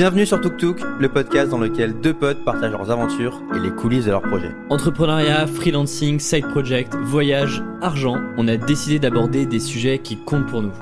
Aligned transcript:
Bienvenue 0.00 0.24
sur 0.24 0.40
Tuk 0.40 0.56
Tuk, 0.56 0.80
le 0.98 1.10
podcast 1.10 1.50
dans 1.50 1.58
lequel 1.58 1.92
deux 2.00 2.14
potes 2.14 2.42
partagent 2.42 2.72
leurs 2.72 2.90
aventures 2.90 3.42
et 3.54 3.58
les 3.58 3.68
coulisses 3.68 4.06
de 4.06 4.10
leurs 4.10 4.22
projets. 4.22 4.50
Entrepreneuriat, 4.70 5.46
freelancing, 5.46 6.18
side 6.18 6.48
project, 6.48 6.94
voyage, 7.02 7.62
argent, 7.82 8.16
on 8.38 8.48
a 8.48 8.56
décidé 8.56 8.98
d'aborder 8.98 9.44
des 9.44 9.60
sujets 9.60 9.98
qui 9.98 10.16
comptent 10.16 10.46
pour 10.46 10.62
nous. 10.62 10.72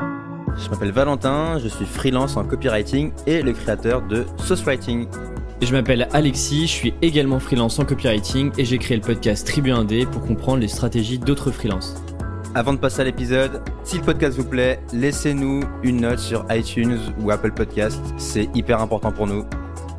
Je 0.57 0.71
m'appelle 0.71 0.93
Valentin, 0.93 1.59
je 1.59 1.67
suis 1.67 1.85
freelance 1.85 2.37
en 2.37 2.45
copywriting 2.45 3.11
et 3.27 3.43
le 3.43 3.53
créateur 3.55 4.03
de 4.03 4.25
Sauce 4.37 4.63
Writing. 4.63 5.09
Et 5.61 5.67
je 5.67 5.73
m'appelle 5.73 6.07
Alexis, 6.13 6.69
je 6.69 6.73
suis 6.73 6.95
également 7.03 7.41
freelance 7.41 7.77
en 7.81 7.85
copywriting 7.85 8.53
et 8.57 8.65
j'ai 8.65 8.79
créé 8.79 8.97
le 8.97 9.03
podcast 9.03 9.45
Tribu 9.45 9.73
1D 9.73 10.07
pour 10.07 10.25
comprendre 10.25 10.61
les 10.61 10.69
stratégies 10.69 11.19
d'autres 11.19 11.51
freelances. 11.51 12.01
Avant 12.55 12.73
de 12.73 12.79
passer 12.79 13.03
à 13.03 13.05
l'épisode, 13.05 13.63
si 13.85 13.99
le 13.99 14.05
podcast 14.05 14.39
vous 14.39 14.49
plaît, 14.49 14.81
laissez-nous 14.93 15.63
une 15.83 16.01
note 16.01 16.19
sur 16.19 16.47
iTunes 16.51 16.99
ou 17.21 17.31
Apple 17.31 17.53
Podcast, 17.53 18.03
c'est 18.17 18.49
hyper 18.57 18.81
important 18.81 19.13
pour 19.13 19.27
nous. 19.27 19.45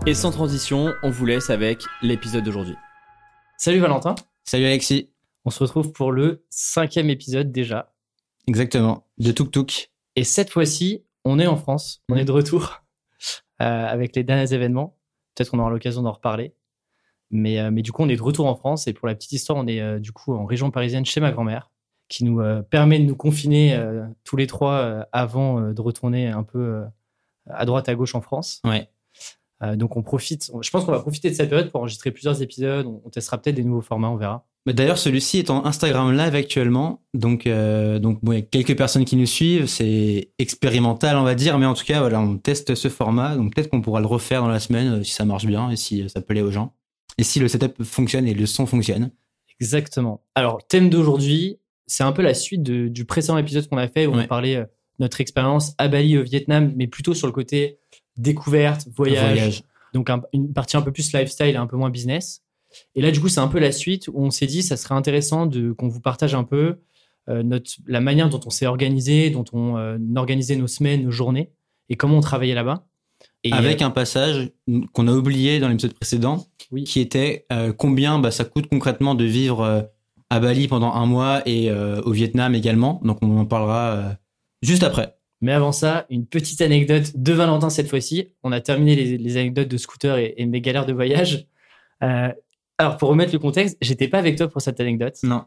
Et 0.07 0.16
sans 0.16 0.31
transition, 0.31 0.91
on 1.04 1.12
vous 1.12 1.26
laisse 1.27 1.52
avec 1.52 1.84
l'épisode 2.02 2.43
d'aujourd'hui. 2.43 2.76
Salut 3.57 3.80
Valentin, 3.80 4.16
Salut 4.45 4.66
Alexis. 4.66 5.12
on 5.45 5.52
se 5.52 5.59
retrouve 5.59 5.91
pour 5.91 6.12
le 6.12 6.43
cinquième 6.49 7.09
épisode 7.12 7.52
déjà. 7.52 7.93
Exactement. 8.48 9.07
De 9.20 9.31
Tuk 9.31 9.52
Tuk. 9.52 9.91
Et 10.16 10.23
cette 10.23 10.49
fois-ci, 10.49 11.05
on 11.26 11.38
est 11.38 11.48
en 11.48 11.55
France, 11.55 12.04
on 12.09 12.16
est 12.16 12.26
de 12.26 12.31
retour 12.31 12.81
euh, 13.62 13.85
avec 13.85 14.16
les 14.16 14.23
derniers 14.23 14.54
événements. 14.54 14.98
Peut-être 15.35 15.52
qu'on 15.52 15.59
aura 15.59 15.70
l'occasion 15.70 16.02
d'en 16.02 16.13
reparler. 16.13 16.55
Mais, 17.29 17.59
euh, 17.59 17.70
mais 17.70 17.84
du 17.84 17.91
coup, 17.91 18.02
on 18.02 18.09
est 18.09 18.16
de 18.18 18.23
retour 18.23 18.48
en 18.48 18.55
France 18.55 18.88
et 18.88 18.93
pour 18.93 19.07
la 19.07 19.13
petite 19.13 19.34
histoire, 19.34 19.59
on 19.59 19.68
est 19.68 19.81
euh, 19.81 19.99
du 19.99 20.12
coup 20.12 20.34
en 20.34 20.45
région 20.45 20.71
parisienne 20.71 21.05
chez 21.05 21.21
ma 21.21 21.31
grand-mère 21.31 21.70
qui 22.09 22.26
nous 22.26 22.41
euh, 22.41 22.62
permet 22.62 22.99
de 22.99 23.05
nous 23.05 23.16
confiner 23.16 23.76
euh, 23.76 24.05
tous 24.26 24.36
les 24.36 24.48
trois 24.48 24.73
euh, 24.73 25.04
avant 25.13 25.62
de 25.72 25.81
retourner 25.81 26.27
un 26.27 26.44
peu 26.44 26.84
à 27.48 27.66
droite 27.66 27.88
à 27.88 27.95
gauche 27.95 28.16
en 28.16 28.22
France. 28.22 28.62
Ouais. 28.66 28.90
Donc 29.76 29.98
on 29.98 30.04
profite, 30.04 30.52
je 30.62 30.70
pense 30.70 30.85
qu'on 30.85 30.94
va 30.94 31.02
profiter 31.02 31.30
de 31.30 31.35
cette 31.35 31.49
période 31.49 31.70
pour 31.70 31.82
enregistrer 31.82 32.12
plusieurs 32.12 32.41
épisodes. 32.41 32.85
On, 32.85 33.10
testera 33.10 33.37
peut-être 33.37 33.57
des 33.57 33.65
nouveaux 33.65 33.82
formats, 33.82 34.10
on 34.10 34.15
verra. 34.15 34.46
Mais 34.65 34.74
D'ailleurs, 34.74 34.98
celui-ci 34.98 35.40
est 35.40 35.49
en 35.49 35.65
Instagram 35.65 36.15
Live 36.15 36.34
actuellement. 36.34 37.02
Donc, 37.13 37.46
euh, 37.46 37.99
donc 37.99 38.20
bon, 38.24 38.32
il 38.34 38.35
y 38.35 38.40
a 38.40 38.41
quelques 38.41 38.77
personnes 38.77 39.04
qui 39.04 39.18
nous 39.18 39.26
suivent. 39.26 39.65
C'est 39.65 40.32
expérimental, 40.37 41.18
on 41.18 41.24
va 41.24 41.35
dire. 41.35 41.57
Mais 41.60 41.65
en 41.65 41.74
tout 41.74 41.84
cas, 41.85 41.99
voilà, 41.99 42.21
on 42.21 42.37
teste 42.37 42.76
ce 42.76 42.87
format. 42.87 43.35
Donc, 43.35 43.54
peut-être 43.54 43.70
qu'on 43.70 43.82
pourra 43.82 43.99
le 43.99 44.05
refaire 44.05 44.41
dans 44.41 44.48
la 44.48 44.60
semaine 44.60 45.04
si 45.04 45.12
ça 45.12 45.26
marche 45.26 45.46
bien 45.46 45.71
et 45.71 45.76
si 45.76 46.07
ça 46.10 46.21
plaît 46.21 46.41
aux 46.41 46.52
gens. 46.52 46.74
Et 47.18 47.24
si 47.24 47.40
le 47.40 47.48
setup 47.48 47.84
fonctionne 47.84 48.27
et 48.27 48.34
le 48.34 48.46
son 48.46 48.65
fonctionne. 48.65 49.12
Exactement. 49.60 50.21
Alors, 50.35 50.65
thème 50.68 50.90
d'aujourd'hui, 50.90 51.60
c'est 51.90 52.04
un 52.04 52.12
peu 52.13 52.21
la 52.21 52.34
suite 52.34 52.63
de- 52.63 52.87
du 52.87 53.04
précédent 53.05 53.37
épisode 53.37 53.68
qu'on 53.68 53.77
a 53.77 53.87
fait 53.87 54.05
où 54.07 54.13
on 54.15 54.26
parlait 54.27 54.55
euh, 54.55 54.65
notre 54.99 55.20
expérience 55.21 55.73
à 55.77 55.87
Bali 55.87 56.18
au 56.18 56.23
Vietnam, 56.23 56.73
mais 56.76 56.87
plutôt 56.87 57.13
sur 57.13 57.27
le 57.27 57.34
côté 57.34 57.79
découverte, 58.18 58.87
voyage, 58.96 59.63
donc 59.93 60.09
un- 60.09 60.21
une 60.34 60.54
partie 60.54 60.77
un 60.77 60.81
peu 60.81 60.91
plus 60.91 61.12
lifestyle 61.13 61.48
et 61.48 61.55
un 61.55 61.68
peu 61.68 61.77
moins 61.77 61.90
business. 61.90 62.41
Et 62.96 63.01
là, 63.01 63.09
du 63.12 63.20
coup, 63.20 63.29
c'est 63.29 63.40
un 63.40 63.48
peu 63.48 63.59
la 63.59 63.71
suite 63.71 64.07
où 64.09 64.23
on 64.23 64.29
s'est 64.29 64.46
dit, 64.46 64.62
ça 64.62 64.78
serait 64.78 64.96
intéressant 64.96 65.46
de 65.46 65.72
qu'on 65.72 65.88
vous 65.88 66.01
partage 66.01 66.35
un 66.35 66.44
peu 66.44 66.79
euh, 67.29 67.44
notre, 67.44 67.72
la 67.88 68.00
manière 68.01 68.29
dont 68.29 68.40
on 68.46 68.50
s'est 68.50 68.66
organisé, 68.66 69.29
dont 69.29 69.46
on 69.53 69.78
euh, 69.78 69.97
organisait 70.16 70.56
nos 70.56 70.68
semaines, 70.68 71.03
nos 71.03 71.12
journées, 71.12 71.51
et 71.90 71.96
comment 71.96 72.18
on 72.18 72.22
travaillait 72.22 72.53
là-bas. 72.56 72.85
Et 73.44 73.51
Avec 73.53 73.81
un 73.81 73.90
passage 73.90 74.51
qu'on 74.94 75.07
a 75.07 75.13
oublié 75.13 75.59
dans 75.59 75.68
l'épisode 75.69 75.94
précédent, 75.94 76.47
Oui. 76.72 76.84
qui 76.84 77.00
était 77.00 77.46
combien 77.78 78.19
bah, 78.19 78.31
ça 78.31 78.44
coûte 78.46 78.68
concrètement 78.69 79.16
de 79.16 79.24
vivre 79.25 79.90
à 80.30 80.40
Bali 80.40 80.68
pendant 80.68 80.94
un 80.94 81.06
mois 81.06 81.41
et 81.46 81.69
euh, 81.72 82.02
au 82.02 82.12
Vietnam 82.12 82.56
également. 82.56 83.02
Donc, 83.03 83.19
on 83.22 83.38
en 83.38 83.46
parlera 83.46 83.91
euh, 83.91 84.13
juste 84.62 84.84
après. 84.84 85.16
Mais 85.41 85.53
avant 85.53 85.72
ça, 85.72 86.06
une 86.09 86.25
petite 86.25 86.62
anecdote 86.62 87.13
de 87.16 87.34
Valentin 87.34 87.69
cette 87.69 87.90
fois-ci. 87.90 88.28
On 88.44 88.52
a 88.52 88.62
terminé 88.62 88.96
les, 88.96 89.18
les 89.18 89.38
anecdotes 89.38 89.69
de 89.69 89.78
scooter 89.78 90.18
et, 90.18 90.34
et 90.38 90.46
mes 90.46 90.62
galères 90.62 90.86
de 90.86 90.94
voyage. 90.94 91.47
Euh, 92.03 92.31
alors, 92.78 92.97
pour 92.97 93.09
remettre 93.09 93.34
le 93.34 93.40
contexte, 93.40 93.78
j'étais 93.81 94.08
pas 94.08 94.19
avec 94.19 94.38
toi 94.38 94.47
pour 94.47 94.62
cette 94.62 94.80
anecdote. 94.80 95.16
Non. 95.24 95.46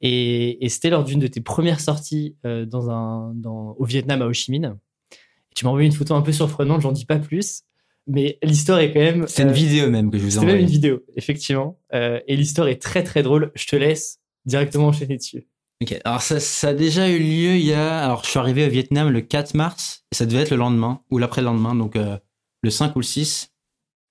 Et, 0.00 0.64
et 0.64 0.68
c'était 0.68 0.90
lors 0.90 1.04
d'une 1.04 1.18
de 1.18 1.26
tes 1.26 1.40
premières 1.40 1.80
sorties 1.80 2.36
euh, 2.46 2.64
dans 2.64 2.90
un, 2.90 3.32
dans, 3.34 3.74
au 3.78 3.84
Vietnam 3.84 4.22
à 4.22 4.26
Ho 4.26 4.32
Chi 4.32 4.52
Minh. 4.52 4.76
Et 5.12 5.54
tu 5.54 5.64
m'as 5.64 5.70
envoyé 5.70 5.86
une 5.86 5.94
photo 5.94 6.14
un 6.14 6.22
peu 6.22 6.32
surprenante, 6.32 6.80
j'en 6.80 6.92
dis 6.92 7.04
pas 7.04 7.18
plus. 7.18 7.62
Mais 8.08 8.38
l'histoire 8.42 8.80
est 8.80 8.92
quand 8.92 9.00
même. 9.00 9.26
C'est 9.28 9.42
une 9.42 9.50
euh, 9.50 9.52
vidéo 9.52 9.90
même 9.90 10.10
que 10.10 10.18
je 10.18 10.22
vous 10.22 10.28
ai 10.28 10.32
C'était 10.32 10.46
même 10.46 10.60
une 10.60 10.66
vidéo, 10.66 11.00
effectivement. 11.16 11.78
Euh, 11.92 12.20
et 12.26 12.36
l'histoire 12.36 12.66
est 12.68 12.80
très 12.80 13.04
très 13.04 13.22
drôle. 13.22 13.52
Je 13.54 13.66
te 13.66 13.76
laisse 13.76 14.18
directement 14.46 14.88
enchaîner 14.88 15.18
dessus. 15.18 15.46
Ok, 15.82 15.94
alors 16.04 16.22
ça, 16.22 16.40
ça 16.40 16.68
a 16.68 16.74
déjà 16.74 17.08
eu 17.08 17.18
lieu 17.18 17.56
il 17.56 17.66
y 17.66 17.74
a. 17.74 18.02
Alors 18.02 18.24
je 18.24 18.30
suis 18.30 18.38
arrivé 18.38 18.66
au 18.66 18.70
Vietnam 18.70 19.10
le 19.10 19.20
4 19.20 19.54
mars, 19.54 20.04
et 20.10 20.16
ça 20.16 20.24
devait 20.24 20.40
être 20.40 20.50
le 20.50 20.56
lendemain, 20.56 21.02
ou 21.10 21.18
l'après-lendemain, 21.18 21.74
donc 21.74 21.96
euh, 21.96 22.16
le 22.62 22.70
5 22.70 22.96
ou 22.96 23.00
le 23.00 23.04
6. 23.04 23.52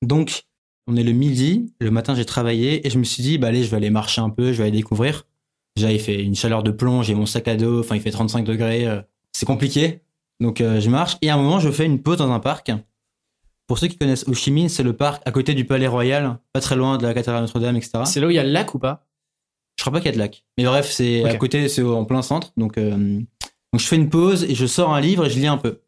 Donc 0.03 0.43
on 0.85 0.95
est 0.95 1.03
le 1.03 1.11
midi, 1.11 1.73
le 1.81 1.89
matin 1.89 2.13
j'ai 2.13 2.23
travaillé, 2.23 2.85
et 2.85 2.91
je 2.91 2.99
me 2.99 3.03
suis 3.03 3.23
dit, 3.23 3.39
bah 3.39 3.47
allez, 3.47 3.63
je 3.63 3.71
vais 3.71 3.77
aller 3.77 3.89
marcher 3.89 4.21
un 4.21 4.29
peu, 4.29 4.53
je 4.53 4.59
vais 4.59 4.69
aller 4.69 4.77
découvrir. 4.77 5.25
Déjà 5.75 5.91
il 5.91 5.99
fait 5.99 6.23
une 6.23 6.35
chaleur 6.35 6.61
de 6.61 6.71
plomb, 6.71 7.01
j'ai 7.01 7.15
mon 7.15 7.25
sac 7.25 7.47
à 7.47 7.57
dos, 7.57 7.79
enfin 7.79 7.95
il 7.95 8.01
fait 8.01 8.11
35 8.11 8.45
degrés, 8.45 8.87
c'est 9.31 9.45
compliqué. 9.45 10.01
Donc 10.39 10.59
je 10.59 10.89
marche, 10.89 11.17
et 11.21 11.29
à 11.29 11.35
un 11.35 11.37
moment 11.37 11.59
je 11.59 11.69
fais 11.69 11.85
une 11.85 12.01
pause 12.01 12.17
dans 12.17 12.31
un 12.31 12.39
parc. 12.39 12.71
Pour 13.67 13.77
ceux 13.77 13.87
qui 13.87 13.97
connaissent 13.97 14.27
Ho 14.27 14.33
Chi 14.33 14.51
Minh, 14.51 14.69
c'est 14.69 14.83
le 14.83 14.93
parc 14.93 15.21
à 15.25 15.31
côté 15.31 15.53
du 15.53 15.65
Palais 15.65 15.87
Royal, 15.87 16.39
pas 16.53 16.61
très 16.61 16.77
loin 16.77 16.97
de 16.97 17.05
la 17.05 17.13
cathédrale 17.13 17.41
Notre-Dame, 17.41 17.75
etc. 17.75 17.99
C'est 18.05 18.21
là 18.21 18.27
où 18.27 18.29
il 18.29 18.35
y 18.35 18.39
a 18.39 18.43
le 18.43 18.51
lac 18.51 18.73
ou 18.73 18.79
pas? 18.79 19.05
Je 19.77 19.83
crois 19.83 19.91
pas 19.91 19.99
qu'il 19.99 20.07
y 20.07 20.09
a 20.09 20.13
de 20.13 20.17
lac. 20.17 20.45
Mais 20.57 20.63
bref, 20.63 20.89
c'est 20.89 21.23
à 21.25 21.35
côté, 21.35 21.67
c'est 21.67 21.83
en 21.83 22.05
plein 22.05 22.21
centre. 22.21 22.53
Donc, 22.57 22.77
euh, 22.77 22.95
donc 22.97 23.79
je 23.79 23.85
fais 23.85 23.97
une 23.97 24.09
pause 24.09 24.45
et 24.45 24.55
je 24.55 24.65
sors 24.65 24.93
un 24.93 25.01
livre 25.01 25.25
et 25.25 25.29
je 25.29 25.37
lis 25.37 25.47
un 25.47 25.57
peu. 25.57 25.81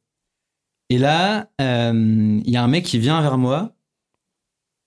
Et 0.90 0.98
là, 0.98 1.50
euh, 1.62 2.42
il 2.44 2.52
y 2.52 2.58
a 2.58 2.64
un 2.64 2.68
mec 2.68 2.84
qui 2.84 3.00
vient 3.00 3.22
vers 3.22 3.38
moi 3.38 3.74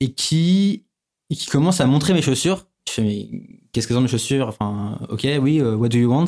et 0.01 0.13
qui, 0.13 0.85
et 1.31 1.35
qui 1.35 1.47
commence 1.47 1.81
à 1.81 1.87
montrer 1.87 2.13
mes 2.13 2.23
chaussures. 2.23 2.67
Je 2.89 2.93
fais, 2.93 3.03
mais 3.03 3.29
qu'est-ce 3.73 3.89
que 3.89 3.95
sont 3.95 4.01
mes 4.01 4.09
chaussures? 4.09 4.49
Enfin, 4.49 4.99
ok, 5.09 5.27
oui, 5.41 5.61
euh, 5.61 5.75
what 5.75 5.89
do 5.89 5.99
you 5.99 6.11
want? 6.11 6.27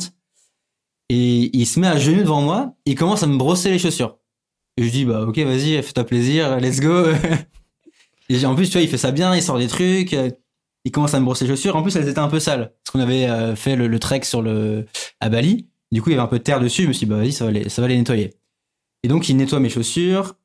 Et 1.09 1.55
il 1.55 1.65
se 1.65 1.79
met 1.79 1.87
à 1.87 1.97
genoux 1.97 2.21
devant 2.21 2.41
moi 2.41 2.73
et 2.85 2.91
il 2.91 2.95
commence 2.95 3.21
à 3.21 3.27
me 3.27 3.37
brosser 3.37 3.69
les 3.69 3.77
chaussures. 3.77 4.17
Et 4.77 4.83
je 4.83 4.89
dis, 4.89 5.05
bah 5.05 5.21
ok, 5.21 5.37
vas-y, 5.39 5.81
fais-toi 5.81 6.03
plaisir, 6.05 6.59
let's 6.59 6.79
go. 6.81 7.05
et 8.29 8.35
j'ai- 8.39 8.45
en 8.45 8.55
plus, 8.55 8.67
tu 8.67 8.73
vois, 8.73 8.81
il 8.81 8.89
fait 8.89 8.97
ça 8.97 9.11
bien, 9.11 9.35
il 9.35 9.41
sort 9.41 9.57
des 9.57 9.67
trucs. 9.67 10.13
euh, 10.13 10.29
il 10.83 10.91
commence 10.91 11.13
à 11.15 11.19
me 11.19 11.25
brosser 11.25 11.45
les 11.45 11.51
chaussures. 11.51 11.75
En 11.75 11.81
plus, 11.81 11.95
elles 11.95 12.07
étaient 12.07 12.19
un 12.19 12.27
peu 12.27 12.39
sales. 12.39 12.71
Parce 12.83 12.91
qu'on 12.91 12.99
avait 12.99 13.25
euh, 13.27 13.55
fait 13.55 13.75
le, 13.75 13.87
le 13.87 13.99
trek 13.99 14.21
sur 14.23 14.41
le, 14.43 14.85
à 15.19 15.29
Bali. 15.29 15.67
Du 15.91 16.01
coup, 16.01 16.09
il 16.09 16.13
y 16.13 16.15
avait 16.15 16.23
un 16.23 16.27
peu 16.27 16.37
de 16.37 16.43
terre 16.43 16.59
dessus. 16.59 16.83
Je 16.83 16.87
me 16.89 16.93
suis 16.93 17.05
dit, 17.07 17.09
bah, 17.09 17.17
vas-y, 17.17 17.31
ça 17.31 17.45
va 17.45 17.51
les, 17.51 17.69
ça 17.69 17.81
va 17.81 17.87
les 17.87 17.97
nettoyer. 17.97 18.35
Et 19.03 19.07
donc, 19.07 19.27
il 19.29 19.37
nettoie 19.37 19.59
mes 19.59 19.69
chaussures. 19.69 20.35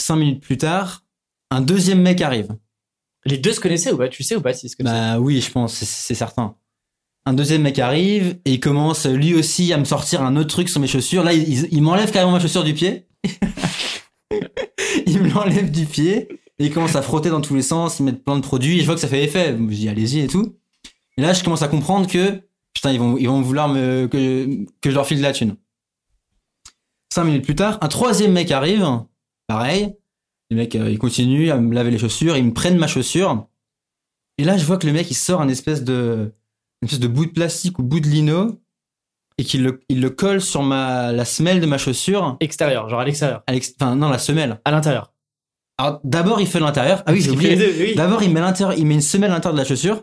Cinq 0.00 0.16
minutes 0.16 0.40
plus 0.42 0.56
tard, 0.56 1.04
un 1.50 1.60
deuxième 1.60 2.00
mec 2.00 2.20
arrive. 2.22 2.56
Les 3.24 3.36
deux 3.36 3.52
se 3.52 3.58
connaissaient 3.60 3.90
ou 3.92 3.98
pas? 3.98 4.08
Tu 4.08 4.22
sais 4.22 4.36
ou 4.36 4.40
pas 4.40 4.52
si 4.54 4.68
se 4.68 4.76
connaissaient? 4.76 4.94
Bah 4.96 5.18
oui, 5.18 5.40
je 5.40 5.50
pense, 5.50 5.74
c'est- 5.74 6.14
certain. 6.14 6.54
Un 7.26 7.32
deuxième 7.34 7.62
mec 7.62 7.78
arrive 7.80 8.38
et 8.44 8.52
il 8.52 8.60
commence 8.60 9.06
lui 9.06 9.34
aussi 9.34 9.72
à 9.72 9.76
me 9.76 9.84
sortir 9.84 10.22
un 10.22 10.36
autre 10.36 10.48
truc 10.50 10.68
sur 10.68 10.80
mes 10.80 10.86
chaussures. 10.86 11.24
Là, 11.24 11.32
il 11.34 11.82
m'enlève 11.82 12.12
carrément 12.12 12.30
ma 12.32 12.38
chaussure 12.40 12.62
du 12.64 12.74
pied. 12.74 13.07
il 15.06 15.22
me 15.22 15.28
l'enlève 15.28 15.70
du 15.70 15.86
pied 15.86 16.28
il 16.58 16.72
commence 16.72 16.96
à 16.96 17.02
frotter 17.02 17.30
dans 17.30 17.40
tous 17.40 17.54
les 17.54 17.62
sens, 17.62 18.00
il 18.00 18.04
met 18.04 18.12
plein 18.12 18.36
de 18.36 18.42
produits. 18.42 18.80
Je 18.80 18.86
vois 18.86 18.94
que 18.94 19.00
ça 19.00 19.08
fait 19.08 19.22
effet. 19.22 19.56
Je 19.56 19.74
dis 19.74 19.88
allez-y 19.88 20.20
et 20.20 20.26
tout. 20.26 20.56
Et 21.16 21.22
là, 21.22 21.32
je 21.32 21.42
commence 21.44 21.62
à 21.62 21.68
comprendre 21.68 22.08
que 22.08 22.42
putain, 22.74 22.92
ils 22.92 22.98
vont, 22.98 23.16
ils 23.16 23.28
vouloir 23.28 23.68
me 23.68 24.06
que, 24.06 24.66
je 24.84 24.94
leur 24.94 25.06
file 25.06 25.18
de 25.18 25.22
la 25.22 25.32
thune. 25.32 25.56
Cinq 27.12 27.24
minutes 27.24 27.44
plus 27.44 27.54
tard, 27.54 27.78
un 27.80 27.88
troisième 27.88 28.32
mec 28.32 28.50
arrive. 28.50 28.86
Pareil. 29.46 29.94
Le 30.50 30.56
mec, 30.56 30.74
euh, 30.76 30.90
il 30.90 30.98
continue 30.98 31.50
à 31.50 31.58
me 31.58 31.74
laver 31.74 31.90
les 31.90 31.98
chaussures. 31.98 32.36
Ils 32.36 32.44
me 32.44 32.54
prennent 32.54 32.78
ma 32.78 32.86
chaussure. 32.86 33.46
Et 34.38 34.44
là, 34.44 34.56
je 34.56 34.64
vois 34.64 34.78
que 34.78 34.86
le 34.86 34.92
mec, 34.92 35.10
il 35.10 35.14
sort 35.14 35.40
un 35.40 35.44
une 35.44 35.50
espèce 35.50 35.84
de 35.84 36.32
bout 37.06 37.26
de 37.26 37.30
plastique 37.30 37.78
ou 37.78 37.82
bout 37.82 38.00
de 38.00 38.08
lino 38.08 38.60
et 39.38 39.44
qu'il 39.44 39.62
le, 39.62 39.80
il 39.88 40.00
le 40.00 40.10
colle 40.10 40.40
sur 40.40 40.62
ma, 40.62 41.12
la 41.12 41.24
semelle 41.24 41.60
de 41.60 41.66
ma 41.66 41.78
chaussure. 41.78 42.36
Extérieur, 42.40 42.88
genre 42.88 43.00
à 43.00 43.04
l'extérieur. 43.04 43.42
à 43.46 43.52
l'ex- 43.52 43.74
Enfin, 43.80 43.94
non, 43.96 44.08
la 44.10 44.18
semelle. 44.18 44.60
À 44.64 44.70
l'intérieur. 44.70 45.12
Alors, 45.78 46.00
d'abord, 46.02 46.40
il 46.40 46.46
fait 46.48 46.58
l'intérieur. 46.60 47.02
Ah 47.06 47.12
oui, 47.12 47.20
j'ai 47.20 47.30
oublié. 47.30 47.54
les 47.54 47.56
deux, 47.56 47.74
oui. 47.78 47.94
D'abord, 47.94 48.22
il 48.22 48.32
met 48.32 48.40
l'intérieur, 48.40 48.76
il 48.76 48.84
met 48.84 48.94
une 48.94 49.00
semelle 49.00 49.30
à 49.30 49.34
l'intérieur 49.34 49.54
de 49.54 49.60
la 49.60 49.64
chaussure. 49.68 50.02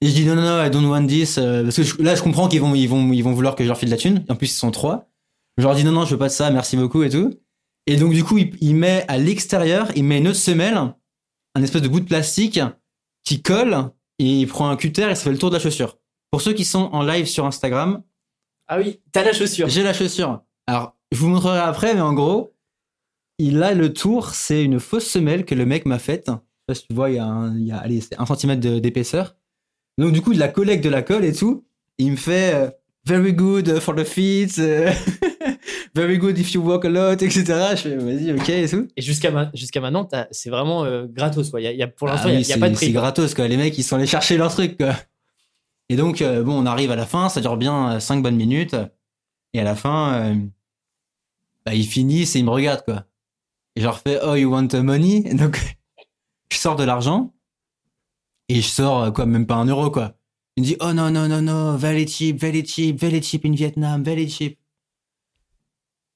Et 0.00 0.06
je 0.06 0.14
dis 0.14 0.24
non, 0.24 0.34
non, 0.36 0.42
non, 0.42 0.64
I 0.64 0.70
don't 0.70 0.86
want 0.86 1.06
this. 1.08 1.36
euh, 1.36 1.64
parce 1.64 1.76
que 1.76 1.82
je- 1.82 2.00
là, 2.00 2.14
je 2.14 2.22
comprends 2.22 2.48
qu'ils 2.48 2.60
vont, 2.60 2.74
ils 2.74 2.86
vont, 2.88 3.12
ils 3.12 3.22
vont 3.22 3.32
vouloir 3.32 3.54
que 3.56 3.64
je 3.64 3.68
leur 3.68 3.76
file 3.76 3.88
de 3.90 3.94
la 3.94 3.98
thune. 4.00 4.24
En 4.28 4.36
plus, 4.36 4.46
ils 4.46 4.56
sont 4.56 4.70
trois. 4.70 5.08
Je 5.58 5.64
leur 5.64 5.74
dis 5.74 5.82
non, 5.84 5.92
non, 5.92 6.04
je 6.04 6.12
veux 6.12 6.18
pas 6.18 6.28
de 6.28 6.32
ça, 6.32 6.50
merci 6.50 6.76
beaucoup 6.76 7.02
et 7.02 7.10
tout. 7.10 7.34
Et 7.86 7.96
donc, 7.96 8.12
du 8.12 8.22
coup, 8.22 8.38
il, 8.38 8.52
il 8.60 8.76
met 8.76 9.04
à 9.08 9.18
l'extérieur, 9.18 9.88
il 9.96 10.04
met 10.04 10.18
une 10.18 10.28
autre 10.28 10.38
semelle, 10.38 10.76
un 11.56 11.62
espèce 11.62 11.82
de 11.82 11.88
bout 11.88 12.00
de 12.00 12.04
plastique 12.06 12.60
qui 13.24 13.42
colle 13.42 13.90
et 14.20 14.24
il 14.40 14.46
prend 14.46 14.68
un 14.70 14.76
cutter 14.76 15.10
et 15.10 15.14
ça 15.16 15.24
fait 15.24 15.32
le 15.32 15.38
tour 15.38 15.50
de 15.50 15.56
la 15.56 15.60
chaussure. 15.60 15.98
Pour 16.30 16.40
ceux 16.40 16.52
qui 16.52 16.64
sont 16.64 16.88
en 16.92 17.02
live 17.02 17.26
sur 17.26 17.44
Instagram, 17.44 18.02
Ah 18.72 18.78
oui, 18.78 19.00
t'as 19.10 19.24
la 19.24 19.32
chaussure. 19.32 19.68
j'ai 19.68 19.82
la 19.82 19.92
chaussure. 19.92 20.44
Alors, 20.68 20.96
je 21.10 21.18
vous 21.18 21.28
montrerai 21.28 21.58
après, 21.58 21.92
mais 21.92 22.00
en 22.00 22.12
gros, 22.12 22.54
il 23.38 23.60
a 23.64 23.74
le 23.74 23.92
tour, 23.92 24.30
c'est 24.30 24.62
une 24.62 24.78
fausse 24.78 25.06
semelle 25.06 25.44
que 25.44 25.56
le 25.56 25.66
mec 25.66 25.86
m'a 25.86 25.98
faite. 25.98 26.26
Je 26.28 26.32
sais 26.32 26.38
pas 26.68 26.74
si 26.76 26.86
tu 26.86 26.94
vois, 26.94 27.10
il 27.10 27.16
y 27.16 27.18
a, 27.18 27.24
un, 27.24 27.58
il 27.58 27.66
y 27.66 27.72
a 27.72 27.78
allez, 27.78 28.00
c'est 28.00 28.18
un 28.20 28.26
centimètre 28.26 28.60
de- 28.60 28.78
d'épaisseur. 28.78 29.34
Donc, 29.98 30.12
du 30.12 30.22
coup, 30.22 30.30
il 30.32 30.38
la 30.38 30.46
collecte 30.46 30.84
de 30.84 30.88
la 30.88 31.02
colle 31.02 31.24
et 31.24 31.32
tout. 31.32 31.66
Il 31.98 32.12
me 32.12 32.16
fait 32.16 32.54
euh, 32.54 32.70
very 33.04 33.32
good 33.32 33.80
for 33.80 33.96
the 33.96 34.04
feet. 34.04 34.56
euh, 34.60 34.92
very 35.96 36.18
good 36.18 36.38
if 36.38 36.54
you 36.54 36.62
walk 36.62 36.84
a 36.84 36.88
lot, 36.88 37.14
etc. 37.14 37.42
Je 37.72 37.76
fais, 37.76 37.96
vas-y, 37.96 38.32
ok 38.32 38.48
et 38.50 38.68
tout. 38.68 38.86
Et 38.96 39.02
jusqu'à 39.02 39.50
jusqu'à 39.52 39.80
maintenant, 39.80 40.08
c'est 40.30 40.48
vraiment 40.50 40.84
euh, 40.84 41.06
gratos, 41.08 41.50
quoi. 41.50 41.60
Il 41.60 41.76
y 41.76 41.82
a, 41.82 41.88
pour 41.88 42.06
l'instant, 42.06 42.28
il 42.28 42.38
n'y 42.38 42.52
a, 42.52 42.56
pas 42.56 42.68
de 42.68 42.76
prix. 42.76 42.86
C'est 42.86 42.92
gratos, 42.92 43.34
quoi. 43.34 43.48
Les 43.48 43.56
mecs, 43.56 43.76
ils 43.76 43.82
sont 43.82 43.96
allés 43.96 44.06
chercher 44.06 44.36
leur 44.36 44.52
truc, 44.54 44.76
quoi. 44.76 44.94
Et 45.90 45.96
donc, 45.96 46.22
euh, 46.22 46.42
bon, 46.42 46.54
on 46.54 46.64
arrive 46.64 46.90
à 46.90 46.96
la 46.96 47.04
fin, 47.04 47.28
ça 47.28 47.42
dure 47.42 47.58
bien 47.58 48.00
5 48.00 48.16
euh, 48.16 48.22
bonnes 48.22 48.36
minutes. 48.36 48.76
Et 49.52 49.60
à 49.60 49.64
la 49.64 49.74
fin, 49.74 50.34
bah, 51.66 51.74
ils 51.74 51.86
finissent 51.86 52.36
et 52.36 52.38
ils 52.38 52.44
me 52.44 52.50
regardent, 52.50 52.84
quoi. 52.84 53.04
Et 53.76 53.80
je 53.80 53.84
leur 53.84 53.98
fais, 53.98 54.18
oh, 54.22 54.36
you 54.36 54.50
want 54.50 54.68
money? 54.72 55.34
Donc, 55.34 55.60
je 56.52 56.56
sors 56.56 56.76
de 56.76 56.84
l'argent. 56.84 57.34
Et 58.48 58.62
je 58.62 58.68
sors, 58.68 59.12
quoi, 59.12 59.26
même 59.26 59.46
pas 59.46 59.56
un 59.56 59.66
euro, 59.66 59.90
quoi. 59.90 60.14
Il 60.56 60.62
me 60.62 60.66
dit, 60.66 60.76
oh 60.80 60.92
non, 60.92 61.10
non, 61.10 61.28
non, 61.28 61.42
non, 61.42 61.76
very 61.76 62.06
cheap, 62.06 62.40
very 62.40 62.64
cheap, 62.64 62.98
very 62.98 63.22
cheap 63.22 63.44
in 63.44 63.52
Vietnam, 63.52 64.02
very 64.02 64.28
cheap. 64.28 64.58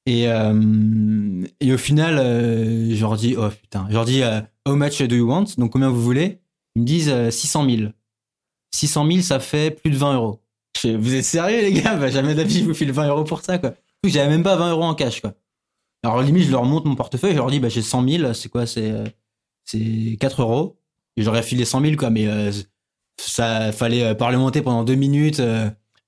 Et, 0.07 0.29
euh, 0.29 1.45
et 1.61 1.73
au 1.73 1.79
final, 1.79 2.19
euh, 2.19 2.95
je 2.95 3.01
leur 3.01 3.17
dis, 3.17 3.37
oh 3.39 3.49
putain, 3.49 3.87
je 3.89 3.95
leur 3.95 4.05
dis, 4.05 4.23
euh, 4.23 4.41
how 4.67 4.77
much 4.77 5.01
do 5.03 5.17
you 5.17 5.27
want? 5.27 5.47
Donc 5.57 5.73
combien 5.73 5.89
vous 5.89 6.03
voulez? 6.03 6.41
Ils 6.77 6.83
me 6.83 6.87
disent 6.87 7.31
600 7.31 7.69
000. 7.69 7.93
600 8.75 9.07
000, 9.07 9.21
ça 9.23 9.41
fait 9.41 9.71
plus 9.71 9.91
de 9.91 9.97
20 9.97 10.15
euros. 10.15 10.41
Je 10.77 10.81
fais, 10.81 10.97
vous 10.97 11.15
êtes 11.15 11.25
sérieux, 11.25 11.61
les 11.61 11.73
gars? 11.73 11.97
Bah, 11.97 12.11
jamais 12.11 12.35
d'avis, 12.35 12.61
je 12.61 12.65
vous 12.65 12.75
file 12.75 12.93
20 12.93 13.09
euros 13.09 13.25
pour 13.25 13.41
ça, 13.41 13.59
quoi. 13.59 13.75
J'avais 14.05 14.29
même 14.29 14.43
pas 14.43 14.57
20 14.57 14.71
euros 14.73 14.85
en 14.85 14.95
cash, 14.95 15.21
quoi. 15.21 15.35
Alors 16.05 16.21
limite, 16.21 16.45
je 16.45 16.51
leur 16.51 16.65
montre 16.65 16.87
mon 16.87 16.97
portefeuille, 16.97 17.33
je 17.33 17.37
leur 17.37 17.51
dis, 17.51 17.61
bah, 17.61 17.69
j'ai 17.69 17.83
100 17.83 18.09
000, 18.09 18.35
c'est 18.35 18.49
quoi? 18.49 18.67
C'est, 18.67 18.93
c'est 19.65 20.17
4 20.21 20.43
euros. 20.43 20.79
Et 21.17 21.23
j'aurais 21.23 21.43
filé 21.43 21.65
100 21.65 21.81
000, 21.81 21.97
quoi, 21.97 22.11
mais 22.11 22.29
ça 23.17 23.73
fallait 23.73 24.15
parlementer 24.15 24.61
pendant 24.61 24.85
deux 24.85 24.97
minutes. 24.97 25.41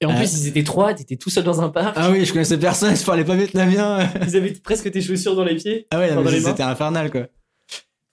Et 0.01 0.07
en 0.07 0.15
plus, 0.15 0.41
ils 0.41 0.49
étaient 0.49 0.65
trois, 0.65 0.93
t'étais 0.93 1.17
tout 1.17 1.31
seul 1.31 1.45
dans 1.45 1.63
un 1.63 1.71
parc. 1.71 1.95
Ah 1.97 2.11
oui, 2.11 2.25
je 2.25 2.33
connaissais 2.33 2.59
personne, 2.59 2.91
ils 2.93 2.99
se 2.99 3.05
parlaient 3.05 3.25
pas 3.25 3.37
vietnamien. 3.37 4.07
ils 4.27 4.37
avaient 4.37 4.53
presque 4.53 4.91
tes 4.91 5.01
chaussures 5.01 5.35
dans 5.35 5.45
les 5.45 5.57
pieds. 5.57 5.87
Ah 5.91 5.99
ouais, 5.99 6.41
c'était 6.41 6.63
infernal, 6.63 7.11
quoi. 7.11 7.29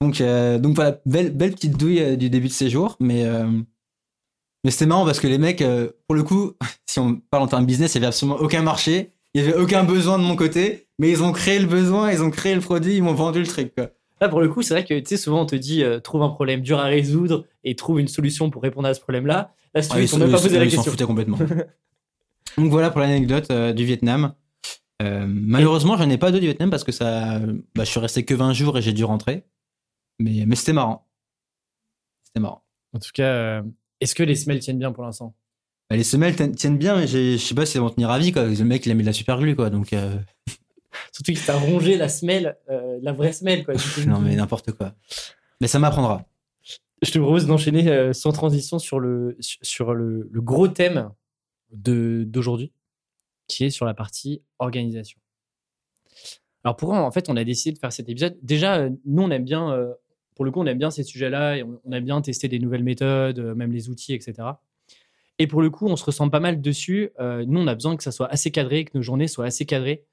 Donc, 0.02 0.22
euh, 0.22 0.60
donc 0.60 0.76
voilà, 0.76 1.00
belle, 1.06 1.32
belle 1.32 1.52
petite 1.52 1.78
douille 1.78 2.02
euh, 2.02 2.16
du 2.16 2.30
début 2.30 2.48
de 2.48 2.54
séjour, 2.54 2.98
mais, 3.00 3.26
euh, 3.26 3.48
mais 4.64 4.72
c'était 4.72 4.86
marrant 4.86 5.06
parce 5.06 5.20
que 5.20 5.28
les 5.28 5.38
mecs, 5.38 5.64
pour 6.08 6.16
le 6.16 6.24
coup, 6.24 6.54
si 6.90 7.00
on 7.00 7.16
parle 7.16 7.44
en 7.44 7.48
termes 7.48 7.66
business, 7.66 7.94
il 7.94 7.96
y 7.96 7.98
avait 8.00 8.08
absolument 8.08 8.38
aucun 8.38 8.62
marché, 8.62 9.12
il 9.34 9.42
y 9.42 9.48
avait 9.48 9.58
aucun 9.58 9.84
besoin 9.84 10.18
de 10.20 10.24
mon 10.24 10.36
côté, 10.36 10.88
mais 11.00 11.10
ils 11.10 11.24
ont 11.24 11.32
créé 11.32 11.60
le 11.60 11.66
besoin, 11.66 12.12
ils 12.12 12.24
ont 12.24 12.30
créé 12.30 12.56
le 12.56 12.62
produit, 12.62 12.96
ils 12.96 13.04
m'ont 13.04 13.14
vendu 13.14 13.40
le 13.40 13.48
truc, 13.48 13.74
quoi. 13.76 13.90
Là, 14.22 14.30
pour 14.30 14.40
le 14.40 14.48
coup, 14.48 14.62
c'est 14.62 14.74
vrai 14.74 14.86
que 14.86 14.98
tu 15.00 15.06
sais, 15.06 15.18
souvent 15.18 15.42
on 15.42 15.46
te 15.46 15.56
dit 15.56 15.84
trouve 16.02 16.22
un 16.22 16.30
problème 16.30 16.62
dur 16.62 16.80
à 16.80 16.86
résoudre 16.86 17.46
et 17.64 17.76
trouve 17.76 18.00
une 18.00 18.08
solution 18.08 18.50
pour 18.50 18.62
répondre 18.62 18.88
à 18.88 18.94
ce 18.94 19.02
problème-là. 19.02 19.52
Là, 19.74 19.82
si 19.82 19.90
tu 19.90 19.96
ah, 19.96 20.18
même 20.18 20.32
pas 20.32 20.40
poser 20.40 20.60
la 20.60 20.68
question. 20.68 21.08
complètement. 21.08 21.38
Donc 22.58 22.70
voilà 22.70 22.92
pour 22.92 23.02
l'anecdote 23.02 23.48
euh, 23.52 23.74
du 23.74 23.86
Vietnam. 23.86 24.34
Euh, 25.02 25.26
malheureusement, 25.28 25.98
je 25.98 26.04
n'en 26.04 26.10
ai 26.10 26.18
pas 26.18 26.32
deux 26.32 26.40
du 26.40 26.46
Vietnam 26.46 26.70
parce 26.70 26.84
que 26.84 26.92
ça, 26.92 27.40
bah, 27.76 27.84
je 27.84 27.90
suis 27.90 28.00
resté 28.00 28.24
que 28.24 28.34
20 28.34 28.54
jours 28.54 28.78
et 28.78 28.82
j'ai 28.82 28.94
dû 28.94 29.04
rentrer. 29.04 29.44
Mais, 30.20 30.44
mais 30.46 30.56
c'était 30.56 30.74
marrant. 30.74 31.08
C'était 32.24 32.40
marrant. 32.40 32.64
En 32.94 33.00
tout 33.00 33.10
cas, 33.14 33.24
euh, 33.24 33.62
est-ce 34.04 34.16
que 34.16 34.24
les 34.24 34.36
semelles 34.36 34.60
tiennent 34.60 34.80
bien 34.80 34.92
pour 34.92 35.04
l'instant? 35.04 35.36
Bah, 35.90 35.96
Les 35.96 36.04
semelles 36.04 36.36
tiennent 36.56 36.78
bien, 36.78 36.98
mais 36.98 37.08
je 37.08 37.38
sais 37.38 37.56
pas 37.56 37.66
si 37.66 37.78
elles 37.78 37.84
vont 37.84 37.90
tenir 37.90 38.10
à 38.10 38.20
vie. 38.20 38.32
Quoi. 38.32 38.46
Le 38.46 38.64
mec, 38.64 38.86
il 38.86 38.92
a 38.92 38.96
mis 38.96 39.04
de 39.04 39.08
la 39.08 39.14
super 39.14 39.40
glue. 39.40 39.56
Quoi, 39.56 39.70
donc, 39.70 39.90
Surtout 41.12 41.32
qu'il 41.32 41.42
t'a 41.42 41.58
rongé 41.58 41.98
la 41.98 42.10
semelle, 42.10 42.58
la 42.68 43.14
vraie 43.14 43.34
semelle. 43.34 43.66
Quoi. 43.66 43.74
non, 44.08 44.20
mais 44.20 44.36
n'importe 44.36 44.72
quoi. 44.72 44.94
Mais 45.62 45.68
ça 45.68 45.80
m'apprendra. 45.80 46.26
Je 47.02 47.12
te 47.12 47.20
propose 47.20 47.48
d'enchaîner 47.48 48.14
sans 48.14 48.32
transition 48.32 48.80
sur 48.80 49.00
le, 49.00 49.36
sur 49.40 49.94
le, 49.94 50.30
le 50.32 50.42
gros 50.42 50.68
thème 50.68 51.10
d'aujourd'hui, 51.72 52.72
qui 53.48 53.66
est 53.66 53.70
sur 53.70 53.86
la 53.86 53.94
partie 53.94 54.42
organisation. 54.60 55.20
Alors 56.64 56.78
pourquoi 56.78 57.00
en 57.00 57.12
fait 57.12 57.30
on 57.30 57.36
a 57.36 57.44
décidé 57.44 57.74
de 57.74 57.80
faire 57.80 57.92
cet 57.92 58.10
épisode 58.10 58.38
Déjà, 58.42 58.78
euh, 58.78 58.90
nous 59.06 59.24
on 59.24 59.32
aime 59.32 59.44
bien, 59.44 59.72
euh, 59.72 59.94
pour 60.36 60.46
le 60.46 60.52
coup 60.52 60.62
on 60.62 60.66
aime 60.66 60.78
bien 60.78 60.92
ces 60.92 61.04
sujets-là 61.04 61.58
et 61.58 61.64
on, 61.64 61.92
aime 61.92 62.06
bien 62.06 62.22
tester 62.22 62.48
des 62.48 62.60
nouvelles 62.60 62.84
méthodes, 62.84 63.40
euh, 63.40 63.56
même 63.56 63.72
les 63.72 63.90
outils, 63.90 64.14
etc. 64.14 64.48
Et 65.40 65.48
pour 65.48 65.62
le 65.62 65.70
coup 65.70 65.88
on 65.88 65.96
se 65.96 66.06
ressent 66.06 66.30
pas 66.30 66.40
mal 66.40 66.62
dessus. 66.62 67.10
nous 67.20 67.60
on 67.60 67.68
a 67.68 67.74
besoin 67.76 67.98
que 67.98 68.04
ça 68.04 68.12
soit 68.12 68.28
assez 68.28 68.52
cadré, 68.52 68.86
que 68.86 68.92
nos 68.96 69.02
journées 69.02 69.28
soient 69.28 69.46
assez 69.46 69.66
cadrées, 69.66 70.06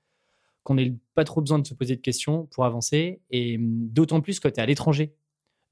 qu'on 0.62 0.74
n'ait 0.74 0.94
pas 1.14 1.24
trop 1.24 1.40
besoin 1.40 1.58
de 1.58 1.66
se 1.66 1.74
poser 1.74 1.96
de 1.96 2.00
questions 2.00 2.46
pour 2.52 2.64
avancer. 2.64 3.20
Et 3.30 3.56
hum, 3.56 3.88
d'autant 3.90 4.20
plus 4.20 4.40
quand 4.40 4.50
tu 4.50 4.56
es 4.56 4.62
à 4.62 4.66
l'étranger, 4.66 5.14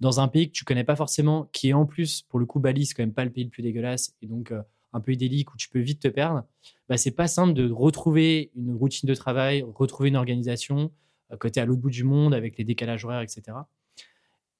dans 0.01 0.21
un 0.21 0.29
pays 0.29 0.49
que 0.49 0.53
tu 0.53 0.65
connais 0.65 0.85
pas 0.85 0.97
forcément, 0.97 1.49
qui 1.53 1.71
est 1.71 1.73
en 1.73 1.87
plus, 1.87 2.23
pour 2.23 2.39
le 2.39 2.47
coup 2.47 2.61
Bali, 2.61 2.87
c'est 2.87 2.95
quand 2.95 3.03
même 3.03 3.15
pas 3.15 3.25
le 3.25 3.31
pays 3.31 3.45
le 3.45 3.51
plus 3.51 3.63
dégueulasse. 3.63 4.15
Et 4.23 4.27
donc 4.27 4.53
un 4.93 5.01
peu 5.01 5.13
idyllique 5.13 5.53
où 5.55 5.57
tu 5.57 5.69
peux 5.69 5.81
vite 5.81 6.01
te 6.01 6.09
perdre, 6.09 6.45
bah, 6.89 6.97
c'est 6.97 7.11
pas 7.11 7.29
simple 7.29 7.55
de 7.55 7.71
retrouver 7.71 8.51
une 8.57 8.75
routine 8.75 9.09
de 9.09 9.15
travail, 9.15 9.65
retrouver 9.75 10.09
une 10.09 10.17
organisation 10.17 10.93
euh, 11.33 11.37
côté 11.37 11.61
à 11.61 11.67
l'autre 11.67 11.81
bout 11.81 11.91
du 11.91 12.05
monde 12.05 12.35
avec 12.35 12.57
les 12.59 12.65
décalages 12.65 13.05
horaires, 13.05 13.21
etc. 13.21 13.43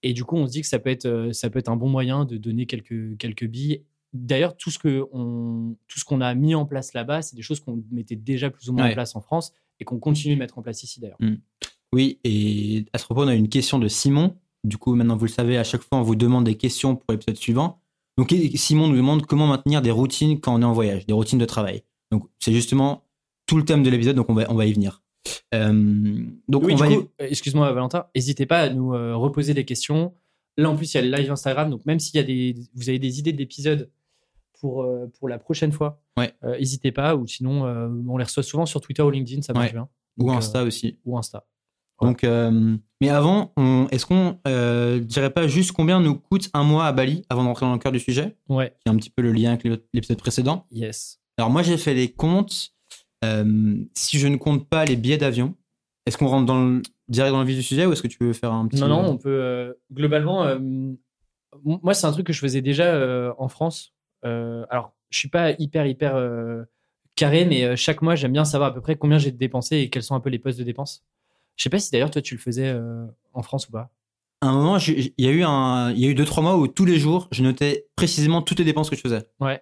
Et 0.03 0.13
du 0.13 0.25
coup, 0.25 0.37
on 0.37 0.47
se 0.47 0.53
dit 0.53 0.61
que 0.61 0.67
ça 0.67 0.79
peut 0.79 0.91
être, 0.91 1.07
euh, 1.07 1.33
ça 1.33 1.51
peut 1.51 1.59
être 1.59 1.69
un 1.69 1.77
bon 1.77 1.89
moyen 1.89 2.25
de 2.25 2.37
donner 2.37 2.67
quelques, 2.67 3.17
quelques 3.19 3.47
billes. 3.47 3.83
D'ailleurs, 4.13 4.57
tout 4.57 4.71
ce 4.71 4.79
qu'on 4.79 6.21
a 6.21 6.35
mis 6.35 6.55
en 6.55 6.65
place 6.65 6.95
là-bas, 6.95 7.23
c'est 7.23 7.37
des 7.37 7.43
choses 7.43 7.61
qu'on 7.61 7.83
mettait 7.91 8.17
déjà 8.17 8.51
plus 8.51 8.71
ou 8.71 8.73
moins 8.73 8.89
en 8.89 8.93
place 8.93 9.15
en 9.17 9.21
France 9.21 9.53
et 9.81 9.85
qu'on 9.85 9.99
continue 9.99 10.35
de 10.35 10.39
mettre 10.39 10.59
en 10.59 10.63
place 10.63 10.83
ici 10.83 11.01
d'ailleurs. 11.01 11.19
Mmh. 11.21 11.35
Oui, 11.93 12.19
et 12.25 12.87
à 12.93 12.99
ce 12.99 13.05
propos, 13.05 13.23
on 13.23 13.29
a 13.29 13.35
une 13.35 13.49
question 13.49 13.79
de 13.79 13.89
Simon. 13.89 14.37
Du 14.65 14.77
coup, 14.77 14.95
maintenant, 14.95 15.17
vous 15.17 15.27
le 15.27 15.31
savez, 15.31 15.59
à 15.59 15.65
chaque 15.65 15.83
fois, 15.83 15.99
on 15.99 16.03
vous 16.03 16.17
demande 16.17 16.45
des 16.45 16.57
questions 16.57 16.97
pour 16.97 17.13
l'épisode 17.13 17.37
suivant. 17.37 17.81
Donc 18.19 18.35
Simon 18.57 18.89
nous 18.89 18.97
demande 18.97 19.27
comment 19.27 19.47
maintenir 19.47 19.81
des 19.81 19.93
routines 19.93 20.41
quand 20.41 20.53
on 20.53 20.61
est 20.61 20.65
en 20.65 20.73
voyage, 20.73 21.07
des 21.07 21.13
routines 21.13 21.39
de 21.39 21.45
travail. 21.45 21.85
Donc 22.11 22.29
c'est 22.41 22.53
justement 22.53 23.05
tout 23.47 23.57
le 23.57 23.65
thème 23.65 23.85
de 23.85 23.91
l'épisode, 23.91 24.17
donc 24.17 24.29
on 24.29 24.35
va, 24.35 24.45
on 24.51 24.57
va 24.57 24.67
y 24.67 24.73
venir. 24.73 25.03
Euh, 25.55 26.25
donc 26.49 26.65
on 26.65 26.75
va 26.75 26.87
excuse-moi 27.19 27.73
Valentin, 27.73 28.07
n'hésitez 28.15 28.47
pas 28.47 28.61
à 28.61 28.69
nous 28.69 28.95
euh, 28.95 29.17
reposer 29.17 29.55
des 29.55 29.65
questions. 29.65 30.15
Là 30.57 30.71
en 30.71 30.77
plus 30.77 30.93
il 30.93 30.97
y 30.97 31.01
a 31.01 31.03
le 31.03 31.17
live 31.17 31.31
Instagram, 31.31 31.71
donc 31.71 31.85
même 31.87 31.99
s'il 31.99 32.17
y 32.17 32.19
a 32.19 32.23
des, 32.23 32.55
vous 32.75 32.89
avez 32.89 32.99
des 32.99 33.19
idées 33.19 33.33
d'épisodes 33.33 33.91
pour, 34.61 34.83
euh, 34.83 35.07
pour 35.19 35.29
la 35.29 35.39
prochaine 35.39 35.73
fois, 35.73 36.03
n'hésitez 36.43 36.93
pas, 36.93 37.15
ou 37.15 37.27
sinon 37.27 37.65
on 38.09 38.17
les 38.17 38.25
reçoit 38.25 38.43
souvent 38.43 38.67
sur 38.67 38.81
Twitter 38.81 39.03
ou 39.03 39.11
LinkedIn, 39.11 39.43
ça 39.43 39.53
marche 39.53 39.73
bien. 39.73 39.89
ou 40.19 40.31
Insta 40.31 40.65
aussi. 40.65 40.99
Ou 41.05 41.17
Insta. 41.17 41.45
Donc, 42.01 42.25
euh, 42.25 42.77
mais 43.01 43.09
avant, 43.09 43.53
est-ce 43.91 44.07
qu'on 44.07 44.39
euh, 44.47 45.01
dirait 45.01 45.31
pas 45.31 45.47
juste 45.47 45.73
combien 45.73 46.01
nous 46.01 46.15
coûte 46.15 46.49
un 46.55 46.63
mois 46.63 46.87
à 46.87 46.93
Bali 46.93 47.25
avant 47.29 47.45
d'entrer 47.45 47.67
dans 47.67 47.73
le 47.73 47.79
cœur 47.79 47.93
du 47.93 47.99
sujet? 48.01 48.37
Ouais. 48.49 48.73
Qui 48.81 48.89
est 48.89 48.91
un 48.91 48.97
petit 48.97 49.11
peu 49.11 49.23
le 49.23 49.33
lien 49.33 49.53
avec 49.53 49.65
l'épisode 49.93 50.19
précédent. 50.19 50.67
Yes. 50.71 51.21
Alors 51.39 51.51
moi 51.51 51.63
j'ai 51.63 51.77
fait 51.77 51.95
les 51.95 52.11
comptes. 52.11 52.73
Euh, 53.25 53.77
si 53.95 54.19
je 54.19 54.29
ne 54.29 54.37
compte 54.37 54.69
pas 54.69 54.85
les 54.85 54.97
billets 54.97 55.19
d'avion, 55.19 55.55
est-ce 56.07 56.17
qu'on 56.17 56.29
rentre 56.29 56.47
dans 56.47 56.65
le, 56.65 56.83
direct 57.09 57.33
dans 57.33 57.41
le 57.41 57.47
vif 57.47 57.57
du 57.57 57.63
sujet 57.63 57.87
ou 57.87 57.93
est-ce 57.93 58.03
que 58.03 58.09
tu 58.09 58.19
veux 58.21 58.33
faire 58.33 58.53
un 58.53 58.67
petit 58.69 58.81
Non 58.81 58.89
non, 58.89 59.05
on 59.09 59.17
peut 59.19 59.77
globalement. 59.93 60.47
moi 61.65 61.95
c'est 61.95 62.07
un 62.07 62.13
truc 62.13 62.27
que 62.27 62.33
je 62.33 62.41
faisais 62.41 62.63
déjà 62.63 63.35
en 63.39 63.49
France. 63.49 63.95
alors 64.23 64.93
je 65.11 65.19
suis 65.19 65.29
pas 65.29 65.51
hyper 65.59 65.87
hyper 65.87 66.15
carré, 67.17 67.45
mais 67.45 67.77
chaque 67.77 68.03
mois 68.03 68.15
j'aime 68.15 68.33
bien 68.33 68.45
savoir 68.45 68.71
à 68.71 68.75
peu 68.75 68.81
près 68.81 68.97
combien 68.97 69.19
j'ai 69.19 69.33
dépensé 69.33 69.79
et 69.79 69.91
quels 69.91 70.03
sont 70.05 70.15
un 70.15 70.21
peu 70.21 70.31
les 70.31 70.39
postes 70.39 70.59
de 70.59 70.65
dépenses. 70.65 71.05
Je 71.59 71.65
sais 71.65 71.71
pas 71.71 71.81
si 71.81 71.91
d'ailleurs 71.91 72.11
toi 72.11 72.23
tu 72.23 72.35
le 72.35 72.41
faisais 72.41 72.69
euh, 72.69 73.05
en 73.35 73.43
France 73.43 73.69
ou 73.69 73.73
pas. 73.73 73.91
À 74.41 74.47
un 74.47 74.53
moment, 74.53 74.79
il 74.79 75.13
y 75.19 75.27
a 75.27 75.33
eu 75.33 75.43
un, 75.43 75.91
il 75.91 75.99
y 75.99 76.07
a 76.07 76.09
eu 76.09 76.15
deux 76.15 76.25
trois 76.25 76.43
mois 76.43 76.57
où 76.57 76.69
tous 76.69 76.85
les 76.85 76.99
jours, 76.99 77.27
je 77.33 77.43
notais 77.43 77.89
précisément 77.97 78.41
toutes 78.41 78.61
les 78.61 78.65
dépenses 78.65 78.89
que 78.89 78.95
je 78.95 79.01
faisais. 79.01 79.29
Ouais. 79.41 79.61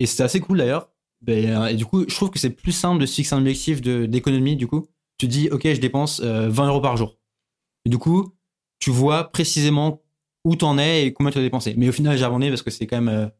Et 0.00 0.06
c'était 0.06 0.22
assez 0.22 0.40
cool 0.40 0.56
d'ailleurs. 0.58 0.90
Ben, 1.26 1.50
euh, 1.50 1.66
et 1.66 1.74
du 1.74 1.84
coup, 1.84 2.04
je 2.08 2.14
trouve 2.14 2.30
que 2.30 2.38
c'est 2.38 2.50
plus 2.50 2.72
simple 2.72 3.00
de 3.00 3.06
se 3.06 3.14
fixer 3.14 3.34
un 3.34 3.38
objectif 3.38 3.80
d'économie. 3.80 4.56
Du 4.56 4.66
coup, 4.66 4.86
tu 5.18 5.26
dis, 5.28 5.48
ok, 5.50 5.62
je 5.64 5.80
dépense 5.80 6.20
20 6.20 6.26
euh, 6.26 6.68
euros 6.68 6.80
par 6.80 6.96
jour. 6.96 7.18
Et 7.84 7.90
du 7.90 7.98
coup, 7.98 8.34
tu 8.78 8.90
vois 8.90 9.30
précisément 9.30 10.02
où 10.44 10.56
t'en 10.56 10.78
es 10.78 11.06
et 11.06 11.12
combien 11.12 11.32
tu 11.32 11.38
as 11.38 11.42
dépensé. 11.42 11.74
Mais 11.76 11.88
au 11.88 11.92
final, 11.92 12.16
j'ai 12.16 12.24
abandonné 12.24 12.48
parce 12.50 12.62
que 12.62 12.70
c'est 12.70 12.86
quand 12.86 13.00
même. 13.00 13.30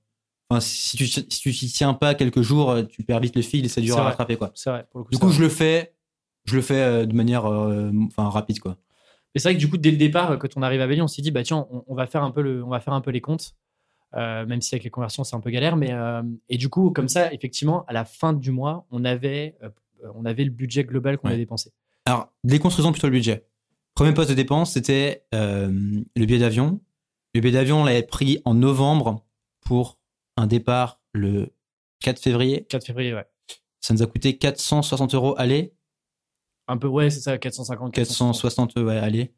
Enfin, 0.49 0.61
si 0.61 0.97
tu 0.97 1.07
si 1.07 1.25
tu 1.27 1.53
t'y 1.53 1.73
tiens 1.73 1.95
pas 1.95 2.15
quelques 2.15 2.43
jours, 2.43 2.77
tu 2.89 3.03
perds 3.03 3.21
vite 3.21 3.37
le 3.37 3.43
fil 3.43 3.65
et 3.65 3.69
c'est 3.69 3.81
dur 3.81 3.99
à 3.99 4.05
rattraper 4.05 4.37
quoi. 4.37 4.53
C'est 4.55 4.71
vrai. 4.71 4.87
Pour 4.91 5.01
le 5.01 5.05
coup, 5.05 5.11
du 5.11 5.19
coup, 5.19 5.31
je 5.31 5.41
le 5.41 5.49
fais 5.49 5.97
je 6.47 6.57
le 6.57 6.63
fais 6.63 6.81
euh, 6.81 7.07
de 7.07 7.15
manière 7.15 7.47
euh, 7.47 7.91
enfin 8.07 8.31
rapide 8.31 8.61
quoi. 8.61 8.77
Mais 9.35 9.41
c'est 9.41 9.49
vrai 9.49 9.55
que 9.55 9.61
du 9.61 9.69
coup 9.69 9.77
dès 9.77 9.91
le 9.91 9.97
départ 9.97 10.39
quand 10.39 10.57
on 10.57 10.63
arrive 10.63 10.81
à 10.81 10.87
Bali, 10.87 11.03
on 11.03 11.09
s'est 11.09 11.23
dit 11.23 11.31
bah 11.31 11.43
tiens 11.43 11.67
on, 11.87 11.95
va 11.95 12.07
faire 12.07 12.23
un 12.23 12.31
peu 12.31 12.41
le 12.41 12.65
on 12.65 12.69
va 12.69 12.81
faire 12.81 12.95
un 12.95 13.01
peu 13.01 13.11
les 13.11 13.21
comptes. 13.21 13.55
Euh, 14.15 14.47
même 14.47 14.63
si 14.63 14.75
avec 14.75 14.85
les 14.85 14.91
conversions 14.91 15.25
c'est 15.25 15.37
un 15.37 15.41
peu 15.41 15.51
galère, 15.51 15.77
mais 15.77 15.93
et 16.49 16.57
du 16.57 16.69
coup 16.69 16.91
comme 16.91 17.09
ça 17.09 17.33
effectivement 17.33 17.85
à 17.87 17.93
la 17.93 18.05
fin 18.05 18.33
du 18.33 18.51
mois 18.51 18.87
on 18.91 19.05
avait 19.05 19.59
on 20.15 20.25
avait 20.25 20.45
le 20.45 20.51
budget 20.51 20.85
global 20.85 21.19
qu'on 21.19 21.29
avait 21.29 21.37
dépensé. 21.37 21.73
Alors 22.05 22.33
déconstruisons 22.45 22.93
plutôt 22.93 23.09
le 23.09 23.13
budget. 23.13 23.47
Premier 23.95 24.13
poste 24.13 24.31
de 24.31 24.35
dépense 24.35 24.73
c'était 24.73 25.25
le 25.33 26.25
billet 26.25 26.39
d'avion. 26.39 26.81
Le 27.35 27.41
billet 27.41 27.55
d'avion 27.55 27.83
on 27.83 27.85
l'avait 27.85 28.03
pris 28.05 28.41
en 28.45 28.55
novembre 28.55 29.25
pour 29.61 29.99
un 30.37 30.47
départ 30.47 31.01
le 31.13 31.53
4 32.01 32.21
février. 32.21 32.65
4 32.69 32.87
février 32.87 33.13
ouais. 33.13 33.27
Ça 33.81 33.93
nous 33.93 34.03
a 34.03 34.07
coûté 34.07 34.39
460 34.39 35.15
euros 35.15 35.35
aller 35.37 35.77
un 36.69 36.77
peu, 36.77 36.89
ouais, 36.89 37.11
c'est 37.11 37.21
ça, 37.21 37.39
450. 37.39 37.95
460, 37.95 38.77
ouais, 38.77 38.97
allez. 38.97 39.33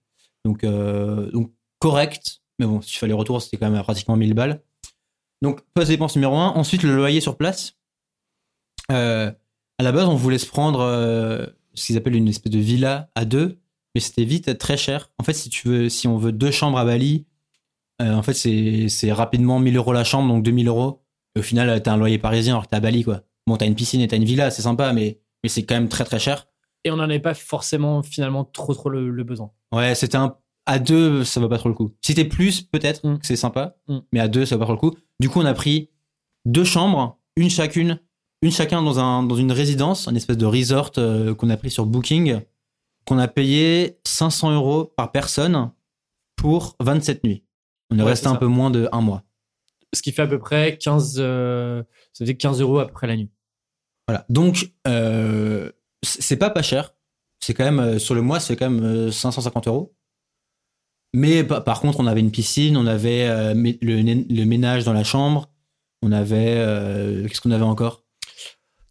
Donc, 0.45 0.65
euh, 0.65 1.31
donc 1.31 1.53
correct. 1.79 2.41
Mais 2.59 2.67
bon, 2.67 2.81
s'il 2.81 2.99
fallait 2.99 3.12
retour, 3.12 3.41
c'était 3.41 3.57
quand 3.57 3.71
même 3.71 3.83
pratiquement 3.83 4.17
1000 4.17 4.35
balles. 4.35 4.62
Donc, 5.43 5.61
poste 5.75 5.88
dépense 5.88 6.17
numéro 6.17 6.37
1. 6.37 6.49
Ensuite, 6.49 6.83
le 6.83 6.95
loyer 6.97 7.21
sur 7.21 7.37
place. 7.37 7.77
Euh, 8.91 9.31
à 9.79 9.83
la 9.83 9.93
base, 9.93 10.09
on 10.09 10.17
voulait 10.17 10.38
se 10.38 10.47
prendre 10.47 10.81
euh, 10.81 11.47
ce 11.75 11.87
qu'ils 11.87 11.97
appellent 11.97 12.17
une 12.17 12.29
espèce 12.29 12.53
de 12.53 12.59
villa 12.59 13.11
à 13.15 13.25
deux, 13.25 13.61
mais 13.95 14.00
c'était 14.00 14.25
vite 14.25 14.59
très 14.59 14.77
cher. 14.77 15.11
En 15.19 15.25
fait, 15.25 15.35
si 15.35 15.50
tu 15.50 15.69
veux, 15.69 15.88
si 15.88 16.09
on 16.09 16.17
veut 16.17 16.33
deux 16.33 16.50
chambres 16.50 16.79
à 16.79 16.85
Bali, 16.85 17.27
euh, 18.03 18.15
en 18.15 18.23
fait, 18.23 18.35
c'est 18.35 19.12
rapidement 19.12 19.59
1000 19.61 19.77
euros 19.77 19.93
la 19.93 20.05
chambre, 20.05 20.29
donc 20.29 20.43
2000 20.43 20.69
euros. 20.69 21.03
au 21.37 21.43
final, 21.43 21.83
t'as 21.83 21.93
un 21.93 21.97
loyer 21.97 22.19
parisien 22.19 22.55
alors 22.55 22.65
que 22.65 22.71
t'es 22.71 22.77
à 22.77 22.81
Bali, 22.81 23.05
quoi. 23.05 23.23
Bon, 23.47 23.57
t'as 23.57 23.67
une 23.67 23.75
piscine 23.75 24.00
et 24.00 24.09
t'as 24.09 24.17
une 24.17 24.25
villa, 24.25 24.50
c'est 24.50 24.62
sympa, 24.62 24.93
mais, 24.93 25.21
mais 25.43 25.49
c'est 25.49 25.65
quand 25.65 25.75
même 25.75 25.88
très 25.88 26.05
très 26.05 26.19
cher. 26.19 26.49
Et 26.85 26.91
on 26.91 26.97
n'en 26.97 27.05
avait 27.05 27.21
pas 27.21 27.35
forcément 27.35 28.03
finalement 28.03 28.45
trop 28.45 28.75
trop 28.75 28.88
le, 28.88 29.25
besoin. 29.25 29.50
Ouais, 29.73 29.95
c'était 29.95 30.17
un. 30.17 30.37
À 30.69 30.79
deux, 30.79 31.25
ça 31.25 31.41
va 31.41 31.49
pas 31.49 31.57
trop 31.57 31.71
le 31.71 31.75
coup. 31.75 31.93
Si 32.05 32.15
t'es 32.15 32.27
plus, 32.27 32.61
peut-être 32.61 33.07
mm. 33.07 33.21
c'est 33.23 33.37
sympa, 33.37 33.77
mm. 33.89 33.99
mais 34.13 34.21
à 34.21 34.29
deux, 34.29 34.45
ça 34.45 34.57
va 34.57 34.61
pas 34.61 34.65
trop 34.67 34.75
le 34.75 34.91
coup. 34.91 34.99
Du 35.19 35.29
coup, 35.29 35.41
on 35.41 35.47
a 35.47 35.55
pris 35.55 35.91
deux 36.45 36.65
chambres, 36.65 37.19
une 37.37 37.49
chacune, 37.49 38.01
une 38.43 38.53
chacun 38.53 38.83
dans, 38.83 38.99
un, 38.99 39.23
dans 39.23 39.37
une 39.37 39.51
résidence, 39.51 40.09
un 40.09 40.15
espèce 40.15 40.37
de 40.37 40.47
resort 40.47 40.93
euh, 40.99 41.35
qu'on 41.35 41.49
a 41.49 41.57
pris 41.57 41.71
sur 41.71 41.87
Booking, 41.87 42.41
qu'on 43.07 43.19
a 43.19 43.29
payé 43.29 43.99
500 44.05 44.53
euros 44.53 44.85
par 44.85 45.11
personne 45.11 45.71
pour 46.37 46.77
27 46.81 47.25
nuits. 47.25 47.45
On 47.91 47.99
est 47.99 48.03
resté 48.03 48.27
un 48.27 48.35
peu 48.35 48.47
moins 48.47 48.71
de 48.71 48.89
un 48.93 49.01
mois. 49.01 49.25
Ce 49.95 50.03
qui 50.03 50.13
fait 50.13 50.23
à 50.23 50.27
peu 50.27 50.39
près 50.39 50.77
15, 50.77 51.17
euh, 51.19 51.83
ça 52.13 52.27
fait 52.27 52.37
15 52.37 52.61
euros 52.61 52.79
après 52.81 53.07
la 53.07 53.17
nuit. 53.17 53.31
Voilà. 54.07 54.27
Donc, 54.29 54.73
euh, 54.87 55.73
c'est 56.03 56.37
pas 56.37 56.51
pas 56.51 56.63
cher. 56.63 56.95
C'est 57.41 57.55
quand 57.55 57.65
même, 57.65 57.81
euh, 57.81 57.99
sur 57.99 58.15
le 58.15 58.21
mois, 58.23 58.41
c'est 58.41 58.57
quand 58.57 58.69
même 58.69 59.11
550 59.11 59.69
euros. 59.69 59.95
Mais 61.15 61.43
par 61.45 61.81
contre, 61.81 62.00
on 62.00 62.07
avait 62.07 62.21
une 62.21 62.31
piscine, 62.31 62.77
on 62.77 62.87
avait 62.87 63.55
le, 63.55 64.45
ménage 64.45 64.85
dans 64.85 64.93
la 64.93 65.05
chambre, 65.05 65.50
on 66.03 66.12
avait. 66.12 66.55
Qu'est-ce 67.27 67.41
qu'on 67.41 67.50
avait 67.50 67.65
encore? 67.65 68.05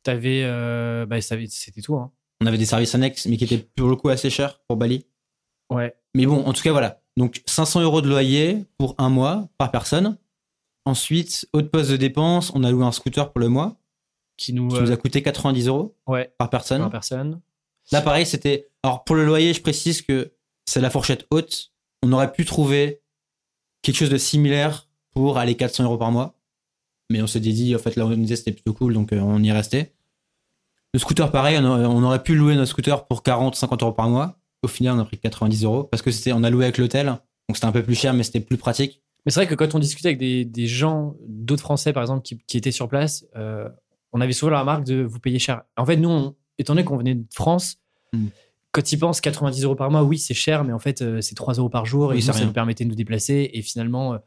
T'avais. 0.03 0.43
bah, 1.05 1.21
c'était 1.21 1.81
tout. 1.81 1.95
Hein. 1.95 2.11
On 2.41 2.45
avait 2.45 2.57
des 2.57 2.65
services 2.65 2.93
annexes, 2.95 3.25
mais 3.25 3.37
qui 3.37 3.45
étaient 3.45 3.67
pour 3.75 3.87
le 3.87 3.95
coup 3.95 4.09
assez 4.09 4.29
chers 4.29 4.59
pour 4.67 4.77
Bali. 4.77 5.05
Ouais. 5.69 5.95
Mais 6.13 6.25
bon, 6.25 6.43
en 6.45 6.53
tout 6.53 6.61
cas, 6.61 6.71
voilà. 6.71 7.01
Donc 7.17 7.41
500 7.47 7.81
euros 7.81 8.01
de 8.01 8.07
loyer 8.07 8.65
pour 8.77 8.95
un 8.97 9.09
mois 9.09 9.49
par 9.57 9.71
personne. 9.71 10.17
Ensuite, 10.85 11.47
autre 11.51 11.69
poste 11.69 11.91
de 11.91 11.97
dépense, 11.97 12.51
on 12.55 12.63
a 12.63 12.71
loué 12.71 12.85
un 12.85 12.91
scooter 12.91 13.31
pour 13.31 13.39
le 13.41 13.49
mois 13.49 13.77
qui 14.37 14.53
nous, 14.53 14.67
nous 14.67 14.91
a 14.91 14.93
euh, 14.93 14.95
coûté 14.95 15.21
90 15.21 15.67
euros 15.67 15.97
par 16.37 16.49
personne. 16.49 16.81
Par 16.81 16.91
personne. 16.91 17.41
Là, 17.91 18.01
pareil, 18.01 18.25
c'était. 18.25 18.69
Alors 18.83 19.03
pour 19.03 19.15
le 19.15 19.25
loyer, 19.25 19.53
je 19.53 19.61
précise 19.61 20.01
que 20.01 20.33
c'est 20.65 20.79
la 20.79 20.89
fourchette 20.89 21.25
haute. 21.31 21.71
On 22.07 22.13
aurait 22.13 22.31
pu 22.31 22.45
trouver 22.45 23.01
quelque 23.81 23.97
chose 23.97 24.09
de 24.09 24.17
similaire 24.17 24.87
pour 25.11 25.37
aller 25.37 25.55
400 25.55 25.83
euros 25.83 25.97
par 25.97 26.09
mois. 26.09 26.35
Mais 27.09 27.21
on 27.21 27.27
s'est 27.27 27.41
dit, 27.41 27.75
en 27.75 27.79
fait, 27.79 27.97
là, 27.97 28.05
on 28.05 28.15
disait 28.15 28.37
c'était 28.37 28.53
plutôt 28.53 28.73
cool, 28.73 28.93
donc 28.93 29.11
euh, 29.11 29.19
on 29.19 29.43
y 29.43 29.49
est 29.49 29.53
resté. 29.53 29.91
Le 30.93 30.99
scooter, 30.99 31.29
pareil, 31.31 31.57
on 31.59 32.03
aurait 32.03 32.23
pu 32.23 32.35
louer 32.35 32.55
notre 32.55 32.71
scooter 32.71 33.05
pour 33.07 33.23
40, 33.23 33.55
50 33.55 33.83
euros 33.83 33.91
par 33.91 34.09
mois. 34.09 34.39
Au 34.63 34.69
final, 34.69 34.95
on 34.95 34.99
a 34.99 35.05
pris 35.05 35.17
90 35.17 35.65
euros 35.65 35.83
parce 35.83 36.01
que 36.01 36.11
c'était, 36.11 36.31
on 36.31 36.43
a 36.43 36.49
loué 36.49 36.63
avec 36.63 36.77
l'hôtel, 36.77 37.07
donc 37.07 37.55
c'était 37.55 37.65
un 37.65 37.71
peu 37.73 37.83
plus 37.83 37.95
cher, 37.95 38.13
mais 38.13 38.23
c'était 38.23 38.39
plus 38.39 38.57
pratique. 38.57 39.01
Mais 39.25 39.31
c'est 39.31 39.41
vrai 39.41 39.47
que 39.47 39.55
quand 39.55 39.75
on 39.75 39.79
discutait 39.79 40.07
avec 40.07 40.17
des, 40.17 40.45
des 40.45 40.65
gens, 40.65 41.15
d'autres 41.27 41.61
Français 41.61 41.91
par 41.91 42.03
exemple, 42.03 42.23
qui, 42.23 42.37
qui 42.47 42.57
étaient 42.57 42.71
sur 42.71 42.87
place, 42.87 43.25
euh, 43.35 43.67
on 44.13 44.21
avait 44.21 44.31
souvent 44.31 44.51
la 44.53 44.61
remarque 44.61 44.85
de 44.85 45.03
vous 45.03 45.19
payer 45.19 45.39
cher. 45.39 45.63
En 45.75 45.85
fait, 45.85 45.97
nous, 45.97 46.35
étant 46.57 46.73
donné 46.73 46.85
qu'on 46.85 46.97
venait 46.97 47.15
de 47.15 47.25
France, 47.33 47.77
hmm. 48.13 48.27
Quand 48.71 48.91
ils 48.91 48.97
pensent 48.97 49.21
90 49.21 49.63
euros 49.63 49.75
par 49.75 49.89
mois, 49.89 50.03
oui, 50.03 50.17
c'est 50.19 50.33
cher, 50.33 50.63
mais 50.63 50.73
en 50.73 50.79
fait, 50.79 51.01
euh, 51.01 51.21
c'est 51.21 51.35
3 51.35 51.55
euros 51.55 51.69
par 51.69 51.85
jour 51.85 52.13
et 52.13 52.21
ça, 52.21 52.33
nous 52.43 52.51
permettait 52.51 52.83
de 52.83 52.89
nous 52.89 52.95
déplacer. 52.95 53.49
Et 53.53 53.61
finalement, 53.61 54.13
euh, 54.13 54.17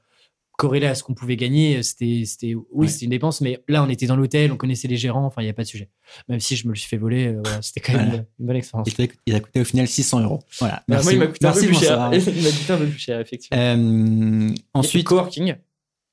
corrélé 0.61 0.87
à 0.87 0.95
ce 0.95 1.03
qu'on 1.03 1.15
pouvait 1.15 1.37
gagner, 1.37 1.83
c'était, 1.83 2.25
c'était, 2.27 2.55
oui, 2.71 2.89
c'était 2.91 3.07
une 3.07 3.13
dépense, 3.13 3.41
mais 3.41 3.63
là, 3.67 3.83
on 3.83 3.89
était 3.89 4.07
dans 4.07 4.17
l'hôtel, 4.17 4.53
on 4.53 4.59
connaissait 4.59 4.89
les 4.89 4.99
gérants, 4.99 5.25
enfin, 5.25 5.41
il 5.41 5.47
n'y 5.47 5.51
a 5.51 5.55
pas 5.55 5.63
de 5.63 5.69
sujet. 5.69 5.89
Même 6.29 6.39
si 6.39 6.55
je 6.55 6.67
me 6.67 6.73
le 6.73 6.79
suis 6.79 6.89
fait 6.89 6.99
voler, 6.99 7.29
euh, 7.29 7.43
c'était 7.63 7.81
quand 7.81 7.95
même 7.95 8.27
une, 8.39 8.47
bonne 8.47 8.57
expérience. 8.57 8.87
Il 9.25 9.35
a 9.35 9.41
coûté 9.41 9.61
au 9.61 9.65
final 9.65 9.89
600 9.89 10.21
euros. 10.21 10.41
Voilà. 10.59 10.83
Merci, 10.87 11.05
moi, 11.05 11.13
il 11.15 11.19
m'a 11.19 11.27
coûté 11.29 11.47
un 11.47 11.53
peu 11.53 11.61
plus 11.61 11.81
cher. 11.81 12.11
il 12.13 12.43
m'a 12.43 12.51
coûté 12.51 12.73
un 12.73 12.77
peu 12.77 12.87
plus 12.87 12.99
cher, 12.99 13.21
effectivement. 13.21 13.59
Euh, 13.59 14.55
ensuite. 14.75 15.07
coworking. 15.07 15.55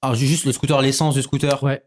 Alors, 0.02 0.16
juste 0.16 0.46
le 0.46 0.54
scooter, 0.54 0.82
l'essence 0.82 1.16
du 1.16 1.22
scooter. 1.22 1.62
Ouais. 1.62 1.84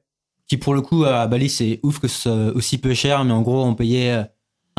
Qui, 0.46 0.58
pour 0.58 0.74
le 0.74 0.82
coup, 0.82 1.04
à 1.04 1.26
Bali, 1.28 1.48
c'est 1.48 1.80
ouf 1.82 1.98
que 1.98 2.08
ce 2.08 2.22
soit 2.22 2.54
aussi 2.54 2.76
peu 2.76 2.92
cher, 2.92 3.24
mais 3.24 3.32
en 3.32 3.40
gros, 3.40 3.64
on 3.64 3.74
payait 3.74 4.26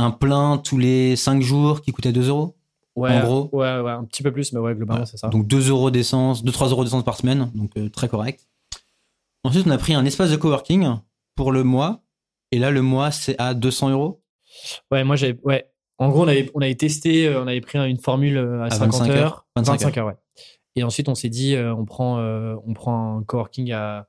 un 0.01 0.11
plein 0.11 0.57
tous 0.57 0.77
les 0.77 1.15
5 1.15 1.41
jours 1.41 1.81
qui 1.81 1.91
coûtait 1.91 2.11
2 2.11 2.29
euros. 2.29 2.55
Ouais, 2.95 3.11
en 3.11 3.23
gros. 3.23 3.49
Ouais, 3.53 3.79
ouais, 3.79 3.91
un 3.91 4.03
petit 4.03 4.23
peu 4.23 4.31
plus, 4.31 4.51
mais 4.53 4.59
ouais, 4.59 4.75
globalement, 4.75 5.05
c'est 5.05 5.17
ça. 5.17 5.29
Donc 5.29 5.47
2 5.47 5.69
euros 5.69 5.91
d'essence, 5.91 6.43
2-3 6.43 6.71
euros 6.71 6.83
d'essence 6.83 7.03
par 7.03 7.15
semaine, 7.15 7.49
donc 7.55 7.71
euh, 7.77 7.89
très 7.89 8.09
correct. 8.09 8.47
Ensuite, 9.43 9.65
on 9.65 9.71
a 9.71 9.77
pris 9.77 9.93
un 9.93 10.05
espace 10.05 10.29
de 10.29 10.35
coworking 10.35 10.97
pour 11.35 11.51
le 11.51 11.63
mois. 11.63 12.03
Et 12.51 12.59
là, 12.59 12.69
le 12.69 12.81
mois, 12.81 13.11
c'est 13.11 13.39
à 13.39 13.53
200 13.53 13.91
euros. 13.91 14.21
Ouais, 14.91 15.03
moi, 15.03 15.15
j'avais. 15.15 15.39
Ouais. 15.43 15.67
En 15.97 16.09
gros, 16.09 16.23
on 16.23 16.27
avait, 16.27 16.49
on 16.53 16.61
avait 16.61 16.75
testé, 16.75 17.27
euh, 17.27 17.43
on 17.43 17.47
avait 17.47 17.61
pris 17.61 17.77
une 17.77 17.99
formule 17.99 18.37
euh, 18.37 18.63
à, 18.63 18.69
50 18.69 19.09
heures. 19.09 19.45
25, 19.55 19.97
heures. 19.97 20.07
ouais. 20.07 20.17
Et 20.75 20.83
ensuite, 20.83 21.09
on 21.09 21.15
s'est 21.15 21.29
dit, 21.29 21.55
euh, 21.55 21.73
on, 21.73 21.85
prend, 21.85 22.19
on 22.19 22.73
prend 22.73 23.17
un 23.17 23.23
coworking 23.23 23.71
à, 23.71 24.07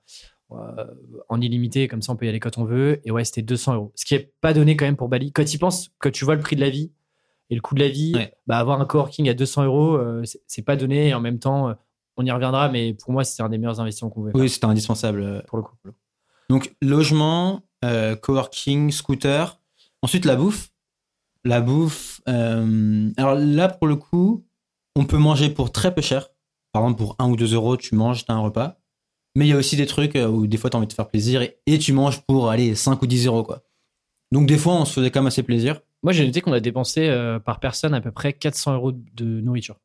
en 1.28 1.40
illimité, 1.40 1.88
comme 1.88 2.02
ça, 2.02 2.12
on 2.12 2.16
peut 2.16 2.26
y 2.26 2.28
aller 2.28 2.40
quand 2.40 2.58
on 2.58 2.64
veut. 2.64 3.00
Et 3.04 3.10
ouais, 3.10 3.24
c'était 3.24 3.42
200 3.42 3.74
euros. 3.74 3.92
Ce 3.94 4.04
qui 4.04 4.14
n'est 4.14 4.32
pas 4.40 4.52
donné 4.52 4.76
quand 4.76 4.84
même 4.84 4.96
pour 4.96 5.08
Bali. 5.08 5.32
Quand 5.32 5.44
tu 5.44 5.58
penses, 5.58 5.90
quand 5.98 6.10
tu 6.10 6.24
vois 6.24 6.34
le 6.34 6.40
prix 6.40 6.56
de 6.56 6.60
la 6.60 6.70
vie 6.70 6.92
et 7.50 7.54
le 7.54 7.60
coût 7.60 7.74
de 7.74 7.80
la 7.80 7.88
vie, 7.88 8.14
bah, 8.46 8.58
avoir 8.58 8.80
un 8.80 8.84
coworking 8.84 9.28
à 9.28 9.34
200 9.34 9.64
euros, 9.64 10.00
c'est 10.46 10.62
pas 10.62 10.76
donné. 10.76 11.08
Et 11.08 11.14
en 11.14 11.20
même 11.20 11.38
temps, 11.38 11.74
on 12.16 12.24
y 12.24 12.30
reviendra, 12.30 12.68
mais 12.68 12.94
pour 12.94 13.12
moi, 13.12 13.24
c'était 13.24 13.42
un 13.42 13.48
des 13.48 13.58
meilleurs 13.58 13.80
investissements 13.80 14.10
qu'on 14.10 14.20
pouvait 14.20 14.32
faire. 14.32 14.40
Oui, 14.40 14.48
c'était 14.48 14.66
indispensable 14.66 15.22
euh, 15.22 15.40
pour 15.46 15.58
le 15.58 15.64
coup. 15.64 15.74
Donc, 16.50 16.74
logement, 16.82 17.62
euh, 17.84 18.16
coworking, 18.16 18.90
scooter. 18.90 19.58
Ensuite, 20.02 20.24
la 20.24 20.36
bouffe. 20.36 20.70
La 21.44 21.60
bouffe. 21.60 22.20
Euh, 22.28 23.10
alors 23.16 23.34
là, 23.34 23.68
pour 23.68 23.86
le 23.86 23.96
coup, 23.96 24.44
on 24.94 25.04
peut 25.04 25.18
manger 25.18 25.48
pour 25.48 25.72
très 25.72 25.94
peu 25.94 26.02
cher. 26.02 26.28
Par 26.72 26.82
exemple, 26.82 26.98
pour 26.98 27.16
1 27.18 27.30
ou 27.30 27.36
2 27.36 27.54
euros, 27.54 27.76
tu 27.76 27.94
manges, 27.94 28.24
tu 28.24 28.32
as 28.32 28.34
un 28.34 28.40
repas. 28.40 28.78
Mais 29.34 29.46
il 29.46 29.48
y 29.48 29.52
a 29.52 29.56
aussi 29.56 29.76
des 29.76 29.86
trucs 29.86 30.14
où 30.14 30.46
des 30.46 30.56
fois, 30.56 30.68
tu 30.70 30.76
as 30.76 30.78
envie 30.78 30.86
de 30.86 30.90
te 30.90 30.94
faire 30.94 31.08
plaisir 31.08 31.42
et, 31.66 31.78
tu 31.78 31.92
manges 31.92 32.20
pour 32.22 32.50
aller 32.50 32.74
5 32.74 33.00
ou 33.00 33.06
10 33.06 33.26
euros. 33.26 33.42
Quoi. 33.42 33.62
Donc, 34.30 34.46
des 34.46 34.58
fois, 34.58 34.74
on 34.74 34.84
se 34.84 34.92
faisait 34.92 35.10
quand 35.10 35.20
même 35.20 35.28
assez 35.28 35.42
plaisir. 35.42 35.80
Moi, 36.02 36.12
j'ai 36.12 36.26
noté 36.26 36.40
qu'on 36.40 36.52
a 36.52 36.60
dépensé 36.60 37.10
par 37.44 37.60
personne 37.60 37.94
à 37.94 38.00
peu 38.00 38.10
près 38.10 38.32
400 38.32 38.74
euros 38.74 38.92
de 38.92 39.24
nourriture. 39.24 39.76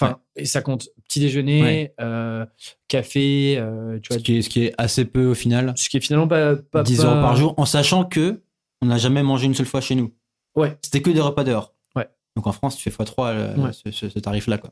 Enfin, 0.00 0.20
et 0.36 0.44
ça 0.44 0.62
compte 0.62 0.88
petit 1.08 1.20
déjeuner, 1.20 1.92
euh, 2.00 2.46
café, 2.86 3.56
euh, 3.58 3.98
tu 4.00 4.12
vois. 4.12 4.18
Ce 4.18 4.24
qui, 4.24 4.36
est, 4.36 4.42
ce 4.42 4.48
qui 4.48 4.64
est 4.64 4.74
assez 4.78 5.04
peu 5.04 5.26
au 5.26 5.34
final. 5.34 5.72
Ce 5.76 5.88
qui 5.88 5.96
est 5.96 6.00
finalement 6.00 6.28
pas. 6.28 6.56
pas 6.56 6.82
10 6.82 7.04
euros 7.04 7.14
par 7.14 7.36
jour, 7.36 7.54
en 7.56 7.66
sachant 7.66 8.04
que 8.04 8.42
on 8.80 8.86
n'a 8.86 8.98
jamais 8.98 9.22
mangé 9.22 9.46
une 9.46 9.54
seule 9.54 9.66
fois 9.66 9.80
chez 9.80 9.96
nous. 9.96 10.12
Ouais. 10.54 10.78
C'était 10.82 11.02
que 11.02 11.10
des 11.10 11.20
repas 11.20 11.42
dehors. 11.42 11.74
Ouais. 11.96 12.08
Donc 12.36 12.46
en 12.46 12.52
France, 12.52 12.76
tu 12.76 12.88
fais 12.88 13.04
x3 13.04 13.14
euh, 13.18 13.72
ce, 13.72 14.18
tarif-là, 14.18 14.58
quoi. 14.58 14.70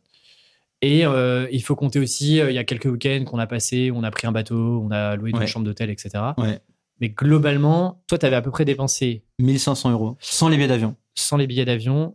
Et 0.83 1.02
il 1.02 1.62
faut 1.62 1.75
compter 1.75 1.99
aussi, 1.99 2.37
il 2.37 2.52
y 2.52 2.59
a 2.59 2.64
quelques 2.64 2.87
week-ends 2.87 3.25
qu'on 3.25 3.38
a 3.38 3.47
passé, 3.47 3.90
on 3.92 4.02
a 4.02 4.11
pris 4.11 4.26
un 4.26 4.33
bateau, 4.33 4.83
on 4.85 4.90
a 4.90 5.16
loué 5.16 5.30
une 5.30 5.47
chambre 5.47 5.64
d'hôtel, 5.64 5.90
etc. 5.90 6.11
Ouais. 6.38 6.61
Mais 7.00 7.09
globalement, 7.11 8.02
toi, 8.06 8.18
tu 8.18 8.26
avais 8.26 8.37
à 8.37 8.42
peu 8.42 8.50
près 8.50 8.64
dépensé 8.64 9.25
1500 9.38 9.90
euros, 9.90 10.16
sans 10.21 10.49
les 10.49 10.56
billets 10.56 10.68
d'avion. 10.68 10.97
Sans 11.14 11.37
les 11.37 11.47
billets 11.47 11.64
d'avion, 11.64 12.14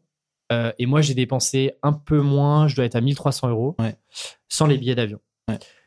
euh, 0.52 0.72
et 0.80 0.86
moi, 0.86 1.02
j'ai 1.02 1.14
dépensé 1.14 1.74
un 1.82 1.94
peu 1.94 2.20
moins, 2.20 2.68
je 2.68 2.76
dois 2.76 2.86
être 2.86 2.96
à 2.96 3.02
1300 3.02 3.50
euros, 3.50 3.76
sans 4.50 4.68
les 4.68 4.78
billets 4.78 4.96
d'avion. 4.96 5.20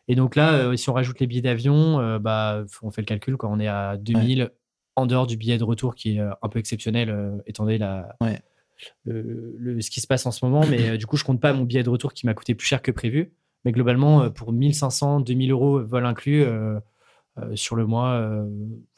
Et 0.07 0.17
donc 0.17 0.37
là, 0.37 0.53
euh, 0.53 0.77
si 0.77 0.91
on 0.91 0.93
rajoute 0.93 1.19
les 1.21 1.27
billets 1.27 1.41
d'avion, 1.41 1.99
euh, 1.99 2.19
bah, 2.19 2.65
on 2.83 2.91
fait 2.91 3.01
le 3.01 3.07
calcul, 3.07 3.37
quand 3.37 3.51
on 3.51 3.59
est 3.59 3.69
à 3.69 3.97
2000 3.97 4.51
en 4.97 5.07
dehors 5.07 5.27
du 5.27 5.37
billet 5.37 5.59
de 5.59 5.65
retour 5.65 5.95
qui 5.95 6.17
est 6.17 6.21
un 6.21 6.49
peu 6.49 6.59
exceptionnel, 6.59 7.43
étant 7.47 7.65
donné 7.65 7.79
la, 7.79 8.17
le, 9.05 9.81
ce 9.81 9.91
qui 9.91 10.01
se 10.01 10.07
passe 10.07 10.27
en 10.27 10.31
ce 10.31 10.45
moment. 10.45 10.65
Mais 10.67 10.99
du 10.99 11.07
coup, 11.07 11.17
je 11.17 11.25
compte 11.25 11.41
pas 11.41 11.53
mon 11.53 11.65
billet 11.65 11.83
de 11.83 11.91
retour 11.91 12.13
qui 12.13 12.27
m'a 12.27 12.35
coûté 12.35 12.55
plus 12.55 12.67
cher 12.67 12.83
que 12.83 12.91
prévu. 12.91 13.33
Mais 13.65 13.73
globalement, 13.73 14.31
pour 14.31 14.53
1500, 14.53 15.21
2000 15.21 15.51
euros, 15.51 15.83
vol 15.83 16.05
inclus, 16.05 16.45
sur 17.55 17.77
le 17.77 17.87
mois, 17.87 18.45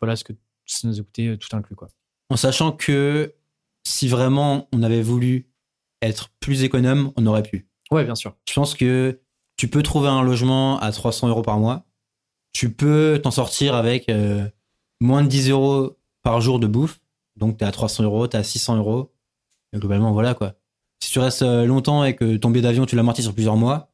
voilà 0.00 0.16
ce 0.16 0.24
que 0.24 0.32
ça 0.66 0.88
nous 0.88 0.98
a 0.98 1.02
coûté 1.02 1.36
tout 1.38 1.54
inclus. 1.56 1.76
Quoi. 1.76 1.88
En 2.30 2.36
sachant 2.36 2.72
que 2.72 3.34
si 3.86 4.08
vraiment 4.08 4.68
on 4.72 4.82
avait 4.82 5.02
voulu 5.02 5.48
être 6.02 6.30
plus 6.40 6.64
économe, 6.64 7.12
on 7.16 7.26
aurait 7.26 7.42
pu. 7.42 7.68
Ouais, 7.90 8.04
bien 8.04 8.14
sûr. 8.14 8.34
Je 8.48 8.54
pense 8.54 8.74
que 8.74 9.20
tu 9.56 9.68
peux 9.68 9.82
trouver 9.82 10.08
un 10.08 10.22
logement 10.22 10.78
à 10.80 10.92
300 10.92 11.28
euros 11.28 11.42
par 11.42 11.58
mois. 11.58 11.86
Tu 12.52 12.72
peux 12.72 13.20
t'en 13.22 13.30
sortir 13.30 13.74
avec 13.74 14.08
euh, 14.08 14.46
moins 15.00 15.22
de 15.22 15.28
10 15.28 15.50
euros 15.50 15.98
par 16.22 16.40
jour 16.40 16.58
de 16.58 16.66
bouffe. 16.66 17.00
Donc, 17.36 17.58
tu 17.58 17.64
es 17.64 17.66
à 17.66 17.72
300 17.72 18.04
euros, 18.04 18.26
tu 18.28 18.36
es 18.36 18.40
à 18.40 18.42
600 18.42 18.76
euros. 18.78 19.12
Globalement, 19.78 20.12
voilà 20.12 20.34
quoi. 20.34 20.54
Si 21.00 21.10
tu 21.10 21.18
restes 21.18 21.42
euh, 21.42 21.66
longtemps 21.66 22.04
et 22.04 22.14
que 22.14 22.36
ton 22.36 22.50
billet 22.50 22.62
d'avion, 22.62 22.86
tu 22.86 22.96
l'amortis 22.96 23.22
sur 23.22 23.34
plusieurs 23.34 23.56
mois, 23.56 23.90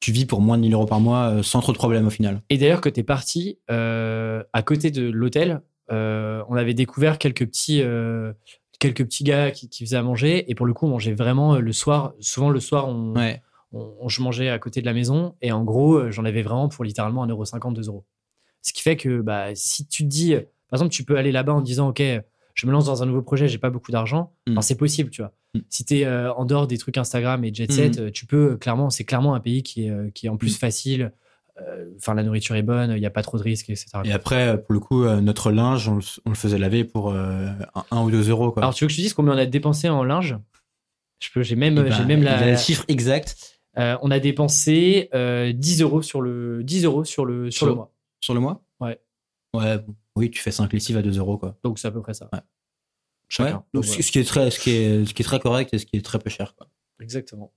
tu 0.00 0.12
vis 0.12 0.26
pour 0.26 0.40
moins 0.40 0.56
de 0.56 0.62
1000 0.62 0.74
euros 0.74 0.86
par 0.86 1.00
mois 1.00 1.30
euh, 1.30 1.42
sans 1.42 1.60
trop 1.60 1.72
de 1.72 1.78
problèmes 1.78 2.06
au 2.06 2.10
final. 2.10 2.42
Et 2.50 2.58
d'ailleurs, 2.58 2.80
que 2.80 2.88
tu 2.88 3.00
es 3.00 3.02
parti, 3.02 3.58
à 3.68 4.62
côté 4.64 4.90
de 4.90 5.10
l'hôtel, 5.10 5.60
on 5.90 6.54
avait 6.54 6.74
découvert 6.74 7.18
quelques 7.18 7.46
petits, 7.46 7.82
quelques 8.78 9.04
petits 9.04 9.24
gars 9.24 9.50
qui, 9.50 9.68
faisaient 9.84 9.96
à 9.96 10.02
manger. 10.02 10.50
Et 10.50 10.54
pour 10.54 10.66
le 10.66 10.74
coup, 10.74 10.86
on 10.86 10.90
mangeait 10.90 11.14
vraiment 11.14 11.54
euh, 11.54 11.60
le 11.60 11.72
soir. 11.72 12.14
Souvent, 12.20 12.50
le 12.50 12.60
soir, 12.60 12.88
on, 12.88 13.14
je 14.08 14.22
mangeais 14.22 14.48
à 14.48 14.58
côté 14.58 14.80
de 14.80 14.86
la 14.86 14.92
maison. 14.92 15.34
Et 15.42 15.52
en 15.52 15.64
gros, 15.64 15.96
euh, 15.96 16.10
j'en 16.10 16.24
avais 16.24 16.42
vraiment 16.42 16.68
pour 16.68 16.84
littéralement 16.84 17.26
1,50€, 17.26 17.74
2 17.74 17.88
euros. 17.88 18.04
Ce 18.62 18.72
qui 18.72 18.82
fait 18.82 18.96
que 18.96 19.20
bah, 19.20 19.54
si 19.54 19.86
tu 19.86 20.02
te 20.04 20.08
dis, 20.08 20.34
par 20.34 20.78
exemple, 20.78 20.90
tu 20.90 21.04
peux 21.04 21.16
aller 21.16 21.32
là-bas 21.32 21.54
en 21.54 21.60
disant, 21.60 21.88
OK, 21.88 22.02
je 22.56 22.66
me 22.66 22.72
lance 22.72 22.86
dans 22.86 23.02
un 23.02 23.06
nouveau 23.06 23.22
projet, 23.22 23.46
j'ai 23.46 23.58
pas 23.58 23.70
beaucoup 23.70 23.92
d'argent. 23.92 24.32
Mm. 24.48 24.52
Enfin, 24.52 24.62
c'est 24.62 24.74
possible, 24.76 25.10
tu 25.10 25.22
vois. 25.22 25.32
Mm. 25.54 25.60
Si 25.70 25.84
tu 25.84 25.98
es 26.00 26.08
en 26.08 26.44
dehors 26.44 26.66
des 26.66 26.78
trucs 26.78 26.96
Instagram 26.98 27.44
et 27.44 27.54
Jet 27.54 27.70
Set, 27.70 27.98
euh, 27.98 28.10
tu 28.10 28.26
peux 28.26 28.52
euh, 28.52 28.56
clairement, 28.56 28.90
c'est 28.90 29.04
clairement 29.04 29.34
un 29.34 29.40
pays 29.40 29.62
qui 29.62 29.86
est, 29.86 29.90
euh, 29.90 30.10
qui 30.10 30.26
est 30.26 30.28
en 30.30 30.36
plus 30.36 30.54
Mm. 30.56 30.58
facile. 30.58 31.12
Euh, 31.60 31.84
Enfin, 31.96 32.12
la 32.14 32.22
nourriture 32.22 32.54
est 32.56 32.62
bonne, 32.62 32.90
il 32.92 33.00
n'y 33.00 33.06
a 33.06 33.10
pas 33.10 33.22
trop 33.22 33.38
de 33.38 33.42
risques, 33.42 33.70
etc. 33.70 33.86
Et 34.04 34.12
après, 34.12 34.60
pour 34.62 34.74
le 34.74 34.80
coup, 34.80 35.04
euh, 35.04 35.20
notre 35.22 35.50
linge, 35.52 35.88
on 35.88 35.94
le, 35.96 36.02
on 36.26 36.30
le 36.30 36.34
faisait 36.36 36.58
laver 36.58 36.84
pour 36.84 37.10
euh, 37.12 37.46
un, 37.74 37.84
un 37.90 38.02
ou 38.02 38.10
deux 38.10 38.28
euros. 38.28 38.50
Quoi. 38.52 38.62
Alors, 38.62 38.74
tu 38.74 38.84
veux 38.84 38.88
que 38.88 38.92
je 38.92 38.98
te 38.98 39.02
dise 39.02 39.14
combien 39.14 39.32
on 39.32 39.38
a 39.38 39.46
dépensé 39.46 39.88
en 39.88 40.04
linge? 40.04 40.36
Je 41.20 41.30
peux, 41.32 41.42
j'ai 41.42 41.56
même, 41.56 41.76
j'ai 41.84 41.88
bah, 42.00 42.04
même 42.04 42.22
la. 42.22 42.56
chiffre 42.58 42.84
exact 42.88 43.58
Euh, 43.78 43.96
on 44.02 44.10
a 44.10 44.18
dépensé 44.20 45.08
euh, 45.14 45.52
10 45.52 45.80
euros 45.82 46.00
sur 46.02 46.20
le 46.22 46.62
10 46.62 46.84
euros 46.84 47.04
sur 47.04 47.24
le 47.26 47.50
sur 47.50 47.58
Sur- 47.60 47.66
le 47.68 47.74
mois. 47.74 47.92
sur 48.20 48.34
le 48.34 48.40
mois? 48.40 48.62
Ouais. 48.80 48.98
Ouais. 49.54 49.78
bon. 49.78 49.94
Oui, 50.16 50.30
tu 50.30 50.40
fais 50.40 50.50
5 50.50 50.72
lessives 50.72 50.96
à 50.96 51.02
2 51.02 51.18
euros, 51.18 51.38
quoi. 51.38 51.56
Donc 51.62 51.78
c'est 51.78 51.88
à 51.88 51.90
peu 51.90 52.00
près 52.02 52.14
ça. 52.14 52.28
Ouais. 52.32 52.40
Chacun. 53.28 53.48
Ouais. 53.48 53.52
Donc, 53.52 53.64
Donc, 53.74 53.84
ce- 53.84 53.88
voilà. 53.90 54.02
ce 54.02 54.12
qui 54.12 54.18
est 54.18 54.24
très, 54.24 54.50
ce 54.50 54.58
qui 54.60 54.70
est, 54.70 55.04
ce 55.06 55.14
qui 55.14 55.22
est 55.22 55.24
très 55.24 55.40
correct 55.40 55.72
et 55.74 55.78
ce 55.78 55.86
qui 55.86 55.96
est 55.96 56.04
très 56.04 56.18
peu 56.18 56.30
cher. 56.30 56.54
Quoi. 56.56 56.68
Exactement. 57.00 57.52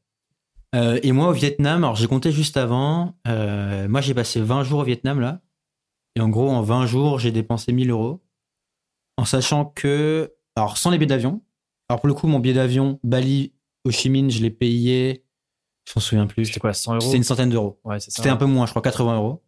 Euh, 0.76 1.00
et 1.02 1.12
moi, 1.14 1.30
au 1.30 1.32
Vietnam, 1.32 1.84
alors 1.84 1.96
j'ai 1.96 2.08
compté 2.08 2.32
juste 2.32 2.58
avant. 2.58 3.16
euh, 3.28 3.88
moi, 3.88 4.02
j'ai 4.02 4.14
passé 4.14 4.42
20 4.42 4.64
jours 4.64 4.80
au 4.80 4.84
Vietnam 4.84 5.20
là. 5.20 5.42
Et 6.16 6.22
en 6.22 6.30
gros, 6.30 6.50
en 6.50 6.62
20 6.62 6.86
jours, 6.86 7.18
j'ai 7.20 7.32
dépensé 7.32 7.72
1000 7.72 7.90
euros. 7.92 8.22
En 9.18 9.26
sachant 9.26 9.66
que, 9.66 10.34
alors 10.56 10.78
sans 10.78 10.90
les 10.92 10.98
billets 10.98 11.08
d'avion. 11.08 11.42
Alors 11.88 12.00
pour 12.02 12.08
le 12.08 12.14
coup, 12.14 12.28
mon 12.28 12.40
billet 12.40 12.54
d'avion 12.56 13.00
Bali, 13.04 13.54
Ho 13.86 13.92
Chi 13.92 14.10
Minh, 14.10 14.30
je 14.30 14.42
l'ai 14.42 14.52
payé. 14.52 15.24
Je 15.86 15.94
m'en 15.96 16.02
souviens 16.02 16.28
plus. 16.28 16.46
C'était 16.46 16.60
quoi 16.60 16.74
100 16.74 16.94
euros? 16.94 17.02
C'était 17.02 17.18
une 17.18 17.24
centaine 17.24 17.50
d'euros. 17.50 17.80
Ouais, 17.84 18.00
c'est 18.00 18.12
ça. 18.12 18.18
C'était 18.18 18.30
un 18.30 18.38
peu 18.38 18.46
moins, 18.46 18.66
je 18.66 18.72
crois 18.72 18.82
80 18.82 19.16
euros. 19.16 19.44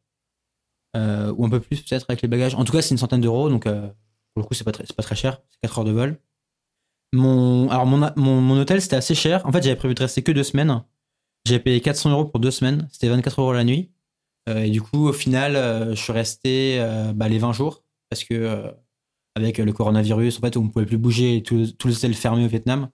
Euh, 0.96 1.34
ou 1.38 1.46
un 1.46 1.50
peu 1.50 1.60
plus 1.60 1.82
peut-être 1.82 2.06
avec 2.10 2.22
les 2.22 2.28
bagages. 2.28 2.56
En 2.56 2.66
tout 2.66 2.74
cas, 2.74 2.82
c'est 2.82 2.92
une 2.92 2.98
centaine 2.98 3.22
d'euros, 3.22 3.50
donc 3.50 3.66
euh, 3.66 3.88
pour 4.34 4.42
le 4.42 4.44
coup, 4.44 4.54
c'est 4.54 4.64
pas, 4.64 4.72
très- 4.72 5.16
cher. 5.16 5.42
C'est 5.50 5.60
4 5.62 5.80
heures 5.80 5.86
de 5.86 5.92
vol. 5.92 6.20
Mon, 7.14 7.70
alors, 7.70 7.86
mon, 7.86 8.60
hôtel, 8.60 8.82
c'était 8.82 8.96
assez 8.96 9.16
cher. 9.16 9.46
En 9.46 9.52
fait, 9.52 9.64
j'avais 9.64 9.76
prévu 9.76 9.94
de 9.94 10.02
rester 10.02 10.22
que 10.22 10.32
deux 10.32 10.44
semaines. 10.44 10.84
J'ai 11.46 11.60
payé 11.60 11.82
400 11.82 12.12
euros 12.12 12.26
pour 12.26 12.40
deux 12.40 12.52
semaines. 12.52 12.88
C'était 12.92 13.10
24 13.10 13.42
euros 13.42 13.54
la 13.54 13.64
nuit. 13.64 13.92
Euh, 14.50 14.64
et 14.64 14.70
du 14.70 14.82
coup, 14.82 15.08
au 15.08 15.14
final, 15.14 15.54
je 15.90 16.02
suis 16.02 16.14
resté 16.14 16.80
bah, 17.16 17.28
les 17.28 17.40
20 17.40 17.54
jours 17.54 17.84
parce 18.10 18.24
que 18.24 18.74
avec 19.36 19.58
le 19.58 19.74
coronavirus, 19.74 20.40
on 20.56 20.64
ne 20.64 20.70
pouvait 20.70 20.86
plus 20.86 20.98
bouger 20.98 21.38
et 21.38 21.44
tous 21.44 21.76
les 21.86 21.96
hôtels 21.96 22.14
fermés 22.14 22.46
au 22.46 22.50
Vietnam. 22.50 22.90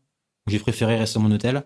J'ai 0.48 0.60
préféré 0.60 0.98
rester 0.98 1.20
dans 1.20 1.28
mon 1.28 1.36
hôtel. 1.36 1.64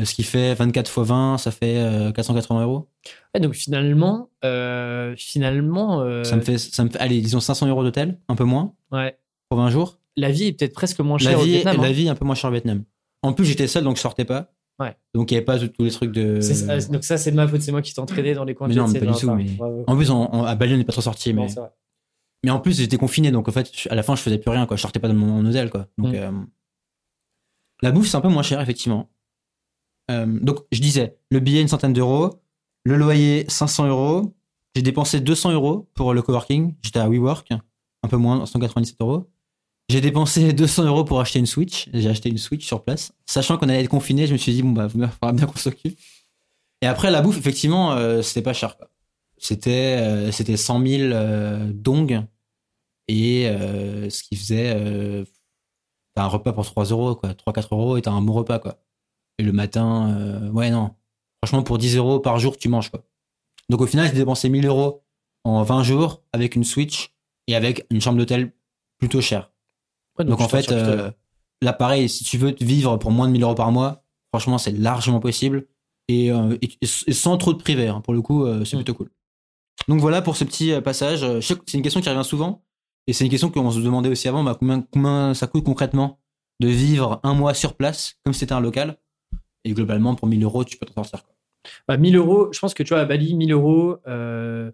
Euh, 0.00 0.04
Ce 0.04 0.14
qui 0.14 0.22
fait 0.22 0.54
24 0.54 0.88
x 0.88 0.98
20, 1.08 1.38
ça 1.38 1.50
fait 1.50 1.78
euh, 1.78 2.12
480 2.12 2.62
euros. 2.62 2.88
Ouais, 3.34 3.40
donc 3.40 3.54
finalement, 3.54 4.30
euh, 4.44 5.14
finalement, 5.16 6.00
euh, 6.00 6.24
Ça 6.24 6.36
me 6.36 6.40
fait, 6.42 6.58
ça 6.58 6.84
me 6.84 6.90
fait, 6.90 6.98
allez, 6.98 7.20
disons 7.20 7.40
500 7.40 7.66
euros 7.68 7.82
d'hôtel, 7.82 8.18
un 8.28 8.34
peu 8.34 8.44
moins, 8.44 8.74
ouais, 8.92 9.18
pour 9.48 9.58
20 9.58 9.70
jours. 9.70 9.98
la 10.16 10.30
vie 10.30 10.44
est 10.46 10.52
peut-être 10.52 10.74
presque 10.74 11.00
moins 11.00 11.18
chère 11.18 11.38
au 11.38 11.42
vie, 11.42 11.52
Vietnam. 11.52 11.76
la 11.80 11.88
hein. 11.88 11.92
vie 11.92 12.06
est 12.06 12.10
un 12.10 12.14
peu 12.14 12.24
moins 12.24 12.34
chère 12.34 12.50
au 12.50 12.52
Vietnam. 12.52 12.84
En 13.22 13.32
plus, 13.32 13.44
j'étais 13.44 13.66
seul, 13.68 13.84
donc 13.84 13.96
je 13.96 14.00
sortais 14.00 14.24
pas. 14.24 14.52
Ouais. 14.78 14.96
Donc 15.14 15.30
il 15.30 15.34
n'y 15.34 15.38
avait 15.38 15.44
pas 15.44 15.58
tous 15.58 15.84
les 15.84 15.90
trucs 15.90 16.12
de. 16.12 16.40
Ça, 16.40 16.78
donc 16.88 17.04
ça, 17.04 17.18
c'est 17.18 17.30
de 17.30 17.36
ma 17.36 17.46
faute, 17.46 17.60
c'est 17.60 17.70
moi 17.72 17.82
qui 17.82 17.92
t'ai 17.92 18.00
entraîné 18.00 18.32
dans 18.32 18.44
les 18.44 18.54
coins 18.54 18.66
Mais 18.68 18.74
de 18.74 18.80
non, 18.80 18.88
mais 18.88 18.98
pas 18.98 19.06
du 19.12 19.20
tout, 19.20 19.30
mais-. 19.30 19.58
En 19.86 19.94
plus, 19.96 20.10
à 20.10 20.54
Bali, 20.54 20.74
on 20.74 20.76
n'est 20.78 20.84
pas 20.84 20.92
trop 20.92 21.02
sorti. 21.02 21.34
Mais, 21.34 21.46
vrai. 21.48 21.68
mais 22.44 22.50
en 22.50 22.60
plus, 22.60 22.78
j'étais 22.78 22.96
confiné, 22.96 23.30
donc 23.30 23.46
en 23.48 23.52
fait, 23.52 23.70
à 23.90 23.94
la 23.94 24.02
fin, 24.02 24.16
je 24.16 24.22
faisais 24.22 24.38
plus 24.38 24.50
rien, 24.50 24.64
quoi. 24.64 24.78
Je 24.78 24.82
sortais 24.82 24.98
pas 25.00 25.08
de 25.08 25.12
mon, 25.12 25.26
mon 25.26 25.44
hôtel, 25.50 25.68
quoi. 25.68 25.86
Donc 25.98 26.14
Mm. 26.14 26.16
euh, 26.16 26.30
la 27.82 27.92
bouffe, 27.92 28.08
c'est 28.08 28.16
un 28.16 28.20
peu 28.22 28.28
moins 28.28 28.42
cher, 28.42 28.60
effectivement. 28.60 29.10
Euh, 30.10 30.26
donc 30.26 30.58
je 30.72 30.80
disais, 30.80 31.16
le 31.30 31.40
billet, 31.40 31.62
une 31.62 31.68
centaine 31.68 31.92
d'euros. 31.92 32.40
Le 32.84 32.96
loyer, 32.96 33.44
500 33.48 33.88
euros. 33.88 34.34
J'ai 34.74 34.82
dépensé 34.82 35.20
200 35.20 35.52
euros 35.52 35.88
pour 35.94 36.14
le 36.14 36.22
coworking. 36.22 36.74
J'étais 36.82 36.98
à 36.98 37.08
WeWork, 37.08 37.52
un 38.02 38.08
peu 38.08 38.16
moins, 38.16 38.46
197 38.46 38.96
euros. 39.00 39.28
J'ai 39.88 40.00
dépensé 40.00 40.52
200 40.54 40.84
euros 40.84 41.04
pour 41.04 41.20
acheter 41.20 41.38
une 41.38 41.46
Switch. 41.46 41.88
J'ai 41.92 42.08
acheté 42.08 42.28
une 42.28 42.38
Switch 42.38 42.66
sur 42.66 42.82
place. 42.82 43.12
Sachant 43.26 43.58
qu'on 43.58 43.68
allait 43.68 43.82
être 43.82 43.90
confiné, 43.90 44.26
je 44.26 44.32
me 44.32 44.38
suis 44.38 44.52
dit, 44.52 44.62
bon, 44.62 44.70
bah, 44.70 44.88
il 44.94 45.08
faudra 45.08 45.32
bien 45.32 45.46
qu'on 45.46 45.58
s'occupe. 45.58 45.98
Et 46.82 46.86
après, 46.86 47.10
la 47.10 47.20
bouffe, 47.20 47.38
effectivement, 47.38 47.92
euh, 47.92 48.22
c'était 48.22 48.42
pas 48.42 48.52
cher. 48.52 48.76
C'était 49.36 49.98
euh, 50.00 50.32
c'était 50.32 50.56
100 50.56 50.86
000 50.86 51.02
euh, 51.12 51.70
dong. 51.72 52.24
Et 53.08 53.44
ce 54.08 54.22
qui 54.22 54.36
faisait. 54.36 55.26
t'as 56.14 56.22
un 56.22 56.28
repas 56.28 56.52
pour 56.52 56.64
3 56.64 56.84
euros, 56.84 57.16
quoi. 57.16 57.30
3-4 57.32 57.68
euros 57.72 57.96
et 57.96 58.02
t'as 58.02 58.12
un 58.12 58.22
bon 58.22 58.32
repas, 58.34 58.60
quoi. 58.60 58.78
Et 59.40 59.42
le 59.42 59.52
matin, 59.52 60.10
euh, 60.18 60.50
ouais, 60.50 60.70
non. 60.70 60.90
Franchement, 61.42 61.62
pour 61.62 61.78
10 61.78 61.96
euros 61.96 62.20
par 62.20 62.38
jour, 62.38 62.58
tu 62.58 62.68
manges, 62.68 62.90
quoi. 62.90 63.02
Donc 63.70 63.80
au 63.80 63.86
final, 63.86 64.06
j'ai 64.08 64.12
dépensé 64.12 64.50
1000 64.50 64.66
euros 64.66 65.02
en 65.44 65.62
20 65.62 65.82
jours 65.82 66.22
avec 66.34 66.56
une 66.56 66.64
Switch 66.64 67.14
et 67.46 67.54
avec 67.56 67.86
une 67.90 68.00
chambre 68.02 68.18
d'hôtel 68.18 68.52
plutôt 68.98 69.22
chère. 69.22 69.50
Ouais, 70.18 70.26
Donc, 70.26 70.40
en 70.42 70.48
fait, 70.48 70.70
euh, 70.70 71.10
là 71.62 71.72
pareil, 71.72 72.08
si 72.10 72.24
tu 72.24 72.36
veux 72.36 72.54
vivre 72.60 72.98
pour 72.98 73.10
moins 73.12 73.26
de 73.28 73.32
1000 73.32 73.42
euros 73.42 73.54
par 73.54 73.72
mois, 73.72 74.04
franchement, 74.34 74.58
c'est 74.58 74.72
largement 74.72 75.20
possible. 75.20 75.66
Et, 76.08 76.30
euh, 76.30 76.58
et- 76.60 76.78
et 76.82 77.12
sans 77.14 77.38
trop 77.38 77.54
de 77.54 77.58
privé, 77.62 77.88
hein. 77.88 78.02
pour 78.02 78.12
le 78.12 78.20
coup, 78.20 78.44
c'est 78.64 78.74
Mm. 78.76 78.80
plutôt 78.80 78.94
cool. 78.94 79.10
Donc 79.88 80.00
voilà 80.00 80.20
pour 80.20 80.36
ce 80.36 80.44
petit 80.44 80.78
passage. 80.82 81.24
C'est 81.40 81.72
une 81.74 81.82
question 81.82 82.02
qui 82.02 82.08
revient 82.10 82.24
souvent. 82.28 82.62
Et 83.06 83.14
c'est 83.14 83.24
une 83.24 83.30
question 83.30 83.50
qu'on 83.50 83.70
se 83.70 83.80
demandait 83.80 84.10
aussi 84.10 84.28
avant, 84.28 84.44
bah, 84.44 84.54
combien, 84.58 84.82
combien 84.92 85.32
ça 85.32 85.46
coûte 85.46 85.64
concrètement 85.64 86.20
de 86.60 86.68
vivre 86.68 87.18
un 87.22 87.32
mois 87.32 87.54
sur 87.54 87.74
place, 87.74 88.16
comme 88.24 88.34
si 88.34 88.40
c'était 88.40 88.52
un 88.52 88.60
local? 88.60 88.98
Et 89.64 89.72
globalement, 89.72 90.14
pour 90.14 90.26
1000 90.28 90.42
euros, 90.44 90.64
tu 90.64 90.76
peux 90.76 90.86
t'en 90.86 91.02
sortir. 91.04 91.24
quoi. 91.24 91.34
Bah, 91.88 91.96
1000 91.98 92.16
euros, 92.16 92.50
je 92.52 92.58
pense 92.58 92.72
que 92.74 92.82
tu 92.82 92.94
vois, 92.94 93.00
à 93.00 93.04
Bali, 93.04 93.34
1000 93.34 93.52
euros, 93.52 93.98
euh, 94.08 94.70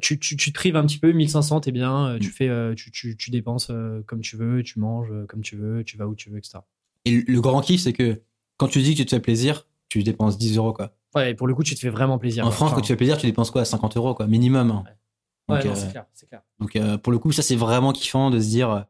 tu, 0.00 0.18
tu, 0.18 0.36
tu 0.38 0.50
te 0.52 0.54
prives 0.58 0.76
un 0.76 0.86
petit 0.86 0.98
peu, 0.98 1.12
1500, 1.12 1.60
t'es 1.60 1.72
bien, 1.72 2.06
euh, 2.14 2.18
tu, 2.18 2.28
Mm. 2.28 2.32
fais, 2.32 2.48
euh, 2.48 2.74
tu, 2.74 2.90
tu, 2.90 3.16
tu 3.16 3.30
dépenses 3.30 3.68
euh, 3.70 4.02
comme 4.06 4.20
tu 4.22 4.36
veux, 4.36 4.62
tu 4.62 4.78
manges 4.80 5.12
comme 5.28 5.42
tu 5.42 5.56
veux, 5.56 5.84
tu 5.84 5.98
vas 5.98 6.06
où 6.06 6.14
tu 6.14 6.30
veux, 6.30 6.38
etc. 6.38 6.60
Et 7.04 7.22
le- 7.26 7.40
grand 7.42 7.60
kiff, 7.60 7.82
c'est 7.82 7.92
que 7.92 8.22
quand 8.56 8.68
tu 8.68 8.80
dis 8.80 8.92
que 8.94 8.98
tu 8.98 9.04
te 9.04 9.10
fais 9.10 9.20
plaisir, 9.20 9.66
tu 9.90 10.02
dépenses 10.02 10.38
10 10.38 10.56
euros. 10.56 10.72
Quoi. 10.72 10.94
Ouais, 11.14 11.32
et 11.32 11.34
pour 11.34 11.46
le 11.46 11.54
coup, 11.54 11.62
tu 11.62 11.74
te 11.74 11.80
fais 11.80 11.90
vraiment 11.90 12.16
plaisir. 12.18 12.44
En 12.44 12.48
quoi. 12.48 12.56
France, 12.56 12.66
Enfin, 12.68 12.76
quand 12.76 12.82
tu 12.82 12.92
fais 12.92 12.96
plaisir, 12.96 13.18
tu 13.18 13.26
dépenses 13.26 13.50
quoi 13.50 13.66
50 13.66 13.96
euros, 13.98 14.14
quoi, 14.14 14.26
minimum. 14.26 14.70
hein. 14.70 14.84
ouais, 15.50 15.60
c'est 15.74 15.90
clair, 15.90 16.06
clair. 16.28 16.40
Donc 16.58 16.78
pour 17.02 17.12
le 17.12 17.18
coup, 17.18 17.32
ça 17.32 17.42
c'est 17.42 17.56
vraiment 17.56 17.92
kiffant 17.92 18.30
de 18.30 18.40
se 18.40 18.46
dire, 18.48 18.86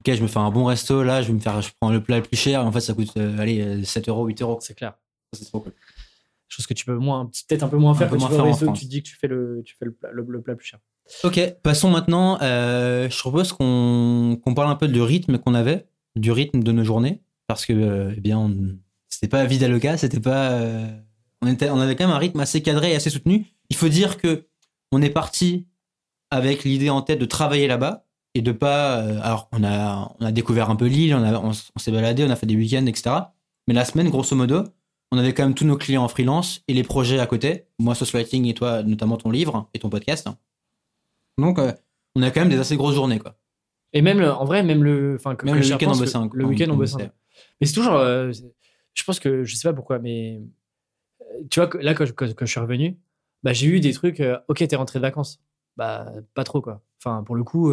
ok, 0.00 0.14
je 0.14 0.22
me 0.22 0.28
fais 0.28 0.38
un 0.38 0.50
bon 0.50 0.64
resto, 0.64 1.02
là, 1.02 1.22
je 1.22 1.28
vais 1.28 1.34
me 1.34 1.40
faire, 1.40 1.60
je 1.62 1.70
prends 1.80 1.90
le 1.90 2.02
plat 2.02 2.16
le 2.16 2.22
plus 2.22 2.36
cher, 2.36 2.60
et 2.60 2.64
en 2.64 2.72
fait 2.72 2.80
ça 2.80 2.94
coûte, 2.94 3.12
euh, 3.16 3.38
allez, 3.38 3.60
euh, 3.60 3.84
7 3.84 4.08
euros, 4.08 4.26
8 4.26 4.42
euros. 4.42 4.58
C'est 4.60 4.74
clair. 4.74 4.94
C'est 5.32 5.44
trop 5.44 5.60
cool. 5.60 5.72
Chose 6.48 6.66
que 6.66 6.72
tu 6.74 6.86
peux 6.86 6.96
moins, 6.96 7.26
peut-être 7.26 7.62
un 7.62 7.68
peu 7.68 7.76
moins 7.76 7.94
faire 7.94 8.08
peu 8.08 8.16
quand 8.16 8.20
moins 8.20 8.30
tu 8.30 8.36
vas 8.36 8.42
au 8.44 8.46
resto, 8.46 8.72
tu 8.72 8.86
te 8.86 8.90
dis 8.90 9.02
que 9.02 9.08
tu 9.08 9.16
fais 9.16 9.28
le, 9.28 9.62
tu 9.66 9.76
fais 9.78 9.84
le, 9.84 9.92
plat, 9.92 10.08
le, 10.12 10.24
le 10.26 10.40
plat 10.40 10.54
plus 10.54 10.66
cher. 10.66 10.80
Ok, 11.24 11.38
passons 11.62 11.90
maintenant. 11.90 12.38
euh, 12.42 13.08
je 13.10 13.18
propose 13.18 13.52
qu'on 13.52 14.38
qu'on 14.42 14.54
parle 14.54 14.70
un 14.70 14.74
peu 14.76 14.88
du 14.88 15.00
rythme 15.02 15.38
qu'on 15.38 15.54
avait, 15.54 15.86
du 16.16 16.32
rythme 16.32 16.62
de 16.62 16.72
nos 16.72 16.84
journées, 16.84 17.22
parce 17.46 17.66
que 17.66 17.72
euh, 17.74 18.14
eh 18.16 18.20
bien, 18.20 18.50
c'était 19.08 19.28
pas 19.28 19.44
Vidaloka, 19.44 19.96
c'était 19.98 20.20
pas, 20.20 20.52
euh, 20.52 20.86
on 21.42 21.46
était, 21.48 21.68
on 21.70 21.80
avait 21.80 21.96
quand 21.96 22.06
même 22.06 22.14
un 22.16 22.18
rythme 22.18 22.40
assez 22.40 22.62
cadré 22.62 22.92
et 22.92 22.94
assez 22.94 23.10
soutenu. 23.10 23.46
Il 23.68 23.76
faut 23.76 23.88
dire 23.88 24.16
que 24.16 24.46
on 24.90 25.02
est 25.02 25.10
parti 25.10 25.66
avec 26.30 26.64
l'idée 26.64 26.88
en 26.90 27.02
tête 27.02 27.18
de 27.18 27.24
travailler 27.26 27.66
là-bas 27.66 28.06
et 28.38 28.42
de 28.42 28.52
pas. 28.52 29.00
euh, 29.00 29.20
alors, 29.22 29.48
on 29.52 29.64
a, 29.64 30.14
on 30.20 30.24
a 30.24 30.32
découvert 30.32 30.70
un 30.70 30.76
peu 30.76 30.86
l'île, 30.86 31.14
on, 31.14 31.22
a- 31.24 31.38
on, 31.40 31.52
s'est 31.52 31.90
baladé, 31.92 32.24
on 32.24 32.30
a 32.30 32.36
fait 32.36 32.46
des 32.46 32.56
week-ends, 32.56 32.86
etc. 32.86 33.16
Mais 33.66 33.74
la 33.74 33.84
semaine, 33.84 34.08
grosso 34.10 34.34
modo, 34.36 34.64
on 35.10 35.18
avait 35.18 35.34
quand 35.34 35.42
même 35.44 35.54
tous 35.54 35.64
nos 35.64 35.76
clients 35.76 36.04
en 36.04 36.08
freelance 36.08 36.62
et 36.68 36.74
les 36.74 36.84
projets 36.84 37.18
à 37.18 37.26
côté. 37.26 37.66
Moi, 37.78 37.94
Socialiting 37.94 38.44
et 38.46 38.54
toi, 38.54 38.82
notamment 38.82 39.16
ton 39.16 39.30
livre 39.30 39.68
et 39.74 39.78
ton 39.78 39.88
podcast. 39.90 40.28
Donc, 41.38 41.58
euh, 41.58 41.72
on 42.14 42.22
a 42.22 42.30
quand 42.30 42.40
même 42.40 42.48
des 42.48 42.58
assez 42.58 42.76
grosses 42.76 42.94
journées, 42.94 43.18
quoi. 43.18 43.36
Et 43.92 44.02
même, 44.02 44.20
le- 44.20 44.30
en 44.32 44.44
vrai, 44.44 44.62
même 44.62 44.84
le, 44.84 45.16
enfin, 45.18 45.36
Même 45.44 45.56
le 45.56 45.60
week-end, 45.62 45.90
on 45.92 45.96
bossait 45.98 46.16
un- 46.16 46.30
Le 46.32 46.44
week-end, 46.44 46.66
on 46.70 46.76
bossait. 46.76 47.10
Mais 47.60 47.66
c'est 47.66 47.72
toujours, 47.74 47.94
euh, 47.94 48.32
je 48.94 49.04
pense 49.04 49.18
que, 49.20 49.44
je 49.44 49.54
sais 49.56 49.68
pas 49.68 49.72
pourquoi, 49.74 49.98
mais 49.98 50.40
tu 51.50 51.60
vois, 51.60 51.70
là, 51.80 51.94
quand 51.94 52.04
je, 52.04 52.12
quand- 52.12 52.26
quand 52.34 52.44
je 52.46 52.50
suis 52.50 52.60
revenu, 52.60 52.98
bah, 53.42 53.52
j'ai 53.52 53.66
eu 53.66 53.80
des 53.80 53.92
trucs, 53.92 54.20
euh, 54.20 54.38
ok, 54.48 54.66
t'es 54.66 54.76
rentré 54.76 54.98
de 54.98 55.02
vacances. 55.02 55.40
Bah, 55.76 56.12
pas 56.34 56.44
trop, 56.44 56.60
quoi. 56.60 56.82
Enfin, 57.00 57.22
pour 57.22 57.36
le 57.36 57.44
coup, 57.44 57.70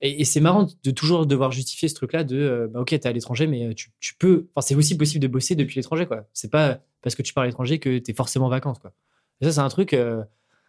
et, 0.00 0.20
et 0.20 0.24
c'est 0.24 0.40
marrant 0.40 0.66
de 0.84 0.90
toujours 0.90 1.26
devoir 1.26 1.50
justifier 1.52 1.88
ce 1.88 1.94
truc-là 1.94 2.24
de, 2.24 2.36
euh, 2.36 2.68
bah, 2.68 2.80
ok, 2.80 2.88
t'es 2.90 3.06
à 3.06 3.12
l'étranger, 3.12 3.46
mais 3.46 3.74
tu, 3.74 3.90
tu 4.00 4.14
peux, 4.16 4.46
enfin, 4.54 4.66
c'est 4.66 4.74
aussi 4.74 4.96
possible 4.96 5.22
de 5.22 5.28
bosser 5.28 5.54
depuis 5.54 5.76
l'étranger, 5.76 6.06
quoi. 6.06 6.26
C'est 6.32 6.50
pas 6.50 6.80
parce 7.02 7.14
que 7.14 7.22
tu 7.22 7.32
pars 7.32 7.44
à 7.44 7.46
l'étranger 7.46 7.78
que 7.78 7.98
t'es 7.98 8.12
forcément 8.14 8.46
en 8.46 8.50
vacances, 8.50 8.78
quoi. 8.78 8.92
Et 9.40 9.44
ça, 9.44 9.52
c'est 9.52 9.60
un 9.60 9.68
truc, 9.68 9.92
euh, 9.94 10.22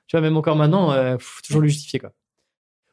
tu 0.08 0.16
vois, 0.16 0.22
même 0.22 0.38
encore 0.38 0.56
maintenant, 0.56 0.92
euh, 0.92 1.18
faut 1.20 1.42
toujours 1.42 1.62
le 1.62 1.68
justifier, 1.68 2.00
quoi. 2.00 2.12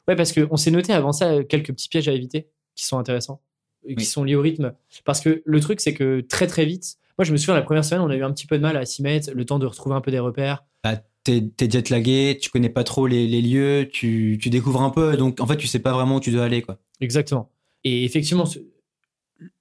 Ouais, 0.07 0.15
parce 0.15 0.31
qu'on 0.31 0.57
s'est 0.57 0.71
noté 0.71 0.93
avant 0.93 1.11
ça 1.11 1.31
euh, 1.31 1.43
quelques 1.43 1.71
petits 1.73 1.89
pièges 1.89 2.07
à 2.07 2.13
éviter 2.13 2.47
qui 2.75 2.85
sont 2.85 2.97
intéressants, 2.97 3.41
et 3.85 3.93
qui 3.95 3.99
Oui. 4.01 4.05
sont 4.05 4.23
liés 4.23 4.35
au 4.35 4.41
rythme. 4.41 4.73
Parce 5.05 5.19
que 5.21 5.41
le 5.43 5.59
truc, 5.59 5.81
c'est 5.81 5.93
que 5.93 6.21
très 6.21 6.47
très 6.47 6.65
vite, 6.65 6.97
moi 7.17 7.25
je 7.25 7.31
me 7.31 7.37
souviens 7.37 7.55
la 7.55 7.61
première 7.63 7.83
semaine, 7.83 8.01
on 8.01 8.09
a 8.09 8.15
eu 8.15 8.23
un 8.23 8.31
petit 8.31 8.45
peu 8.47 8.57
de 8.57 8.61
mal 8.61 8.77
à 8.77 8.85
s'y 8.85 9.01
mettre, 9.01 9.31
le 9.33 9.45
temps 9.45 9.59
de 9.59 9.65
retrouver 9.65 9.95
un 9.95 10.01
peu 10.01 10.11
des 10.11 10.19
repères. 10.19 10.63
Bah, 10.83 11.01
t'es 11.27 11.41
t'es 11.55 11.69
jet 11.69 11.89
lagué, 11.89 12.37
tu 12.41 12.49
connais 12.49 12.69
pas 12.69 12.83
trop 12.83 13.05
les, 13.07 13.27
les 13.27 13.41
lieux, 13.41 13.89
tu, 13.91 14.37
tu 14.41 14.49
découvres 14.49 14.81
un 14.81 14.89
peu, 14.89 15.17
donc 15.17 15.39
en 15.39 15.45
fait, 15.47 15.57
tu 15.57 15.67
sais 15.67 15.79
pas 15.79 15.91
vraiment 15.93 16.15
où 16.15 16.19
tu 16.19 16.31
dois 16.31 16.45
aller, 16.45 16.61
quoi. 16.61 16.79
Exactement. 17.01 17.51
Et 17.83 18.03
effectivement, 18.05 18.45
ce- 18.45 18.59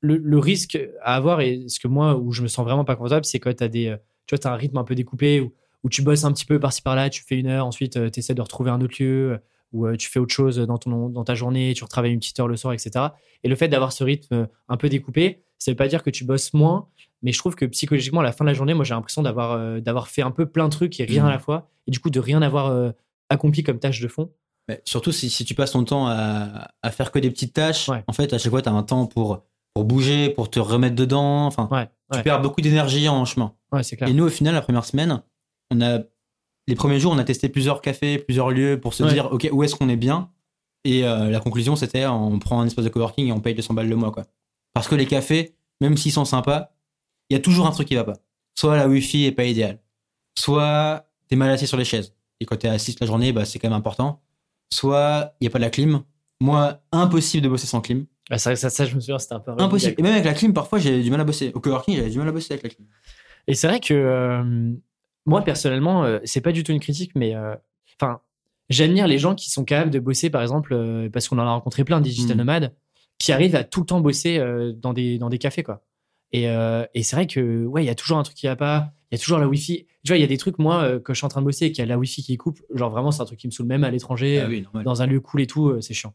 le, 0.00 0.16
le 0.16 0.38
risque 0.38 0.78
à 1.02 1.16
avoir, 1.16 1.40
et 1.40 1.64
ce 1.68 1.78
que 1.80 1.88
moi, 1.88 2.16
où 2.16 2.32
je 2.32 2.42
me 2.42 2.48
sens 2.48 2.64
vraiment 2.64 2.84
pas 2.84 2.96
confortable, 2.96 3.24
c'est 3.24 3.38
quand 3.40 3.54
tu 3.54 3.64
as 3.64 3.68
des. 3.68 3.86
euh, 3.88 3.96
Tu 4.26 4.34
vois, 4.36 4.46
as 4.50 4.54
un 4.54 4.56
rythme 4.56 4.78
un 4.78 4.84
peu 4.84 4.94
découpé, 4.94 5.40
où, 5.40 5.52
où 5.84 5.88
tu 5.88 6.02
bosses 6.02 6.24
un 6.24 6.32
petit 6.32 6.46
peu 6.46 6.58
par-ci 6.58 6.82
par-là, 6.82 7.10
tu 7.10 7.22
fais 7.22 7.38
une 7.38 7.46
heure, 7.48 7.66
ensuite 7.66 7.98
tu 8.12 8.18
essaies 8.20 8.34
de 8.34 8.42
retrouver 8.42 8.70
un 8.70 8.80
autre 8.80 8.96
lieu, 9.00 9.38
où 9.72 9.90
tu 9.96 10.08
fais 10.08 10.18
autre 10.18 10.32
chose 10.34 10.56
dans, 10.58 10.78
ton, 10.78 11.08
dans 11.10 11.24
ta 11.24 11.34
journée, 11.34 11.74
tu 11.76 11.84
retravailles 11.84 12.12
une 12.12 12.20
petite 12.20 12.38
heure 12.40 12.48
le 12.48 12.56
soir, 12.56 12.72
etc. 12.72 13.06
Et 13.44 13.48
le 13.48 13.56
fait 13.56 13.68
d'avoir 13.68 13.92
ce 13.92 14.02
rythme 14.04 14.48
un 14.68 14.76
peu 14.76 14.88
découpé, 14.88 15.42
ça 15.58 15.70
veut 15.70 15.76
pas 15.76 15.88
dire 15.88 16.02
que 16.02 16.10
tu 16.10 16.24
bosses 16.24 16.52
moins, 16.54 16.88
mais 17.22 17.32
je 17.32 17.38
trouve 17.38 17.54
que 17.54 17.64
psychologiquement, 17.64 18.20
à 18.20 18.24
la 18.24 18.32
fin 18.32 18.44
de 18.44 18.50
la 18.50 18.54
journée, 18.54 18.74
moi, 18.74 18.84
j'ai 18.84 18.94
l'impression 18.94 19.22
d'avoir 19.22 19.80
d'avoir 19.80 20.08
fait 20.08 20.22
un 20.22 20.30
peu 20.30 20.46
plein 20.46 20.66
de 20.66 20.72
trucs 20.72 21.00
et 21.00 21.04
rien 21.04 21.24
mmh. 21.24 21.26
à 21.26 21.30
la 21.30 21.38
fois, 21.38 21.68
et 21.86 21.90
du 21.90 21.98
coup, 21.98 22.10
de 22.10 22.20
rien 22.20 22.42
avoir 22.42 22.92
accompli 23.28 23.62
comme 23.62 23.78
tâche 23.78 24.00
de 24.00 24.08
fond. 24.08 24.30
Mais 24.68 24.82
surtout 24.84 25.12
si, 25.12 25.30
si, 25.30 25.44
tu 25.44 25.54
passes 25.54 25.72
ton 25.72 25.84
temps 25.84 26.08
à, 26.08 26.68
à, 26.82 26.90
faire 26.90 27.12
que 27.12 27.18
des 27.18 27.30
petites 27.30 27.54
tâches, 27.54 27.88
en 27.88 28.12
fait, 28.12 28.32
à 28.32 28.38
chaque 28.38 28.50
fois, 28.50 28.62
tu 28.62 28.68
as 28.68 28.72
un 28.72 28.82
temps 28.82 29.06
pour, 29.06 29.44
pour 29.76 29.84
bouger, 29.84 30.30
pour 30.30 30.48
te 30.48 30.58
remettre 30.58 30.96
dedans. 30.96 31.44
Enfin, 31.44 31.68
tu 32.10 32.22
perds 32.22 32.40
beaucoup 32.40 32.62
d'énergie 32.62 33.10
en 33.10 33.26
chemin. 33.26 33.52
Clair. 33.70 34.08
Et 34.08 34.14
nous, 34.14 34.24
au 34.24 34.30
final, 34.30 34.54
la 34.54 34.62
première 34.62 34.86
semaine, 34.86 35.22
on 35.70 35.82
a, 35.82 35.98
les 36.66 36.74
premiers 36.74 36.98
jours, 36.98 37.12
on 37.12 37.18
a 37.18 37.24
testé 37.24 37.50
plusieurs 37.50 37.82
cafés, 37.82 38.16
plusieurs 38.16 38.50
lieux 38.50 38.80
pour 38.80 38.94
se 38.94 39.04
dire, 39.04 39.30
OK, 39.30 39.46
où 39.52 39.62
est-ce 39.62 39.74
qu'on 39.74 39.90
est 39.90 39.96
bien? 39.96 40.30
Et 40.84 41.04
euh, 41.04 41.28
la 41.28 41.40
conclusion, 41.40 41.76
c'était, 41.76 42.06
on 42.06 42.38
prend 42.38 42.62
un 42.62 42.66
espace 42.66 42.86
de 42.86 42.88
coworking 42.88 43.26
et 43.26 43.32
on 43.32 43.40
paye 43.40 43.54
200 43.54 43.74
balles 43.74 43.88
le 43.88 43.96
mois, 43.96 44.12
quoi. 44.12 44.24
Parce 44.76 44.88
que 44.88 44.94
les 44.94 45.06
cafés, 45.06 45.54
même 45.80 45.96
s'ils 45.96 46.12
sont 46.12 46.24
sympas, 46.24 46.72
il 47.30 47.34
y 47.34 47.36
a 47.36 47.40
toujours 47.40 47.66
un 47.66 47.70
truc 47.70 47.88
qui 47.88 47.94
va 47.94 48.04
pas. 48.04 48.18
Soit 48.54 48.76
la 48.76 48.88
Wi-Fi 48.88 49.24
est 49.24 49.32
pas 49.32 49.44
idéale, 49.44 49.80
soit 50.38 51.08
t'es 51.28 51.36
mal 51.36 51.50
assis 51.50 51.66
sur 51.66 51.76
les 51.76 51.84
chaises. 51.84 52.14
Et 52.40 52.44
quand 52.44 52.56
t'es 52.56 52.68
assis 52.68 52.92
toute 52.92 53.00
la 53.00 53.06
journée, 53.06 53.32
bah, 53.32 53.46
c'est 53.46 53.58
quand 53.58 53.68
même 53.68 53.78
important 53.78 54.20
soit 54.72 55.34
il 55.40 55.44
n'y 55.44 55.48
a 55.48 55.50
pas 55.50 55.58
de 55.58 55.64
la 55.64 55.70
clim. 55.70 56.02
Moi, 56.40 56.80
impossible 56.92 57.44
de 57.44 57.48
bosser 57.48 57.66
sans 57.66 57.80
clim. 57.80 58.06
Ah, 58.30 58.38
ça, 58.38 58.56
ça, 58.56 58.84
je 58.84 58.94
me 58.94 59.00
souviens, 59.00 59.18
c'était 59.18 59.34
un 59.34 59.40
peu. 59.40 59.52
Impossible. 59.56 59.94
Et 59.98 60.02
même 60.02 60.12
avec 60.12 60.24
la 60.24 60.34
clim, 60.34 60.52
parfois, 60.52 60.78
j'ai 60.78 61.02
du 61.02 61.10
mal 61.10 61.20
à 61.20 61.24
bosser. 61.24 61.52
Au 61.54 61.60
coworking, 61.60 61.96
j'avais 61.96 62.10
du 62.10 62.18
mal 62.18 62.28
à 62.28 62.32
bosser 62.32 62.52
avec 62.52 62.64
la 62.64 62.70
clim. 62.70 62.86
Et 63.46 63.54
c'est 63.54 63.68
vrai 63.68 63.80
que 63.80 63.94
euh, 63.94 64.72
moi, 65.24 65.42
personnellement, 65.42 66.04
euh, 66.04 66.18
c'est 66.24 66.40
pas 66.40 66.52
du 66.52 66.64
tout 66.64 66.72
une 66.72 66.80
critique, 66.80 67.12
mais 67.14 67.34
euh, 67.34 67.54
enfin, 67.98 68.20
j'admire 68.68 69.06
les 69.06 69.18
gens 69.18 69.34
qui 69.34 69.50
sont 69.50 69.64
capables 69.64 69.90
de 69.90 70.00
bosser, 70.00 70.28
par 70.28 70.42
exemple, 70.42 70.76
parce 71.12 71.28
qu'on 71.28 71.38
en 71.38 71.46
a 71.46 71.52
rencontré 71.52 71.84
plein, 71.84 72.00
digital 72.00 72.34
mm. 72.36 72.38
nomades, 72.38 72.74
qui 73.18 73.32
arrivent 73.32 73.56
à 73.56 73.64
tout 73.64 73.80
le 73.80 73.86
temps 73.86 74.00
bosser 74.00 74.40
dans, 74.76 74.92
des, 74.92 75.18
dans 75.18 75.28
des 75.28 75.38
cafés, 75.38 75.62
quoi. 75.62 75.82
Et, 76.32 76.44
et 76.44 77.02
c'est 77.02 77.16
vrai 77.16 77.26
que, 77.26 77.64
ouais, 77.64 77.82
il 77.82 77.86
y 77.86 77.90
a 77.90 77.94
toujours 77.94 78.18
un 78.18 78.22
truc 78.22 78.36
qui 78.36 78.46
va 78.46 78.56
pas 78.56 78.92
il 79.10 79.14
y 79.14 79.20
a 79.20 79.22
toujours 79.22 79.38
la 79.38 79.46
Wi-Fi. 79.46 79.86
Tu 80.04 80.12
vois, 80.12 80.16
il 80.16 80.20
y 80.20 80.24
a 80.24 80.26
des 80.26 80.36
trucs, 80.36 80.58
moi, 80.58 80.82
euh, 80.82 81.00
que 81.00 81.14
je 81.14 81.18
suis 81.18 81.24
en 81.24 81.28
train 81.28 81.40
de 81.40 81.46
bosser 81.46 81.66
et 81.66 81.72
qu'il 81.72 81.78
y 81.78 81.82
a 81.82 81.86
la 81.86 81.98
Wi-Fi 81.98 82.22
qui 82.22 82.36
coupe. 82.36 82.60
Genre, 82.74 82.90
vraiment, 82.90 83.12
c'est 83.12 83.22
un 83.22 83.24
truc 83.24 83.38
qui 83.38 83.46
me 83.46 83.52
saoule 83.52 83.66
même 83.66 83.84
à 83.84 83.90
l'étranger, 83.90 84.64
ah 84.74 84.82
dans 84.82 85.02
un 85.02 85.06
lieu 85.06 85.20
cool 85.20 85.42
et 85.42 85.46
tout, 85.46 85.68
euh, 85.68 85.80
c'est 85.80 85.94
chiant. 85.94 86.14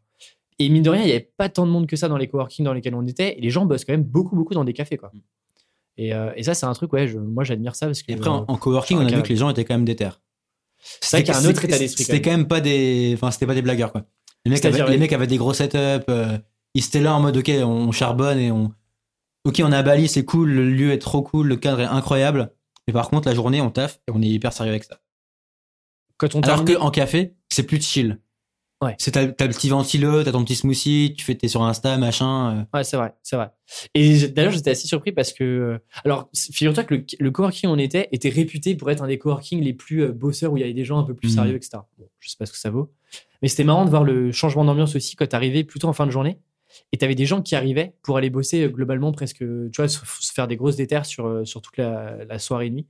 Et 0.60 0.70
mine 0.70 0.84
de 0.84 0.90
rien, 0.90 1.02
il 1.02 1.06
n'y 1.06 1.12
avait 1.12 1.32
pas 1.38 1.50
tant 1.50 1.66
de 1.66 1.72
monde 1.72 1.88
que 1.88 1.96
ça 1.96 2.08
dans 2.08 2.18
les 2.18 2.28
coworking 2.28 2.66
dans 2.66 2.74
lesquels 2.74 2.96
on 2.96 3.06
était. 3.08 3.38
Et 3.38 3.42
les 3.42 3.50
gens 3.50 3.66
bossent 3.66 3.86
quand 3.86 3.94
même 3.94 4.04
beaucoup, 4.04 4.36
beaucoup 4.36 4.54
dans 4.54 4.66
des 4.66 4.74
cafés, 4.74 4.98
quoi. 4.98 5.12
Mm. 5.14 5.20
Et, 5.98 6.14
euh, 6.14 6.32
et 6.36 6.44
ça, 6.44 6.54
c'est 6.54 6.66
un 6.66 6.74
truc, 6.74 6.92
ouais, 6.94 7.08
je, 7.08 7.18
moi, 7.18 7.44
j'admire 7.44 7.76
ça 7.76 7.86
parce 7.86 8.02
que. 8.04 8.12
Et 8.12 8.16
après, 8.16 8.30
en, 8.30 8.46
coworking, 8.46 8.98
on 8.98 9.08
a 9.08 9.16
vu 9.16 9.24
que 9.24 9.30
les 9.30 9.36
gens 9.38 9.50
étaient 9.50 9.66
quand 9.66 9.74
même 9.74 9.86
déter. 9.86 10.10
C'est 10.80 11.18
vrai 11.18 11.24
qu'il 11.24 11.34
y 11.34 11.38
a 11.38 11.40
un 11.40 11.46
autre 11.46 11.64
état 11.64 11.78
d'esprit. 11.78 12.04
C'était 12.04 12.22
quand 12.22 12.32
même 12.32 12.48
pas 12.48 12.60
des, 12.60 13.12
enfin, 13.16 13.32
c'était 13.32 13.46
pas 13.46 13.56
des 13.56 13.62
blagueurs, 13.62 13.92
quoi. 13.92 14.06
Les 14.44 14.52
mecs, 14.52 14.66
avaient, 14.66 14.90
les 14.90 14.98
mecs 14.98 15.14
avaient 15.14 15.28
des 15.28 15.38
gros 15.38 15.54
setups. 15.54 16.12
Ils 16.74 16.86
étaient 16.86 17.02
là 17.02 17.16
en 17.16 17.20
mode, 17.20 17.38
ok, 17.38 17.52
on 17.64 17.92
charbonne 17.92 18.40
et 18.40 18.52
on, 18.52 18.72
ok, 19.46 19.62
on 19.64 19.72
a 19.72 19.84
Bali, 19.84 20.08
c'est 20.08 20.26
cool, 20.26 20.52
le 20.52 20.70
lieu 20.70 20.92
est 20.92 21.00
trop 21.00 21.22
cool, 21.22 21.48
le 21.48 21.56
cadre 21.58 21.82
est 21.82 21.86
incroyable. 21.86 22.54
Mais 22.88 22.94
par 22.94 23.10
contre, 23.10 23.28
la 23.28 23.36
journée, 23.36 23.62
on 23.62 23.70
taffe 23.70 24.00
et 24.08 24.12
on 24.12 24.22
est 24.22 24.28
hyper 24.28 24.54
sérieux 24.54 24.72
avec 24.72 24.84
ça. 24.84 25.00
Quand 26.18 26.36
on 26.36 26.42
Alors 26.42 26.66
qu'en 26.66 26.92
café, 26.92 27.36
c'est 27.50 27.64
plus 27.64 27.82
chill. 27.82 28.20
Ouais. 28.82 28.96
C'est 28.98 29.12
t'as, 29.12 29.26
le 29.26 29.34
petit 29.34 29.70
ventilo, 29.70 30.24
t'as 30.24 30.32
ton 30.32 30.44
petit 30.44 30.56
smoothie, 30.56 31.14
tu 31.16 31.24
fais 31.24 31.36
t'es 31.36 31.48
sur 31.48 31.62
Insta, 31.62 31.98
machin. 32.00 32.66
Euh. 32.74 32.78
Ouais, 32.78 32.84
c'est 32.84 32.98
vrai, 32.98 33.14
c'est 33.22 33.36
vrai. 33.36 33.52
Et 33.94 34.28
d'ailleurs, 34.30 34.52
j'étais 34.52 34.72
assez 34.72 34.88
surpris 34.88 35.12
parce 35.12 35.34
que, 35.34 35.44
euh, 35.44 35.78
alors, 36.04 36.30
figure-toi 36.34 36.84
que 36.86 36.96
le, 37.20 37.32
coworking 37.32 37.70
où 37.70 37.74
on 37.74 37.78
était 37.78 38.10
était 38.12 38.30
réputé 38.30 38.76
pour 38.76 38.90
être 38.90 39.04
un 39.04 39.08
des 39.08 39.20
coworking 39.20 39.62
les 39.62 39.74
plus 39.74 40.04
euh, 40.04 40.12
bosseurs 40.12 40.52
où 40.52 40.58
il 40.58 40.62
y 40.62 40.64
avait 40.64 40.74
des 40.74 40.84
gens 40.84 40.98
un 40.98 41.04
peu 41.04 41.14
plus 41.14 41.30
mmh. 41.30 41.36
sérieux, 41.36 41.56
etc. 41.56 41.84
Bon, 42.00 42.10
je 42.20 42.30
sais 42.30 42.38
pas 42.40 42.48
ce 42.48 42.52
que 42.52 42.58
ça 42.58 42.72
vaut. 42.72 42.92
Mais 43.44 43.50
c'était 43.50 43.64
marrant 43.64 43.86
de 43.86 43.92
voir 43.92 44.04
le 44.04 44.32
changement 44.32 44.66
d'ambiance 44.66 44.96
aussi 44.96 45.16
quand 45.16 45.28
t'arrivais 45.28 45.64
plutôt 45.64 45.88
en 45.88 45.94
fin 45.94 46.08
de 46.08 46.12
journée. 46.12 46.40
Et 46.92 46.98
tu 46.98 47.06
avais 47.06 47.16
des 47.16 47.26
gens 47.26 47.42
qui 47.42 47.56
arrivaient 47.56 47.96
pour 48.02 48.18
aller 48.18 48.30
bosser 48.30 48.64
euh, 48.64 48.70
globalement 48.70 49.12
presque, 49.12 49.40
tu 49.40 49.72
vois, 49.76 49.88
se, 49.88 50.00
faire 50.34 50.48
des 50.48 50.56
grosses 50.56 50.76
déterres 50.76 51.06
sur, 51.06 51.26
euh, 51.26 51.46
sur 51.46 51.62
toute 51.62 51.78
la, 51.78 52.40
soirée 52.40 52.68
et 52.68 52.70
nuit. 52.70 52.88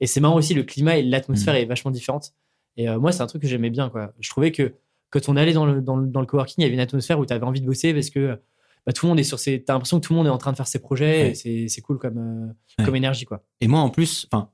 Et 0.00 0.06
c'est 0.06 0.20
marrant 0.20 0.36
aussi, 0.36 0.54
le 0.54 0.62
climat 0.62 0.98
et 0.98 1.02
l'atmosphère 1.02 1.54
mmh. 1.54 1.58
est 1.58 1.64
vachement 1.64 1.90
différente. 1.90 2.32
Et 2.76 2.88
euh, 2.88 2.98
moi, 2.98 3.12
c'est 3.12 3.22
un 3.22 3.26
truc 3.26 3.42
que 3.42 3.48
j'aimais 3.48 3.70
bien, 3.70 3.88
quoi. 3.88 4.12
Je 4.20 4.30
trouvais 4.30 4.52
que 4.52 4.74
quand 5.10 5.28
on 5.28 5.36
allait 5.36 5.52
dans 5.52 5.66
le, 5.66 5.80
dans 5.82 5.96
le, 5.96 6.26
coworking, 6.26 6.56
il 6.58 6.62
y 6.62 6.64
avait 6.66 6.74
une 6.74 6.80
atmosphère 6.80 7.18
où 7.18 7.26
tu 7.26 7.32
avais 7.32 7.44
envie 7.44 7.60
de 7.60 7.66
bosser 7.66 7.92
parce 7.92 8.08
que 8.08 8.38
bah, 8.86 8.92
tout 8.92 9.06
le 9.06 9.10
monde 9.10 9.20
est 9.20 9.24
sur 9.24 9.38
ses. 9.38 9.62
T'as 9.62 9.74
l'impression 9.74 10.00
que 10.00 10.06
tout 10.06 10.14
le 10.14 10.18
monde 10.18 10.26
est 10.26 10.30
en 10.30 10.38
train 10.38 10.52
de 10.52 10.56
faire 10.56 10.66
ses 10.66 10.78
projets 10.78 11.32
et 11.44 11.68
c'est 11.68 11.80
cool 11.82 11.98
comme, 11.98 12.54
comme 12.82 12.96
énergie, 12.96 13.26
quoi. 13.26 13.44
Et 13.60 13.68
moi, 13.68 13.80
en 13.80 13.90
plus, 13.90 14.26
enfin, 14.32 14.50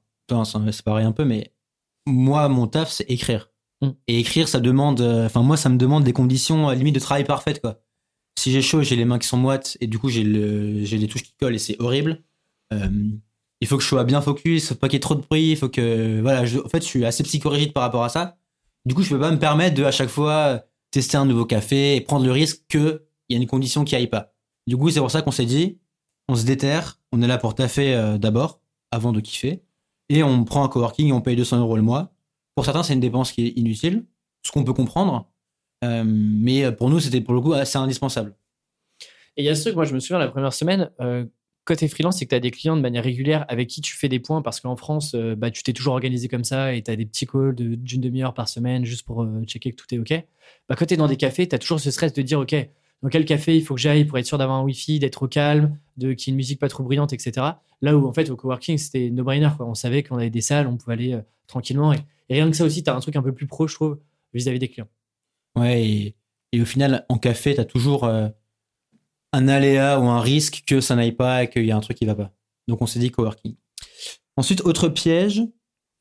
c'est 0.65 0.83
pareil 0.83 1.07
un 1.07 1.13
peu, 1.13 1.25
mais 1.25 1.53
moi, 2.07 2.49
mon 2.49 2.67
taf, 2.67 2.91
c'est 2.91 3.09
écrire. 3.09 3.53
Mmh. 3.81 3.91
Et 4.09 4.19
écrire, 4.19 4.49
ça 4.49 4.59
demande. 4.59 5.01
Enfin, 5.01 5.43
moi, 5.43 5.57
ça 5.57 5.69
me 5.69 5.77
demande 5.77 6.03
des 6.03 6.13
conditions 6.13 6.71
limite 6.71 6.97
de 6.97 7.01
travail 7.01 7.25
parfaites, 7.25 7.61
quoi 7.61 7.81
si 8.39 8.53
j'ai 8.53 8.63
chaud, 8.63 8.83
j'ai 8.83 8.97
les 8.97 9.05
mains 9.05 9.19
qui 9.19 9.27
sont 9.27 9.37
moites 9.37 9.77
et 9.81 9.87
du 9.87 9.99
coup 9.99 10.09
j'ai 10.09 10.23
le, 10.23 10.85
j'ai 10.85 10.97
les 10.97 11.09
touches 11.09 11.25
qui 11.25 11.35
collent 11.39 11.57
et 11.57 11.59
c'est 11.59 11.77
horrible. 11.81 12.23
Euh, 12.73 12.89
il 13.61 13.67
faut 13.67 13.77
que 13.77 13.83
je 13.83 13.89
sois 13.89 14.05
bien 14.05 14.21
focus, 14.21 14.69
faut 14.69 14.75
pas 14.77 14.89
qu'il 14.89 14.95
y 14.95 14.99
ait 14.99 15.01
trop 15.01 15.17
de 15.17 15.23
bruit, 15.23 15.51
il 15.51 15.57
faut 15.57 15.69
que 15.69 16.21
voilà, 16.21 16.43
en 16.43 16.69
fait, 16.69 16.81
je 16.81 16.87
suis 16.87 17.05
assez 17.05 17.25
psychorigide 17.25 17.73
par 17.73 17.83
rapport 17.83 18.05
à 18.05 18.09
ça. 18.09 18.39
Du 18.85 18.95
coup, 18.95 19.03
je 19.03 19.11
peux 19.11 19.19
pas 19.19 19.33
me 19.33 19.39
permettre 19.39 19.75
de 19.75 19.83
à 19.83 19.91
chaque 19.91 20.09
fois 20.09 20.63
tester 20.93 21.17
un 21.17 21.27
nouveau 21.27 21.45
café 21.45 21.97
et 21.97 22.01
prendre 22.01 22.25
le 22.25 22.31
risque 22.31 22.63
que 22.69 23.05
il 23.29 23.37
y 23.37 23.39
a 23.39 23.43
une 23.43 23.49
condition 23.49 23.85
qui 23.85 23.97
aille 23.97 24.07
pas. 24.07 24.33
Du 24.67 24.77
coup, 24.77 24.91
c'est 24.91 25.01
pour 25.01 25.11
ça 25.11 25.23
qu'on 25.23 25.33
s'est 25.33 25.45
dit, 25.45 25.79
on 26.29 26.37
se 26.37 26.45
déterre, 26.45 27.01
on 27.11 27.21
est 27.21 27.27
là 27.27 27.39
pour 27.39 27.55
taffer 27.55 27.95
euh, 27.95 28.19
d'abord 28.19 28.61
avant 28.93 29.13
de 29.13 29.21
kiffer 29.21 29.63
et 30.09 30.23
on 30.23 30.45
prend 30.45 30.65
un 30.65 30.69
coworking 30.69 31.09
et 31.09 31.13
on 31.13 31.21
paye 31.21 31.37
200 31.37 31.59
euros 31.59 31.77
le 31.77 31.83
mois. 31.83 32.13
Pour 32.55 32.65
certains, 32.65 32.85
c'est 32.85 32.95
une 32.95 33.01
dépense 33.01 33.33
qui 33.33 33.47
est 33.47 33.51
inutile, 33.57 34.07
ce 34.43 34.53
qu'on 34.53 34.65
peut 34.65 34.73
comprendre. 34.73 35.29
Euh, 35.85 36.05
mais 36.05 36.71
pour 36.73 36.91
nous, 36.91 37.01
c'était 37.01 37.21
pour 37.21 37.35
le 37.35 37.41
coup 37.41 37.53
assez 37.53 37.79
indispensable. 37.79 38.35
Et 39.37 39.43
il 39.43 39.45
y 39.45 39.49
a 39.49 39.55
ce 39.55 39.63
truc, 39.63 39.77
moi, 39.77 39.85
je 39.85 39.95
me 39.95 40.01
souviens 40.01 40.19
la 40.19 40.29
première 40.29 40.53
semaine, 40.53 40.91
euh, 41.01 41.25
quand 41.65 41.77
freelance, 41.89 42.19
c'est 42.19 42.25
que 42.25 42.31
tu 42.31 42.35
as 42.35 42.41
des 42.41 42.51
clients 42.51 42.77
de 42.77 42.81
manière 42.81 43.05
régulière 43.05 43.45
avec 43.49 43.69
qui 43.69 43.81
tu 43.81 43.95
fais 43.95 44.09
des 44.09 44.19
points 44.19 44.43
parce 44.43 44.61
qu'en 44.61 44.75
France, 44.75 45.13
euh, 45.15 45.37
bah, 45.37 45.51
tu 45.51 45.63
t'es 45.63 45.73
toujours 45.73 45.93
organisé 45.93 46.27
comme 46.27 46.45
ça 46.45 46.75
et 46.75 46.83
tu 46.83 46.91
as 46.91 46.97
des 46.97 47.05
petits 47.05 47.27
calls 47.27 47.55
d'une 47.55 48.01
demi-heure 48.01 48.35
par 48.35 48.49
semaine 48.49 48.85
juste 48.85 49.07
pour 49.07 49.27
checker 49.45 49.73
que 49.73 49.77
tout 49.77 49.95
est 49.95 49.99
OK. 49.99 50.15
Bah, 50.69 50.77
quand 50.77 50.87
tu 50.87 50.95
es 50.95 50.97
dans 50.97 51.07
des 51.07 51.17
cafés, 51.17 51.47
tu 51.47 51.55
as 51.55 51.59
toujours 51.59 51.79
ce 51.79 51.91
stress 51.91 52.13
de 52.15 52.23
dire 52.23 52.41
OK, 52.41 52.57
dans 53.03 53.11
quel 53.11 53.25
café 53.27 53.55
il 53.55 53.63
faut 53.63 53.75
que 53.75 53.81
j'aille 53.81 54.07
pour 54.07 54.19
être 54.19 54.27
sûr 54.27 54.39
d'avoir 54.39 54.59
un 54.59 54.63
Wi-Fi, 54.63 54.99
d'être 54.99 55.23
au 55.23 55.29
calme, 55.29 55.79
de 55.99 56.15
qu'il 56.15 56.29
y 56.29 56.31
ait 56.31 56.33
une 56.33 56.37
musique 56.37 56.59
pas 56.59 56.69
trop 56.69 56.83
bruyante, 56.83 57.13
etc. 57.13 57.47
Là 57.83 57.97
où, 57.97 58.09
en 58.09 58.13
fait, 58.13 58.31
au 58.31 58.37
coworking, 58.37 58.79
c'était 58.79 59.11
no-brainer. 59.11 59.51
On 59.61 59.75
savait 59.75 60.03
qu'on 60.03 60.17
avait 60.17 60.31
des 60.31 60.41
salles, 60.41 60.67
on 60.67 60.77
pouvait 60.77 60.95
aller 60.95 61.21
tranquillement. 61.47 61.93
Et, 61.93 61.99
et, 62.29 62.35
rien 62.35 62.51
que 62.51 62.57
ça 62.57 62.65
aussi, 62.65 62.83
tu 62.83 62.91
as 62.91 62.97
un 62.97 63.01
truc 63.01 63.15
un 63.15 63.23
peu 63.23 63.33
plus 63.33 63.47
pro, 63.47 63.69
je 63.69 63.75
trouve, 63.75 63.99
vis-à-vis 64.35 64.59
des 64.59 64.69
clients. 64.69 64.89
Ouais, 65.59 66.15
et, 66.53 66.61
au 66.61 66.65
final, 66.65 67.05
en 67.09 67.19
café, 67.19 67.55
tu 67.55 67.61
as 67.61 67.65
toujours 67.65 68.05
euh, 68.05 68.29
un 69.33 69.49
aléa 69.49 70.01
ou 70.01 70.05
un 70.05 70.21
risque 70.21 70.63
que 70.67 70.81
ça 70.81 70.97
n'aille 70.97 71.13
pas 71.13 71.45
et 71.45 71.51
qu'il 71.51 71.67
y 71.67 71.71
a 71.71 71.77
un 71.77 71.81
truc 71.81 71.97
qui 71.97 72.07
va 72.07 72.15
pas. 72.15 72.33
Donc 72.69 72.81
on 72.83 72.87
s'est 72.87 72.99
dit 72.99 73.11
coworking. 73.11 73.55
Ensuite, 74.37 74.63
autre 74.63 74.89
piège, 74.89 75.43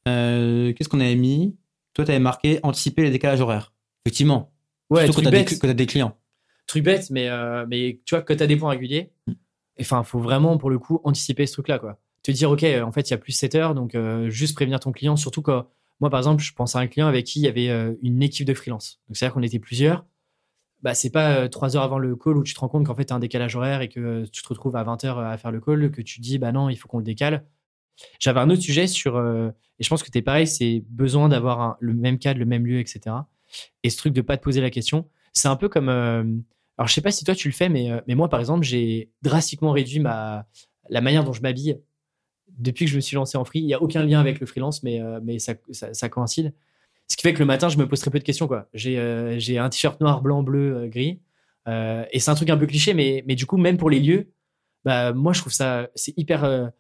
euh, 0.08 0.74
qu'est-ce 0.74 0.90
qu'on 0.90 1.00
avait 1.00 1.16
mis? 1.16 1.58
Toi, 1.94 2.06
tu 2.06 2.12
avais 2.12 2.20
marqué 2.20 2.60
anticiper 2.64 3.04
les 3.04 3.10
décalages 3.10 3.42
horaires. 3.42 3.74
Effectivement. 4.06 4.54
Ouais, 4.90 5.06
Surtout 5.06 5.22
quand 5.22 5.32
tu 5.32 5.68
as, 5.68 5.74
des 5.74 5.86
clients. 5.86 6.18
Truc 6.66 6.84
bête, 6.84 7.10
mais, 7.10 7.28
euh, 7.30 7.66
mais 7.68 8.00
tu 8.06 8.16
vois, 8.16 8.22
quand 8.22 8.36
tu 8.36 8.44
as 8.44 8.48
des 8.48 8.56
points 8.56 8.70
réguliers, 8.70 9.12
mm. 9.28 9.34
enfin, 9.82 10.04
faut 10.04 10.20
vraiment, 10.20 10.58
pour 10.58 10.70
le 10.70 10.80
coup, 10.80 11.02
anticiper 11.04 11.46
ce 11.46 11.54
truc-là. 11.54 11.80
quoi. 11.80 12.00
Te 12.24 12.32
dire, 12.32 12.52
OK, 12.52 12.64
en 12.64 12.92
fait, 12.92 13.10
il 13.10 13.12
y 13.12 13.14
a 13.14 13.18
plus 13.18 13.32
7 13.32 13.56
heures, 13.56 13.76
donc 13.76 13.98
juste 14.28 14.56
prévenir 14.56 14.80
ton 14.80 14.92
client, 14.92 15.16
surtout 15.16 15.42
quand 15.42 15.66
moi, 16.00 16.10
par 16.10 16.20
exemple, 16.20 16.44
je 16.44 16.54
pense 16.54 16.76
à 16.76 16.80
un 16.80 16.88
client 16.88 17.08
avec 17.08 17.26
qui 17.26 17.40
il 17.40 17.44
y 17.44 17.48
avait 17.48 17.70
euh, 17.70 17.96
une 18.02 18.22
équipe 18.22 18.46
de 18.46 18.54
freelance. 18.54 19.00
Donc, 19.08 19.18
c'est-à-dire 19.18 19.34
qu'on 19.34 19.44
était 19.44 19.60
plusieurs. 19.60 20.06
Bah, 20.84 20.94
c'est 20.94 21.10
pas 21.10 21.38
euh, 21.38 21.48
trois 21.48 21.76
heures 21.76 21.84
avant 21.84 21.98
le 21.98 22.16
call 22.16 22.38
où 22.38 22.44
tu 22.44 22.54
te 22.54 22.60
rends 22.60 22.68
compte 22.68 22.86
qu'en 22.86 22.94
fait, 22.94 23.06
tu 23.06 23.14
as 23.14 23.16
un 23.16 23.20
décalage 23.20 23.56
horaire 23.56 23.82
et 23.82 23.90
que 23.90 24.00
euh, 24.00 24.26
tu 24.32 24.44
te 24.44 24.48
retrouves 24.48 24.76
à 24.76 24.84
20 24.84 25.06
heures 25.06 25.20
à 25.20 25.38
faire 25.38 25.52
le 25.52 25.60
call, 25.60 25.92
que 25.92 26.02
tu 26.02 26.22
dis, 26.22 26.38
bah 26.38 26.52
non, 26.52 26.70
il 26.70 26.76
faut 26.76 26.88
qu'on 26.88 27.00
le 27.00 27.04
décale. 27.04 27.46
J'avais 28.20 28.40
un 28.40 28.50
autre 28.52 28.62
sujet 28.62 28.86
sur, 28.86 29.18
et 29.18 29.84
je 29.84 29.90
pense 29.90 30.04
que 30.04 30.12
tu 30.12 30.20
es 30.20 30.22
pareil, 30.22 30.46
c'est 30.46 30.84
besoin 30.88 31.30
d'avoir 31.30 31.78
le 31.80 31.96
même 31.96 32.20
cadre, 32.20 32.40
le 32.40 32.46
même 32.46 32.64
lieu, 32.64 32.80
etc. 32.80 33.16
Et 33.82 33.90
ce 33.90 33.98
truc 33.98 34.14
de 34.14 34.22
pas 34.22 34.38
te 34.38 34.44
poser 34.44 34.62
la 34.62 34.70
question, 34.70 35.10
c'est 35.34 35.48
un 35.48 35.56
peu 35.56 35.68
comme. 35.68 35.90
alors, 35.90 36.88
je 36.88 36.94
sais 36.94 37.02
pas 37.02 37.10
si 37.10 37.26
toi 37.26 37.34
tu 37.34 37.48
le 37.48 37.56
fais, 37.56 37.70
mais, 37.70 37.90
mais 38.08 38.14
moi, 38.14 38.30
par 38.30 38.40
exemple, 38.40 38.64
j'ai 38.64 39.10
drastiquement 39.24 39.72
réduit 39.72 40.00
ma, 40.00 40.46
la 40.92 41.02
manière 41.02 41.24
dont 41.24 41.34
je 41.34 41.42
m'habille 41.42 41.80
depuis 42.58 42.86
que 42.86 42.92
je 42.92 42.96
me 42.96 43.02
suis 43.02 43.16
lancé 43.16 43.38
en 43.38 43.46
free, 43.46 43.60
il 43.60 43.66
n'y 43.66 43.74
a 43.74 43.82
aucun 43.82 44.04
lien 44.04 44.20
avec 44.20 44.40
le 44.40 44.46
freelance, 44.46 44.84
mais, 44.84 45.02
euh, 45.02 45.20
mais 45.24 45.40
ça, 45.40 45.54
ça, 45.72 46.10
coïncide. 46.10 46.54
Ce 47.08 47.16
qui 47.16 47.22
fait 47.22 47.34
que 47.34 47.40
le 47.40 47.46
matin, 47.46 47.70
je 47.70 47.78
me 47.78 47.88
pose 47.88 48.00
très 48.00 48.12
peu 48.12 48.20
de 48.20 48.24
questions. 48.24 48.50
J'ai 48.74 48.98
euh, 49.00 49.40
un 49.60 49.70
t-shirt 49.70 50.02
noir, 50.02 50.22
blanc, 50.22 50.44
bleu, 50.44 50.76
euh, 50.76 50.88
gris. 50.88 51.22
et 51.68 52.20
c'est 52.20 52.32
un 52.32 52.36
truc 52.36 52.50
un 52.50 52.58
peu 52.58 52.66
cliché, 52.66 52.94
mais, 52.94 53.24
mais 53.28 53.36
du 53.36 53.46
coup, 53.46 53.58
même 53.58 53.78
pour 53.78 53.90
les 53.90 54.00
lieux, 54.00 54.32
bah, 54.84 55.14
moi, 55.14 55.34
je 55.34 55.42
trouve 55.42 55.54
ça, 55.54 55.90
c'est 55.96 56.18
hyper. 56.18 56.72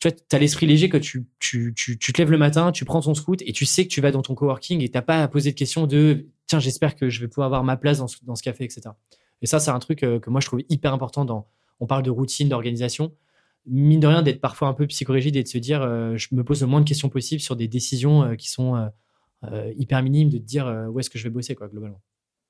tu 0.00 0.08
vois, 0.08 0.16
tu 0.16 0.36
as 0.36 0.38
l'esprit 0.38 0.66
léger 0.66 0.88
que 0.88 0.98
tu, 0.98 1.26
tu, 1.38 1.72
tu, 1.74 1.98
tu, 1.98 2.12
te 2.12 2.20
lèves 2.20 2.30
le 2.30 2.38
matin, 2.38 2.72
tu 2.72 2.84
prends 2.84 3.00
ton 3.00 3.14
scoot 3.14 3.42
et 3.42 3.52
tu 3.52 3.64
sais 3.64 3.84
que 3.84 3.90
tu 3.90 4.00
vas 4.00 4.10
dans 4.10 4.22
ton 4.22 4.34
coworking 4.34 4.82
et 4.82 4.90
tu 4.90 5.02
pas 5.02 5.22
à 5.22 5.28
poser 5.28 5.52
de 5.52 5.56
questions 5.56 5.86
de 5.86 6.26
tiens, 6.46 6.60
j'espère 6.60 6.96
que 6.96 7.08
je 7.08 7.20
vais 7.20 7.28
pouvoir 7.28 7.46
avoir 7.46 7.64
ma 7.64 7.76
place 7.76 7.98
dans 7.98 8.08
ce, 8.08 8.18
dans 8.22 8.34
ce 8.34 8.42
café, 8.42 8.64
etc. 8.64 8.90
Et 9.40 9.46
ça, 9.46 9.60
c'est 9.60 9.70
un 9.70 9.78
truc 9.78 10.00
que 10.00 10.30
moi, 10.30 10.40
je 10.40 10.46
trouve 10.46 10.60
hyper 10.68 10.92
important 10.92 11.24
dans. 11.24 11.48
On 11.80 11.86
parle 11.86 12.02
de 12.02 12.10
routine, 12.10 12.48
d'organisation 12.48 13.12
mine 13.68 14.00
de 14.00 14.06
rien, 14.06 14.22
d'être 14.22 14.40
parfois 14.40 14.68
un 14.68 14.74
peu 14.74 14.86
psychorigide 14.86 15.36
et 15.36 15.42
de 15.42 15.48
se 15.48 15.58
dire, 15.58 15.82
euh, 15.82 16.16
je 16.16 16.28
me 16.32 16.44
pose 16.44 16.60
le 16.60 16.66
moins 16.66 16.80
de 16.80 16.88
questions 16.88 17.08
possibles 17.08 17.40
sur 17.40 17.56
des 17.56 17.68
décisions 17.68 18.22
euh, 18.22 18.34
qui 18.34 18.48
sont 18.48 18.90
euh, 19.44 19.72
hyper 19.76 20.02
minime 20.02 20.28
de 20.28 20.38
te 20.38 20.42
dire 20.42 20.66
où 20.90 20.98
est-ce 21.00 21.10
que 21.10 21.18
je 21.18 21.24
vais 21.24 21.30
bosser, 21.30 21.54
quoi, 21.54 21.68
globalement. 21.68 22.00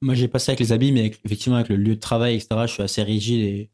Moi, 0.00 0.14
j'ai 0.14 0.28
passé 0.28 0.50
avec 0.50 0.60
les 0.60 0.72
habits, 0.72 0.92
mais 0.92 1.06
effectivement, 1.24 1.56
avec 1.56 1.68
le 1.68 1.76
lieu 1.76 1.96
de 1.96 2.00
travail, 2.00 2.36
etc., 2.36 2.48
je 2.66 2.72
suis 2.72 2.82
assez 2.82 3.02
rigide 3.02 3.40
et, 3.40 3.70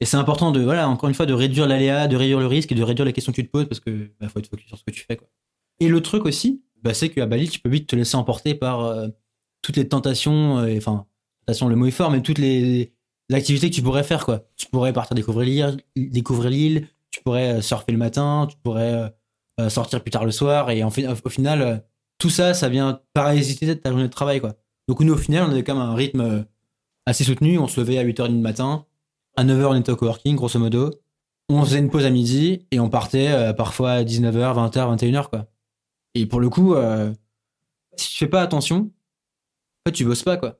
et 0.00 0.04
c'est 0.04 0.18
important 0.18 0.52
de, 0.52 0.60
voilà, 0.60 0.88
encore 0.88 1.08
une 1.08 1.14
fois, 1.14 1.24
de 1.24 1.32
réduire 1.32 1.66
l'aléa, 1.66 2.06
de 2.06 2.16
réduire 2.16 2.38
le 2.38 2.46
risque 2.46 2.70
et 2.72 2.74
de 2.74 2.82
réduire 2.82 3.06
les 3.06 3.14
questions 3.14 3.32
que 3.32 3.40
tu 3.40 3.46
te 3.46 3.50
poses 3.50 3.66
parce 3.66 3.80
que 3.80 4.10
bah, 4.20 4.28
faut 4.28 4.38
être 4.38 4.48
focus 4.48 4.66
sur 4.66 4.76
ce 4.76 4.84
que 4.84 4.90
tu 4.90 5.04
fais, 5.04 5.16
quoi. 5.16 5.28
Et 5.80 5.88
le 5.88 6.00
truc 6.00 6.24
aussi, 6.24 6.62
bah, 6.82 6.94
c'est 6.94 7.08
qu'à 7.08 7.26
Bali, 7.26 7.48
tu 7.48 7.60
peux 7.60 7.68
vite 7.68 7.86
te 7.86 7.96
laisser 7.96 8.16
emporter 8.16 8.54
par 8.54 9.10
toutes 9.62 9.76
les 9.76 9.88
tentations, 9.88 10.56
enfin, 10.76 11.06
le 11.48 11.74
mot 11.74 11.86
est 11.86 11.90
fort, 11.90 12.10
mais 12.10 12.22
toutes 12.22 12.38
les, 12.38 12.95
activités 13.34 13.70
que 13.70 13.74
tu 13.74 13.82
pourrais 13.82 14.04
faire, 14.04 14.24
quoi. 14.24 14.44
Tu 14.56 14.66
pourrais 14.66 14.92
partir 14.92 15.14
découvrir 15.14 15.76
l'île, 15.96 16.88
tu 17.10 17.22
pourrais 17.22 17.58
euh, 17.58 17.60
surfer 17.60 17.92
le 17.92 17.98
matin, 17.98 18.46
tu 18.48 18.56
pourrais 18.62 19.14
sortir 19.68 20.02
plus 20.02 20.10
tard 20.10 20.26
le 20.26 20.32
soir, 20.32 20.70
et 20.70 20.84
en 20.84 20.88
au 20.88 21.30
final, 21.30 21.84
tout 22.18 22.28
ça, 22.28 22.52
ça 22.52 22.68
vient 22.68 23.00
parasiter 23.14 23.78
ta 23.80 23.90
journée 23.90 24.04
de 24.04 24.12
travail, 24.12 24.40
quoi. 24.40 24.54
Donc 24.86 25.00
nous, 25.00 25.14
au 25.14 25.16
final, 25.16 25.44
on 25.48 25.50
avait 25.50 25.64
quand 25.64 25.74
même 25.74 25.82
un 25.82 25.94
rythme 25.94 26.44
assez 27.06 27.24
soutenu. 27.24 27.58
On 27.58 27.66
se 27.66 27.80
levait 27.80 27.98
à 27.98 28.04
8h30 28.04 28.28
du 28.36 28.42
matin. 28.42 28.84
À 29.34 29.44
9h, 29.44 29.64
on 29.64 29.74
était 29.74 29.90
au 29.90 29.96
coworking, 29.96 30.36
grosso 30.36 30.58
modo. 30.58 30.90
On 31.48 31.64
faisait 31.64 31.78
une 31.78 31.88
pause 31.88 32.04
à 32.04 32.10
midi 32.10 32.66
et 32.70 32.80
on 32.80 32.90
partait 32.90 33.54
parfois 33.56 33.92
à 33.92 34.04
19h, 34.04 34.70
20h, 34.70 34.96
21h, 34.96 35.30
quoi. 35.30 35.46
Et 36.16 36.24
pour 36.24 36.40
le 36.40 36.48
coup, 36.48 36.74
euh, 36.74 37.12
si 37.96 38.08
tu 38.10 38.16
fais 38.16 38.26
pas 38.26 38.40
attention, 38.40 38.76
en 38.76 38.90
fait, 39.86 39.92
tu 39.92 40.06
bosses 40.06 40.22
pas, 40.22 40.38
quoi. 40.38 40.58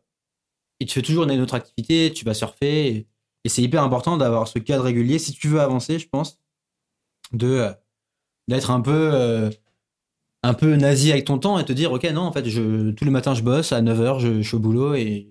Et 0.80 0.86
tu 0.86 0.94
fais 0.94 1.02
toujours 1.02 1.24
une 1.24 1.40
autre 1.40 1.54
activité, 1.54 2.12
tu 2.12 2.24
vas 2.24 2.34
surfer. 2.34 2.88
Et, 2.88 3.06
c'est 3.48 3.62
hyper 3.62 3.84
important 3.84 4.16
d'avoir 4.16 4.48
ce 4.48 4.58
cadre 4.58 4.82
régulier 4.82 5.20
si 5.20 5.32
tu 5.32 5.46
veux 5.46 5.60
avancer, 5.60 6.00
je 6.00 6.08
pense, 6.08 6.40
de 7.32 7.46
euh, 7.46 7.72
d'être 8.48 8.72
un 8.72 8.80
peu 8.80 9.10
euh, 9.14 9.50
un 10.42 10.52
peu 10.52 10.74
nazi 10.74 11.12
avec 11.12 11.26
ton 11.26 11.38
temps 11.38 11.56
et 11.60 11.64
te 11.64 11.72
dire 11.72 11.92
ok 11.92 12.04
non 12.12 12.22
en 12.22 12.32
fait 12.32 12.48
je 12.48 12.90
tous 12.90 13.04
les 13.04 13.12
matins 13.12 13.34
je 13.34 13.42
bosse 13.42 13.70
à 13.70 13.80
9h 13.82 14.18
je, 14.18 14.42
suis 14.42 14.56
au 14.56 14.58
boulot 14.58 14.94
et 14.94 15.28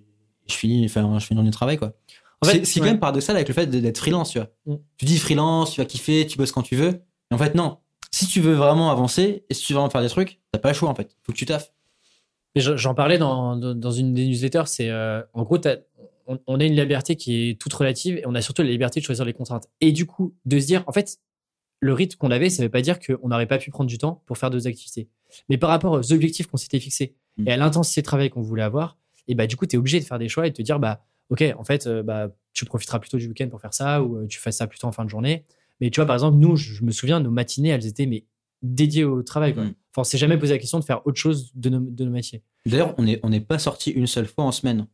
je 0.47 0.53
finis 0.53 0.85
enfin 0.85 1.19
je 1.19 1.25
finis 1.25 1.41
mon 1.41 1.51
travail 1.51 1.77
quoi 1.77 1.93
en 2.41 2.47
fait, 2.47 2.65
c'est 2.65 2.79
quand 2.79 2.85
même 2.85 2.99
paradoxal 2.99 3.35
avec 3.35 3.49
le 3.49 3.53
fait 3.53 3.67
d'être 3.67 3.97
freelance 3.97 4.31
tu 4.31 4.39
vois 4.39 4.49
mm. 4.65 4.75
tu 4.97 5.05
dis 5.05 5.17
freelance 5.17 5.73
tu 5.73 5.81
vas 5.81 5.85
kiffer 5.85 6.25
tu 6.27 6.37
bosses 6.37 6.51
quand 6.51 6.63
tu 6.63 6.75
veux 6.75 7.01
et 7.31 7.33
en 7.33 7.37
fait 7.37 7.55
non 7.55 7.79
si 8.15 8.27
tu 8.27 8.39
veux 8.39 8.53
vraiment 8.53 8.91
avancer 8.91 9.43
et 9.49 9.53
si 9.53 9.65
tu 9.65 9.73
veux 9.73 9.79
vraiment 9.79 9.89
faire 9.89 10.01
des 10.01 10.07
trucs, 10.07 10.39
t'as 10.53 10.59
pas 10.59 10.69
le 10.69 10.73
choix 10.73 10.87
en 10.87 10.95
fait. 10.95 11.17
Faut 11.23 11.33
que 11.33 11.37
tu 11.37 11.45
taffes. 11.45 11.73
J'en 12.55 12.93
parlais 12.93 13.17
dans, 13.17 13.57
dans, 13.57 13.91
une 13.91 14.13
des 14.13 14.27
newsletters. 14.27 14.63
C'est 14.65 14.89
euh, 14.89 15.21
en 15.33 15.43
gros, 15.43 15.59
on, 16.25 16.59
a 16.59 16.63
une 16.63 16.75
liberté 16.75 17.15
qui 17.15 17.49
est 17.49 17.61
toute 17.61 17.73
relative 17.73 18.17
et 18.17 18.23
on 18.25 18.33
a 18.33 18.41
surtout 18.41 18.61
la 18.61 18.69
liberté 18.69 18.99
de 18.99 19.05
choisir 19.05 19.25
les 19.25 19.33
contraintes. 19.33 19.67
Et 19.81 19.91
du 19.91 20.05
coup, 20.05 20.33
de 20.45 20.59
se 20.59 20.65
dire, 20.65 20.83
en 20.87 20.93
fait, 20.93 21.19
le 21.81 21.93
rythme 21.93 22.17
qu'on 22.17 22.31
avait, 22.31 22.49
ça 22.49 22.63
veut 22.63 22.69
pas 22.69 22.81
dire 22.81 22.99
qu'on 22.99 23.27
n'aurait 23.27 23.45
pas 23.45 23.57
pu 23.57 23.71
prendre 23.71 23.89
du 23.89 23.97
temps 23.97 24.23
pour 24.25 24.37
faire 24.37 24.49
d'autres 24.49 24.67
activités. 24.67 25.09
Mais 25.49 25.57
par 25.57 25.69
rapport 25.69 25.91
aux 25.91 26.13
objectifs 26.13 26.47
qu'on 26.47 26.57
s'était 26.57 26.79
fixés 26.79 27.15
mm. 27.37 27.47
et 27.47 27.51
à 27.51 27.57
l'intensité 27.57 28.01
de 28.01 28.05
travail 28.05 28.29
qu'on 28.29 28.41
voulait 28.41 28.63
avoir, 28.63 28.97
et 29.27 29.35
bah 29.35 29.47
du 29.47 29.57
coup, 29.57 29.65
tu 29.65 29.75
es 29.75 29.79
obligé 29.79 29.99
de 29.99 30.05
faire 30.05 30.19
des 30.19 30.29
choix 30.29 30.47
et 30.47 30.51
de 30.51 30.55
te 30.55 30.61
dire, 30.61 30.79
bah 30.79 31.03
ok, 31.29 31.43
en 31.57 31.63
fait, 31.63 31.87
euh, 31.87 32.03
bah 32.03 32.29
tu 32.53 32.65
profiteras 32.65 32.99
plutôt 32.99 33.17
du 33.17 33.27
week-end 33.27 33.49
pour 33.49 33.59
faire 33.59 33.73
ça 33.73 34.01
ou 34.01 34.17
euh, 34.17 34.27
tu 34.27 34.39
fais 34.39 34.51
ça 34.51 34.67
plutôt 34.67 34.87
en 34.87 34.91
fin 34.91 35.03
de 35.03 35.09
journée. 35.09 35.45
Mais 35.81 35.89
tu 35.89 35.99
vois, 35.99 36.05
par 36.05 36.15
exemple, 36.15 36.37
nous, 36.37 36.55
je, 36.55 36.83
me 36.83 36.91
souviens, 36.91 37.19
nos 37.19 37.31
matinées, 37.31 37.69
elles 37.69 37.85
étaient 37.85 38.05
mais 38.05 38.25
dédiées 38.61 39.03
au 39.03 39.23
travail. 39.23 39.53
Quoi. 39.53 39.65
Mm. 39.65 39.73
Enfin, 39.95 40.01
on 40.01 40.03
s'est 40.03 40.17
jamais 40.17 40.37
posé 40.37 40.53
la 40.53 40.59
question 40.59 40.77
de 40.77 40.83
faire 40.83 41.07
autre 41.07 41.17
chose 41.17 41.51
de 41.55 41.69
nos, 41.69 41.79
de 41.79 42.03
nos 42.03 42.11
métiers. 42.11 42.43
D'ailleurs, 42.65 42.93
on 42.97 43.03
n'est 43.03 43.17
on 43.23 43.31
est 43.31 43.39
pas 43.39 43.59
sorti 43.59 43.91
une 43.91 44.07
seule 44.07 44.25
fois 44.25 44.43
en 44.43 44.51
semaine. 44.51 44.87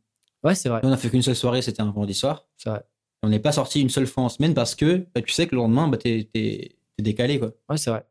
Ouais, 0.43 0.53
c'est 0.53 0.69
vrai. 0.69 0.79
On 0.83 0.91
a 0.91 0.97
fait 0.97 1.09
qu'une 1.09 1.23
seule 1.23 1.35
soirée, 1.35 1.63
c'était 1.63 1.81
un 1.81 1.85
vendredi 1.85 2.13
soir. 2.13 2.47
C'est 2.55 2.69
vrai. 2.69 2.83
On 3.23 3.29
n'est 3.29 3.39
pas 3.39 3.51
sorti 3.51 3.81
une 3.81 3.89
seule 3.89 4.05
fois 4.05 4.23
en 4.23 4.29
semaine 4.29 4.53
parce 4.53 4.75
que 4.75 5.07
bah, 5.15 5.23
tu 5.23 5.31
sais 5.31 5.47
que 5.47 5.55
le 5.55 5.61
lendemain, 5.61 5.87
bah, 5.87 5.97
t'es 5.97 6.29
es, 6.35 6.75
décalé. 6.99 7.39
Quoi. 7.39 7.51
Ouais, 7.67 7.77
c'est 7.77 7.89
vrai. 7.89 8.05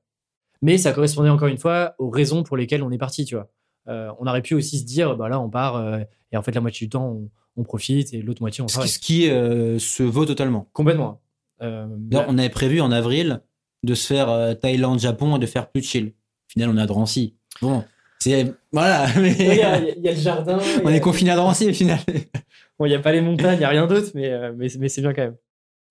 Mais 0.63 0.79
ça 0.79 0.93
correspondait 0.93 1.31
encore 1.31 1.47
une 1.47 1.59
fois 1.59 1.95
aux 1.99 2.11
raisons 2.11 2.43
pour 2.43 2.57
lesquelles 2.57 2.83
on 2.83 2.91
est 2.91 2.99
parti, 2.99 3.25
tu 3.25 3.37
vois. 3.37 3.49
Euh, 3.87 4.11
on 4.19 4.27
aurait 4.27 4.43
pu 4.43 4.55
aussi 4.55 4.81
se 4.81 4.85
dire, 4.85 5.17
bah 5.17 5.29
là, 5.29 5.39
on 5.39 5.49
part 5.49 5.77
euh, 5.77 6.01
et 6.33 6.37
en 6.37 6.43
fait, 6.43 6.53
la 6.53 6.61
moitié 6.61 6.87
du 6.87 6.91
temps, 6.91 7.07
on, 7.07 7.31
on 7.57 7.63
profite 7.63 8.13
et 8.15 8.21
l'autre 8.21 8.43
moitié, 8.43 8.65
on 8.65 8.67
travaille. 8.67 8.89
Ce 8.89 8.99
qui 8.99 9.31
euh, 9.31 9.79
se 9.79 10.03
vaut 10.03 10.27
totalement. 10.27 10.69
Complètement. 10.73 11.21
Euh, 11.63 11.87
on 12.13 12.37
avait 12.37 12.51
prévu 12.51 12.81
en 12.81 12.91
avril 12.91 13.43
de 13.85 13.95
se 13.95 14.07
faire 14.07 14.59
Thaïlande, 14.59 14.99
Japon 14.99 15.37
et 15.37 15.39
de 15.39 15.47
faire 15.47 15.71
plus 15.71 15.83
de 15.83 15.87
chill. 15.87 16.15
Au 16.51 16.53
final, 16.53 16.71
on 16.71 16.77
a 16.79 16.87
Drancy. 16.87 17.37
Bon, 17.63 17.85
c'est 18.19 18.53
voilà. 18.73 19.07
Il 19.19 19.55
y, 19.55 19.63
a 19.63 19.79
le 19.79 20.15
jardin. 20.15 20.59
on 20.85 20.89
est 20.89 21.01
confiné 21.01 21.31
à 21.31 21.37
Drancy 21.37 21.69
au 21.69 21.73
final. 21.73 22.01
bon, 22.79 22.87
il 22.87 22.89
n'y 22.89 22.95
a 22.97 22.99
pas 22.99 23.13
les 23.13 23.21
montagnes, 23.21 23.55
il 23.55 23.61
n'y 23.61 23.65
a 23.65 23.69
rien 23.69 23.87
d'autre, 23.87 24.11
mais, 24.15 24.31
euh, 24.31 24.53
mais, 24.57 24.67
mais 24.81 24.89
c'est 24.89 25.01
bien 25.01 25.15
quand 25.15 25.23
même. 25.23 25.37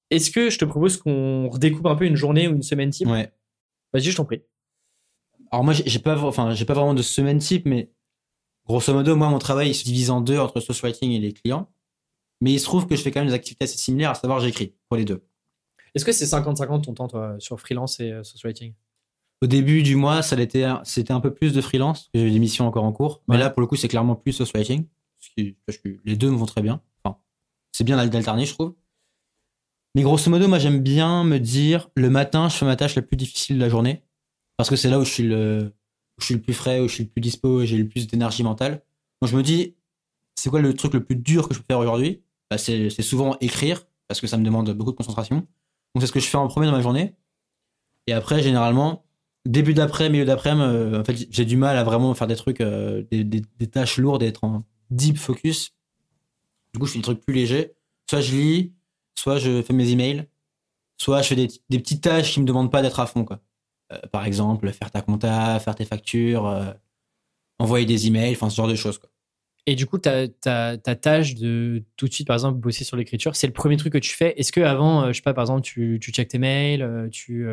Est-ce 0.10 0.32
que 0.32 0.50
je 0.50 0.58
te 0.60 0.66
propose 0.66 0.98
qu'on 0.98 1.50
redécoupe 1.50 1.86
un 1.86 1.96
peu 1.96 2.06
une 2.06 2.18
journée 2.18 2.50
ou 2.50 2.56
une 2.56 2.62
semaine 2.62 2.90
type? 2.90 3.08
Ouais. 3.08 3.32
Vas-y, 3.94 4.12
je 4.12 4.18
t'en 4.18 4.26
prie. 4.26 4.42
Alors 5.52 5.64
moi, 5.64 5.74
j'ai 5.74 6.00
pas, 6.00 6.22
enfin, 6.22 6.54
pas 6.68 6.74
vraiment 6.74 6.94
de 6.94 7.02
semaine 7.02 7.40
type, 7.40 7.66
mais 7.66 7.90
grosso 8.68 8.94
modo, 8.94 9.16
moi, 9.16 9.30
mon 9.30 9.40
travail 9.40 9.70
il 9.70 9.76
se 9.76 9.86
divise 9.86 10.12
en 10.12 10.20
deux 10.20 10.38
entre 10.38 10.60
social 10.60 10.92
writing 10.92 11.12
et 11.12 11.20
les 11.20 11.32
clients. 11.32 11.72
Mais 12.42 12.52
il 12.54 12.60
se 12.60 12.66
trouve 12.66 12.86
que 12.86 12.96
je 12.96 13.02
fais 13.02 13.12
quand 13.12 13.22
même 13.22 13.30
des 13.30 13.34
activités 13.34 13.64
assez 13.64 13.78
similaires, 13.78 14.12
à 14.12 14.16
savoir 14.16 14.40
j'écris 14.40 14.76
pour 14.90 14.98
les 14.98 15.06
deux. 15.06 15.24
Est-ce 15.96 16.06
que 16.06 16.12
c'est 16.12 16.26
50-50 16.26 16.84
ton 16.84 16.94
temps, 16.94 17.08
toi, 17.08 17.36
sur 17.40 17.60
freelance 17.60 18.00
et 18.00 18.12
euh, 18.12 18.22
writing? 18.44 18.74
Au 19.42 19.48
début 19.48 19.84
du 19.84 19.96
mois, 19.96 20.22
ça 20.22 20.36
l'était, 20.36 20.68
c'était 20.84 21.14
un 21.14 21.22
peu 21.22 21.34
plus 21.34 21.54
de 21.54 21.62
freelance, 21.62 22.10
j'ai 22.14 22.30
des 22.30 22.40
missions 22.40 22.68
encore 22.68 22.84
en 22.84 22.92
cours. 22.92 23.22
Mais 23.28 23.38
là, 23.38 23.50
pour 23.50 23.62
le 23.62 23.68
coup, 23.68 23.76
c'est 23.76 23.88
clairement 23.88 24.16
plus 24.16 24.34
social 24.34 24.62
writing. 24.62 24.86
Parce 25.66 25.78
que 25.78 25.98
les 26.04 26.16
deux 26.16 26.30
me 26.30 26.36
vont 26.36 26.46
très 26.46 26.62
bien. 26.62 26.82
Enfin, 27.04 27.18
c'est 27.72 27.84
bien 27.84 27.96
d'alterner, 28.06 28.46
je 28.46 28.54
trouve. 28.54 28.76
Mais 29.96 30.02
grosso 30.02 30.30
modo, 30.30 30.48
moi, 30.48 30.60
j'aime 30.60 30.82
bien 30.82 31.24
me 31.24 31.40
dire, 31.40 31.90
le 31.96 32.10
matin, 32.10 32.50
je 32.50 32.58
fais 32.58 32.66
ma 32.66 32.76
tâche 32.76 32.96
la 32.96 33.02
plus 33.02 33.18
difficile 33.18 33.56
de 33.56 33.62
la 33.62 33.70
journée. 33.70 34.04
Parce 34.58 34.70
que 34.70 34.76
c'est 34.76 34.90
là 34.90 35.00
où 35.00 35.06
je 35.06 35.12
suis 35.12 35.24
le, 35.24 35.74
je 36.20 36.26
suis 36.26 36.36
le 36.36 36.42
plus 36.42 36.54
frais, 36.54 36.80
où 36.80 36.88
je 36.88 36.94
suis 36.94 37.04
le 37.06 37.10
plus 37.10 37.22
dispo, 37.22 37.62
et 37.62 37.68
j'ai 37.68 37.78
le 37.78 37.88
plus 37.88 38.08
d'énergie 38.08 38.44
mentale. 38.44 38.84
Donc, 39.22 39.32
je 39.32 39.38
me 39.38 39.44
dis, 39.44 39.76
c'est 40.36 40.50
quoi 40.50 40.60
le 40.60 40.74
truc 40.74 40.94
le 40.94 41.04
plus 41.04 41.16
dur 41.16 41.48
que 41.48 41.54
je 41.54 41.60
peux 41.60 41.66
faire 41.68 41.80
aujourd'hui? 41.80 42.22
Bah, 42.50 42.58
c'est 42.58 42.90
souvent 43.02 43.38
écrire, 43.40 43.86
parce 44.08 44.20
que 44.20 44.28
ça 44.28 44.38
me 44.38 44.44
demande 44.44 44.70
beaucoup 44.72 44.92
de 44.92 44.98
concentration. 44.98 45.48
Donc 45.96 46.02
c'est 46.02 46.08
ce 46.08 46.12
que 46.12 46.20
je 46.20 46.28
fais 46.28 46.38
en 46.38 46.48
premier 46.48 46.68
dans 46.68 46.74
ma 46.74 46.82
journée. 46.82 47.16
Et 48.08 48.14
après, 48.14 48.42
généralement, 48.42 49.06
début 49.46 49.74
d'après, 49.74 50.10
milieu 50.10 50.26
d'après, 50.26 50.52
euh, 50.52 51.02
en 51.02 51.04
fait, 51.04 51.28
j'ai 51.30 51.46
du 51.46 51.58
mal 51.58 51.78
à 51.78 51.84
vraiment 51.84 52.14
faire 52.14 52.28
des 52.28 52.36
trucs, 52.36 52.62
euh, 52.62 53.04
des, 53.12 53.68
tâches 53.68 53.98
lourdes 53.98 54.24
et 54.24 54.28
être 54.28 54.44
en 54.44 54.64
deep 54.90 55.18
focus. 55.18 55.76
Du 56.74 56.80
coup, 56.80 56.86
je 56.86 56.94
fais 56.94 57.00
des 57.00 57.04
trucs 57.04 57.22
plus 57.22 57.34
légers. 57.34 57.74
Soit 58.10 58.22
je 58.22 58.36
lis, 58.36 58.74
soit 59.16 59.38
je 59.38 59.62
fais 59.62 59.74
mes 59.74 59.90
emails, 59.92 60.28
soit 60.98 61.22
je 61.22 61.30
fais 61.30 61.36
des, 61.36 61.80
petites 61.80 62.04
tâches 62.04 62.34
qui 62.34 62.42
me 62.42 62.46
demandent 62.46 62.72
pas 62.72 62.82
d'être 62.82 63.00
à 63.00 63.06
fond, 63.06 63.24
quoi. 63.24 63.40
Euh, 63.92 64.00
par 64.12 64.26
exemple, 64.26 64.72
faire 64.72 64.92
ta 64.92 65.02
compta, 65.02 65.60
faire 65.60 65.76
tes 65.76 65.86
factures, 65.86 66.76
envoyer 67.60 67.86
des 67.86 68.08
emails, 68.08 68.34
enfin 68.34 68.50
ce 68.50 68.56
genre 68.56 68.68
de 68.68 68.76
choses, 68.76 68.98
quoi. 68.98 69.10
Et 69.66 69.76
du 69.76 69.86
coup, 69.86 70.00
ta, 70.00 70.28
tâche 70.78 71.36
de 71.36 71.84
tout 71.96 72.08
de 72.08 72.14
suite, 72.14 72.26
par 72.26 72.36
exemple, 72.36 72.58
bosser 72.58 72.84
sur 72.84 72.98
l'écriture, 72.98 73.36
c'est 73.36 73.46
le 73.46 73.54
premier 73.54 73.78
truc 73.78 73.94
que 73.94 74.00
tu 74.00 74.16
fais. 74.16 74.34
Est-ce 74.40 74.52
que 74.52 74.62
avant, 74.62 75.08
je 75.10 75.14
sais 75.14 75.22
pas, 75.22 75.34
par 75.36 75.44
exemple, 75.44 75.62
tu, 75.62 76.00
tu 76.02 76.12
checkes 76.12 76.30
tes 76.30 76.40
mails, 76.40 77.10
tu, 77.12 77.46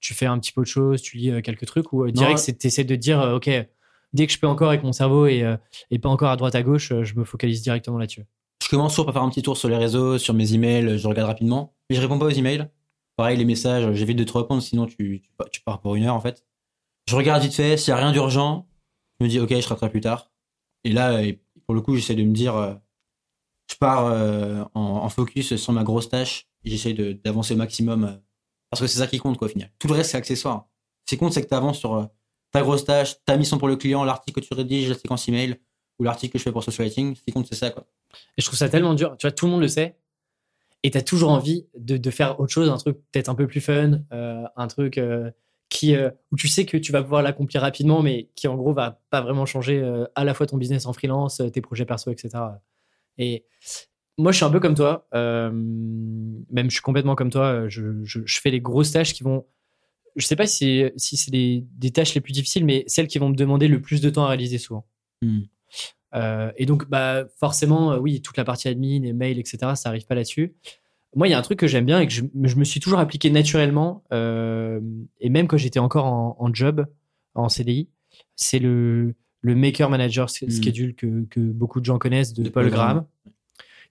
tu 0.00 0.14
fais 0.14 0.26
un 0.26 0.38
petit 0.38 0.52
peu 0.52 0.62
de 0.62 0.66
choses, 0.66 1.02
tu 1.02 1.16
lis 1.16 1.42
quelques 1.42 1.66
trucs, 1.66 1.92
ou 1.92 2.10
direct, 2.10 2.58
tu 2.58 2.66
essaies 2.66 2.84
de 2.84 2.96
dire, 2.96 3.20
OK, 3.34 3.50
dès 4.12 4.26
que 4.26 4.32
je 4.32 4.38
peux 4.38 4.46
encore 4.46 4.68
avec 4.68 4.82
mon 4.82 4.92
cerveau 4.92 5.26
et, 5.26 5.44
et 5.90 5.98
pas 5.98 6.08
encore 6.08 6.30
à 6.30 6.36
droite 6.36 6.54
à 6.54 6.62
gauche, 6.62 6.92
je 7.02 7.14
me 7.14 7.24
focalise 7.24 7.62
directement 7.62 7.98
là-dessus. 7.98 8.24
Je 8.62 8.68
commence 8.68 8.92
toujours 8.92 9.06
par 9.06 9.14
faire 9.14 9.22
un 9.22 9.30
petit 9.30 9.42
tour 9.42 9.56
sur 9.56 9.68
les 9.68 9.76
réseaux, 9.76 10.18
sur 10.18 10.34
mes 10.34 10.54
emails, 10.54 10.98
je 10.98 11.08
regarde 11.08 11.28
rapidement. 11.28 11.74
Mais 11.88 11.96
je 11.96 12.00
réponds 12.00 12.18
pas 12.18 12.26
aux 12.26 12.30
emails. 12.30 12.68
Pareil, 13.16 13.36
les 13.36 13.44
messages, 13.44 13.92
j'évite 13.94 14.18
de 14.18 14.24
te 14.24 14.36
répondre, 14.36 14.62
sinon 14.62 14.86
tu, 14.86 15.22
tu, 15.50 15.60
pars 15.62 15.80
pour 15.80 15.96
une 15.96 16.04
heure 16.04 16.14
en 16.14 16.20
fait. 16.20 16.44
Je 17.08 17.16
regarde 17.16 17.42
vite 17.42 17.54
fait, 17.54 17.76
s'il 17.76 17.92
n'y 17.92 17.98
a 17.98 18.02
rien 18.02 18.12
d'urgent, 18.12 18.68
je 19.18 19.24
me 19.24 19.30
dis 19.30 19.40
ok, 19.40 19.58
je 19.58 19.68
rattrape 19.68 19.90
plus 19.90 20.00
tard. 20.00 20.30
Et 20.84 20.92
là, 20.92 21.20
pour 21.66 21.74
le 21.74 21.80
coup, 21.80 21.96
j'essaie 21.96 22.14
de 22.14 22.22
me 22.22 22.32
dire, 22.32 22.56
euh, 22.56 22.74
je 23.70 23.76
pars 23.76 24.06
euh, 24.06 24.64
en, 24.74 25.08
focus 25.08 25.56
sur 25.56 25.72
ma 25.72 25.82
grosse 25.82 26.08
tâche 26.08 26.48
j'essaie 26.64 26.92
d'avancer 26.92 27.54
au 27.54 27.56
maximum 27.56 28.04
euh, 28.04 28.16
parce 28.70 28.80
que 28.80 28.86
c'est 28.86 28.98
ça 28.98 29.06
qui 29.06 29.18
compte, 29.18 29.38
quoi, 29.38 29.46
au 29.46 29.50
final. 29.50 29.70
Tout 29.78 29.88
le 29.88 29.94
reste, 29.94 30.10
c'est 30.10 30.16
accessoire. 30.16 30.68
Ce 31.06 31.14
qui 31.14 31.18
compte, 31.18 31.32
c'est 31.32 31.42
que 31.42 31.48
tu 31.48 31.54
avances 31.54 31.78
sur 31.78 32.08
ta 32.50 32.62
grosse 32.62 32.84
tâche, 32.84 33.16
ta 33.24 33.36
mission 33.36 33.58
pour 33.58 33.68
le 33.68 33.76
client, 33.76 34.04
l'article 34.04 34.40
que 34.40 34.46
tu 34.46 34.54
rédiges, 34.54 34.88
la 34.88 34.94
séquence 34.94 35.28
email 35.28 35.56
ou 35.98 36.04
l'article 36.04 36.32
que 36.32 36.38
je 36.38 36.44
fais 36.44 36.52
pour 36.52 36.62
social 36.62 36.86
writing. 36.86 37.16
Ce 37.16 37.22
qui 37.22 37.32
compte, 37.32 37.46
c'est 37.46 37.54
ça, 37.54 37.70
quoi. 37.70 37.86
Et 38.36 38.42
je 38.42 38.46
trouve 38.46 38.58
ça 38.58 38.68
tellement 38.68 38.94
dur. 38.94 39.16
Tu 39.18 39.26
vois, 39.26 39.32
tout 39.32 39.46
le 39.46 39.52
monde 39.52 39.62
le 39.62 39.68
sait. 39.68 39.96
Et 40.82 40.90
tu 40.90 40.98
as 40.98 41.02
toujours 41.02 41.30
envie 41.30 41.66
de, 41.76 41.96
de, 41.96 42.10
faire 42.10 42.38
autre 42.38 42.52
chose, 42.52 42.68
un 42.68 42.76
truc 42.76 42.98
peut-être 43.10 43.28
un 43.28 43.34
peu 43.34 43.48
plus 43.48 43.60
fun, 43.60 44.00
un 44.10 44.66
truc 44.68 44.98
qui, 45.68 45.94
euh, 45.94 46.10
où 46.32 46.36
tu 46.36 46.48
sais 46.48 46.64
que 46.64 46.76
tu 46.76 46.92
vas 46.92 47.02
pouvoir 47.02 47.22
l'accomplir 47.22 47.60
rapidement, 47.60 48.02
mais 48.02 48.30
qui 48.34 48.48
en 48.48 48.56
gros 48.56 48.72
va 48.72 49.00
pas 49.10 49.20
vraiment 49.20 49.46
changer 49.46 49.80
euh, 49.80 50.06
à 50.14 50.24
la 50.24 50.34
fois 50.34 50.46
ton 50.46 50.56
business 50.56 50.86
en 50.86 50.92
freelance, 50.92 51.40
euh, 51.40 51.50
tes 51.50 51.60
projets 51.60 51.84
perso, 51.84 52.10
etc. 52.10 52.30
Et 53.18 53.44
moi, 54.18 54.32
je 54.32 54.36
suis 54.36 54.44
un 54.44 54.50
peu 54.50 54.60
comme 54.60 54.74
toi, 54.74 55.06
même 55.12 56.66
je 56.66 56.70
suis 56.70 56.82
complètement 56.82 57.14
comme 57.14 57.30
toi. 57.30 57.68
Je, 57.68 58.04
je, 58.04 58.40
fais 58.40 58.50
les 58.50 58.60
grosses 58.60 58.92
tâches 58.92 59.14
qui 59.14 59.22
vont. 59.22 59.46
Je 60.16 60.26
sais 60.26 60.36
pas 60.36 60.46
si, 60.46 60.84
si 60.96 61.16
c'est 61.16 61.30
des 61.30 61.90
tâches 61.92 62.14
les 62.14 62.20
plus 62.20 62.32
difficiles, 62.32 62.64
mais 62.64 62.84
celles 62.86 63.06
qui 63.06 63.18
vont 63.18 63.28
me 63.28 63.36
demander 63.36 63.68
le 63.68 63.80
plus 63.80 64.00
de 64.00 64.10
temps 64.10 64.24
à 64.24 64.28
réaliser 64.28 64.58
souvent. 64.58 64.86
Hmm. 65.22 65.42
et 66.56 66.66
donc, 66.66 66.88
bah, 66.88 67.26
forcément, 67.38 67.96
oui, 67.96 68.20
toute 68.20 68.36
la 68.36 68.44
partie 68.44 68.68
admin, 68.68 69.02
et 69.04 69.12
mail, 69.12 69.38
etc., 69.38 69.58
ça 69.74 69.88
arrive 69.88 70.06
pas 70.06 70.14
là-dessus 70.14 70.54
moi, 71.14 71.26
il 71.26 71.30
y 71.30 71.34
a 71.34 71.38
un 71.38 71.42
truc 71.42 71.58
que 71.58 71.66
j'aime 71.66 71.86
bien 71.86 72.00
et 72.00 72.06
que 72.06 72.12
je, 72.12 72.22
me 72.32 72.64
suis 72.64 72.80
toujours 72.80 72.98
appliqué 72.98 73.30
naturellement, 73.30 74.04
euh, 74.12 74.80
et 75.20 75.30
même 75.30 75.48
quand 75.48 75.56
j'étais 75.56 75.78
encore 75.78 76.06
en, 76.06 76.54
job, 76.54 76.86
en 77.34 77.48
CDI, 77.48 77.88
c'est 78.36 78.58
le, 78.58 79.14
le 79.40 79.54
Maker 79.54 79.90
Manager 79.90 80.28
Schedule 80.28 80.94
que, 80.94 81.24
que, 81.30 81.40
beaucoup 81.40 81.80
de 81.80 81.84
gens 81.84 81.98
connaissent 81.98 82.34
de, 82.34 82.48
Paul 82.48 82.68
Graham, 82.70 83.06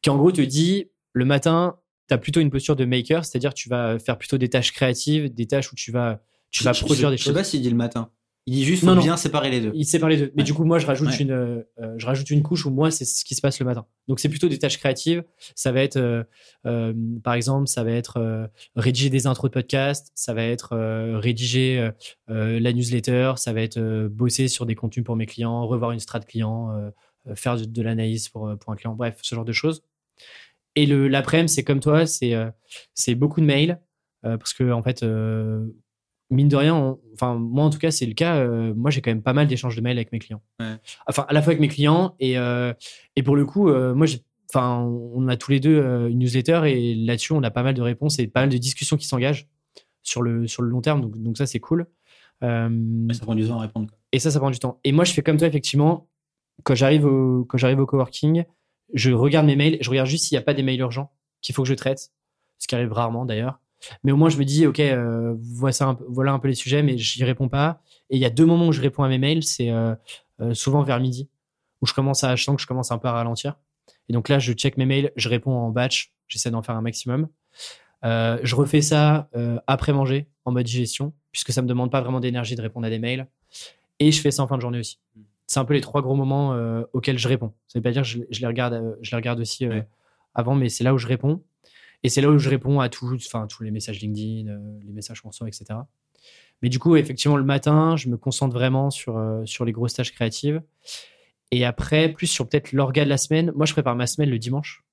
qui 0.01 0.09
en 0.09 0.17
gros 0.17 0.31
te 0.31 0.41
dit 0.41 0.89
le 1.13 1.25
matin, 1.25 1.77
tu 2.07 2.13
as 2.13 2.17
plutôt 2.17 2.39
une 2.39 2.51
posture 2.51 2.75
de 2.75 2.85
maker, 2.85 3.25
c'est-à-dire 3.25 3.53
tu 3.53 3.69
vas 3.69 3.99
faire 3.99 4.17
plutôt 4.17 4.37
des 4.37 4.49
tâches 4.49 4.71
créatives, 4.71 5.33
des 5.33 5.47
tâches 5.47 5.71
où 5.71 5.75
tu 5.75 5.91
vas, 5.91 6.21
tu 6.51 6.63
vas 6.63 6.73
produire 6.73 7.09
des 7.09 7.17
choses. 7.17 7.25
Je 7.25 7.31
sais 7.31 7.39
pas 7.39 7.43
s'il 7.43 7.61
dit 7.61 7.69
le 7.69 7.75
matin. 7.75 8.11
Il 8.47 8.53
dit 8.53 8.63
juste 8.63 8.85
faut 8.85 8.95
non, 8.95 9.01
bien 9.01 9.17
séparer 9.17 9.49
les 9.49 9.59
deux. 9.59 9.71
Il 9.75 9.85
sépare 9.85 10.07
les 10.07 10.15
deux. 10.15 10.31
Mais 10.35 10.43
du 10.43 10.53
coup, 10.53 10.63
moi, 10.63 10.79
je 10.79 10.87
rajoute 10.87 11.19
une, 11.19 11.31
euh, 11.31 11.63
je 11.97 12.05
rajoute 12.05 12.29
une 12.29 12.43
couche 12.43 12.65
où 12.65 12.69
moi, 12.69 12.91
c'est 12.91 13.03
ce 13.03 13.25
qui 13.25 13.35
se 13.35 13.41
passe 13.41 13.59
le 13.59 13.65
matin. 13.65 13.85
Donc, 14.07 14.21
c'est 14.21 14.29
plutôt 14.29 14.47
des 14.47 14.57
tâches 14.57 14.77
créatives. 14.77 15.25
Ça 15.53 15.73
va 15.73 15.81
être, 15.81 15.97
euh, 15.97 16.23
euh, 16.65 16.93
par 17.25 17.33
exemple, 17.33 17.67
ça 17.67 17.83
va 17.83 17.91
être 17.91 18.49
rédiger 18.77 19.09
des 19.09 19.27
intros 19.27 19.51
de 19.51 19.53
podcast. 19.53 20.13
Ça 20.15 20.33
va 20.33 20.43
être 20.43 20.77
rédiger 21.19 21.89
la 22.29 22.71
newsletter. 22.71 23.33
Ça 23.35 23.51
va 23.51 23.61
être 23.61 24.07
bosser 24.07 24.47
sur 24.47 24.65
des 24.65 24.75
contenus 24.75 25.03
pour 25.03 25.17
mes 25.17 25.25
clients, 25.25 25.67
revoir 25.67 25.91
une 25.91 25.99
strat 25.99 26.21
client, 26.21 26.93
faire 27.35 27.57
de, 27.57 27.81
l'analyse 27.81 28.29
pour, 28.29 28.49
pour 28.57 28.71
un 28.71 28.77
client. 28.77 28.95
Bref, 28.95 29.17
ce 29.23 29.35
genre 29.35 29.43
de 29.43 29.51
choses. 29.51 29.83
Et 30.75 30.85
l'après-midi, 30.85 31.51
c'est 31.51 31.65
comme 31.65 31.81
toi, 31.81 32.05
c'est 32.05 32.33
c'est 32.93 33.15
beaucoup 33.15 33.41
de 33.41 33.45
mails 33.45 33.77
parce 34.21 34.53
que 34.53 34.71
en 34.71 34.83
fait 34.83 35.03
mine 36.29 36.47
de 36.47 36.55
rien, 36.55 36.97
enfin 37.13 37.35
moi 37.35 37.63
en 37.63 37.69
tout 37.69 37.79
cas 37.79 37.91
c'est 37.91 38.05
le 38.05 38.13
cas. 38.13 38.37
Euh, 38.37 38.73
moi 38.75 38.91
j'ai 38.91 39.01
quand 39.01 39.11
même 39.11 39.23
pas 39.23 39.33
mal 39.33 39.47
d'échanges 39.47 39.75
de 39.75 39.81
mails 39.81 39.97
avec 39.97 40.11
mes 40.11 40.19
clients. 40.19 40.41
Enfin 41.07 41.25
à 41.27 41.33
la 41.33 41.41
fois 41.41 41.51
avec 41.51 41.59
mes 41.59 41.67
clients 41.67 42.15
et 42.19 42.37
euh, 42.37 42.73
et 43.15 43.23
pour 43.23 43.35
le 43.35 43.45
coup 43.45 43.69
euh, 43.69 43.93
moi 43.93 44.05
j'ai 44.05 44.19
enfin 44.49 44.79
on 44.79 45.27
a 45.27 45.37
tous 45.37 45.51
les 45.51 45.59
deux 45.59 45.81
une 46.09 46.19
newsletter 46.19 46.61
et 46.65 46.95
là-dessus 46.95 47.33
on 47.33 47.43
a 47.43 47.51
pas 47.51 47.63
mal 47.63 47.73
de 47.73 47.81
réponses 47.81 48.19
et 48.19 48.27
pas 48.27 48.41
mal 48.41 48.49
de 48.49 48.57
discussions 48.57 48.97
qui 48.97 49.05
s'engagent 49.05 49.47
sur 50.03 50.21
le 50.21 50.47
sur 50.47 50.61
le 50.61 50.69
long 50.69 50.81
terme 50.81 51.01
donc 51.01 51.17
donc 51.21 51.37
ça 51.37 51.45
c'est 51.45 51.59
cool. 51.59 51.87
ça 52.41 52.69
prend 53.21 53.35
du 53.35 53.47
temps 53.47 53.59
à 53.59 53.61
répondre. 53.61 53.89
Et 54.11 54.19
ça 54.19 54.31
ça 54.31 54.39
prend 54.39 54.51
du 54.51 54.59
temps. 54.59 54.79
Et 54.83 54.91
moi 54.91 55.03
je 55.03 55.13
fais 55.13 55.21
comme 55.21 55.37
toi 55.37 55.47
effectivement 55.47 56.09
quand 56.63 56.75
j'arrive 56.75 57.05
au 57.05 57.45
quand 57.45 57.57
j'arrive 57.57 57.79
au 57.79 57.85
coworking 57.85 58.43
je 58.93 59.11
regarde 59.11 59.45
mes 59.45 59.55
mails 59.55 59.77
je 59.81 59.89
regarde 59.89 60.07
juste 60.07 60.25
s'il 60.25 60.35
n'y 60.35 60.39
a 60.39 60.43
pas 60.43 60.53
des 60.53 60.63
mails 60.63 60.79
urgents 60.79 61.11
qu'il 61.41 61.53
faut 61.53 61.63
que 61.63 61.69
je 61.69 61.73
traite 61.73 62.11
ce 62.57 62.67
qui 62.67 62.75
arrive 62.75 62.91
rarement 62.91 63.25
d'ailleurs 63.25 63.59
mais 64.03 64.11
au 64.11 64.17
moins, 64.17 64.29
je 64.29 64.37
me 64.37 64.45
dis, 64.45 64.65
OK, 64.65 64.79
euh, 64.79 65.35
voilà 65.39 66.33
un 66.33 66.39
peu 66.39 66.47
les 66.47 66.55
sujets, 66.55 66.83
mais 66.83 66.97
j'y 66.97 67.23
réponds 67.23 67.49
pas. 67.49 67.81
Et 68.09 68.15
il 68.15 68.21
y 68.21 68.25
a 68.25 68.29
deux 68.29 68.45
moments 68.45 68.67
où 68.67 68.71
je 68.71 68.81
réponds 68.81 69.03
à 69.03 69.09
mes 69.09 69.17
mails, 69.17 69.43
c'est 69.43 69.69
euh, 69.69 69.95
euh, 70.41 70.53
souvent 70.53 70.83
vers 70.83 70.99
midi, 70.99 71.29
où 71.81 71.85
je 71.85 71.93
commence 71.93 72.23
à, 72.23 72.35
je 72.35 72.43
sens 72.43 72.55
que 72.55 72.61
je 72.61 72.67
commence 72.67 72.91
un 72.91 72.97
peu 72.97 73.07
à 73.07 73.13
ralentir. 73.13 73.55
Et 74.09 74.13
donc 74.13 74.29
là, 74.29 74.39
je 74.39 74.53
check 74.53 74.77
mes 74.77 74.85
mails, 74.85 75.11
je 75.15 75.29
réponds 75.29 75.53
en 75.53 75.69
batch, 75.69 76.13
j'essaie 76.27 76.51
d'en 76.51 76.61
faire 76.61 76.75
un 76.75 76.81
maximum. 76.81 77.27
je 78.03 78.55
refais 78.55 78.81
ça 78.81 79.29
après 79.67 79.91
manger, 79.91 80.27
en 80.45 80.51
mode 80.51 80.65
digestion, 80.65 81.13
puisque 81.31 81.51
ça 81.51 81.61
me 81.61 81.67
demande 81.67 81.91
pas 81.91 82.01
vraiment 82.01 82.21
d'énergie 82.21 82.55
de 82.55 82.61
répondre 82.61 82.87
à 82.87 82.89
des 82.89 82.99
mails. 82.99 83.27
Et 83.99 84.11
je 84.11 84.21
fais 84.21 84.31
ça 84.31 84.43
en 84.43 84.47
fin 84.47 84.55
de 84.55 84.61
journée 84.61 84.79
aussi. 84.79 84.99
C'est 85.45 85.59
un 85.59 85.65
peu 85.65 85.73
les 85.73 85.81
trois 85.81 86.01
gros 86.01 86.15
moments 86.15 86.57
auxquels 86.93 87.17
je 87.17 87.27
réponds. 87.27 87.53
Ça 87.67 87.79
veut 87.79 87.83
pas 87.83 87.91
dire 87.91 88.03
que 88.03 88.07
je, 88.07 88.19
les 88.39 88.47
regarde, 88.47 88.97
je 89.01 89.11
les 89.11 89.17
regarde 89.17 89.41
aussi 89.41 89.67
avant, 90.35 90.55
mais 90.55 90.69
c'est 90.69 90.85
là 90.85 90.93
où 90.93 90.97
je 90.97 91.07
réponds. 91.07 91.43
Et 92.03 92.09
c'est 92.09 92.21
là 92.21 92.29
où 92.29 92.37
je 92.37 92.49
réponds 92.49 92.79
à 92.79 92.89
tous, 92.89 93.25
enfin, 93.27 93.47
tous 93.47 93.63
les 93.63 93.71
messages 93.71 93.99
LinkedIn, 93.99 94.49
euh, 94.49 94.79
les 94.85 94.93
messages 94.93 95.21
qu'on 95.21 95.29
reçoit, 95.29 95.47
etc. 95.47 95.79
Mais 96.61 96.69
du 96.69 96.79
coup, 96.79 96.95
effectivement, 96.95 97.37
le 97.37 97.43
matin, 97.43 97.95
je 97.95 98.09
me 98.09 98.17
concentre 98.17 98.53
vraiment 98.53 98.89
sur, 98.89 99.17
euh, 99.17 99.45
sur 99.45 99.65
les 99.65 99.71
grosses 99.71 99.93
tâches 99.93 100.13
créatives. 100.13 100.61
Et 101.51 101.65
après, 101.65 102.09
plus 102.09 102.27
sur 102.27 102.47
peut-être 102.49 102.71
l'orga 102.71 103.03
de 103.03 103.09
la 103.09 103.17
semaine. 103.17 103.51
Moi, 103.55 103.65
je 103.65 103.73
prépare 103.73 103.95
ma 103.95 104.07
semaine 104.07 104.29
le 104.29 104.39
dimanche. 104.39 104.83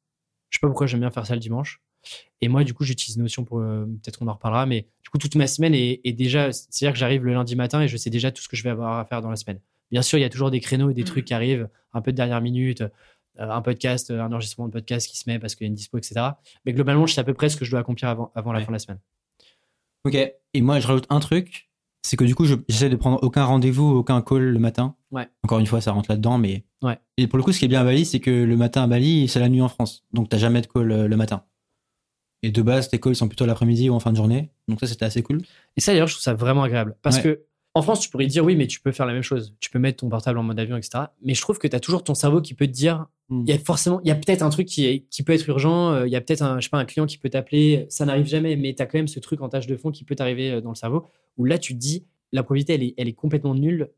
Je 0.50 0.58
sais 0.58 0.60
pas 0.60 0.68
pourquoi 0.68 0.86
j'aime 0.86 1.00
bien 1.00 1.10
faire 1.10 1.26
ça 1.26 1.34
le 1.34 1.40
dimanche. 1.40 1.82
Et 2.40 2.48
moi, 2.48 2.64
du 2.64 2.74
coup, 2.74 2.84
j'utilise 2.84 3.16
Notion 3.16 3.44
pour. 3.44 3.60
Euh, 3.60 3.86
peut-être 4.02 4.18
qu'on 4.18 4.28
en 4.28 4.34
reparlera, 4.34 4.66
mais 4.66 4.86
du 5.02 5.10
coup, 5.10 5.18
toute 5.18 5.34
ma 5.36 5.46
semaine 5.46 5.74
est, 5.74 6.00
est 6.04 6.12
déjà. 6.12 6.52
C'est-à-dire 6.52 6.92
que 6.92 6.98
j'arrive 6.98 7.24
le 7.24 7.32
lundi 7.32 7.56
matin 7.56 7.80
et 7.80 7.88
je 7.88 7.96
sais 7.96 8.10
déjà 8.10 8.30
tout 8.30 8.42
ce 8.42 8.48
que 8.48 8.56
je 8.56 8.62
vais 8.62 8.70
avoir 8.70 8.98
à 8.98 9.04
faire 9.06 9.22
dans 9.22 9.30
la 9.30 9.36
semaine. 9.36 9.58
Bien 9.90 10.02
sûr, 10.02 10.18
il 10.18 10.22
y 10.22 10.26
a 10.26 10.28
toujours 10.28 10.50
des 10.50 10.60
créneaux 10.60 10.90
et 10.90 10.94
des 10.94 11.02
mmh. 11.02 11.06
trucs 11.06 11.24
qui 11.24 11.34
arrivent 11.34 11.68
un 11.92 12.02
peu 12.02 12.12
de 12.12 12.16
dernière 12.16 12.40
minute. 12.40 12.84
Euh, 13.40 13.50
un 13.50 13.62
podcast, 13.62 14.10
un 14.10 14.32
enregistrement 14.32 14.68
de 14.68 14.72
podcast 14.72 15.08
qui 15.08 15.18
se 15.18 15.28
met 15.28 15.38
parce 15.38 15.54
qu'il 15.54 15.66
y 15.66 15.68
a 15.68 15.70
une 15.70 15.74
dispo, 15.74 15.98
etc. 15.98 16.14
Mais 16.64 16.72
globalement, 16.72 17.06
je 17.06 17.14
sais 17.14 17.20
à 17.20 17.24
peu 17.24 17.34
près 17.34 17.48
ce 17.48 17.56
que 17.56 17.64
je 17.64 17.70
dois 17.70 17.80
accomplir 17.80 18.08
avant, 18.08 18.30
avant 18.34 18.52
la 18.52 18.60
fin 18.60 18.68
de 18.68 18.72
la 18.72 18.78
semaine. 18.78 19.00
Ok. 20.04 20.14
Et 20.14 20.60
moi, 20.60 20.78
je 20.78 20.86
rajoute 20.86 21.06
un 21.10 21.18
truc, 21.18 21.68
c'est 22.02 22.16
que 22.16 22.24
du 22.24 22.34
coup, 22.34 22.44
j'essaie 22.44 22.90
de 22.90 22.96
prendre 22.96 23.18
aucun 23.22 23.44
rendez-vous, 23.44 23.96
aucun 23.96 24.20
call 24.22 24.42
le 24.42 24.58
matin. 24.58 24.94
Ouais. 25.10 25.28
Encore 25.42 25.58
une 25.58 25.66
fois, 25.66 25.80
ça 25.80 25.92
rentre 25.92 26.10
là-dedans, 26.10 26.38
mais. 26.38 26.64
Ouais. 26.82 26.98
Et 27.16 27.26
pour 27.26 27.38
le 27.38 27.42
coup, 27.42 27.50
ce 27.50 27.58
qui 27.58 27.64
est 27.64 27.68
bien 27.68 27.80
à 27.80 27.84
Bali, 27.84 28.04
c'est 28.04 28.20
que 28.20 28.30
le 28.30 28.56
matin 28.56 28.82
à 28.82 28.86
Bali, 28.86 29.26
c'est 29.26 29.40
la 29.40 29.48
nuit 29.48 29.62
en 29.62 29.68
France. 29.68 30.04
Donc, 30.12 30.28
t'as 30.28 30.38
jamais 30.38 30.60
de 30.60 30.66
call 30.66 30.92
euh, 30.92 31.08
le 31.08 31.16
matin. 31.16 31.44
Et 32.42 32.50
de 32.50 32.62
base, 32.62 32.90
tes 32.90 33.00
calls 33.00 33.16
sont 33.16 33.26
plutôt 33.26 33.46
l'après-midi 33.46 33.88
ou 33.88 33.94
en 33.94 34.00
fin 34.00 34.12
de 34.12 34.16
journée. 34.16 34.50
Donc, 34.68 34.80
ça, 34.80 34.86
c'était 34.86 35.06
assez 35.06 35.22
cool. 35.22 35.40
Et 35.76 35.80
ça, 35.80 35.92
d'ailleurs, 35.92 36.08
je 36.08 36.12
trouve 36.12 36.22
ça 36.22 36.34
vraiment 36.34 36.62
agréable. 36.62 36.94
Parce 37.00 37.18
que 37.18 37.46
en 37.72 37.82
France, 37.82 38.00
tu 38.00 38.08
pourrais 38.08 38.26
dire 38.26 38.44
oui, 38.44 38.54
mais 38.54 38.66
tu 38.66 38.80
peux 38.80 38.92
faire 38.92 39.06
la 39.06 39.12
même 39.12 39.22
chose. 39.22 39.54
Tu 39.58 39.70
peux 39.70 39.80
mettre 39.80 39.98
ton 39.98 40.08
portable 40.08 40.38
en 40.38 40.42
mode 40.44 40.60
avion, 40.60 40.76
etc. 40.76 41.06
Mais 41.22 41.34
je 41.34 41.40
trouve 41.40 41.58
que 41.58 41.66
tu 41.66 41.74
as 41.74 41.80
toujours 41.80 42.04
ton 42.04 42.14
cerveau 42.14 42.40
qui 42.40 42.54
peut 42.54 42.66
te 42.66 42.72
dire. 42.72 43.06
Il 43.30 43.48
y 43.48 43.52
a 43.52 43.58
forcément, 43.58 44.00
il 44.02 44.08
y 44.08 44.10
a 44.10 44.14
peut-être 44.14 44.42
un 44.42 44.50
truc 44.50 44.66
qui, 44.68 45.06
qui 45.10 45.22
peut 45.22 45.32
être 45.32 45.48
urgent, 45.48 45.92
euh, 45.92 46.06
il 46.06 46.12
y 46.12 46.16
a 46.16 46.20
peut-être 46.20 46.42
un, 46.42 46.60
je 46.60 46.64
sais 46.64 46.70
pas, 46.70 46.78
un 46.78 46.84
client 46.84 47.06
qui 47.06 47.16
peut 47.16 47.30
t'appeler. 47.30 47.86
Ça 47.88 48.04
n'arrive 48.04 48.26
jamais, 48.26 48.56
mais 48.56 48.74
tu 48.74 48.82
as 48.82 48.86
quand 48.86 48.98
même 48.98 49.08
ce 49.08 49.18
truc 49.18 49.40
en 49.40 49.48
tâche 49.48 49.66
de 49.66 49.76
fond 49.76 49.90
qui 49.90 50.04
peut 50.04 50.14
t'arriver 50.14 50.50
euh, 50.50 50.60
dans 50.60 50.70
le 50.70 50.74
cerveau 50.74 51.06
où 51.36 51.44
là, 51.44 51.58
tu 51.58 51.74
te 51.74 51.78
dis 51.78 52.06
la 52.32 52.42
probabilité, 52.42 52.74
elle 52.74 52.82
est, 52.82 52.94
elle 52.98 53.08
est 53.08 53.14
complètement 53.14 53.54
nulle 53.54 53.90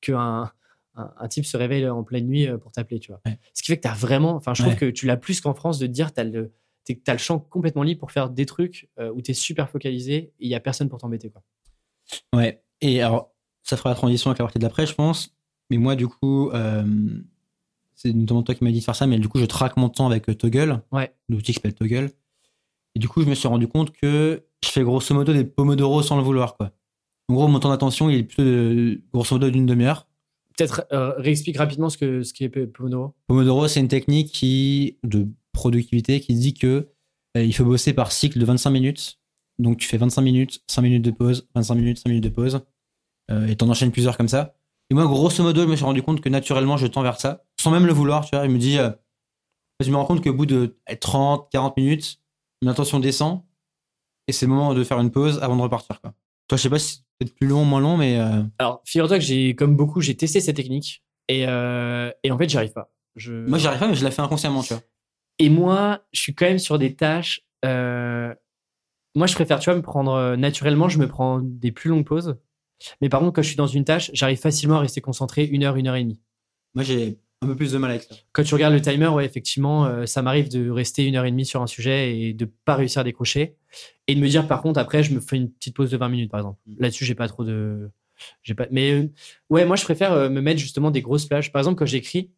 qu'un 0.00 0.50
un, 0.94 1.12
un, 1.18 1.28
type 1.28 1.44
se 1.44 1.56
réveille 1.56 1.88
en 1.88 2.02
pleine 2.02 2.26
nuit 2.26 2.48
euh, 2.48 2.56
pour 2.56 2.72
t'appeler, 2.72 3.00
tu 3.00 3.12
vois. 3.12 3.20
Ce 3.54 3.62
qui 3.62 3.68
fait 3.68 3.76
que 3.76 3.82
tu 3.82 3.88
as 3.88 3.94
vraiment, 3.94 4.34
enfin, 4.34 4.54
je 4.54 4.62
trouve 4.62 4.76
que 4.76 4.90
tu 4.90 5.06
l'as 5.06 5.16
plus 5.16 5.40
qu'en 5.40 5.54
France 5.54 5.78
de 5.78 5.86
te 5.86 5.92
dire 5.92 6.12
tu 6.12 6.20
as 6.20 6.24
le, 6.24 6.52
as 7.06 7.12
le 7.12 7.18
champ 7.18 7.38
complètement 7.38 7.82
libre 7.82 8.00
pour 8.00 8.12
faire 8.12 8.30
des 8.30 8.46
trucs 8.46 8.88
où 8.98 9.20
tu 9.20 9.30
es 9.30 9.34
super 9.34 9.68
focalisé 9.68 10.14
et 10.14 10.32
il 10.40 10.48
y 10.48 10.54
a 10.54 10.60
personne 10.60 10.88
pour 10.88 10.98
t'embêter, 10.98 11.30
quoi. 11.30 11.42
Ouais. 12.34 12.62
Et 12.80 13.02
alors, 13.02 13.32
ça 13.62 13.76
fera 13.76 13.90
la 13.90 13.96
transition 13.96 14.30
avec 14.30 14.38
la 14.38 14.46
partie 14.46 14.58
d'après, 14.58 14.86
je 14.86 14.94
pense. 14.94 15.34
Mais 15.70 15.78
moi, 15.78 15.96
du 15.96 16.08
coup, 16.08 16.50
euh, 16.50 16.84
c'est 18.02 18.14
notamment 18.14 18.42
toi 18.42 18.54
qui 18.54 18.64
m'as 18.64 18.70
dit 18.70 18.78
de 18.78 18.84
faire 18.84 18.96
ça, 18.96 19.06
mais 19.06 19.18
du 19.18 19.28
coup, 19.28 19.38
je 19.38 19.44
traque 19.44 19.76
mon 19.76 19.90
temps 19.90 20.06
avec 20.06 20.26
Toggle, 20.38 20.80
ouais. 20.90 21.12
l'outil 21.28 21.52
qui 21.52 21.54
s'appelle 21.54 21.74
Toggle. 21.74 22.10
Et 22.94 22.98
du 22.98 23.08
coup, 23.08 23.22
je 23.22 23.26
me 23.26 23.34
suis 23.34 23.46
rendu 23.46 23.68
compte 23.68 23.92
que 23.92 24.42
je 24.64 24.70
fais 24.70 24.82
grosso 24.82 25.14
modo 25.14 25.34
des 25.34 25.44
pomodoro 25.44 26.02
sans 26.02 26.16
le 26.16 26.22
vouloir, 26.22 26.56
quoi. 26.56 26.72
En 27.28 27.34
gros, 27.34 27.46
mon 27.46 27.60
temps 27.60 27.68
d'attention, 27.68 28.08
il 28.08 28.18
est 28.18 28.22
plutôt 28.22 28.42
de, 28.42 29.02
grosso 29.12 29.34
modo 29.34 29.50
d'une 29.50 29.66
demi-heure. 29.66 30.08
Peut-être 30.56 30.86
euh, 30.92 31.12
réexplique 31.18 31.58
rapidement 31.58 31.90
ce 31.90 31.98
que 31.98 32.22
ce 32.22 32.32
qui 32.32 32.44
est 32.44 32.48
Pomodoro. 32.48 33.14
Pomodoro, 33.26 33.68
c'est 33.68 33.80
une 33.80 33.88
technique 33.88 34.32
qui 34.32 34.98
de 35.04 35.28
productivité 35.52 36.20
qui 36.20 36.34
dit 36.34 36.54
que 36.54 36.88
euh, 37.36 37.44
il 37.44 37.54
faut 37.54 37.64
bosser 37.64 37.92
par 37.92 38.12
cycle 38.12 38.38
de 38.38 38.44
25 38.46 38.70
minutes. 38.70 39.20
Donc 39.58 39.76
tu 39.76 39.86
fais 39.86 39.98
25 39.98 40.22
minutes, 40.22 40.62
5 40.68 40.82
minutes 40.82 41.04
de 41.04 41.10
pause, 41.10 41.46
25 41.54 41.74
minutes, 41.74 41.98
5 41.98 42.08
minutes 42.08 42.24
de 42.24 42.30
pause. 42.30 42.60
Euh, 43.30 43.46
et 43.46 43.56
t'en 43.56 43.68
enchaînes 43.68 43.92
plusieurs 43.92 44.16
comme 44.16 44.28
ça. 44.28 44.56
Et 44.90 44.94
moi, 44.94 45.04
grosso 45.04 45.42
modo, 45.42 45.62
je 45.62 45.68
me 45.68 45.76
suis 45.76 45.84
rendu 45.84 46.02
compte 46.02 46.20
que 46.20 46.28
naturellement, 46.28 46.76
je 46.76 46.88
tends 46.88 47.02
vers 47.02 47.20
ça, 47.20 47.44
sans 47.60 47.70
même 47.70 47.86
le 47.86 47.92
vouloir, 47.92 48.24
tu 48.24 48.34
vois. 48.34 48.46
Il 48.46 48.50
me 48.50 48.58
dit, 48.58 48.78
euh, 48.78 48.90
je 49.80 49.90
me 49.90 49.96
rends 49.96 50.06
compte 50.06 50.24
qu'au 50.24 50.32
bout 50.32 50.46
de 50.46 50.78
30, 51.00 51.50
40 51.50 51.76
minutes, 51.76 52.20
mon 52.62 52.70
attention 52.70 53.00
descend, 53.00 53.42
et 54.26 54.32
c'est 54.32 54.46
le 54.46 54.52
moment 54.52 54.74
de 54.74 54.82
faire 54.84 54.98
une 54.98 55.10
pause 55.10 55.38
avant 55.42 55.56
de 55.56 55.62
repartir, 55.62 56.00
quoi. 56.00 56.14
Toi, 56.48 56.56
je 56.56 56.62
sais 56.62 56.70
pas 56.70 56.78
si 56.78 56.94
c'est 56.96 57.02
peut-être 57.18 57.34
plus 57.36 57.46
long, 57.46 57.64
moins 57.64 57.80
long, 57.80 57.96
mais. 57.96 58.18
Euh, 58.18 58.42
Alors, 58.58 58.82
figure-toi 58.84 59.18
que 59.18 59.24
j'ai, 59.24 59.54
comme 59.54 59.76
beaucoup, 59.76 60.00
j'ai 60.00 60.16
testé 60.16 60.40
cette 60.40 60.56
technique, 60.56 61.04
et, 61.28 61.42
et 61.42 62.30
en 62.30 62.38
fait, 62.38 62.48
j'y 62.48 62.56
arrive 62.56 62.72
pas. 62.72 62.90
Je... 63.16 63.32
Moi, 63.32 63.58
j'y 63.58 63.66
arrive 63.66 63.80
pas, 63.80 63.88
mais 63.88 63.94
je 63.94 64.04
la 64.04 64.10
fais 64.10 64.22
inconsciemment, 64.22 64.62
tu 64.62 64.74
vois. 64.74 64.82
Et 65.38 65.48
moi, 65.48 66.00
je 66.12 66.20
suis 66.20 66.34
quand 66.34 66.46
même 66.46 66.58
sur 66.58 66.78
des 66.78 66.96
tâches. 66.96 67.42
Moi, 67.62 69.26
je 69.26 69.34
préfère, 69.34 69.58
tu 69.60 69.70
vois, 69.70 69.76
me 69.76 69.82
prendre 69.82 70.34
naturellement, 70.36 70.88
je 70.88 70.98
me 70.98 71.06
prends 71.08 71.40
des 71.40 71.72
plus 71.72 71.90
longues 71.90 72.06
pauses. 72.06 72.36
Mais 73.00 73.08
par 73.08 73.20
contre, 73.20 73.34
quand 73.34 73.42
je 73.42 73.48
suis 73.48 73.56
dans 73.56 73.66
une 73.66 73.84
tâche, 73.84 74.10
j'arrive 74.14 74.38
facilement 74.38 74.76
à 74.76 74.80
rester 74.80 75.00
concentré 75.00 75.44
une 75.44 75.62
heure, 75.64 75.76
une 75.76 75.86
heure 75.86 75.96
et 75.96 76.02
demie. 76.02 76.20
Moi, 76.74 76.84
j'ai 76.84 77.18
un 77.42 77.46
peu 77.46 77.56
plus 77.56 77.72
de 77.72 77.78
mal 77.78 77.90
avec 77.90 78.02
ça. 78.02 78.14
Quand 78.32 78.42
tu 78.42 78.54
regardes 78.54 78.74
le 78.74 78.82
timer, 78.82 79.08
ouais, 79.08 79.24
effectivement, 79.24 79.86
euh, 79.86 80.04
ça 80.04 80.20
m'arrive 80.20 80.50
de 80.50 80.68
rester 80.68 81.06
une 81.06 81.16
heure 81.16 81.24
et 81.24 81.30
demie 81.30 81.46
sur 81.46 81.62
un 81.62 81.66
sujet 81.66 82.18
et 82.18 82.34
de 82.34 82.44
pas 82.44 82.74
réussir 82.74 83.00
à 83.00 83.04
décrocher. 83.04 83.56
Et 84.06 84.14
de 84.14 84.20
me 84.20 84.28
dire, 84.28 84.46
par 84.46 84.60
contre, 84.60 84.78
après, 84.78 85.02
je 85.02 85.14
me 85.14 85.20
fais 85.20 85.36
une 85.36 85.50
petite 85.50 85.74
pause 85.74 85.90
de 85.90 85.96
20 85.96 86.08
minutes, 86.10 86.30
par 86.30 86.40
exemple. 86.40 86.58
Mm. 86.66 86.74
Là-dessus, 86.80 87.04
j'ai 87.06 87.14
pas 87.14 87.28
trop 87.28 87.44
de. 87.44 87.90
J'ai 88.42 88.54
pas... 88.54 88.66
Mais 88.70 88.92
euh, 88.92 89.10
ouais, 89.48 89.64
moi, 89.64 89.76
je 89.76 89.84
préfère 89.84 90.12
euh, 90.12 90.28
me 90.28 90.42
mettre 90.42 90.60
justement 90.60 90.90
des 90.90 91.00
grosses 91.00 91.24
plages. 91.24 91.50
Par 91.50 91.60
exemple, 91.60 91.78
quand 91.78 91.86
j'écris, 91.86 92.30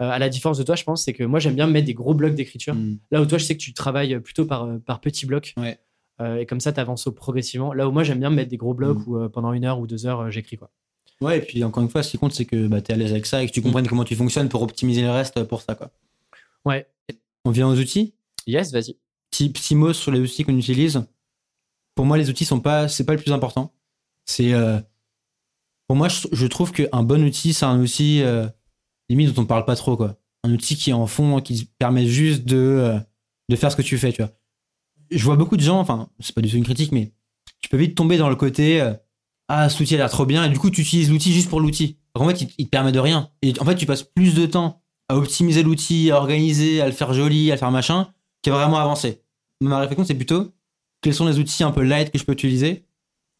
à 0.00 0.18
la 0.18 0.28
différence 0.28 0.58
de 0.58 0.64
toi, 0.64 0.74
je 0.74 0.82
pense, 0.82 1.04
c'est 1.04 1.12
que 1.12 1.22
moi, 1.22 1.38
j'aime 1.38 1.54
bien 1.54 1.68
me 1.68 1.72
mettre 1.72 1.86
des 1.86 1.94
gros 1.94 2.14
blocs 2.14 2.34
d'écriture. 2.34 2.74
Mm. 2.74 2.98
Là 3.12 3.22
où 3.22 3.26
toi, 3.26 3.38
je 3.38 3.44
sais 3.44 3.56
que 3.56 3.62
tu 3.62 3.72
travailles 3.72 4.18
plutôt 4.18 4.44
par, 4.44 4.68
par 4.84 5.00
petits 5.00 5.26
blocs. 5.26 5.54
Ouais. 5.56 5.78
Et 6.40 6.46
comme 6.46 6.60
ça, 6.60 6.72
tu 6.72 6.80
avances 6.80 7.08
progressivement. 7.14 7.72
Là 7.72 7.88
où 7.88 7.92
moi, 7.92 8.02
j'aime 8.02 8.18
bien 8.18 8.30
me 8.30 8.34
mettre 8.34 8.50
des 8.50 8.56
gros 8.56 8.74
blocs 8.74 9.06
mm. 9.06 9.08
où 9.08 9.28
pendant 9.28 9.52
une 9.52 9.64
heure 9.64 9.78
ou 9.78 9.86
deux 9.86 10.06
heures, 10.06 10.32
j'écris. 10.32 10.56
quoi. 10.56 10.72
Ouais, 11.20 11.38
et 11.38 11.40
puis 11.40 11.62
encore 11.64 11.82
une 11.82 11.88
fois, 11.88 12.02
ce 12.02 12.10
qui 12.10 12.18
compte, 12.18 12.32
c'est 12.32 12.44
que 12.44 12.66
bah, 12.66 12.80
tu 12.80 12.90
es 12.90 12.94
à 12.94 12.96
l'aise 12.96 13.12
avec 13.12 13.26
ça 13.26 13.42
et 13.42 13.46
que 13.46 13.52
tu 13.52 13.60
mm. 13.60 13.64
comprennes 13.64 13.88
comment 13.88 14.04
tu 14.04 14.16
fonctionnes 14.16 14.48
pour 14.48 14.62
optimiser 14.62 15.02
le 15.02 15.10
reste 15.10 15.42
pour 15.44 15.62
ça. 15.62 15.74
Quoi. 15.74 15.90
Ouais. 16.64 16.88
On 17.44 17.50
vient 17.50 17.68
aux 17.68 17.78
outils? 17.78 18.14
Yes, 18.46 18.72
vas-y. 18.72 18.96
Petit, 19.30 19.50
petit 19.50 19.74
mot 19.74 19.92
sur 19.92 20.12
les 20.12 20.20
outils 20.20 20.44
qu'on 20.44 20.56
utilise. 20.56 21.04
Pour 21.94 22.04
moi, 22.04 22.18
les 22.18 22.30
outils 22.30 22.44
sont 22.44 22.60
pas, 22.60 22.88
c'est 22.88 23.04
pas 23.04 23.14
le 23.14 23.20
plus 23.20 23.32
important. 23.32 23.72
C'est, 24.26 24.52
pour 25.86 25.96
moi, 25.96 26.08
je, 26.08 26.46
trouve 26.46 26.72
qu'un 26.72 27.02
bon 27.02 27.22
outil, 27.24 27.52
c'est 27.52 27.66
un 27.66 27.80
outil 27.80 28.22
limite 29.08 29.32
dont 29.32 29.42
on 29.42 29.46
parle 29.46 29.64
pas 29.64 29.76
trop, 29.76 29.96
quoi. 29.96 30.16
Un 30.42 30.52
outil 30.52 30.76
qui 30.76 30.90
est 30.90 30.94
en 30.94 31.06
fond, 31.06 31.40
qui 31.40 31.70
permet 31.78 32.06
juste 32.06 32.44
de, 32.44 32.98
de 33.48 33.56
faire 33.56 33.70
ce 33.70 33.76
que 33.76 33.82
tu 33.82 33.98
fais, 33.98 34.12
tu 34.12 34.22
vois 34.22 34.32
je 35.10 35.24
vois 35.24 35.36
beaucoup 35.36 35.56
de 35.56 35.62
gens, 35.62 35.78
enfin, 35.78 36.08
c'est 36.20 36.34
pas 36.34 36.40
du 36.40 36.50
tout 36.50 36.56
une 36.56 36.64
critique, 36.64 36.92
mais 36.92 37.12
tu 37.60 37.68
peux 37.68 37.76
vite 37.76 37.96
tomber 37.96 38.18
dans 38.18 38.28
le 38.28 38.36
côté 38.36 38.80
euh, 38.80 38.94
Ah, 39.48 39.68
cet 39.68 39.80
outil 39.80 39.94
a 39.94 39.98
l'air 39.98 40.10
trop 40.10 40.26
bien, 40.26 40.44
et 40.44 40.48
du 40.48 40.58
coup, 40.58 40.70
tu 40.70 40.80
utilises 40.80 41.10
l'outil 41.10 41.32
juste 41.32 41.50
pour 41.50 41.60
l'outil. 41.60 41.98
en 42.14 42.26
fait, 42.28 42.46
il, 42.58 42.64
te 42.64 42.70
permet 42.70 42.92
de 42.92 42.98
rien. 42.98 43.30
Et 43.42 43.52
en 43.60 43.64
fait, 43.64 43.74
tu 43.74 43.86
passes 43.86 44.02
plus 44.02 44.34
de 44.34 44.46
temps 44.46 44.82
à 45.08 45.16
optimiser 45.16 45.62
l'outil, 45.62 46.10
à 46.10 46.16
organiser, 46.16 46.80
à 46.80 46.86
le 46.86 46.92
faire 46.92 47.12
joli, 47.12 47.50
à 47.50 47.54
le 47.54 47.58
faire 47.58 47.70
machin, 47.70 48.08
qu'à 48.42 48.52
vraiment 48.52 48.78
avancer. 48.78 49.20
Ma 49.60 49.78
réflexion, 49.78 50.04
c'est 50.04 50.14
plutôt 50.14 50.52
quels 51.02 51.14
sont 51.14 51.26
les 51.26 51.38
outils 51.38 51.62
un 51.62 51.72
peu 51.72 51.82
light 51.82 52.10
que 52.10 52.18
je 52.18 52.24
peux 52.24 52.32
utiliser 52.32 52.86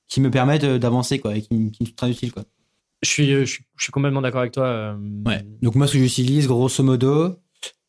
qui 0.08 0.20
me 0.20 0.30
permettent 0.30 0.66
d'avancer, 0.66 1.18
quoi, 1.18 1.36
et 1.36 1.42
qui, 1.42 1.54
me 1.54 1.72
sont 1.72 1.84
très 1.96 2.10
utiles, 2.10 2.32
quoi. 2.32 2.44
Je 3.02 3.08
suis, 3.08 3.26
je 3.26 3.44
suis, 3.44 3.64
je 3.76 3.84
suis 3.84 3.92
complètement 3.92 4.22
d'accord 4.22 4.40
avec 4.40 4.52
toi. 4.52 4.64
euh, 4.64 4.96
Ouais. 5.26 5.44
Donc 5.62 5.74
moi, 5.74 5.86
ce 5.86 5.94
que 5.94 5.98
j'utilise, 5.98 6.46
grosso 6.46 6.82
modo, 6.82 7.36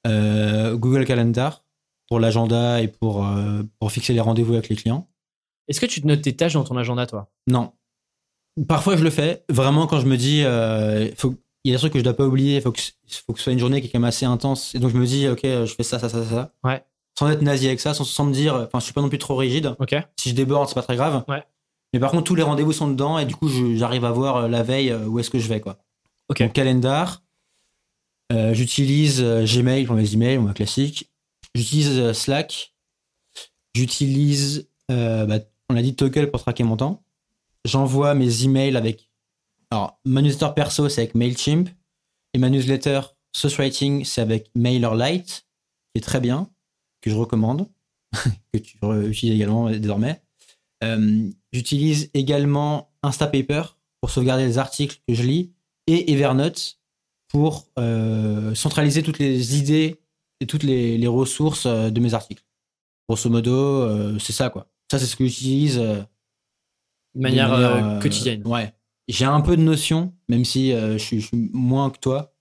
euh, 0.08 0.76
Google 0.76 1.06
Calendar 1.06 1.64
pour 2.08 2.20
l'agenda 2.20 2.82
et 2.82 2.88
pour, 2.88 3.26
euh, 3.26 3.64
pour 3.80 3.92
fixer 3.92 4.14
les 4.14 4.20
rendez-vous 4.20 4.54
avec 4.54 4.70
les 4.70 4.76
clients. 4.76 5.10
Est-ce 5.68 5.80
que 5.80 5.86
tu 5.86 6.02
te 6.02 6.08
notes 6.08 6.22
tes 6.22 6.36
tâches 6.36 6.54
dans 6.54 6.64
ton 6.64 6.78
agenda, 6.78 7.06
toi? 7.06 7.30
Non. 7.48 7.74
Parfois, 8.68 8.96
je 8.96 9.04
le 9.04 9.10
fais. 9.10 9.44
Vraiment, 9.50 9.88
quand 9.88 10.00
je 10.00 10.06
me 10.06 10.18
dis, 10.18 10.44
euh, 10.44 11.10
faut, 11.16 11.36
il 11.64 11.72
y 11.72 11.74
a 11.74 11.78
des 11.78 11.80
trucs 11.80 11.94
que 11.94 12.00
je 12.00 12.04
dois 12.04 12.14
pas 12.16 12.26
oublier. 12.26 12.58
Il 12.58 12.62
faut 12.62 12.72
que, 12.72 12.82
faut 13.26 13.34
que 13.34 13.40
ce 13.40 13.44
soit 13.46 13.54
une 13.54 13.60
journée 13.60 13.82
qui 13.82 13.88
est 13.88 13.90
quand 13.90 14.00
même 14.00 14.08
assez 14.08 14.26
intense. 14.26 14.74
Et 14.76 14.80
donc, 14.80 14.92
je 14.92 14.98
me 14.98 15.06
dis, 15.06 15.28
OK, 15.28 15.42
je 15.44 15.74
fais 15.76 15.84
ça, 15.84 16.00
ça, 16.00 16.10
ça, 16.10 16.24
ça. 16.24 16.52
Ouais. 16.64 16.84
Sans 17.18 17.30
être 17.30 17.42
nazi 17.42 17.68
avec 17.68 17.80
ça, 17.80 17.94
sans, 17.94 18.04
sans 18.04 18.26
me 18.26 18.34
dire, 18.34 18.56
enfin, 18.56 18.80
je 18.80 18.86
suis 18.86 18.94
pas 18.94 19.02
non 19.02 19.10
plus 19.10 19.18
trop 19.18 19.36
rigide. 19.36 19.76
Ok. 19.80 19.96
Si 20.20 20.30
je 20.30 20.36
déborde, 20.36 20.68
c'est 20.68 20.76
pas 20.76 20.82
très 20.82 20.96
grave. 20.96 21.24
Ouais. 21.28 21.44
Mais 21.94 22.00
par 22.00 22.12
contre, 22.12 22.24
tous 22.26 22.36
les 22.36 22.44
rendez-vous 22.44 22.74
sont 22.74 22.90
dedans 22.90 23.20
et 23.20 23.26
du 23.26 23.36
coup, 23.36 23.48
j'arrive 23.76 24.04
à 24.04 24.12
voir 24.12 24.36
euh, 24.36 24.48
la 24.50 24.64
veille 24.64 24.90
euh, 24.92 25.06
où 25.06 25.18
est-ce 25.20 25.30
que 25.30 25.40
je 25.40 25.48
vais, 25.48 25.62
quoi. 25.62 25.78
Ok. 26.30 26.42
Donc, 26.42 26.54
calendar. 26.54 27.22
Euh, 28.34 28.54
J'utilise 28.54 29.22
Gmail 29.22 29.86
pour 29.86 29.96
mes 29.96 30.14
emails, 30.14 30.40
moi 30.40 30.54
classique. 30.54 31.10
J'utilise 31.54 32.12
Slack. 32.12 32.74
J'utilise, 33.76 34.68
euh, 34.92 35.26
bah, 35.26 35.40
on 35.70 35.74
l'a 35.74 35.82
dit, 35.82 35.96
Toggle 35.96 36.32
pour 36.32 36.42
traquer 36.42 36.64
mon 36.64 36.76
temps. 36.76 37.04
J'envoie 37.66 38.14
mes 38.14 38.44
emails 38.44 38.78
avec. 38.78 39.10
Alors, 39.72 40.00
ma 40.06 40.22
newsletter 40.22 40.54
perso, 40.56 40.88
c'est 40.88 41.02
avec 41.02 41.16
MailChimp. 41.16 41.70
Et 42.34 42.38
ma 42.38 42.50
newsletter 42.50 43.02
Sauce 43.36 43.58
Writing, 43.58 44.06
c'est 44.06 44.22
avec 44.22 44.52
MailerLite, 44.56 45.48
qui 45.94 46.00
est 46.00 46.02
très 46.02 46.20
bien, 46.22 46.50
que 47.02 47.10
je 47.10 47.16
recommande, 47.16 47.68
que 48.54 48.60
tu 48.60 48.78
utilises 49.10 49.36
également 49.36 49.68
euh, 49.68 49.80
désormais. 49.80 50.22
Euh, 50.84 51.30
J'utilise 51.52 52.12
également 52.14 52.94
Instapaper 53.04 53.64
pour 54.00 54.10
sauvegarder 54.10 54.46
les 54.46 54.58
articles 54.58 55.00
que 55.08 55.14
je 55.14 55.24
lis 55.24 55.54
et 55.88 56.12
Evernote 56.12 56.80
pour 57.30 57.68
euh, 57.80 58.54
centraliser 58.54 59.02
toutes 59.02 59.20
les 59.20 59.58
idées 59.58 60.02
et 60.40 60.46
toutes 60.46 60.64
les, 60.64 61.08
ressources 61.08 61.66
de 61.66 62.00
mes 62.00 62.14
articles. 62.14 62.44
Grosso 63.10 63.30
modo, 63.30 64.20
c'est 64.20 64.34
ça 64.34 64.50
quoi. 64.50 64.68
Ça, 64.92 65.00
c'est 65.00 65.06
ce 65.06 65.16
que 65.16 65.26
j'utilise 65.26 65.82
De 67.16 67.22
manière, 67.22 67.54
euh, 67.54 67.98
euh, 67.98 68.00
quotidienne. 68.02 68.46
Ouais. 68.46 68.74
J'ai 69.08 69.26
un 69.26 69.42
peu 69.42 69.56
de 69.58 69.62
notion, 69.62 70.14
même 70.30 70.44
si 70.46 70.74
euh, 70.74 70.94
je, 70.94 71.04
suis, 71.04 71.22
je 71.22 71.28
suis 71.28 71.50
moins 71.54 71.90
que 71.90 72.00
toi. 72.00 72.34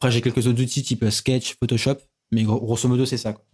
Après, 0.00 0.10
j'ai 0.12 0.20
quelques 0.20 0.46
autres 0.46 0.62
outils 0.62 0.82
type 0.82 1.08
Sketch, 1.10 1.56
Photoshop, 1.58 1.96
mais 2.30 2.44
gros- 2.44 2.60
grosso 2.60 2.88
modo, 2.88 3.04
c'est 3.04 3.16
ça. 3.16 3.32
Quoi. 3.32 3.44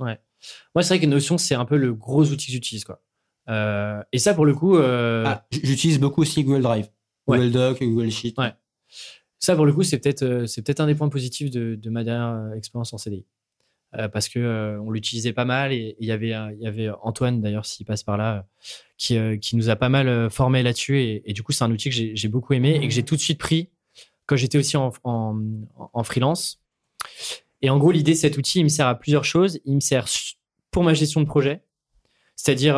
Moi, 0.75 0.83
c'est 0.83 0.89
vrai 0.95 1.01
que 1.01 1.07
Notion, 1.07 1.39
c'est 1.39 1.55
un 1.55 1.65
peu 1.65 1.77
le 1.77 1.95
gros 1.95 2.25
outil 2.31 2.47
que 2.47 2.53
j'utilise, 2.53 2.85
quoi. 2.85 3.03
Euh, 3.49 4.03
et 4.13 4.19
ça, 4.19 4.35
pour 4.35 4.45
le 4.47 4.55
coup, 4.55 4.77
euh, 4.77 5.25
Ah, 5.27 5.47
j'utilise 5.51 5.99
beaucoup 5.99 6.21
aussi 6.23 6.45
Google 6.45 6.63
Drive, 6.63 6.91
Ouais. 7.27 7.39
Google 7.39 7.51
Doc, 7.53 7.83
Google 7.83 8.11
Sheet. 8.11 8.35
Ouais. 8.39 8.53
ça, 9.39 9.57
pour 9.57 9.65
le 9.67 9.73
coup, 9.73 9.83
c'est 9.83 9.99
peut-être 9.99 10.45
c'est 10.47 10.63
peut-être 10.63 10.81
un 10.81 10.87
des 10.87 10.95
points 10.95 11.09
positifs 11.09 11.51
de, 11.51 11.75
de 11.75 11.91
ma 11.91 12.05
dernière 12.05 12.53
expérience 12.55 12.93
en 12.93 12.99
CDI. 12.99 13.25
Euh, 13.99 14.09
parce 14.09 14.29
que 14.29 14.39
euh, 14.39 14.81
on 14.81 14.91
l'utilisait 14.91 15.33
pas 15.33 15.45
mal. 15.45 15.73
Et 15.73 15.97
il 16.01 16.07
y 16.07 16.13
avait 16.13 16.31
il 16.31 16.61
y 16.61 16.67
avait 16.67 16.89
Antoine 17.03 17.41
d'ailleurs 17.41 17.67
s'il 17.67 17.87
passe 17.87 18.03
par 18.03 18.17
là 18.17 18.37
euh, 18.37 18.43
qui 18.97 19.39
qui 19.41 19.57
nous 19.57 19.71
a 19.71 19.77
pas 19.77 19.89
mal 19.89 20.31
formé 20.31 20.63
là-dessus. 20.63 21.23
Et, 21.25 21.33
du 21.33 21.43
coup 21.43 21.53
c'est 21.53 21.65
un 21.65 21.71
outil 21.71 21.91
que 21.91 21.97
j'ai 22.15 22.29
beaucoup 22.29 22.53
aimé 22.55 22.79
et 22.81 22.89
que 22.89 22.95
j'ai 22.95 23.03
tout 23.03 23.17
de 23.17 23.21
suite 23.21 23.39
pris 23.39 23.71
quand 24.27 24.37
j'étais 24.37 24.59
aussi 24.59 24.77
en, 24.77 24.93
en, 25.05 26.03
freelance. 26.03 26.61
Et 27.63 27.71
en 27.71 27.79
gros 27.79 27.91
l'idée 27.91 28.13
de 28.13 28.17
cet 28.17 28.39
outil 28.39 28.61
il 28.61 28.65
me 28.65 28.69
sert 28.69 28.87
à 28.87 28.99
plusieurs 28.99 29.25
choses. 29.25 29.61
Il 29.65 29.75
me 29.75 29.81
sert 29.81 30.07
pour 30.71 30.83
ma 30.83 30.95
gestion 30.95 31.21
de 31.21 31.27
projet. 31.27 31.63
C'est-à-dire 32.37 32.77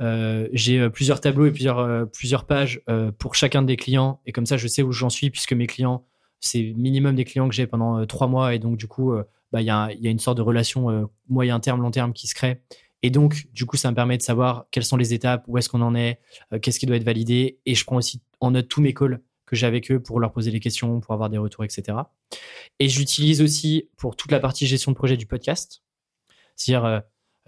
euh, 0.00 0.48
j'ai 0.52 0.88
plusieurs 0.90 1.20
tableaux 1.20 1.46
et 1.46 1.50
plusieurs 1.50 2.08
plusieurs 2.10 2.46
pages 2.46 2.80
pour 3.18 3.34
chacun 3.34 3.62
des 3.62 3.76
clients. 3.76 4.20
Et 4.24 4.32
comme 4.32 4.46
ça 4.46 4.56
je 4.56 4.66
sais 4.66 4.82
où 4.82 4.92
j'en 4.92 5.10
suis 5.10 5.30
puisque 5.30 5.52
mes 5.52 5.66
clients 5.66 6.06
c'est 6.40 6.72
minimum 6.76 7.16
des 7.16 7.24
clients 7.24 7.48
que 7.48 7.54
j'ai 7.54 7.66
pendant 7.66 8.06
trois 8.06 8.28
mois. 8.28 8.54
Et 8.54 8.58
donc 8.58 8.76
du 8.76 8.86
coup 8.86 9.12
bah, 9.52 9.62
y, 9.62 9.70
a 9.70 9.90
une 10.02 10.18
sorte 10.18 10.36
de 10.36 10.42
relation 10.42 10.90
euh, 10.90 11.06
moyen 11.28 11.60
terme, 11.60 11.80
long 11.80 11.90
terme 11.90 12.12
qui 12.12 12.26
se 12.26 12.34
crée. 12.34 12.62
Et 13.02 13.10
donc, 13.10 13.46
du 13.52 13.64
coup, 13.64 13.76
ça 13.76 13.90
me 13.90 13.94
permet 13.94 14.18
de 14.18 14.22
savoir 14.22 14.66
quelles 14.70 14.84
sont 14.84 14.96
les 14.96 15.14
étapes, 15.14 15.44
où 15.46 15.56
est-ce 15.56 15.68
qu'on 15.68 15.80
en 15.80 15.94
est, 15.94 16.20
euh, 16.52 16.58
qu'est-ce 16.58 16.78
qui 16.78 16.86
doit 16.86 16.96
être 16.96 17.04
validé. 17.04 17.58
Et 17.64 17.74
je 17.74 17.84
prends 17.84 17.96
aussi 17.96 18.20
en 18.40 18.50
note 18.50 18.68
tous 18.68 18.80
mes 18.80 18.92
calls 18.92 19.20
que 19.46 19.56
j'ai 19.56 19.66
avec 19.66 19.90
eux 19.90 20.00
pour 20.00 20.20
leur 20.20 20.32
poser 20.32 20.50
les 20.50 20.60
questions, 20.60 21.00
pour 21.00 21.14
avoir 21.14 21.30
des 21.30 21.38
retours, 21.38 21.64
etc. 21.64 21.96
Et 22.78 22.88
j'utilise 22.88 23.40
aussi 23.40 23.88
pour 23.96 24.16
toute 24.16 24.30
la 24.30 24.40
partie 24.40 24.66
gestion 24.66 24.92
de 24.92 24.96
projet 24.96 25.16
du 25.16 25.26
podcast. 25.26 25.82
C'est-à-dire 26.54 26.84
euh, 26.84 27.00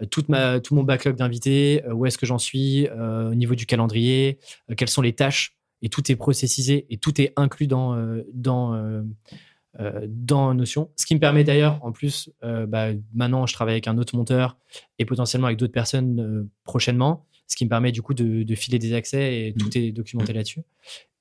tout 0.09 0.25
mon 0.71 0.83
backlog 0.83 1.15
d'invités, 1.15 1.83
où 1.93 2.07
est-ce 2.07 2.17
que 2.17 2.25
j'en 2.25 2.39
suis 2.39 2.89
au 2.89 3.35
niveau 3.35 3.53
du 3.53 3.67
calendrier, 3.67 4.39
quelles 4.75 4.89
sont 4.89 5.03
les 5.03 5.13
tâches. 5.13 5.55
Et 5.83 5.89
tout 5.89 6.11
est 6.11 6.15
processisé 6.15 6.87
et 6.89 6.97
tout 6.97 7.21
est 7.21 7.33
inclus 7.35 7.67
dans, 7.67 7.95
euh, 9.79 10.05
dans 10.05 10.53
Notion. 10.53 10.91
Ce 10.97 11.05
qui 11.05 11.15
me 11.15 11.19
permet 11.21 11.45
d'ailleurs, 11.45 11.79
en 11.81 11.93
plus, 11.93 12.29
euh, 12.43 12.65
bah, 12.65 12.89
maintenant 13.13 13.45
je 13.45 13.53
travaille 13.53 13.75
avec 13.75 13.87
un 13.87 13.97
autre 13.97 14.17
monteur 14.17 14.57
et 14.99 15.05
potentiellement 15.05 15.47
avec 15.47 15.57
d'autres 15.57 15.71
personnes 15.71 16.19
euh, 16.19 16.49
prochainement, 16.65 17.25
ce 17.47 17.55
qui 17.55 17.63
me 17.63 17.69
permet 17.69 17.93
du 17.93 18.01
coup 18.01 18.13
de, 18.13 18.43
de 18.43 18.55
filer 18.55 18.79
des 18.79 18.93
accès 18.93 19.47
et 19.47 19.53
tout 19.53 19.77
est 19.77 19.93
documenté 19.93 20.33
là-dessus. 20.33 20.63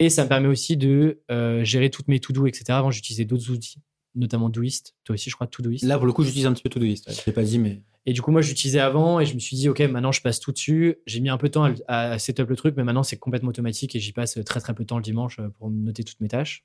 Et 0.00 0.10
ça 0.10 0.24
me 0.24 0.28
permet 0.28 0.48
aussi 0.48 0.76
de 0.76 1.20
gérer 1.62 1.90
toutes 1.90 2.08
mes 2.08 2.18
to-do, 2.18 2.46
etc. 2.46 2.64
Avant, 2.70 2.90
j'utilisais 2.90 3.24
d'autres 3.24 3.50
outils, 3.50 3.78
notamment 4.16 4.48
Doist. 4.48 4.96
Toi 5.04 5.14
aussi, 5.14 5.30
je 5.30 5.36
crois, 5.36 5.46
Todoist. 5.46 5.84
Là, 5.84 5.96
pour 5.96 6.06
le 6.06 6.12
coup, 6.12 6.24
j'utilise 6.24 6.46
un 6.46 6.52
petit 6.52 6.62
peu 6.62 6.70
Todoist. 6.70 7.08
Ouais. 7.08 7.14
Je 7.14 7.22
l'ai 7.26 7.32
pas 7.32 7.42
dit, 7.44 7.58
mais. 7.60 7.82
Et 8.06 8.12
du 8.12 8.22
coup, 8.22 8.32
moi, 8.32 8.42
j'utilisais 8.42 8.80
avant 8.80 9.20
et 9.20 9.26
je 9.26 9.34
me 9.34 9.38
suis 9.38 9.56
dit, 9.56 9.68
OK, 9.68 9.80
maintenant, 9.80 10.12
je 10.12 10.22
passe 10.22 10.40
tout 10.40 10.52
dessus. 10.52 10.96
J'ai 11.06 11.20
mis 11.20 11.28
un 11.28 11.36
peu 11.36 11.48
de 11.48 11.52
temps 11.52 11.72
à, 11.86 12.10
à 12.12 12.18
setup 12.18 12.48
le 12.48 12.56
truc, 12.56 12.74
mais 12.76 12.82
maintenant, 12.82 13.02
c'est 13.02 13.18
complètement 13.18 13.50
automatique 13.50 13.94
et 13.94 14.00
j'y 14.00 14.12
passe 14.12 14.38
très, 14.44 14.60
très 14.60 14.74
peu 14.74 14.84
de 14.84 14.88
temps 14.88 14.96
le 14.96 15.02
dimanche 15.02 15.38
pour 15.58 15.70
noter 15.70 16.02
toutes 16.02 16.20
mes 16.20 16.28
tâches. 16.28 16.64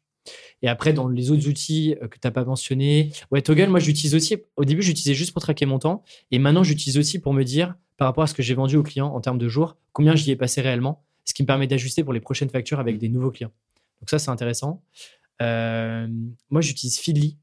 Et 0.61 0.67
après, 0.67 0.93
dans 0.93 1.07
les 1.07 1.31
autres 1.31 1.47
outils 1.47 1.95
euh, 2.01 2.07
que 2.07 2.15
tu 2.19 2.25
n'as 2.25 2.31
pas 2.31 2.43
mentionné, 2.45 3.11
ouais, 3.31 3.41
Toggle, 3.41 3.67
moi, 3.67 3.79
je 3.79 3.87
l'utilise 3.87 4.15
aussi. 4.15 4.37
Au 4.55 4.65
début, 4.65 4.81
j'utilisais 4.81 5.13
juste 5.13 5.31
pour 5.33 5.41
traquer 5.41 5.65
mon 5.65 5.79
temps. 5.79 6.03
Et 6.31 6.39
maintenant, 6.39 6.63
j'utilise 6.63 6.97
aussi 6.97 7.19
pour 7.19 7.33
me 7.33 7.43
dire, 7.43 7.75
par 7.97 8.07
rapport 8.07 8.23
à 8.23 8.27
ce 8.27 8.33
que 8.33 8.43
j'ai 8.43 8.53
vendu 8.55 8.75
aux 8.77 8.83
clients 8.83 9.13
en 9.13 9.21
termes 9.21 9.37
de 9.37 9.47
jours, 9.47 9.77
combien 9.93 10.15
j'y 10.15 10.31
ai 10.31 10.35
passé 10.35 10.61
réellement, 10.61 11.03
ce 11.25 11.33
qui 11.33 11.43
me 11.43 11.47
permet 11.47 11.67
d'ajuster 11.67 12.03
pour 12.03 12.13
les 12.13 12.19
prochaines 12.19 12.49
factures 12.49 12.79
avec 12.79 12.97
des 12.97 13.09
nouveaux 13.09 13.31
clients. 13.31 13.51
Donc, 14.01 14.09
ça, 14.09 14.19
c'est 14.19 14.29
intéressant. 14.29 14.81
Euh, 15.41 16.07
moi, 16.49 16.61
j'utilise 16.61 16.97
Feedly 16.99 17.37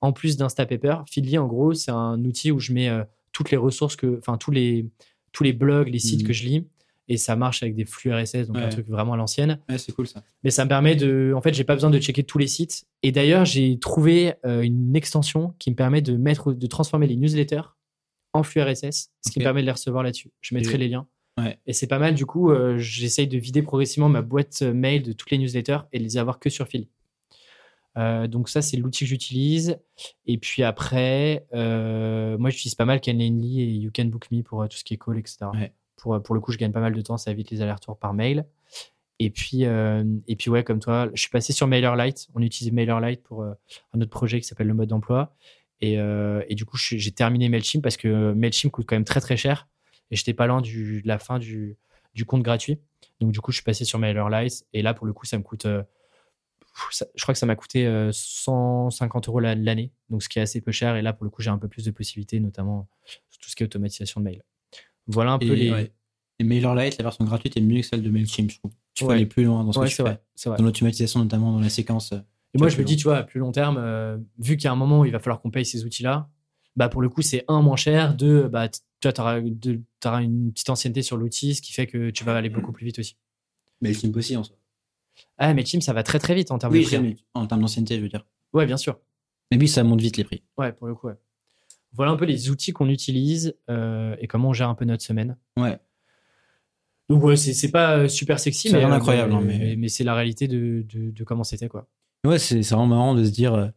en 0.00 0.12
plus 0.12 0.36
d'Instapaper. 0.36 0.96
Feedly, 1.10 1.38
en 1.38 1.46
gros, 1.46 1.74
c'est 1.74 1.90
un 1.90 2.24
outil 2.24 2.50
où 2.50 2.58
je 2.58 2.72
mets 2.72 2.88
euh, 2.88 3.04
toutes 3.32 3.50
les 3.50 3.56
ressources 3.56 3.96
que, 3.96 4.18
enfin, 4.18 4.36
tous 4.38 4.50
les, 4.50 4.86
tous 5.32 5.44
les 5.44 5.52
blogs, 5.52 5.88
les 5.88 5.98
sites 5.98 6.22
Mhm. 6.22 6.26
que 6.26 6.32
je 6.32 6.44
lis. 6.44 6.64
Et 7.10 7.16
ça 7.16 7.36
marche 7.36 7.62
avec 7.62 7.74
des 7.74 7.86
flux 7.86 8.12
RSS, 8.12 8.48
donc 8.48 8.58
un 8.58 8.68
truc 8.68 8.86
vraiment 8.86 9.14
à 9.14 9.16
l'ancienne. 9.16 9.58
Ouais, 9.70 9.78
c'est 9.78 9.92
cool 9.92 10.06
ça. 10.06 10.22
Mais 10.44 10.50
ça 10.50 10.64
me 10.64 10.68
permet 10.68 10.94
de. 10.94 11.32
En 11.34 11.40
fait, 11.40 11.54
j'ai 11.54 11.64
pas 11.64 11.74
besoin 11.74 11.88
de 11.88 11.98
checker 11.98 12.22
tous 12.22 12.36
les 12.36 12.46
sites. 12.46 12.86
Et 13.02 13.12
d'ailleurs, 13.12 13.46
j'ai 13.46 13.78
trouvé 13.78 14.34
euh, 14.44 14.60
une 14.60 14.94
extension 14.94 15.54
qui 15.58 15.70
me 15.70 15.74
permet 15.74 16.02
de 16.02 16.16
mettre, 16.18 16.52
de 16.52 16.66
transformer 16.66 17.06
les 17.06 17.16
newsletters 17.16 17.62
en 18.34 18.42
flux 18.42 18.60
RSS, 18.60 19.10
ce 19.24 19.30
qui 19.30 19.38
me 19.38 19.44
permet 19.44 19.62
de 19.62 19.66
les 19.66 19.72
recevoir 19.72 20.02
là-dessus. 20.02 20.30
Je 20.42 20.54
mettrai 20.54 20.74
Et- 20.74 20.78
les 20.78 20.88
liens. 20.88 21.06
Ouais. 21.38 21.58
Et 21.66 21.72
c'est 21.72 21.86
pas 21.86 21.98
mal. 21.98 22.14
Du 22.14 22.26
coup, 22.26 22.50
euh, 22.50 22.76
j'essaye 22.78 23.26
de 23.26 23.38
vider 23.38 23.62
progressivement 23.62 24.08
ma 24.10 24.20
boîte 24.22 24.60
mail 24.62 25.02
de 25.02 25.12
toutes 25.12 25.30
les 25.30 25.38
newsletters 25.38 25.78
et 25.92 25.98
de 25.98 26.04
les 26.04 26.18
avoir 26.18 26.38
que 26.40 26.50
sur 26.50 26.66
Phil. 26.68 26.88
Euh, 27.96 28.26
donc 28.26 28.48
ça, 28.48 28.60
c'est 28.60 28.76
l'outil 28.76 29.04
que 29.04 29.08
j'utilise. 29.08 29.78
Et 30.26 30.36
puis 30.36 30.62
après, 30.62 31.46
moi, 31.52 32.50
j'utilise 32.50 32.74
pas 32.74 32.84
mal 32.84 33.00
Calendly 33.00 33.62
et 33.62 33.66
You 33.66 33.90
Can 33.96 34.06
Book 34.06 34.30
Me 34.30 34.42
pour 34.42 34.68
tout 34.68 34.76
ce 34.76 34.84
qui 34.84 34.94
est 34.94 34.98
call, 34.98 35.18
etc. 35.18 35.46
Euh, 36.06 36.20
pour 36.20 36.34
le 36.34 36.40
coup, 36.40 36.52
je 36.52 36.58
gagne 36.58 36.72
pas 36.72 36.80
mal 36.80 36.94
de 36.94 37.00
temps. 37.00 37.16
Ça 37.16 37.30
évite 37.30 37.50
les 37.50 37.62
allers-retours 37.62 37.98
par 37.98 38.14
mail. 38.14 38.46
Et 39.20 39.30
puis, 39.30 39.64
euh, 39.64 40.04
ouais, 40.46 40.62
comme 40.64 40.78
toi, 40.78 41.10
je 41.12 41.20
suis 41.20 41.30
passé 41.30 41.52
sur 41.52 41.66
MailerLite. 41.66 42.28
On 42.34 42.42
utilise 42.42 42.72
MailerLite 42.72 43.22
pour 43.22 43.42
euh, 43.42 43.52
un 43.92 44.00
autre 44.00 44.10
projet 44.10 44.40
qui 44.40 44.46
s'appelle 44.46 44.68
le 44.68 44.74
mode 44.74 44.88
d'emploi. 44.88 45.34
Et, 45.80 45.96
du 46.54 46.64
coup, 46.64 46.76
j'ai 46.76 47.12
terminé 47.12 47.48
Mailchimp 47.48 47.82
parce 47.82 47.96
que 47.96 48.32
Mailchimp 48.32 48.70
coûte 48.72 48.86
quand 48.86 48.96
même 48.96 49.04
très 49.04 49.20
très 49.20 49.36
cher. 49.36 49.68
Et 50.10 50.16
j'étais 50.16 50.34
pas 50.34 50.46
loin 50.46 50.60
de 50.60 51.02
la 51.04 51.18
fin 51.18 51.38
du, 51.38 51.76
compte 52.26 52.42
gratuit. 52.42 52.80
Donc 53.20 53.32
du 53.32 53.40
coup, 53.40 53.52
je 53.52 53.56
suis 53.56 53.64
passé 53.64 53.84
sur 53.84 53.98
MailerLite. 53.98 54.64
Et 54.72 54.82
là, 54.82 54.94
pour 54.94 55.06
le 55.06 55.12
coup, 55.12 55.26
ça 55.26 55.38
me 55.38 55.42
coûte. 55.42 55.66
je 55.66 57.22
crois 57.22 57.32
que 57.34 57.38
ça 57.38 57.46
m'a 57.46 57.56
coûté 57.56 57.86
euh, 57.86 58.10
150 58.12 59.28
euros 59.28 59.40
la- 59.40 59.54
l'année. 59.54 59.92
Donc 60.10 60.22
ce 60.22 60.28
qui 60.28 60.38
est 60.38 60.42
assez 60.42 60.60
peu 60.60 60.72
cher. 60.72 60.96
Et 60.96 61.02
là, 61.02 61.12
pour 61.12 61.24
le 61.24 61.30
coup, 61.30 61.42
j'ai 61.42 61.50
un 61.50 61.58
peu 61.58 61.68
plus 61.68 61.84
de 61.84 61.90
possibilités, 61.90 62.40
notamment 62.40 62.88
sur 63.04 63.40
tout 63.40 63.50
ce 63.50 63.56
qui 63.56 63.62
est 63.62 63.66
automatisation 63.66 64.20
de 64.20 64.24
mail. 64.24 64.42
Voilà 65.08 65.32
un 65.32 65.38
peu 65.38 65.46
Et, 65.46 65.56
les. 65.56 65.70
ouais. 65.70 65.92
Et 66.38 66.44
MailerLite, 66.44 66.98
la 66.98 67.02
version 67.02 67.24
gratuite 67.24 67.56
est 67.56 67.60
mieux 67.60 67.80
que 67.80 67.86
celle 67.86 68.02
de 68.02 68.10
MailChimp, 68.10 68.50
je 68.50 68.58
trouve. 68.58 68.70
Tu 68.94 69.04
peux 69.04 69.10
Ouais. 69.10 69.16
aller 69.16 69.26
plus 69.26 69.44
loin 69.44 69.64
dans 69.64 69.72
ce 69.72 69.78
Ouais, 69.80 69.86
que 69.86 69.90
tu 69.90 69.96
fais. 69.96 70.02
vrai. 70.04 70.22
C'est 70.36 70.48
vrai. 70.48 70.58
Dans 70.58 70.64
l'automatisation, 70.64 71.20
notamment 71.20 71.52
dans 71.52 71.60
la 71.60 71.68
séquence. 71.68 72.12
euh, 72.12 72.18
Et 72.54 72.58
moi, 72.58 72.68
je 72.68 72.78
me 72.78 72.84
dis, 72.84 72.96
tu 72.96 73.04
vois, 73.04 73.18
à 73.18 73.22
plus 73.24 73.40
long 73.40 73.50
terme, 73.52 73.76
euh, 73.78 74.18
vu 74.38 74.56
qu'il 74.56 74.64
y 74.66 74.68
a 74.68 74.72
un 74.72 74.76
moment 74.76 75.00
où 75.00 75.04
il 75.04 75.10
va 75.12 75.18
falloir 75.18 75.40
qu'on 75.40 75.50
paye 75.50 75.64
ces 75.66 75.84
outils-là, 75.84 76.28
bah 76.76 76.88
pour 76.88 77.02
le 77.02 77.08
coup, 77.08 77.22
c'est 77.22 77.44
un 77.48 77.60
moins 77.60 77.76
cher, 77.76 78.14
deux, 78.14 78.46
bah 78.48 78.68
tu 78.68 79.08
auras, 79.18 79.40
une 79.40 80.52
petite 80.52 80.70
ancienneté 80.70 81.02
sur 81.02 81.16
l'outil, 81.16 81.54
ce 81.56 81.62
qui 81.62 81.72
fait 81.72 81.86
que 81.88 82.10
tu 82.10 82.22
vas 82.24 82.36
aller 82.36 82.50
beaucoup 82.50 82.70
plus 82.72 82.84
vite 82.86 82.98
aussi. 83.00 83.16
MailChimp 83.80 84.16
aussi 84.16 84.36
en 84.36 84.44
soi. 84.44 84.56
Ah, 85.38 85.52
mais 85.54 85.64
Team, 85.64 85.80
ça 85.80 85.92
va 85.92 86.02
très 86.04 86.18
très 86.20 86.34
vite 86.36 86.50
en 86.52 86.58
termes 86.58 86.72
Oui, 86.72 86.82
de 86.82 86.86
prix. 86.86 86.96
hein. 86.96 87.14
en 87.34 87.46
termes 87.46 87.60
d'ancienneté, 87.62 87.96
je 87.96 88.02
veux 88.02 88.08
dire. 88.08 88.24
Ouais, 88.52 88.66
bien 88.66 88.76
sûr. 88.76 88.98
Mais 89.50 89.58
oui, 89.58 89.66
ça 89.68 89.82
monte 89.82 90.00
vite 90.00 90.16
les 90.16 90.24
prix. 90.24 90.42
Ouais, 90.56 90.72
pour 90.72 90.86
le 90.86 90.94
coup, 90.94 91.08
ouais. 91.08 91.14
Voilà 91.98 92.12
un 92.12 92.16
peu 92.16 92.24
les 92.24 92.48
outils 92.48 92.72
qu'on 92.72 92.88
utilise 92.88 93.54
euh, 93.68 94.16
et 94.20 94.26
comment 94.26 94.48
on 94.48 94.52
gère 94.54 94.70
un 94.70 94.74
peu 94.74 94.86
notre 94.86 95.02
semaine. 95.02 95.36
Ouais. 95.58 95.78
Donc, 97.10 97.22
ouais, 97.24 97.36
c'est 97.36 97.70
pas 97.70 97.96
euh, 97.98 98.08
super 98.08 98.38
sexy, 98.40 98.70
mais, 98.72 98.78
rien 98.78 98.88
euh, 98.88 98.90
d'incroyable, 98.90 99.32
mais, 99.32 99.36
hein, 99.38 99.42
mais- 99.44 99.58
mais- 99.58 99.76
mais 99.76 99.88
c'est 99.88 100.04
la 100.04 100.14
réalité 100.14 100.48
de, 100.48 100.86
de, 100.88 101.10
de 101.10 101.24
comment 101.24 101.44
c'était, 101.44 101.68
quoi. 101.68 101.86
Ouais, 102.24 102.38
c'est 102.38 102.60
vraiment 102.60 102.86
marrant 102.86 103.14
de 103.14 103.24
se 103.24 103.30
dire, 103.30 103.72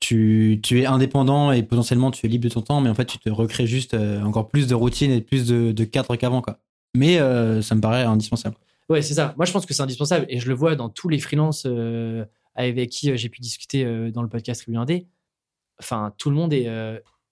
tu, 0.00 0.60
tu 0.62 0.80
es 0.80 0.86
indépendant 0.86 1.52
et 1.52 1.62
potentiellement 1.62 2.10
tu 2.10 2.24
es 2.26 2.28
libre 2.28 2.44
de 2.44 2.50
ton 2.54 2.62
temps, 2.62 2.80
mais 2.80 2.88
en 2.90 2.94
fait, 2.94 3.06
tu 3.06 3.18
te 3.18 3.30
recrées 3.30 3.66
juste 3.66 3.94
encore 3.94 4.48
plus 4.48 4.66
de 4.66 4.74
routine 4.74 5.10
et 5.10 5.20
plus 5.20 5.46
de, 5.48 5.72
de 5.72 5.84
cadre 5.84 6.14
qu'avant, 6.16 6.40
quoi. 6.42 6.60
Mais 6.96 7.18
euh, 7.20 7.62
ça 7.62 7.74
me 7.74 7.80
paraît 7.80 8.02
indispensable. 8.04 8.56
Ouais, 8.88 9.02
c'est 9.02 9.14
ça. 9.14 9.34
Moi, 9.36 9.44
je 9.44 9.52
pense 9.52 9.66
que 9.66 9.74
c'est 9.74 9.82
indispensable 9.82 10.26
et 10.28 10.38
je 10.40 10.48
le 10.48 10.54
vois 10.54 10.74
dans 10.76 10.88
tous 10.88 11.08
les 11.08 11.18
freelances 11.18 11.64
euh, 11.66 12.24
avec 12.54 12.88
qui 12.90 13.16
j'ai 13.16 13.28
pu 13.28 13.40
discuter 13.40 13.84
euh, 13.84 14.10
dans 14.10 14.22
le 14.22 14.28
podcast 14.28 14.62
Tribu 14.62 14.78
1D. 14.78 15.06
Enfin, 15.80 16.14
tout 16.16 16.30
le 16.30 16.36
monde 16.36 16.52
est. 16.52 16.66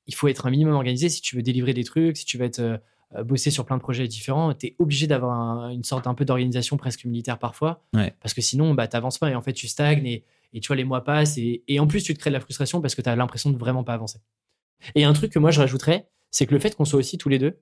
il 0.06 0.14
faut 0.14 0.28
être 0.28 0.46
un 0.46 0.50
minimum 0.50 0.74
organisé 0.74 1.08
si 1.08 1.20
tu 1.20 1.36
veux 1.36 1.42
délivrer 1.42 1.74
des 1.74 1.84
trucs, 1.84 2.16
si 2.16 2.24
tu 2.24 2.38
veux 2.38 2.44
être 2.44 2.60
euh, 2.60 2.78
euh, 3.16 3.24
bosser 3.24 3.50
sur 3.50 3.64
plein 3.64 3.76
de 3.76 3.82
projets 3.82 4.06
différents. 4.08 4.52
Tu 4.54 4.66
es 4.68 4.76
obligé 4.78 5.06
d'avoir 5.06 5.38
un- 5.38 5.70
une 5.70 5.84
sorte 5.84 6.06
un 6.06 6.14
peu 6.14 6.24
d'organisation 6.24 6.76
presque 6.76 7.04
militaire 7.04 7.38
parfois. 7.38 7.84
Ouais. 7.94 8.14
Parce 8.20 8.34
que 8.34 8.40
sinon, 8.40 8.74
bah, 8.74 8.86
tu 8.88 8.98
pas 9.20 9.30
et 9.30 9.34
en 9.34 9.42
fait, 9.42 9.52
tu 9.52 9.68
stagnes 9.68 10.06
et, 10.06 10.24
et 10.52 10.60
tu 10.60 10.66
vois, 10.68 10.76
les 10.76 10.84
mois 10.84 11.04
passent 11.04 11.38
et, 11.38 11.62
et 11.68 11.78
en 11.80 11.86
plus, 11.86 12.02
tu 12.02 12.14
te 12.14 12.18
crées 12.18 12.30
de 12.30 12.34
la 12.34 12.40
frustration 12.40 12.80
parce 12.80 12.94
que 12.94 13.02
tu 13.02 13.08
as 13.08 13.16
l'impression 13.16 13.50
de 13.50 13.56
vraiment 13.58 13.84
pas 13.84 13.94
avancer. 13.94 14.18
Et 14.94 15.04
un 15.04 15.12
truc 15.12 15.32
que 15.32 15.38
moi, 15.38 15.50
je 15.50 15.60
rajouterais, 15.60 16.08
c'est 16.30 16.46
que 16.46 16.54
le 16.54 16.60
fait 16.60 16.74
qu'on 16.76 16.84
soit 16.84 16.98
aussi 16.98 17.16
tous 17.18 17.28
les 17.28 17.38
deux, 17.38 17.58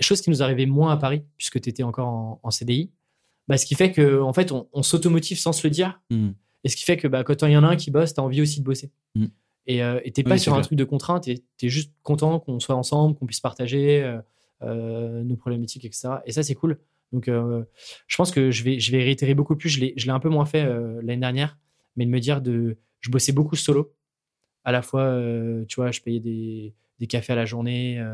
chose 0.00 0.20
qui 0.20 0.30
nous 0.30 0.42
arrivait 0.42 0.66
moins 0.66 0.92
à 0.92 0.96
Paris 0.96 1.22
puisque 1.36 1.60
tu 1.60 1.68
étais 1.68 1.82
encore 1.82 2.08
en, 2.08 2.40
en 2.42 2.50
CDI, 2.50 2.90
bah, 3.48 3.56
ce 3.56 3.66
qui 3.66 3.74
fait 3.74 3.92
que 3.92 4.20
en 4.20 4.32
fait, 4.32 4.52
on, 4.52 4.68
on 4.72 4.82
s'automotive 4.82 5.38
sans 5.38 5.52
se 5.52 5.66
le 5.66 5.70
dire. 5.70 6.00
Hmm. 6.10 6.30
Et 6.62 6.68
ce 6.68 6.76
qui 6.76 6.84
fait 6.84 6.96
que 6.96 7.08
bah, 7.08 7.24
quand 7.24 7.42
il 7.42 7.52
y 7.52 7.56
en 7.56 7.64
a 7.64 7.68
un 7.68 7.76
qui 7.76 7.90
bosse, 7.90 8.12
tu 8.14 8.20
as 8.20 8.22
envie 8.22 8.42
aussi 8.42 8.60
de 8.60 8.64
bosser. 8.64 8.92
Mm. 9.14 9.26
Et 9.70 9.84
euh, 9.84 10.00
t'es 10.12 10.24
pas 10.24 10.36
sur 10.36 10.54
un 10.54 10.62
truc 10.62 10.76
de 10.76 10.82
contrainte, 10.82 11.22
tu 11.22 11.66
es, 11.66 11.68
juste 11.68 11.92
content 12.02 12.40
qu'on 12.40 12.58
soit 12.58 12.74
ensemble, 12.74 13.16
qu'on 13.16 13.24
puisse 13.24 13.38
partager 13.38 14.02
euh, 14.02 14.20
euh, 14.62 15.22
nos 15.22 15.36
problématiques, 15.36 15.84
etc. 15.84 16.14
Et 16.26 16.32
ça, 16.32 16.42
c'est 16.42 16.56
cool. 16.56 16.80
Donc, 17.12 17.28
euh, 17.28 17.62
je 18.08 18.16
pense 18.16 18.32
que 18.32 18.50
je 18.50 18.64
vais, 18.64 18.80
je 18.80 18.90
vais 18.90 19.04
réitérer 19.04 19.34
beaucoup 19.34 19.54
plus. 19.54 19.68
Je 19.68 19.78
l'ai 19.78 19.94
je 19.96 20.06
l'ai 20.06 20.10
un 20.10 20.18
peu 20.18 20.28
moins 20.28 20.44
fait 20.44 20.64
l'année 21.02 21.20
dernière, 21.20 21.56
mais 21.94 22.04
de 22.04 22.10
me 22.10 22.18
dire 22.18 22.40
de. 22.40 22.78
Je 22.98 23.10
bossais 23.10 23.30
beaucoup 23.30 23.54
solo. 23.54 23.94
À 24.64 24.72
la 24.72 24.82
fois, 24.82 25.16
tu 25.68 25.76
vois, 25.76 25.92
je 25.92 26.00
payais 26.00 26.18
des, 26.20 26.74
des 26.98 27.06
cafés 27.06 27.32
à 27.32 27.36
la 27.36 27.44
journée 27.44 28.04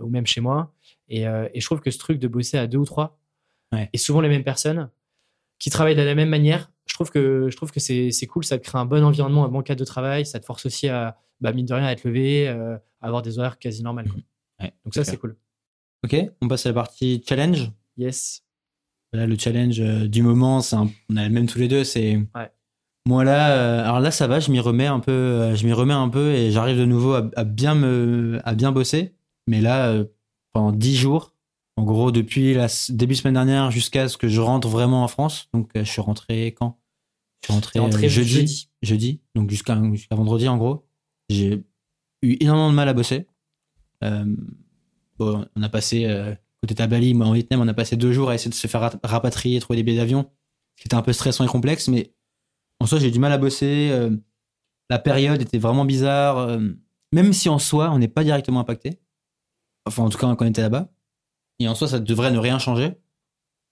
ou 0.00 0.08
même 0.08 0.26
chez 0.26 0.40
moi. 0.40 0.72
Et, 1.08 1.22
et 1.22 1.60
je 1.60 1.64
trouve 1.66 1.80
que 1.80 1.90
ce 1.90 1.98
truc 1.98 2.20
de 2.20 2.28
bosser 2.28 2.56
à 2.56 2.68
deux 2.68 2.78
ou 2.78 2.84
trois, 2.84 3.18
Ouais. 3.70 3.90
et 3.92 3.98
souvent 3.98 4.22
les 4.22 4.30
mêmes 4.30 4.44
personnes, 4.44 4.88
qui 5.58 5.70
travaillent 5.70 5.96
de 5.96 6.02
la 6.02 6.14
même 6.14 6.28
manière, 6.28 6.70
je 6.86 6.94
trouve 6.94 7.10
que, 7.10 7.48
je 7.50 7.56
trouve 7.56 7.70
que 7.72 7.80
c'est 7.80 8.10
c'est 8.10 8.26
cool, 8.26 8.44
ça 8.44 8.58
te 8.58 8.64
crée 8.64 8.78
un 8.78 8.84
bon 8.86 9.04
environnement, 9.04 9.44
un 9.44 9.48
bon 9.48 9.62
cadre 9.62 9.80
de 9.80 9.84
travail, 9.84 10.24
ça 10.26 10.38
te 10.40 10.44
force 10.46 10.66
aussi 10.66 10.88
à, 10.88 11.16
bah, 11.40 11.52
mine 11.52 11.66
de 11.66 11.74
rien, 11.74 11.84
à 11.84 11.92
être 11.92 12.04
levé, 12.04 12.48
euh, 12.48 12.76
à 13.00 13.06
avoir 13.06 13.22
des 13.22 13.38
horaires 13.38 13.58
quasi 13.58 13.82
normales. 13.82 14.08
quoi. 14.08 14.20
Ouais, 14.60 14.72
Donc 14.84 14.94
ça, 14.94 15.04
c'est 15.04 15.16
cool. 15.16 15.36
Ok, 16.04 16.16
on 16.40 16.48
passe 16.48 16.66
à 16.66 16.70
la 16.70 16.74
partie 16.74 17.22
challenge. 17.28 17.70
Yes. 17.96 18.42
Là, 19.12 19.26
le 19.26 19.36
challenge 19.38 19.80
euh, 19.80 20.06
du 20.06 20.22
moment, 20.22 20.60
c'est 20.60 20.76
un- 20.76 20.88
on 21.10 21.16
a 21.16 21.24
le 21.24 21.30
même 21.30 21.46
tous 21.46 21.58
les 21.58 21.68
deux. 21.68 21.82
C'est 21.84 22.16
Ouais. 22.34 22.50
moi 23.06 23.24
là. 23.24 23.52
euh, 23.56 23.82
alors 23.84 24.00
là, 24.00 24.10
ça 24.10 24.26
va. 24.26 24.38
Je 24.38 24.50
m'y 24.52 24.60
remets 24.60 24.86
un 24.86 25.00
peu. 25.00 25.10
euh, 25.12 25.54
je 25.56 25.66
m'y 25.66 25.72
remets 25.72 25.94
un 25.94 26.08
peu 26.08 26.32
et 26.32 26.50
j'arrive 26.52 26.76
de 26.78 26.84
nouveau 26.84 27.14
à, 27.14 27.30
à 27.36 27.44
bien 27.44 27.74
me, 27.74 28.40
à 28.44 28.54
bien 28.54 28.70
bosser. 28.70 29.14
Mais 29.46 29.60
là, 29.60 29.88
euh, 29.88 30.04
pendant 30.52 30.72
10 30.72 30.94
jours, 30.96 31.34
en 31.78 31.84
gros, 31.84 32.10
depuis 32.10 32.54
la 32.54 32.66
début 32.88 33.14
semaine 33.14 33.34
dernière 33.34 33.70
jusqu'à 33.70 34.08
ce 34.08 34.16
que 34.16 34.26
je 34.26 34.40
rentre 34.40 34.68
vraiment 34.68 35.04
en 35.04 35.08
France. 35.08 35.48
Donc, 35.54 35.70
euh, 35.76 35.84
je 35.84 35.90
suis 35.90 36.00
rentré 36.00 36.46
quand? 36.48 36.80
Je 37.42 37.46
suis 37.46 37.78
rentré, 37.78 37.78
euh, 37.78 38.08
jeudi, 38.08 38.30
jeudi. 38.30 38.70
jeudi. 38.82 39.20
Donc 39.36 39.48
jusqu'à 39.50 39.76
vendredi, 40.10 40.48
en 40.48 40.56
gros. 40.56 40.88
J'ai 41.28 41.64
eu 42.22 42.36
énormément 42.40 42.70
de 42.70 42.74
mal 42.74 42.88
à 42.88 42.94
bosser. 42.94 43.28
Euh, 44.02 44.24
bon, 45.18 45.46
on 45.54 45.62
a 45.62 45.68
passé 45.68 46.06
euh, 46.06 46.34
côté 46.60 46.82
à 46.82 46.88
Bali, 46.88 47.14
moi 47.14 47.26
en 47.28 47.32
Vietnam, 47.32 47.60
on 47.60 47.68
a 47.68 47.74
passé 47.74 47.96
deux 47.96 48.12
jours 48.12 48.30
à 48.30 48.34
essayer 48.34 48.50
de 48.50 48.56
se 48.56 48.66
faire 48.66 48.98
rapatrier, 49.04 49.60
trouver 49.60 49.76
des 49.76 49.82
billets 49.84 49.98
d'avion, 49.98 50.28
ce 50.76 50.82
qui 50.82 50.88
était 50.88 50.96
un 50.96 51.02
peu 51.02 51.12
stressant 51.12 51.44
et 51.44 51.48
complexe, 51.48 51.86
mais 51.86 52.12
en 52.80 52.86
soi, 52.86 52.98
j'ai 52.98 53.08
eu 53.08 53.12
du 53.12 53.20
mal 53.20 53.30
à 53.30 53.38
bosser. 53.38 53.90
euh, 53.92 54.16
la 54.90 54.98
période 54.98 55.40
était 55.40 55.58
vraiment 55.58 55.84
bizarre, 55.84 56.58
même 57.12 57.32
si 57.34 57.48
en 57.48 57.58
soi, 57.58 57.90
on 57.92 57.98
n'est 57.98 58.08
pas 58.08 58.24
directement 58.24 58.60
impacté. 58.60 58.98
Enfin, 59.86 60.02
en 60.02 60.08
tout 60.08 60.18
cas, 60.18 60.34
quand 60.34 60.44
on 60.44 60.48
était 60.48 60.62
là-bas. 60.62 60.90
Et 61.58 61.68
en 61.68 61.74
soi, 61.74 61.88
ça 61.88 61.98
devrait 61.98 62.30
ne 62.30 62.38
rien 62.38 62.58
changer. 62.58 62.92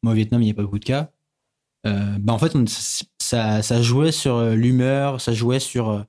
Moi, 0.03 0.13
au 0.13 0.17
Vietnam, 0.17 0.43
il 0.43 0.47
n'y 0.47 0.51
a 0.51 0.55
pas 0.55 0.63
beaucoup 0.63 0.79
de 0.79 0.85
cas. 0.85 1.11
Euh, 1.87 2.17
bah, 2.19 2.33
en 2.33 2.39
fait, 2.39 2.55
on- 2.57 2.65
ça, 2.67 3.63
ça 3.63 3.83
jouait 3.83 4.13
sur 4.13 4.37
euh, 4.37 4.55
l'humeur, 4.55 5.21
ça 5.21 5.33
jouait 5.33 5.61
sur 5.61 5.91
euh, 5.91 6.03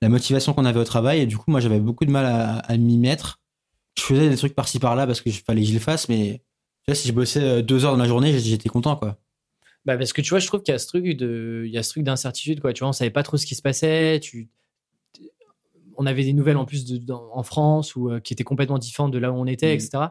la 0.00 0.08
motivation 0.08 0.52
qu'on 0.52 0.64
avait 0.64 0.80
au 0.80 0.84
travail. 0.84 1.20
Et 1.20 1.26
du 1.26 1.36
coup, 1.38 1.50
moi, 1.50 1.60
j'avais 1.60 1.80
beaucoup 1.80 2.04
de 2.04 2.10
mal 2.10 2.26
à, 2.26 2.58
à 2.58 2.76
m'y 2.76 2.98
mettre. 2.98 3.40
Je 3.98 4.02
faisais 4.04 4.28
des 4.28 4.36
trucs 4.36 4.54
par-ci 4.54 4.78
par-là 4.78 5.06
parce 5.06 5.20
qu'il 5.20 5.32
fallait 5.32 5.60
que 5.62 5.68
je 5.68 5.72
les 5.72 5.78
fasse, 5.78 6.08
mais 6.08 6.42
tu 6.84 6.90
vois, 6.90 6.94
si 6.94 7.06
je 7.08 7.12
bossais 7.12 7.62
deux 7.62 7.84
heures 7.84 7.92
dans 7.92 8.02
la 8.02 8.08
journée, 8.08 8.36
j'étais 8.38 8.68
content, 8.68 8.96
quoi. 8.96 9.18
Bah 9.84 9.98
parce 9.98 10.12
que 10.12 10.22
tu 10.22 10.30
vois, 10.30 10.38
je 10.38 10.46
trouve 10.46 10.62
qu'il 10.62 10.72
y 10.72 10.74
a 10.74 10.78
ce 10.78 10.86
truc 10.86 11.04
de, 11.16 11.64
il 11.66 11.72
y 11.72 11.76
a 11.76 11.82
ce 11.82 11.90
truc 11.90 12.04
d'incertitude 12.04 12.60
quoi. 12.60 12.72
Tu 12.72 12.80
vois, 12.80 12.88
on 12.88 12.92
savait 12.92 13.10
pas 13.10 13.24
trop 13.24 13.36
ce 13.36 13.44
qui 13.46 13.56
se 13.56 13.62
passait. 13.62 14.20
Tu, 14.20 14.48
on 15.96 16.06
avait 16.06 16.24
des 16.24 16.32
nouvelles 16.32 16.56
en 16.56 16.64
plus 16.64 16.84
de, 16.84 16.98
dans- 16.98 17.28
en 17.32 17.42
France 17.42 17.94
ou 17.96 18.08
euh, 18.10 18.20
qui 18.20 18.32
étaient 18.32 18.44
complètement 18.44 18.78
différentes 18.78 19.12
de 19.12 19.18
là 19.18 19.30
où 19.32 19.34
on 19.36 19.46
était, 19.46 19.74
Mhm. 19.74 19.80
etc. 19.80 20.04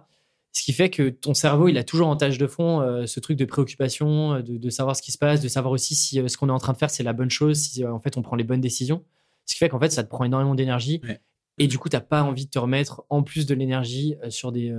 Ce 0.53 0.63
qui 0.63 0.73
fait 0.73 0.89
que 0.89 1.09
ton 1.09 1.33
cerveau, 1.33 1.69
il 1.69 1.77
a 1.77 1.83
toujours 1.83 2.07
en 2.07 2.17
tâche 2.17 2.37
de 2.37 2.45
fond 2.47 2.81
euh, 2.81 3.05
ce 3.05 3.19
truc 3.21 3.37
de 3.37 3.45
préoccupation, 3.45 4.33
euh, 4.33 4.41
de, 4.41 4.57
de 4.57 4.69
savoir 4.69 4.95
ce 4.97 5.01
qui 5.01 5.11
se 5.13 5.17
passe, 5.17 5.39
de 5.41 5.47
savoir 5.47 5.71
aussi 5.71 5.95
si 5.95 6.19
euh, 6.19 6.27
ce 6.27 6.35
qu'on 6.37 6.49
est 6.49 6.51
en 6.53 6.57
train 6.59 6.73
de 6.73 6.77
faire 6.77 6.89
c'est 6.89 7.03
la 7.03 7.13
bonne 7.13 7.29
chose, 7.29 7.57
si 7.57 7.83
euh, 7.85 7.93
en 7.93 7.99
fait 7.99 8.17
on 8.17 8.21
prend 8.21 8.35
les 8.35 8.43
bonnes 8.43 8.59
décisions. 8.61 9.03
Ce 9.45 9.53
qui 9.53 9.59
fait 9.59 9.69
qu'en 9.69 9.79
fait 9.79 9.91
ça 9.91 10.03
te 10.03 10.09
prend 10.09 10.23
énormément 10.25 10.53
d'énergie 10.55 10.99
Ouais. 11.03 11.21
et 11.57 11.67
du 11.67 11.77
coup 11.79 11.87
t'as 11.89 12.01
pas 12.01 12.23
envie 12.23 12.45
de 12.45 12.51
te 12.51 12.59
remettre 12.59 13.03
en 13.09 13.23
plus 13.23 13.45
de 13.45 13.53
l'énergie 13.55 14.15
sur 14.29 14.51
des, 14.51 14.73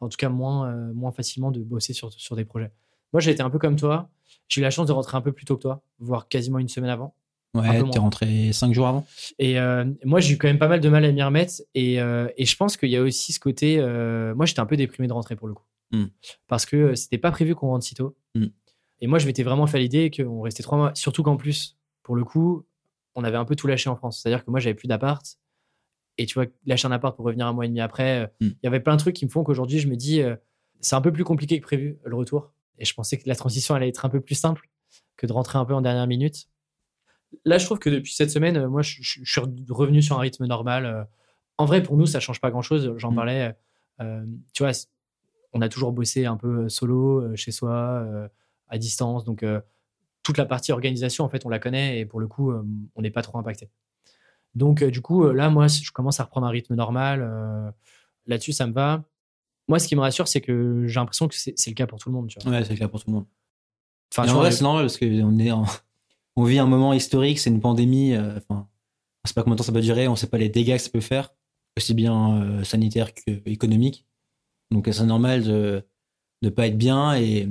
en 0.00 0.08
tout 0.08 0.16
cas 0.16 0.28
moins 0.28 0.72
moins 0.92 1.10
facilement 1.12 1.50
de 1.50 1.60
bosser 1.62 1.92
sur 1.92 2.12
sur 2.12 2.36
des 2.36 2.44
projets. 2.44 2.70
Moi 3.12 3.20
j'ai 3.20 3.30
été 3.30 3.42
un 3.42 3.50
peu 3.50 3.58
comme 3.58 3.76
toi. 3.76 4.10
J'ai 4.48 4.60
eu 4.60 4.64
la 4.64 4.70
chance 4.70 4.86
de 4.86 4.92
rentrer 4.92 5.16
un 5.16 5.20
peu 5.22 5.32
plus 5.32 5.44
tôt 5.46 5.56
que 5.56 5.62
toi, 5.62 5.82
voire 6.00 6.28
quasiment 6.28 6.58
une 6.58 6.68
semaine 6.68 6.90
avant. 6.90 7.14
Ouais, 7.60 7.90
t'es 7.90 7.98
rentré 7.98 8.52
cinq 8.52 8.72
jours 8.74 8.86
avant. 8.86 9.06
Et 9.38 9.58
euh, 9.58 9.84
moi, 10.04 10.20
j'ai 10.20 10.34
eu 10.34 10.38
quand 10.38 10.48
même 10.48 10.58
pas 10.58 10.68
mal 10.68 10.80
de 10.80 10.88
mal 10.88 11.04
à 11.04 11.12
m'y 11.12 11.22
remettre. 11.22 11.54
Et, 11.74 12.00
euh, 12.00 12.28
et 12.36 12.44
je 12.46 12.56
pense 12.56 12.76
qu'il 12.76 12.90
y 12.90 12.96
a 12.96 13.02
aussi 13.02 13.32
ce 13.32 13.40
côté. 13.40 13.78
euh, 13.78 14.34
moi, 14.34 14.46
j'étais 14.46 14.60
un 14.60 14.66
peu 14.66 14.76
déprimé 14.76 15.08
de 15.08 15.12
rentrer 15.12 15.36
pour 15.36 15.48
le 15.48 15.54
coup. 15.54 15.64
Mm. 15.92 16.04
Parce 16.46 16.66
que 16.66 16.94
c'était 16.94 17.18
pas 17.18 17.30
prévu 17.30 17.54
qu'on 17.54 17.68
rentre 17.68 17.84
si 17.84 17.94
tôt. 17.94 18.16
Mm. 18.34 18.46
Et 19.00 19.06
moi, 19.06 19.18
je 19.18 19.26
m'étais 19.26 19.42
vraiment 19.42 19.66
fait 19.66 19.78
l'idée 19.78 20.10
qu'on 20.10 20.40
restait 20.42 20.62
trois 20.62 20.76
mois. 20.78 20.92
Surtout 20.94 21.22
qu'en 21.22 21.36
plus, 21.36 21.76
pour 22.02 22.16
le 22.16 22.24
coup, 22.24 22.64
on 23.14 23.24
avait 23.24 23.36
un 23.36 23.44
peu 23.44 23.56
tout 23.56 23.66
lâché 23.66 23.88
en 23.90 23.96
France. 23.96 24.20
C'est-à-dire 24.22 24.44
que 24.44 24.50
moi, 24.50 24.60
j'avais 24.60 24.74
plus 24.74 24.88
d'appart. 24.88 25.24
Et 26.18 26.26
tu 26.26 26.34
vois, 26.34 26.46
lâcher 26.66 26.88
un 26.88 26.92
appart 26.92 27.14
pour 27.14 27.24
revenir 27.24 27.46
un 27.46 27.52
mois 27.52 27.64
et 27.64 27.68
demi 27.68 27.80
après, 27.80 28.22
euh, 28.22 28.26
il 28.40 28.48
Mm. 28.48 28.54
y 28.64 28.66
avait 28.66 28.80
plein 28.80 28.94
de 28.96 29.00
trucs 29.00 29.14
qui 29.16 29.24
me 29.24 29.30
font 29.30 29.44
qu'aujourd'hui, 29.44 29.78
je 29.78 29.88
me 29.88 29.96
dis, 29.96 30.20
c'est 30.80 30.94
un 30.96 31.00
peu 31.00 31.12
plus 31.12 31.24
compliqué 31.24 31.58
que 31.60 31.64
prévu, 31.64 31.98
le 32.04 32.14
retour. 32.16 32.52
Et 32.78 32.84
je 32.84 32.94
pensais 32.94 33.18
que 33.18 33.28
la 33.28 33.34
transition 33.34 33.74
allait 33.74 33.88
être 33.88 34.04
un 34.04 34.08
peu 34.08 34.20
plus 34.20 34.34
simple 34.36 34.68
que 35.16 35.26
de 35.26 35.32
rentrer 35.32 35.58
un 35.58 35.64
peu 35.64 35.74
en 35.74 35.80
dernière 35.80 36.06
minute. 36.06 36.48
Là, 37.44 37.58
je 37.58 37.64
trouve 37.66 37.78
que 37.78 37.90
depuis 37.90 38.14
cette 38.14 38.30
semaine, 38.30 38.56
euh, 38.56 38.68
moi, 38.68 38.82
je, 38.82 38.96
je- 39.00 39.20
je 39.22 39.30
suis 39.30 39.40
revenu 39.70 40.02
sur 40.02 40.16
un 40.16 40.20
rythme 40.20 40.46
normal. 40.46 40.86
Euh, 40.86 41.04
En 41.60 41.64
vrai, 41.64 41.82
pour 41.82 41.96
nous, 41.96 42.06
ça 42.06 42.20
change 42.20 42.40
pas 42.40 42.50
grand-chose. 42.50 42.94
J'en 42.98 43.10
Mm. 43.12 43.14
parlais. 43.16 43.56
euh, 44.00 44.24
tu 44.54 44.62
vois, 44.62 44.70
on 45.52 45.60
a 45.60 45.68
toujours 45.68 45.90
bossé 45.92 46.24
un 46.24 46.36
peu 46.36 46.68
solo, 46.68 47.34
chez 47.34 47.50
soi, 47.50 47.72
euh, 48.06 48.28
à 48.68 48.78
distance. 48.78 49.24
Donc, 49.24 49.42
euh, 49.42 49.60
toute 50.22 50.38
la 50.38 50.46
partie 50.46 50.70
organisation, 50.70 51.24
en 51.24 51.28
fait, 51.28 51.44
on 51.46 51.48
la 51.48 51.58
connaît 51.58 51.98
et 51.98 52.06
pour 52.06 52.20
le 52.20 52.28
coup, 52.28 52.52
on 52.94 53.02
n'est 53.02 53.10
pas 53.10 53.22
trop 53.22 53.38
impacté. 53.38 53.70
Donc, 54.54 54.84
du 54.84 55.00
coup, 55.02 55.24
là, 55.32 55.50
moi, 55.50 55.66
je 55.68 55.90
commence 55.90 56.20
à 56.20 56.24
reprendre 56.24 56.46
un 56.46 56.50
rythme 56.50 56.74
normal. 56.76 57.74
Là-dessus, 58.26 58.52
ça 58.52 58.66
me 58.68 58.72
va. 58.72 59.02
Moi, 59.66 59.78
ce 59.80 59.88
qui 59.88 59.96
me 59.96 60.00
rassure, 60.00 60.28
c'est 60.28 60.40
que 60.40 60.86
j'ai 60.86 61.00
l'impression 61.00 61.26
que 61.28 61.34
c'est 61.34 61.54
le 61.66 61.74
cas 61.74 61.86
pour 61.88 61.98
tout 61.98 62.08
le 62.10 62.14
monde. 62.14 62.28
Tu 62.28 62.38
vois. 62.40 62.52
Ouais, 62.52 62.64
c'est 62.64 62.74
clair 62.76 62.88
pour 62.90 63.02
tout 63.02 63.10
le 63.10 63.14
monde. 63.16 63.26
Enfin, 64.12 64.24
Et 64.24 64.26
tu 64.28 64.32
en 64.32 64.38
vrai, 64.38 64.52
c'est 64.52 64.62
normal 64.64 64.84
parce 64.84 64.96
qu'on 64.96 65.38
est 65.38 65.50
en- 65.50 65.64
on 66.38 66.44
vit 66.44 66.60
un 66.60 66.66
moment 66.66 66.92
historique, 66.92 67.40
c'est 67.40 67.50
une 67.50 67.60
pandémie. 67.60 68.14
euh, 68.14 68.38
Enfin, 68.38 68.68
on 69.24 69.28
sait 69.28 69.34
pas 69.34 69.42
combien 69.42 69.56
de 69.56 69.58
temps 69.58 69.64
ça 69.64 69.72
va 69.72 69.80
durer, 69.80 70.06
on 70.06 70.14
sait 70.14 70.28
pas 70.28 70.38
les 70.38 70.48
dégâts 70.48 70.76
que 70.76 70.82
ça 70.82 70.90
peut 70.90 71.00
faire, 71.00 71.34
aussi 71.76 71.94
bien 71.94 72.42
euh, 72.42 72.64
sanitaires 72.64 73.12
qu'économiques. 73.12 74.06
Donc 74.70 74.88
c'est 74.90 75.04
normal 75.04 75.44
de 75.44 75.84
de 76.42 76.50
pas 76.50 76.68
être 76.68 76.78
bien 76.78 77.16
et, 77.16 77.48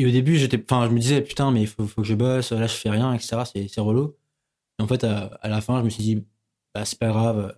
au 0.00 0.10
début 0.10 0.36
j'étais, 0.36 0.60
enfin 0.60 0.88
je 0.88 0.92
me 0.92 0.98
disais 0.98 1.22
putain 1.22 1.52
mais 1.52 1.62
il 1.62 1.68
faut, 1.68 1.86
que 1.86 2.02
je 2.02 2.14
bosse, 2.14 2.50
là 2.52 2.66
je 2.66 2.74
fais 2.74 2.90
rien, 2.90 3.14
etc. 3.14 3.44
C'est 3.44 3.80
relou. 3.80 4.16
Et 4.80 4.82
en 4.82 4.88
fait 4.88 5.04
à, 5.04 5.38
la 5.44 5.60
fin 5.60 5.78
je 5.80 5.84
me 5.84 5.90
suis 5.90 6.02
dit 6.02 6.26
bah 6.74 6.84
c'est 6.84 6.98
pas 6.98 7.08
grave. 7.08 7.56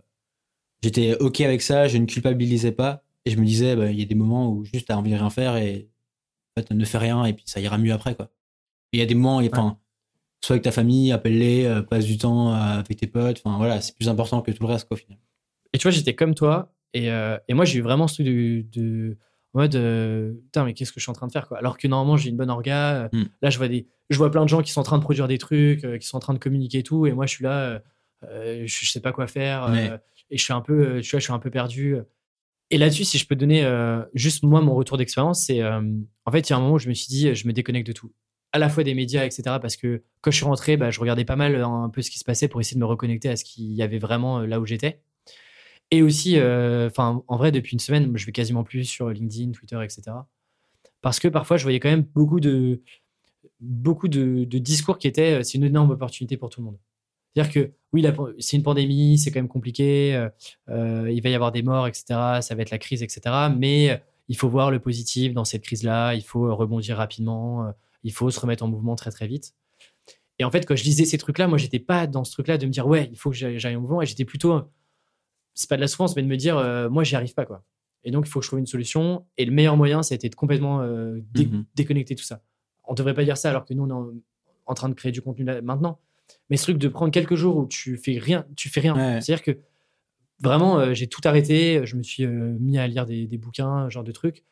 J'étais 0.82 1.16
ok 1.18 1.40
avec 1.40 1.62
ça, 1.62 1.88
je 1.88 1.98
ne 1.98 2.06
culpabilisais 2.06 2.72
pas 2.72 3.02
et 3.24 3.30
je 3.30 3.38
me 3.38 3.46
disais 3.46 3.74
bah, 3.76 3.90
il 3.90 3.98
y 3.98 4.02
a 4.02 4.06
des 4.06 4.14
moments 4.14 4.52
où 4.52 4.64
juste 4.64 4.88
t'as 4.88 4.96
envie 4.96 5.12
de 5.12 5.16
rien 5.16 5.30
faire 5.30 5.56
et 5.56 5.88
en 6.56 6.60
fait 6.60 6.70
ne 6.70 6.84
fais 6.84 6.98
rien 6.98 7.24
et 7.24 7.32
puis 7.32 7.44
ça 7.46 7.60
ira 7.60 7.78
mieux 7.78 7.92
après 7.92 8.14
quoi. 8.14 8.30
Il 8.92 9.00
y 9.00 9.02
a 9.02 9.06
des 9.06 9.14
moments, 9.14 9.38
enfin, 9.38 9.78
soit 10.40 10.54
avec 10.54 10.62
ta 10.64 10.72
famille, 10.72 11.12
appelle-les, 11.12 11.64
euh, 11.66 11.82
passe 11.82 12.04
du 12.04 12.16
temps 12.18 12.52
euh, 12.52 12.78
avec 12.80 12.96
tes 12.98 13.06
potes. 13.06 13.42
Enfin 13.44 13.56
voilà, 13.58 13.80
c'est 13.80 13.94
plus 13.94 14.08
important 14.08 14.40
que 14.42 14.50
tout 14.50 14.62
le 14.62 14.68
reste 14.72 14.86
quoi, 14.88 14.96
au 14.96 15.00
final. 15.00 15.18
Et 15.72 15.78
tu 15.78 15.82
vois, 15.82 15.90
j'étais 15.90 16.14
comme 16.14 16.34
toi. 16.34 16.72
Et, 16.94 17.10
euh, 17.10 17.36
et 17.48 17.54
moi, 17.54 17.64
j'ai 17.64 17.78
eu 17.78 17.82
vraiment 17.82 18.08
ce 18.08 18.14
truc 18.22 18.26
de, 18.26 18.64
de- 18.72 19.16
En 19.54 19.60
mode, 19.60 19.74
euh, 19.76 20.32
putain, 20.44 20.64
mais 20.64 20.74
qu'est-ce 20.74 20.92
que 20.92 21.00
je 21.00 21.04
suis 21.04 21.10
en 21.10 21.14
train 21.14 21.26
de 21.26 21.32
faire 21.32 21.48
quoi 21.48 21.58
Alors 21.58 21.76
que 21.76 21.86
normalement, 21.88 22.16
j'ai 22.16 22.30
une 22.30 22.36
bonne 22.36 22.50
orga. 22.50 22.94
euh, 23.04 23.08
Mm. 23.12 23.24
Là, 23.42 23.50
je 23.50 23.58
vois, 23.58 23.68
des, 23.68 23.86
je 24.10 24.16
vois 24.16 24.30
plein 24.30 24.44
de 24.44 24.48
gens 24.48 24.62
qui 24.62 24.72
sont 24.72 24.80
en 24.80 24.84
train 24.84 24.96
de 24.98 25.02
produire 25.02 25.26
des 25.28 25.38
trucs, 25.38 25.84
euh, 25.84 25.98
qui 25.98 26.06
sont 26.06 26.16
en 26.16 26.20
train 26.20 26.34
de 26.34 26.38
communiquer 26.38 26.78
et 26.78 26.82
tout. 26.82 27.06
Et 27.06 27.12
moi, 27.12 27.26
je 27.26 27.30
suis 27.34 27.44
là, 27.44 27.82
je, 28.22 28.66
je 28.66 28.90
sais 28.90 29.00
pas 29.00 29.12
quoi 29.12 29.26
faire. 29.26 29.68
et 30.30 30.36
je 30.38 30.42
suis 30.44 30.52
un 30.52 30.60
peu, 30.60 31.00
tu 31.02 31.10
vois, 31.10 31.18
je 31.20 31.24
suis 31.24 31.32
un 31.32 31.38
peu 31.38 31.50
perdu. 31.50 31.96
Et 32.70 32.76
là-dessus, 32.78 33.04
si 33.04 33.16
je 33.18 33.26
peux 33.26 33.36
donner 33.36 33.66
juste 34.14 34.42
moi 34.44 34.60
mon 34.60 34.74
retour 34.74 34.96
d'expérience, 34.98 35.44
c'est 35.46 35.62
en 35.64 36.30
fait, 36.32 36.48
il 36.48 36.50
y 36.50 36.52
a 36.52 36.56
un 36.56 36.60
moment 36.60 36.74
où 36.74 36.78
je 36.78 36.88
me 36.88 36.94
suis 36.94 37.08
dit, 37.08 37.34
je 37.34 37.46
me 37.48 37.52
déconnecte 37.52 37.86
de 37.86 37.92
tout. 37.92 38.12
À 38.52 38.58
la 38.58 38.68
fois 38.68 38.82
des 38.82 38.94
médias, 38.94 39.24
etc. 39.24 39.42
Parce 39.60 39.76
que 39.76 40.02
quand 40.20 40.30
je 40.30 40.36
suis 40.36 40.46
rentré, 40.46 40.76
bah, 40.76 40.90
je 40.90 41.00
regardais 41.00 41.24
pas 41.24 41.36
mal 41.36 41.54
euh, 41.54 41.66
un 41.66 41.90
peu 41.90 42.02
ce 42.02 42.10
qui 42.10 42.18
se 42.18 42.24
passait 42.24 42.48
pour 42.48 42.60
essayer 42.60 42.76
de 42.76 42.80
me 42.80 42.86
reconnecter 42.86 43.28
à 43.28 43.36
ce 43.36 43.44
qu'il 43.44 43.72
y 43.72 43.82
avait 43.82 43.98
vraiment 43.98 44.40
euh, 44.40 44.46
là 44.46 44.60
où 44.60 44.66
j'étais. 44.66 45.00
Et 45.90 46.02
aussi, 46.02 46.38
euh, 46.38 46.88
enfin, 46.88 47.22
en 47.28 47.36
vrai, 47.36 47.52
depuis 47.52 47.72
une 47.72 47.78
semaine, 47.78 48.16
je 48.16 48.26
vais 48.26 48.32
quasiment 48.32 48.64
plus 48.64 48.84
sur 48.84 49.10
LinkedIn, 49.10 49.52
Twitter, 49.52 49.78
etc. 49.82 50.02
Parce 51.00 51.18
que 51.20 51.28
parfois, 51.28 51.56
je 51.56 51.62
voyais 51.62 51.80
quand 51.80 51.88
même 51.88 52.06
beaucoup 52.14 52.40
de, 52.40 52.82
beaucoup 53.60 54.08
de, 54.08 54.44
de 54.44 54.58
discours 54.58 54.98
qui 54.98 55.08
étaient, 55.08 55.42
c'est 55.44 55.58
une 55.58 55.64
énorme 55.64 55.90
opportunité 55.90 56.36
pour 56.36 56.50
tout 56.50 56.60
le 56.60 56.66
monde. 56.66 56.78
C'est-à-dire 57.34 57.52
que 57.52 57.72
oui, 57.92 58.04
c'est 58.38 58.56
une 58.56 58.62
pandémie, 58.62 59.18
c'est 59.18 59.30
quand 59.30 59.38
même 59.38 59.48
compliqué, 59.48 60.28
euh, 60.68 61.10
il 61.10 61.22
va 61.22 61.28
y 61.28 61.34
avoir 61.34 61.52
des 61.52 61.62
morts, 61.62 61.86
etc. 61.86 62.40
Ça 62.40 62.54
va 62.54 62.62
être 62.62 62.70
la 62.70 62.78
crise, 62.78 63.02
etc. 63.02 63.20
Mais 63.56 64.02
il 64.28 64.36
faut 64.36 64.48
voir 64.48 64.70
le 64.70 64.80
positif 64.80 65.34
dans 65.34 65.44
cette 65.44 65.62
crise-là, 65.62 66.14
il 66.14 66.22
faut 66.22 66.54
rebondir 66.54 66.96
rapidement, 66.96 67.72
il 68.04 68.12
faut 68.12 68.30
se 68.30 68.38
remettre 68.40 68.62
en 68.64 68.68
mouvement 68.68 68.94
très 68.96 69.10
très 69.10 69.26
vite. 69.26 69.54
Et 70.38 70.44
en 70.44 70.50
fait, 70.50 70.64
quand 70.66 70.76
je 70.76 70.84
lisais 70.84 71.04
ces 71.04 71.18
trucs-là, 71.18 71.48
moi, 71.48 71.58
j'étais 71.58 71.80
pas 71.80 72.06
dans 72.06 72.22
ce 72.24 72.32
truc-là 72.32 72.58
de 72.58 72.66
me 72.66 72.70
dire 72.70 72.86
ouais, 72.86 73.08
il 73.12 73.18
faut 73.18 73.30
que 73.30 73.36
j'aille 73.36 73.74
en 73.76 73.80
mouvement, 73.80 74.02
et 74.02 74.06
j'étais 74.06 74.24
plutôt, 74.24 74.62
c'est 75.54 75.68
pas 75.68 75.76
de 75.76 75.80
la 75.80 75.88
souffrance, 75.88 76.14
mais 76.16 76.22
de 76.22 76.28
me 76.28 76.36
dire 76.36 76.56
euh, 76.56 76.88
moi, 76.88 77.02
j'y 77.04 77.16
arrive 77.16 77.34
pas 77.34 77.44
quoi. 77.44 77.64
Et 78.04 78.12
donc, 78.12 78.26
il 78.26 78.30
faut 78.30 78.38
que 78.38 78.44
je 78.44 78.48
trouve 78.50 78.60
une 78.60 78.66
solution. 78.66 79.26
Et 79.36 79.44
le 79.44 79.50
meilleur 79.50 79.76
moyen, 79.76 80.02
ça 80.04 80.14
a 80.14 80.16
été 80.16 80.28
de 80.28 80.34
complètement 80.36 80.80
euh, 80.82 81.18
dé- 81.32 81.46
Mhm. 81.46 81.64
déconnecter 81.74 82.14
tout 82.14 82.22
ça. 82.24 82.42
On 82.84 82.94
devrait 82.94 83.14
pas 83.14 83.24
dire 83.24 83.36
ça 83.36 83.50
alors 83.50 83.64
que 83.64 83.74
nous, 83.74 83.82
on 83.82 83.88
est 83.88 83.92
en, 83.92 84.12
en 84.66 84.74
train 84.74 84.88
de 84.88 84.94
créer 84.94 85.10
du 85.10 85.20
contenu 85.20 85.44
là, 85.44 85.60
maintenant. 85.60 85.98
Mais 86.48 86.56
ce 86.56 86.62
truc 86.62 86.78
de 86.78 86.86
prendre 86.88 87.10
quelques 87.10 87.34
jours 87.34 87.56
où 87.56 87.66
tu 87.66 87.96
fais 87.96 88.18
rien, 88.18 88.46
tu 88.56 88.68
fais 88.68 88.80
rien. 88.80 88.94
Ouais. 88.94 89.20
C'est-à-dire 89.20 89.42
que 89.42 89.58
vraiment, 90.40 90.78
euh, 90.78 90.94
j'ai 90.94 91.08
tout 91.08 91.20
arrêté. 91.24 91.84
Je 91.84 91.96
me 91.96 92.02
suis 92.04 92.24
euh, 92.24 92.56
mis 92.60 92.78
à 92.78 92.86
lire 92.86 93.04
des, 93.04 93.26
des 93.26 93.36
bouquins, 93.38 93.86
ce 93.88 93.92
genre 93.94 94.04
de 94.04 94.12
trucs, 94.12 94.44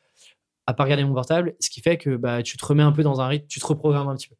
à 0.66 0.74
pas 0.74 0.84
regarder 0.84 1.04
mon 1.04 1.14
portable. 1.14 1.54
Ce 1.60 1.70
qui 1.70 1.80
fait 1.80 1.96
que 1.96 2.16
bah, 2.16 2.42
tu 2.42 2.56
te 2.56 2.64
remets 2.66 2.82
un 2.82 2.92
peu 2.92 3.02
dans 3.02 3.20
un 3.20 3.26
rythme, 3.28 3.46
tu 3.48 3.60
te 3.60 3.66
reprogrammes 3.66 4.08
un 4.08 4.16
petit 4.16 4.28
peu. 4.28 4.34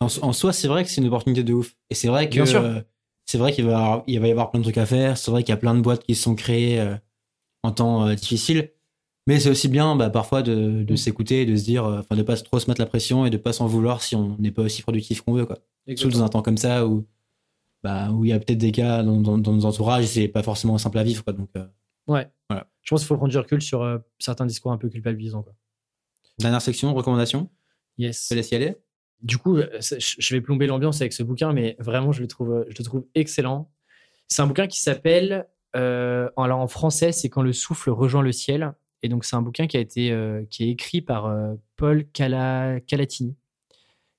En, 0.00 0.06
en 0.06 0.32
soi, 0.32 0.52
c'est 0.52 0.68
vrai 0.68 0.84
que 0.84 0.90
c'est 0.90 1.00
une 1.00 1.06
opportunité 1.08 1.42
de 1.44 1.52
ouf. 1.52 1.74
Et 1.90 1.94
c'est 1.94 2.08
vrai 2.08 2.28
que 2.28 2.40
euh, 2.40 2.80
c'est 3.26 3.38
vrai 3.38 3.52
qu'il 3.52 3.64
va, 3.64 3.70
y 3.70 3.74
avoir- 3.74 4.02
il 4.06 4.20
va 4.20 4.28
y 4.28 4.30
avoir 4.30 4.50
plein 4.50 4.60
de 4.60 4.64
trucs 4.64 4.78
à 4.78 4.86
faire. 4.86 5.16
C'est 5.18 5.30
vrai 5.30 5.42
qu'il 5.42 5.50
y 5.50 5.54
a 5.54 5.58
plein 5.58 5.74
de 5.74 5.80
boîtes 5.80 6.04
qui 6.04 6.14
se 6.14 6.22
sont 6.22 6.34
créées 6.34 6.80
euh, 6.80 6.96
en 7.62 7.70
temps 7.72 8.06
euh, 8.06 8.14
difficile. 8.14 8.70
Mais 9.28 9.38
c'est 9.38 9.50
aussi 9.50 9.68
bien 9.68 9.94
bah, 9.94 10.10
parfois 10.10 10.42
de, 10.42 10.82
de 10.82 10.92
Mm. 10.94 10.96
s'écouter, 10.96 11.46
de 11.46 11.54
se 11.54 11.62
dire, 11.64 11.84
enfin 11.84 12.16
de 12.16 12.22
pas 12.22 12.36
trop 12.36 12.58
se 12.58 12.68
mettre 12.68 12.80
la 12.80 12.86
pression 12.86 13.24
et 13.24 13.30
de 13.30 13.36
pas 13.36 13.52
s'en 13.52 13.66
vouloir 13.66 14.02
si 14.02 14.16
on 14.16 14.36
n'est 14.38 14.50
pas 14.50 14.62
aussi 14.62 14.82
productif 14.82 15.20
qu'on 15.22 15.34
veut. 15.34 15.46
Quoi. 15.46 15.58
Surtout 15.96 16.18
dans 16.18 16.24
un 16.24 16.28
temps 16.28 16.42
comme 16.42 16.56
ça 16.56 16.86
où 16.86 17.06
bah, 17.84 18.10
où 18.12 18.24
il 18.24 18.30
y 18.30 18.32
a 18.32 18.38
peut-être 18.40 18.58
des 18.58 18.70
cas 18.72 19.02
dans, 19.04 19.20
dans, 19.20 19.38
dans 19.38 19.52
nos 19.52 19.64
entourages, 19.64 20.06
c'est 20.06 20.26
pas 20.28 20.42
forcément 20.42 20.76
simple 20.78 20.98
à 20.98 21.02
vivre. 21.04 21.22
Quoi. 21.24 21.32
Donc, 21.32 21.48
euh, 21.56 21.66
Ouais. 22.08 22.28
Voilà. 22.50 22.66
Je 22.82 22.90
pense 22.90 23.00
qu'il 23.00 23.08
faut 23.08 23.16
prendre 23.16 23.30
du 23.30 23.38
recul 23.38 23.62
sur 23.62 23.82
euh, 23.82 23.98
certains 24.18 24.46
discours 24.46 24.72
un 24.72 24.78
peu 24.78 24.88
culpabilisants. 24.88 25.42
Quoi. 25.42 25.54
dernière 26.38 26.62
section, 26.62 26.92
recommandation? 26.94 27.48
Yes. 27.98 28.24
Je 28.24 28.28
te 28.30 28.34
laisse 28.34 28.50
y 28.50 28.54
aller. 28.56 28.76
Du 29.20 29.38
coup, 29.38 29.56
euh, 29.56 29.68
je 29.80 30.34
vais 30.34 30.40
plomber 30.40 30.66
l'ambiance 30.66 31.00
avec 31.00 31.12
ce 31.12 31.22
bouquin, 31.22 31.52
mais 31.52 31.76
vraiment, 31.78 32.10
je 32.10 32.20
le 32.20 32.26
trouve, 32.26 32.52
euh, 32.52 32.64
je 32.68 32.74
le 32.78 32.84
trouve 32.84 33.06
excellent. 33.14 33.70
C'est 34.28 34.42
un 34.42 34.46
bouquin 34.46 34.66
qui 34.66 34.80
s'appelle, 34.80 35.46
euh, 35.76 36.28
alors 36.36 36.58
en 36.58 36.66
français, 36.66 37.12
c'est 37.12 37.28
Quand 37.28 37.42
le 37.42 37.52
souffle 37.52 37.90
rejoint 37.90 38.22
le 38.22 38.32
ciel. 38.32 38.72
Et 39.04 39.08
donc, 39.08 39.24
c'est 39.24 39.36
un 39.36 39.42
bouquin 39.42 39.66
qui 39.66 39.76
a 39.76 39.80
été, 39.80 40.10
euh, 40.10 40.44
qui 40.50 40.64
est 40.64 40.70
écrit 40.70 41.02
par 41.02 41.26
euh, 41.26 41.54
Paul 41.76 42.04
Cala- 42.12 42.80
Calatini, 42.80 43.36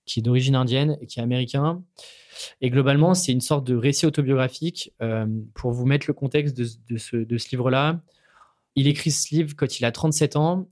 qui 0.05 0.19
est 0.19 0.23
d'origine 0.23 0.55
indienne 0.55 0.97
et 1.01 1.07
qui 1.07 1.19
est 1.19 1.23
américain. 1.23 1.83
Et 2.61 2.69
globalement, 2.69 3.13
c'est 3.13 3.31
une 3.31 3.41
sorte 3.41 3.65
de 3.65 3.75
récit 3.75 4.05
autobiographique. 4.05 4.93
pour 5.53 5.71
vous 5.71 5.85
mettre 5.85 6.05
le 6.07 6.13
contexte 6.13 6.55
de, 6.57 6.65
de 6.89 6.97
ce, 6.97 7.17
de 7.17 7.37
ce 7.37 7.49
livre-là, 7.51 8.01
il 8.75 8.87
écrit 8.87 9.11
ce 9.11 9.33
livre 9.33 9.55
quand 9.55 9.79
il 9.79 9.85
a 9.85 9.91
37 9.91 10.35
ans. 10.35 10.69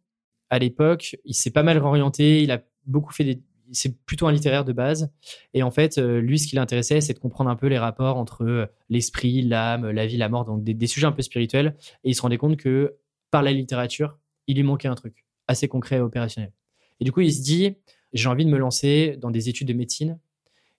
À 0.49 0.59
l'époque, 0.59 1.17
il 1.25 1.33
s'est 1.33 1.51
pas 1.51 1.63
mal 1.63 1.77
réorienté. 1.77 2.41
Il 2.41 2.51
a 2.51 2.61
beaucoup 2.85 3.13
fait 3.13 3.23
des. 3.23 3.41
C'est 3.73 4.03
plutôt 4.03 4.27
un 4.27 4.33
littéraire 4.33 4.65
de 4.65 4.73
base. 4.73 5.13
Et 5.53 5.63
en 5.63 5.71
fait, 5.71 5.97
euh, 5.97 6.19
lui, 6.19 6.37
ce 6.37 6.47
qui 6.47 6.57
l'intéressait, 6.57 6.99
c'est 6.99 7.13
de 7.13 7.19
comprendre 7.19 7.49
un 7.49 7.55
peu 7.55 7.67
les 7.67 7.77
rapports 7.77 8.17
entre 8.17 8.43
euh, 8.43 8.65
l'esprit, 8.89 9.43
l'âme, 9.43 9.89
la 9.89 10.05
vie, 10.05 10.17
la 10.17 10.27
mort, 10.27 10.43
donc 10.43 10.61
des, 10.61 10.73
des 10.73 10.87
sujets 10.87 11.07
un 11.07 11.13
peu 11.13 11.21
spirituels. 11.21 11.77
Et 12.03 12.09
il 12.09 12.15
se 12.15 12.21
rendait 12.21 12.37
compte 12.37 12.57
que 12.57 12.97
par 13.29 13.43
la 13.43 13.53
littérature, 13.53 14.17
il 14.47 14.57
lui 14.57 14.63
manquait 14.63 14.89
un 14.89 14.95
truc 14.95 15.25
assez 15.47 15.69
concret 15.69 15.97
et 15.97 16.01
opérationnel. 16.01 16.51
Et 16.99 17.05
du 17.05 17.13
coup, 17.13 17.21
il 17.21 17.33
se 17.33 17.41
dit 17.41 17.75
j'ai 18.13 18.27
envie 18.27 18.45
de 18.45 18.49
me 18.49 18.57
lancer 18.57 19.17
dans 19.17 19.31
des 19.31 19.49
études 19.49 19.67
de 19.67 19.73
médecine 19.73 20.19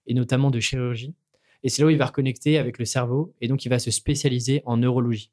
et 0.06 0.14
notamment 0.14 0.50
de 0.50 0.60
chirurgie. 0.60 1.14
Et 1.62 1.68
c'est 1.68 1.82
là 1.82 1.86
où 1.86 1.90
il 1.90 1.98
va 1.98 2.06
reconnecter 2.06 2.58
avec 2.58 2.78
le 2.78 2.84
cerveau 2.84 3.34
et 3.40 3.48
donc 3.48 3.64
il 3.64 3.68
va 3.68 3.78
se 3.78 3.90
spécialiser 3.90 4.62
en 4.66 4.76
neurologie. 4.76 5.30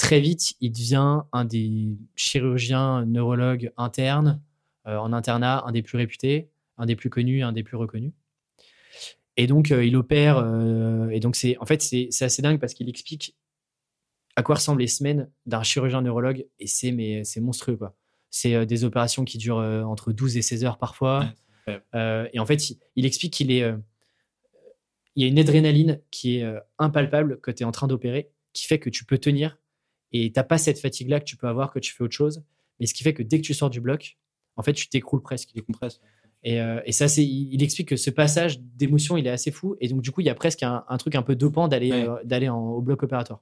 Très 0.00 0.18
vite, 0.18 0.54
il 0.62 0.72
devient 0.72 1.24
un 1.30 1.44
des 1.44 1.98
chirurgiens 2.16 3.04
neurologues 3.04 3.70
internes 3.76 4.40
euh, 4.86 4.96
en 4.96 5.12
internat, 5.12 5.62
un 5.66 5.72
des 5.72 5.82
plus 5.82 5.98
réputés, 5.98 6.48
un 6.78 6.86
des 6.86 6.96
plus 6.96 7.10
connus, 7.10 7.42
un 7.42 7.52
des 7.52 7.62
plus 7.62 7.76
reconnus. 7.76 8.14
Et 9.36 9.46
donc, 9.46 9.70
euh, 9.70 9.84
il 9.84 9.94
opère. 9.96 10.38
euh, 10.38 11.10
et 11.10 11.20
donc, 11.20 11.36
c'est 11.36 11.58
en 11.58 11.66
fait, 11.66 11.82
c'est 11.82 12.08
c'est 12.12 12.24
assez 12.24 12.40
dingue 12.40 12.58
parce 12.58 12.72
qu'il 12.72 12.88
explique 12.88 13.36
à 14.36 14.42
quoi 14.42 14.54
ressemblent 14.54 14.80
les 14.80 14.86
semaines 14.86 15.30
d'un 15.44 15.62
chirurgien 15.62 16.00
neurologue. 16.00 16.46
Et 16.58 16.66
c'est 16.66 16.92
mais 16.92 17.22
c'est 17.24 17.42
monstrueux, 17.42 17.76
quoi. 17.76 17.94
C'est 18.30 18.64
des 18.64 18.84
opérations 18.84 19.26
qui 19.26 19.36
durent 19.36 19.58
entre 19.86 20.12
12 20.12 20.38
et 20.38 20.42
16 20.42 20.64
heures 20.64 20.78
parfois. 20.78 21.30
Et 21.92 22.38
en 22.40 22.46
fait, 22.46 22.70
il, 22.70 22.78
il 22.96 23.04
explique 23.04 23.34
qu'il 23.34 23.50
est. 23.50 23.70
il 25.14 25.22
y 25.22 25.26
a 25.26 25.28
une 25.28 25.38
adrénaline 25.38 26.00
qui 26.10 26.38
est 26.38 26.54
impalpable 26.78 27.38
quand 27.42 27.52
tu 27.52 27.64
es 27.64 27.66
en 27.66 27.72
train 27.72 27.86
d'opérer, 27.86 28.30
qui 28.54 28.64
fait 28.64 28.78
que 28.78 28.88
tu 28.88 29.04
peux 29.04 29.18
tenir 29.18 29.58
et 30.12 30.32
t'as 30.32 30.42
pas 30.42 30.58
cette 30.58 30.78
fatigue-là 30.78 31.20
que 31.20 31.24
tu 31.24 31.36
peux 31.36 31.46
avoir 31.48 31.72
quand 31.72 31.80
tu 31.80 31.92
fais 31.92 32.02
autre 32.04 32.14
chose. 32.16 32.42
Mais 32.78 32.86
ce 32.86 32.94
qui 32.94 33.02
fait 33.02 33.12
que 33.14 33.22
dès 33.22 33.40
que 33.40 33.46
tu 33.46 33.54
sors 33.54 33.70
du 33.70 33.80
bloc, 33.80 34.16
en 34.56 34.62
fait, 34.62 34.72
tu 34.72 34.88
t'écroules 34.88 35.22
presque. 35.22 35.50
Décompresse. 35.54 36.00
Et, 36.42 36.60
euh, 36.60 36.80
et 36.86 36.92
ça, 36.92 37.06
c'est, 37.08 37.22
il, 37.24 37.52
il 37.52 37.62
explique 37.62 37.88
que 37.88 37.96
ce 37.96 38.08
passage 38.10 38.60
d'émotion, 38.60 39.16
il 39.18 39.26
est 39.26 39.30
assez 39.30 39.50
fou. 39.50 39.76
Et 39.80 39.88
donc, 39.88 40.00
du 40.00 40.10
coup, 40.10 40.22
il 40.22 40.26
y 40.26 40.30
a 40.30 40.34
presque 40.34 40.62
un, 40.62 40.84
un 40.88 40.96
truc 40.96 41.14
un 41.14 41.22
peu 41.22 41.36
dopant 41.36 41.68
d'aller, 41.68 41.90
Ouais. 41.92 42.08
euh, 42.08 42.16
d'aller 42.24 42.48
au 42.48 42.80
bloc 42.80 43.02
opératoire. 43.02 43.40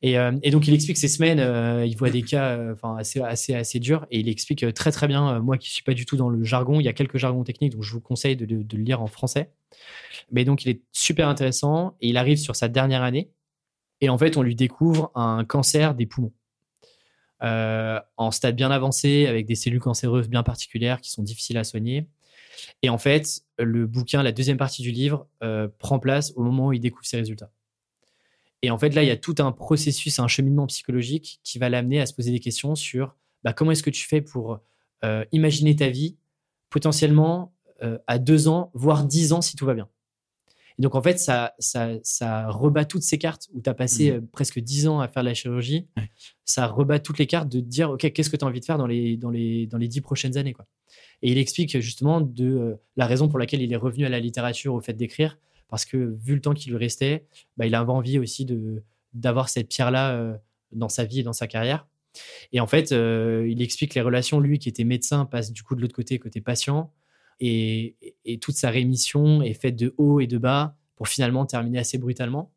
Et, 0.00 0.16
euh, 0.16 0.30
et 0.44 0.52
donc, 0.52 0.68
il 0.68 0.74
explique 0.74 0.96
ces 0.96 1.08
semaines, 1.08 1.40
il 1.84 1.96
voit 1.96 2.10
des 2.10 2.22
cas 2.22 2.56
enfin, 2.72 2.96
assez, 2.96 3.20
assez, 3.20 3.52
assez 3.54 3.80
durs. 3.80 4.06
Et 4.12 4.20
il 4.20 4.28
explique 4.28 4.72
très, 4.72 4.92
très 4.92 5.08
bien. 5.08 5.40
moi 5.40 5.58
qui 5.58 5.70
suis 5.70 5.82
pas 5.82 5.92
du 5.94 6.06
tout 6.06 6.16
dans 6.16 6.28
le 6.28 6.44
jargon, 6.44 6.78
il 6.78 6.84
y 6.84 6.88
a 6.88 6.92
quelques 6.92 7.18
jargons 7.18 7.42
techniques, 7.42 7.72
donc 7.72 7.82
je 7.82 7.92
vous 7.92 8.00
conseille 8.00 8.36
de, 8.36 8.46
de- 8.46 8.62
de 8.62 8.76
le 8.76 8.82
lire 8.84 9.02
en 9.02 9.08
français. 9.08 9.50
Mais 10.30 10.44
donc, 10.44 10.64
il 10.64 10.68
est 10.70 10.82
super 10.92 11.28
intéressant. 11.28 11.96
Et 12.00 12.10
il 12.10 12.16
arrive 12.16 12.38
sur 12.38 12.54
sa 12.54 12.68
dernière 12.68 13.02
année. 13.02 13.30
Et 14.00 14.08
en 14.08 14.18
fait, 14.18 14.36
on 14.36 14.42
lui 14.42 14.54
découvre 14.54 15.10
un 15.14 15.44
cancer 15.44 15.94
des 15.94 16.06
poumons. 16.06 16.32
Euh, 17.42 18.00
en 18.16 18.32
stade 18.32 18.56
bien 18.56 18.70
avancé, 18.70 19.26
avec 19.26 19.46
des 19.46 19.54
cellules 19.54 19.80
cancéreuses 19.80 20.28
bien 20.28 20.42
particulières 20.42 21.00
qui 21.00 21.10
sont 21.10 21.22
difficiles 21.22 21.56
à 21.56 21.64
soigner. 21.64 22.08
Et 22.82 22.88
en 22.88 22.98
fait, 22.98 23.42
le 23.58 23.86
bouquin, 23.86 24.22
la 24.22 24.32
deuxième 24.32 24.56
partie 24.56 24.82
du 24.82 24.90
livre, 24.90 25.28
euh, 25.42 25.68
prend 25.78 25.98
place 26.00 26.32
au 26.34 26.42
moment 26.42 26.68
où 26.68 26.72
il 26.72 26.80
découvre 26.80 27.06
ses 27.06 27.16
résultats. 27.16 27.50
Et 28.62 28.70
en 28.72 28.78
fait, 28.78 28.90
là, 28.90 29.04
il 29.04 29.06
y 29.06 29.12
a 29.12 29.16
tout 29.16 29.36
un 29.38 29.52
processus, 29.52 30.18
un 30.18 30.26
cheminement 30.26 30.66
psychologique 30.66 31.40
qui 31.44 31.60
va 31.60 31.68
l'amener 31.68 32.00
à 32.00 32.06
se 32.06 32.14
poser 32.14 32.32
des 32.32 32.40
questions 32.40 32.74
sur 32.74 33.14
bah, 33.44 33.52
comment 33.52 33.70
est-ce 33.70 33.84
que 33.84 33.90
tu 33.90 34.04
fais 34.08 34.20
pour 34.20 34.58
euh, 35.04 35.24
imaginer 35.30 35.76
ta 35.76 35.88
vie 35.88 36.16
potentiellement 36.70 37.54
à 38.08 38.18
deux 38.18 38.48
ans, 38.48 38.72
voire 38.74 39.04
dix 39.04 39.32
ans 39.32 39.40
si 39.40 39.54
tout 39.54 39.64
va 39.64 39.72
bien? 39.72 39.88
Et 40.78 40.82
donc, 40.82 40.94
en 40.94 41.02
fait, 41.02 41.18
ça, 41.18 41.54
ça, 41.58 41.90
ça 42.02 42.48
rebat 42.50 42.84
toutes 42.84 43.02
ces 43.02 43.18
cartes 43.18 43.48
où 43.52 43.60
tu 43.60 43.68
as 43.68 43.74
passé 43.74 44.10
Mhm. 44.12 44.16
euh, 44.18 44.20
presque 44.32 44.60
dix 44.60 44.86
ans 44.86 45.00
à 45.00 45.08
faire 45.08 45.22
de 45.24 45.28
la 45.28 45.34
chirurgie. 45.34 45.88
Ouais. 45.96 46.08
Ça 46.44 46.66
rebat 46.66 46.98
toutes 47.00 47.18
les 47.18 47.26
cartes 47.26 47.48
de 47.48 47.60
te 47.60 47.64
dire, 47.64 47.90
OK, 47.90 48.10
qu'est-ce 48.12 48.30
que 48.30 48.36
tu 48.36 48.44
as 48.44 48.48
envie 48.48 48.60
de 48.60 48.64
faire 48.64 48.78
dans 48.78 48.86
les, 48.86 49.16
dans 49.16 49.30
les, 49.30 49.66
dans 49.66 49.78
les 49.78 49.88
dix 49.88 50.00
prochaines 50.00 50.36
années 50.36 50.52
quoi. 50.52 50.66
Et 51.22 51.32
il 51.32 51.38
explique 51.38 51.78
justement 51.80 52.20
de 52.20 52.44
euh, 52.46 52.74
la 52.96 53.06
raison 53.06 53.28
pour 53.28 53.38
laquelle 53.40 53.60
il 53.60 53.72
est 53.72 53.76
revenu 53.76 54.06
à 54.06 54.08
la 54.08 54.20
littérature, 54.20 54.72
au 54.74 54.80
fait 54.80 54.92
d'écrire, 54.94 55.36
parce 55.68 55.84
que 55.84 56.16
vu 56.22 56.34
le 56.36 56.40
temps 56.40 56.54
qui 56.54 56.70
lui 56.70 56.76
restait, 56.76 57.26
bah, 57.56 57.66
il 57.66 57.74
avait 57.74 57.90
envie 57.90 58.18
aussi 58.18 58.44
de 58.44 58.82
d'avoir 59.14 59.48
cette 59.48 59.68
pierre-là 59.68 60.12
euh, 60.12 60.36
dans 60.70 60.88
sa 60.88 61.04
vie 61.04 61.20
et 61.20 61.22
dans 61.24 61.32
sa 61.32 61.46
carrière. 61.48 61.88
Et 62.52 62.60
en 62.60 62.66
fait, 62.68 62.92
euh, 62.92 63.46
il 63.50 63.60
explique 63.62 63.94
les 63.94 64.00
relations, 64.00 64.38
lui 64.38 64.58
qui 64.58 64.68
était 64.68 64.84
médecin, 64.84 65.24
passe 65.24 65.50
du 65.52 65.62
coup 65.62 65.74
de 65.74 65.80
l'autre 65.80 65.94
côté, 65.94 66.18
côté 66.18 66.40
patient, 66.40 66.92
et, 67.40 67.96
toute 68.40 68.56
sa 68.56 68.70
rémission 68.70 69.42
est 69.42 69.54
faite 69.54 69.76
de 69.76 69.94
haut 69.96 70.20
et 70.20 70.26
de 70.26 70.38
bas 70.38 70.76
pour 70.96 71.08
finalement 71.08 71.46
terminer 71.46 71.78
assez 71.78 71.98
brutalement. 71.98 72.52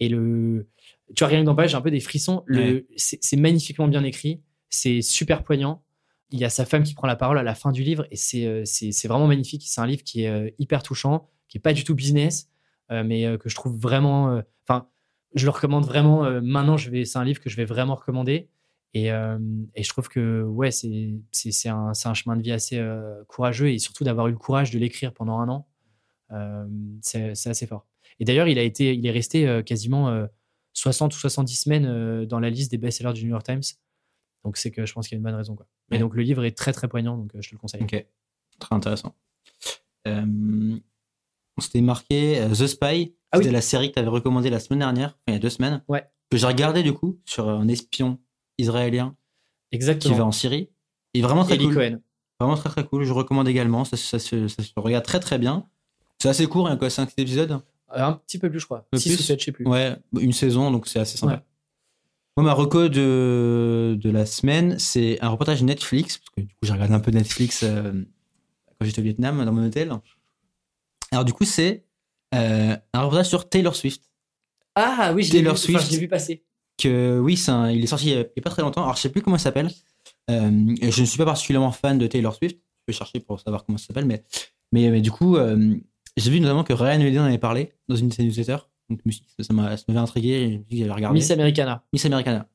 Et 0.00 0.08
le, 0.08 0.68
tu 1.14 1.20
vois, 1.20 1.28
rien 1.28 1.40
que 1.40 1.46
d'en 1.46 1.54
parler, 1.54 1.68
j'ai 1.68 1.76
un 1.76 1.82
peu 1.82 1.90
des 1.90 2.00
frissons. 2.00 2.42
Le, 2.46 2.86
c'est, 2.96 3.36
magnifiquement 3.36 3.88
bien 3.88 4.04
écrit, 4.04 4.42
c'est 4.68 5.02
super 5.02 5.42
poignant. 5.44 5.82
Il 6.30 6.40
y 6.40 6.44
a 6.44 6.50
sa 6.50 6.66
femme 6.66 6.82
qui 6.82 6.94
prend 6.94 7.06
la 7.06 7.16
parole 7.16 7.38
à 7.38 7.44
la 7.44 7.54
fin 7.54 7.70
du 7.70 7.82
livre 7.82 8.06
et 8.10 8.16
c'est, 8.16 8.46
euh, 8.46 8.64
vraiment 9.04 9.28
magnifique. 9.28 9.62
C'est 9.66 9.80
un 9.80 9.86
livre 9.86 10.02
qui 10.02 10.24
est 10.24 10.28
euh, 10.28 10.50
hyper 10.58 10.82
touchant, 10.82 11.28
qui 11.48 11.58
est 11.58 11.60
pas 11.60 11.72
du 11.72 11.84
tout 11.84 11.94
business, 11.94 12.50
euh, 12.90 13.04
mais 13.04 13.38
que 13.38 13.48
je 13.48 13.54
trouve 13.54 13.76
vraiment. 13.76 14.42
Enfin, 14.68 14.88
je 15.34 15.44
le 15.44 15.50
recommande 15.50 15.84
vraiment. 15.84 16.28
maintenant, 16.42 16.76
je 16.76 16.90
vais, 16.90 17.04
c'est 17.04 17.18
un 17.18 17.24
livre 17.24 17.40
que 17.40 17.48
je 17.48 17.56
vais 17.56 17.64
vraiment 17.64 17.94
recommander. 17.94 18.48
Et, 18.94 19.08
et 19.08 19.82
je 19.82 19.88
trouve 19.88 20.08
que 20.08 20.42
ouais, 20.42 20.70
c'est 20.70 21.68
un, 21.68 21.92
un, 22.04 22.14
chemin 22.14 22.36
de 22.36 22.42
vie 22.42 22.52
assez 22.52 22.82
courageux 23.28 23.70
et 23.70 23.78
surtout 23.78 24.04
d'avoir 24.04 24.28
eu 24.28 24.30
le 24.30 24.38
courage 24.38 24.70
de 24.70 24.78
l'écrire 24.78 25.12
pendant 25.12 25.38
un 25.38 25.48
an, 25.48 25.68
c'est 27.02 27.30
assez 27.46 27.66
fort. 27.66 27.86
Et 28.20 28.24
d'ailleurs, 28.24 28.48
il 28.48 28.58
a 28.58 28.62
été, 28.62 28.94
il 28.94 29.06
est 29.06 29.10
resté 29.10 29.62
quasiment 29.66 30.26
60 30.72 31.14
ou 31.14 31.18
70 31.18 31.54
semaines 31.56 32.24
dans 32.24 32.40
la 32.40 32.48
liste 32.48 32.70
des 32.70 32.78
best-sellers 32.78 33.12
du 33.12 33.24
New 33.24 33.30
York 33.30 33.44
Times. 33.44 33.62
Donc 34.44 34.56
c'est 34.56 34.70
que 34.70 34.86
je 34.86 34.92
pense 34.92 35.08
qu'il 35.08 35.16
y 35.16 35.18
a 35.18 35.18
une 35.18 35.24
bonne 35.24 35.34
raison. 35.34 35.56
Quoi. 35.56 35.66
Mais 35.90 35.98
donc 35.98 36.14
le 36.14 36.22
livre 36.22 36.44
est 36.44 36.56
très 36.56 36.72
très 36.72 36.88
poignant, 36.88 37.18
donc 37.18 37.32
je 37.34 37.48
te 37.48 37.54
le 37.54 37.58
conseille. 37.58 37.82
Ok, 37.82 38.06
très 38.58 38.74
intéressant. 38.76 39.14
on 40.06 40.80
s'était 41.60 41.80
marqué 41.80 42.46
The 42.50 42.66
Spy, 42.66 43.16
ah 43.32 43.38
c'était 43.38 43.50
la 43.50 43.60
série 43.60 43.88
que 43.88 43.94
tu 43.94 43.98
avais 43.98 44.08
recommandée 44.08 44.50
la 44.50 44.60
semaine 44.60 44.78
dernière, 44.78 45.18
il 45.26 45.34
y 45.34 45.36
a 45.36 45.40
deux 45.40 45.50
semaines. 45.50 45.82
Ouais. 45.88 46.08
Que 46.30 46.36
j'ai 46.36 46.46
regardé 46.46 46.82
du 46.82 46.92
coup 46.92 47.20
sur 47.24 47.48
un 47.48 47.68
espion 47.68 48.18
israélien 48.58 49.14
Exactement. 49.72 50.14
qui 50.14 50.18
va 50.18 50.26
en 50.26 50.32
Syrie. 50.32 50.68
Et 51.14 51.22
vraiment 51.22 51.44
très 51.44 51.58
cool. 51.58 51.74
Cohen. 51.74 52.00
Vraiment 52.40 52.56
très 52.56 52.68
très 52.68 52.84
cool. 52.84 53.04
Je 53.04 53.12
recommande 53.12 53.48
également. 53.48 53.84
Ça, 53.84 53.96
ça, 53.96 54.18
se, 54.18 54.48
regarde 54.76 55.04
très 55.04 55.20
très 55.20 55.38
bien. 55.38 55.66
C'est 56.18 56.28
assez 56.28 56.46
court, 56.46 56.68
il 56.68 56.72
y 56.72 56.74
a 56.74 56.76
quoi 56.76 56.90
5 56.90 57.10
épisodes 57.16 57.60
Un 57.90 58.14
petit 58.14 58.38
peu 58.38 58.50
plus, 58.50 58.60
je 58.60 58.64
crois. 58.64 58.86
6 58.94 59.18
ou 59.18 59.22
7, 59.22 59.40
je 59.40 59.44
sais 59.44 59.52
plus. 59.52 59.66
Ouais, 59.66 59.96
une 60.18 60.32
saison, 60.32 60.70
donc 60.70 60.88
c'est 60.88 60.98
assez 60.98 61.18
sympa. 61.18 61.42
Moi, 62.36 62.44
ma 62.44 62.52
reco 62.52 62.88
de, 62.88 63.96
de 63.98 64.10
la 64.10 64.26
semaine, 64.26 64.78
c'est 64.78 65.18
un 65.22 65.28
reportage 65.28 65.62
Netflix, 65.62 66.18
parce 66.18 66.30
que 66.30 66.40
du 66.42 66.48
coup, 66.48 66.60
j'ai 66.62 66.72
regardé 66.72 66.92
un 66.92 67.00
peu 67.00 67.10
Netflix 67.10 67.62
euh, 67.62 67.92
quand 68.78 68.84
j'étais 68.84 69.00
au 69.00 69.04
Vietnam, 69.04 69.42
dans 69.42 69.52
mon 69.52 69.66
hôtel. 69.66 69.90
Alors, 71.12 71.24
du 71.24 71.32
coup, 71.32 71.44
c'est 71.44 71.84
euh, 72.34 72.76
un 72.92 73.00
reportage 73.00 73.28
sur 73.28 73.48
Taylor 73.48 73.74
Swift. 73.74 74.02
Ah 74.74 75.12
oui, 75.14 75.22
je 75.22 75.32
l'ai 75.32 75.42
vu, 75.42 75.98
vu 75.98 76.08
passer 76.08 76.45
que 76.76 77.18
oui, 77.18 77.34
il 77.72 77.82
est 77.82 77.86
sorti 77.86 78.10
il 78.10 78.16
n'y 78.16 78.20
a 78.20 78.42
pas 78.42 78.50
très 78.50 78.62
longtemps. 78.62 78.82
Alors, 78.82 78.96
je 78.96 79.02
sais 79.02 79.08
plus 79.08 79.22
comment 79.22 79.36
il 79.36 79.40
s'appelle. 79.40 79.70
Euh, 80.30 80.74
je 80.82 81.00
ne 81.00 81.06
suis 81.06 81.18
pas 81.18 81.24
particulièrement 81.24 81.72
fan 81.72 81.98
de 81.98 82.06
Taylor 82.06 82.34
Swift. 82.34 82.58
Je 82.86 82.92
vais 82.92 82.96
chercher 82.96 83.20
pour 83.20 83.40
savoir 83.40 83.64
comment 83.64 83.78
ça 83.78 83.86
s'appelle. 83.88 84.06
Mais, 84.06 84.22
mais, 84.72 85.00
du 85.00 85.10
coup, 85.10 85.36
euh, 85.36 85.74
j'ai 86.16 86.30
vu 86.30 86.40
notamment 86.40 86.64
que 86.64 86.72
Ryan 86.72 87.00
Holiday 87.00 87.18
en 87.18 87.24
avait 87.24 87.38
parlé 87.38 87.72
dans 87.88 87.96
une 87.96 88.08
de 88.08 88.14
ses 88.14 88.24
newsletters. 88.24 88.58
Donc, 88.90 89.00
ça 89.40 89.52
m'avait 89.52 89.76
intrigué. 89.96 90.62
J'avais 90.70 90.92
regardé. 90.92 91.18
Miss 91.18 91.30
Americana. 91.30 91.84
Miss 91.92 92.04
Americana, 92.04 92.48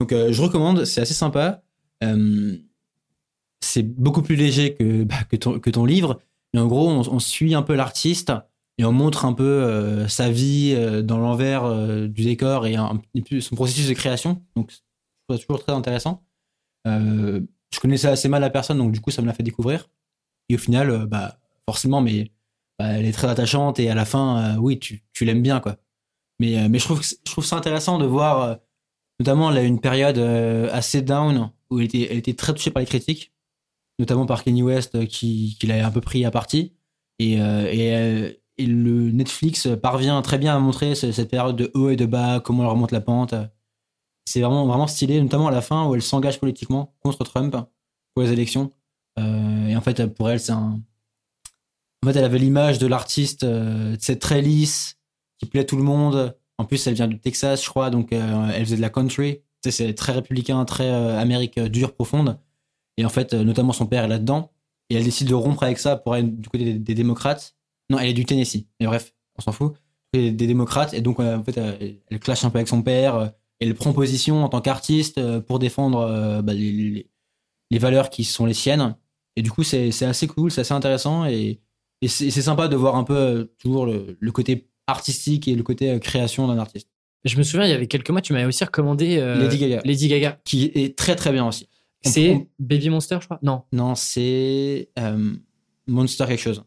Donc, 0.00 0.12
euh, 0.12 0.32
je 0.32 0.42
recommande. 0.42 0.84
C'est 0.84 1.00
assez 1.00 1.14
sympa. 1.14 1.62
c'est 3.60 3.82
beaucoup 3.82 4.22
plus 4.22 4.36
léger 4.36 4.74
que, 4.74 5.04
bah, 5.04 5.24
que, 5.28 5.36
ton, 5.36 5.58
que, 5.58 5.70
ton, 5.70 5.84
livre. 5.84 6.20
Mais 6.52 6.60
en 6.60 6.66
gros, 6.66 6.88
on 6.88 7.18
suit 7.18 7.54
un 7.54 7.62
peu 7.62 7.74
l'artiste 7.74 8.32
et 8.78 8.84
on 8.84 8.92
montre 8.92 9.24
un 9.24 9.32
peu 9.32 9.44
euh, 9.44 10.08
sa 10.08 10.30
vie 10.30 10.74
euh, 10.76 11.02
dans 11.02 11.18
l'envers 11.18 11.64
euh, 11.64 12.08
du 12.08 12.24
décor 12.24 12.66
et, 12.66 12.76
son 13.40 13.54
processus 13.54 13.88
de 13.88 13.94
création. 13.94 14.42
Donc, 14.56 14.72
c'est 14.72 15.38
toujours 15.38 15.62
très 15.62 15.72
intéressant. 15.72 16.24
je 16.84 17.80
connaissais 17.80 18.08
assez 18.08 18.28
mal 18.28 18.40
la 18.40 18.50
personne, 18.50 18.78
donc 18.78 18.92
du 18.92 19.00
coup, 19.00 19.10
ça 19.10 19.22
me 19.22 19.26
l'a 19.26 19.32
fait 19.32 19.42
découvrir. 19.42 19.88
Et 20.48 20.56
au 20.56 20.58
final, 20.58 21.06
bah, 21.06 21.38
forcément, 21.68 22.00
mais 22.00 22.32
bah, 22.78 22.88
elle 22.88 23.06
est 23.06 23.12
très 23.12 23.28
attachante 23.28 23.78
et 23.78 23.88
à 23.88 23.94
la 23.94 24.04
fin, 24.04 24.56
oui, 24.58 24.78
tu, 24.78 25.02
tu 25.12 25.24
l'aimes 25.24 25.42
bien, 25.42 25.60
quoi. 25.60 25.76
Mais, 26.40 26.68
mais 26.68 26.78
je, 26.78 26.84
trouve 26.84 27.02
je 27.02 27.30
trouve 27.30 27.44
ça 27.44 27.56
intéressant 27.56 27.98
de 27.98 28.04
voir, 28.04 28.58
notamment, 29.20 29.50
là, 29.50 29.62
une 29.62 29.80
période 29.80 30.18
assez 30.18 31.00
down 31.00 31.50
où 31.70 31.78
elle 31.78 31.86
était, 31.86 32.08
elle 32.10 32.18
était 32.18 32.34
très 32.34 32.52
touchée 32.52 32.70
par 32.70 32.80
les 32.80 32.86
critiques, 32.86 33.32
notamment 33.98 34.26
par 34.26 34.44
Kanye 34.44 34.62
West 34.62 35.06
qui, 35.06 35.56
qui 35.58 35.66
l'a 35.66 35.86
un 35.86 35.90
peu 35.90 36.00
pris 36.00 36.24
à 36.24 36.30
partie. 36.30 36.74
Et, 37.18 37.34
et 37.34 38.43
et 38.58 38.66
le 38.66 39.10
Netflix 39.10 39.68
parvient 39.82 40.20
très 40.22 40.38
bien 40.38 40.54
à 40.54 40.58
montrer 40.58 40.94
cette 40.94 41.30
période 41.30 41.56
de 41.56 41.70
haut 41.74 41.90
et 41.90 41.96
de 41.96 42.06
bas, 42.06 42.40
comment 42.40 42.62
elle 42.62 42.70
remonte 42.70 42.92
la 42.92 43.00
pente. 43.00 43.34
C'est 44.26 44.40
vraiment, 44.40 44.66
vraiment 44.66 44.86
stylé, 44.86 45.20
notamment 45.20 45.48
à 45.48 45.50
la 45.50 45.60
fin 45.60 45.86
où 45.86 45.94
elle 45.94 46.02
s'engage 46.02 46.40
politiquement 46.40 46.94
contre 47.02 47.24
Trump 47.24 47.56
pour 48.14 48.22
les 48.22 48.32
élections. 48.32 48.72
Euh, 49.18 49.68
et 49.68 49.76
en 49.76 49.80
fait, 49.80 50.06
pour 50.06 50.30
elle, 50.30 50.40
c'est 50.40 50.52
un. 50.52 50.80
En 52.02 52.06
fait, 52.06 52.16
elle 52.16 52.24
avait 52.24 52.38
l'image 52.38 52.78
de 52.78 52.86
l'artiste, 52.86 53.44
euh, 53.44 53.96
c'est 53.98 54.18
très 54.18 54.42
lisse, 54.42 54.98
qui 55.38 55.46
plaît 55.46 55.64
tout 55.64 55.76
le 55.76 55.82
monde. 55.82 56.36
En 56.58 56.64
plus, 56.64 56.86
elle 56.86 56.94
vient 56.94 57.08
du 57.08 57.18
Texas, 57.18 57.64
je 57.64 57.68
crois, 57.68 57.90
donc 57.90 58.12
euh, 58.12 58.50
elle 58.54 58.64
faisait 58.64 58.76
de 58.76 58.82
la 58.82 58.90
country. 58.90 59.40
C'est 59.66 59.94
très 59.94 60.12
républicain, 60.12 60.62
très 60.66 60.90
Amérique 60.90 61.58
dure, 61.58 61.94
profonde. 61.94 62.38
Et 62.98 63.06
en 63.06 63.08
fait, 63.08 63.32
notamment 63.32 63.72
son 63.72 63.86
père 63.86 64.04
est 64.04 64.08
là-dedans. 64.08 64.52
Et 64.90 64.96
elle 64.96 65.04
décide 65.04 65.26
de 65.28 65.34
rompre 65.34 65.62
avec 65.62 65.78
ça 65.78 65.96
pour 65.96 66.14
être 66.16 66.38
du 66.38 66.50
côté 66.50 66.74
des 66.74 66.94
démocrates 66.94 67.53
non, 67.90 67.98
elle 67.98 68.08
est 68.08 68.14
du 68.14 68.24
Tennessee. 68.24 68.66
Mais 68.80 68.86
bref, 68.86 69.14
on 69.36 69.42
s'en 69.42 69.52
fout. 69.52 69.74
Des, 70.12 70.30
des 70.30 70.46
démocrates. 70.46 70.94
Et 70.94 71.00
donc, 71.00 71.20
euh, 71.20 71.36
en 71.36 71.42
fait, 71.42 71.58
euh, 71.58 71.92
elle, 72.10 72.20
clash 72.20 72.44
un 72.44 72.50
peu 72.50 72.58
avec 72.58 72.68
son 72.68 72.82
père. 72.82 73.16
Euh, 73.16 73.26
elle 73.60 73.74
prend 73.74 73.92
position 73.92 74.44
en 74.44 74.48
tant 74.48 74.60
qu'artiste 74.60 75.20
pour 75.42 75.58
défendre 75.58 76.42
bah, 76.42 76.52
les, 76.52 77.08
les, 77.70 77.78
valeurs 77.78 78.10
qui 78.10 78.24
sont 78.24 78.46
les 78.46 78.52
siennes. 78.52 78.96
Et 79.36 79.42
du 79.42 79.50
coup, 79.50 79.62
c'est 79.62 79.90
assez 80.02 80.26
cool, 80.26 80.50
c'est 80.50 80.62
assez 80.62 80.74
intéressant. 80.74 81.24
Et, 81.24 81.60
et 82.02 82.08
c'est 82.08 82.30
sympa 82.30 82.68
de 82.68 82.76
voir 82.76 82.96
un 82.96 83.04
peu 83.04 83.52
toujours 83.58 83.86
le, 83.86 84.18
le, 84.18 84.32
côté 84.32 84.68
artistique 84.88 85.46
et 85.48 85.54
le 85.54 85.62
côté 85.62 85.98
création 86.00 86.48
d'un 86.48 86.58
artiste. 86.58 86.90
Je 87.24 87.38
me 87.38 87.42
souviens, 87.42 87.64
il 87.64 87.70
y 87.70 87.74
avait 87.74 87.86
quelques 87.86 88.10
mois, 88.10 88.20
tu 88.20 88.32
m'avais 88.32 88.44
aussi 88.44 88.64
recommandé 88.64 89.16
Lady 89.16 89.56
Gaga. 89.56 89.80
Lady 89.84 90.08
Gaga. 90.08 90.40
Qui 90.44 90.70
est 90.74 90.98
très 90.98 91.14
très 91.14 91.32
bien 91.32 91.46
aussi. 91.46 91.68
C'est 92.02 92.48
Baby 92.58 92.90
Monster, 92.90 93.18
je 93.20 93.26
crois? 93.26 93.38
Non. 93.40 93.62
Non, 93.72 93.94
c'est 93.94 94.90
Monster 95.86 96.26
quelque 96.26 96.42
chose. 96.42 96.64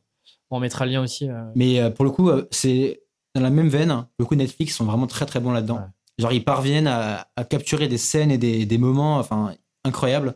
On 0.50 0.60
mettra 0.60 0.86
le 0.86 0.92
lien 0.92 1.02
aussi. 1.02 1.30
Euh. 1.30 1.44
Mais 1.56 1.80
euh, 1.80 1.90
pour 1.90 2.06
le 2.06 2.12
coup, 2.12 2.30
euh, 2.30 2.48
c'est 2.52 3.04
dans 3.36 3.42
la 3.42 3.50
même 3.50 3.70
veine. 3.70 4.08
Le 4.20 4.26
coup, 4.26 4.36
Netflix 4.36 4.76
sont 4.76 4.86
vraiment 4.86 5.08
très 5.08 5.26
très 5.26 5.40
bons 5.40 5.52
là-dedans. 5.52 5.82
Genre, 6.18 6.32
ils 6.32 6.44
parviennent 6.44 6.88
à, 6.88 7.28
capturer 7.50 7.88
des 7.88 7.98
scènes 7.98 8.32
et 8.32 8.38
des, 8.38 8.78
moments 8.78 9.18
enfin, 9.18 9.54
incroyables. 9.84 10.36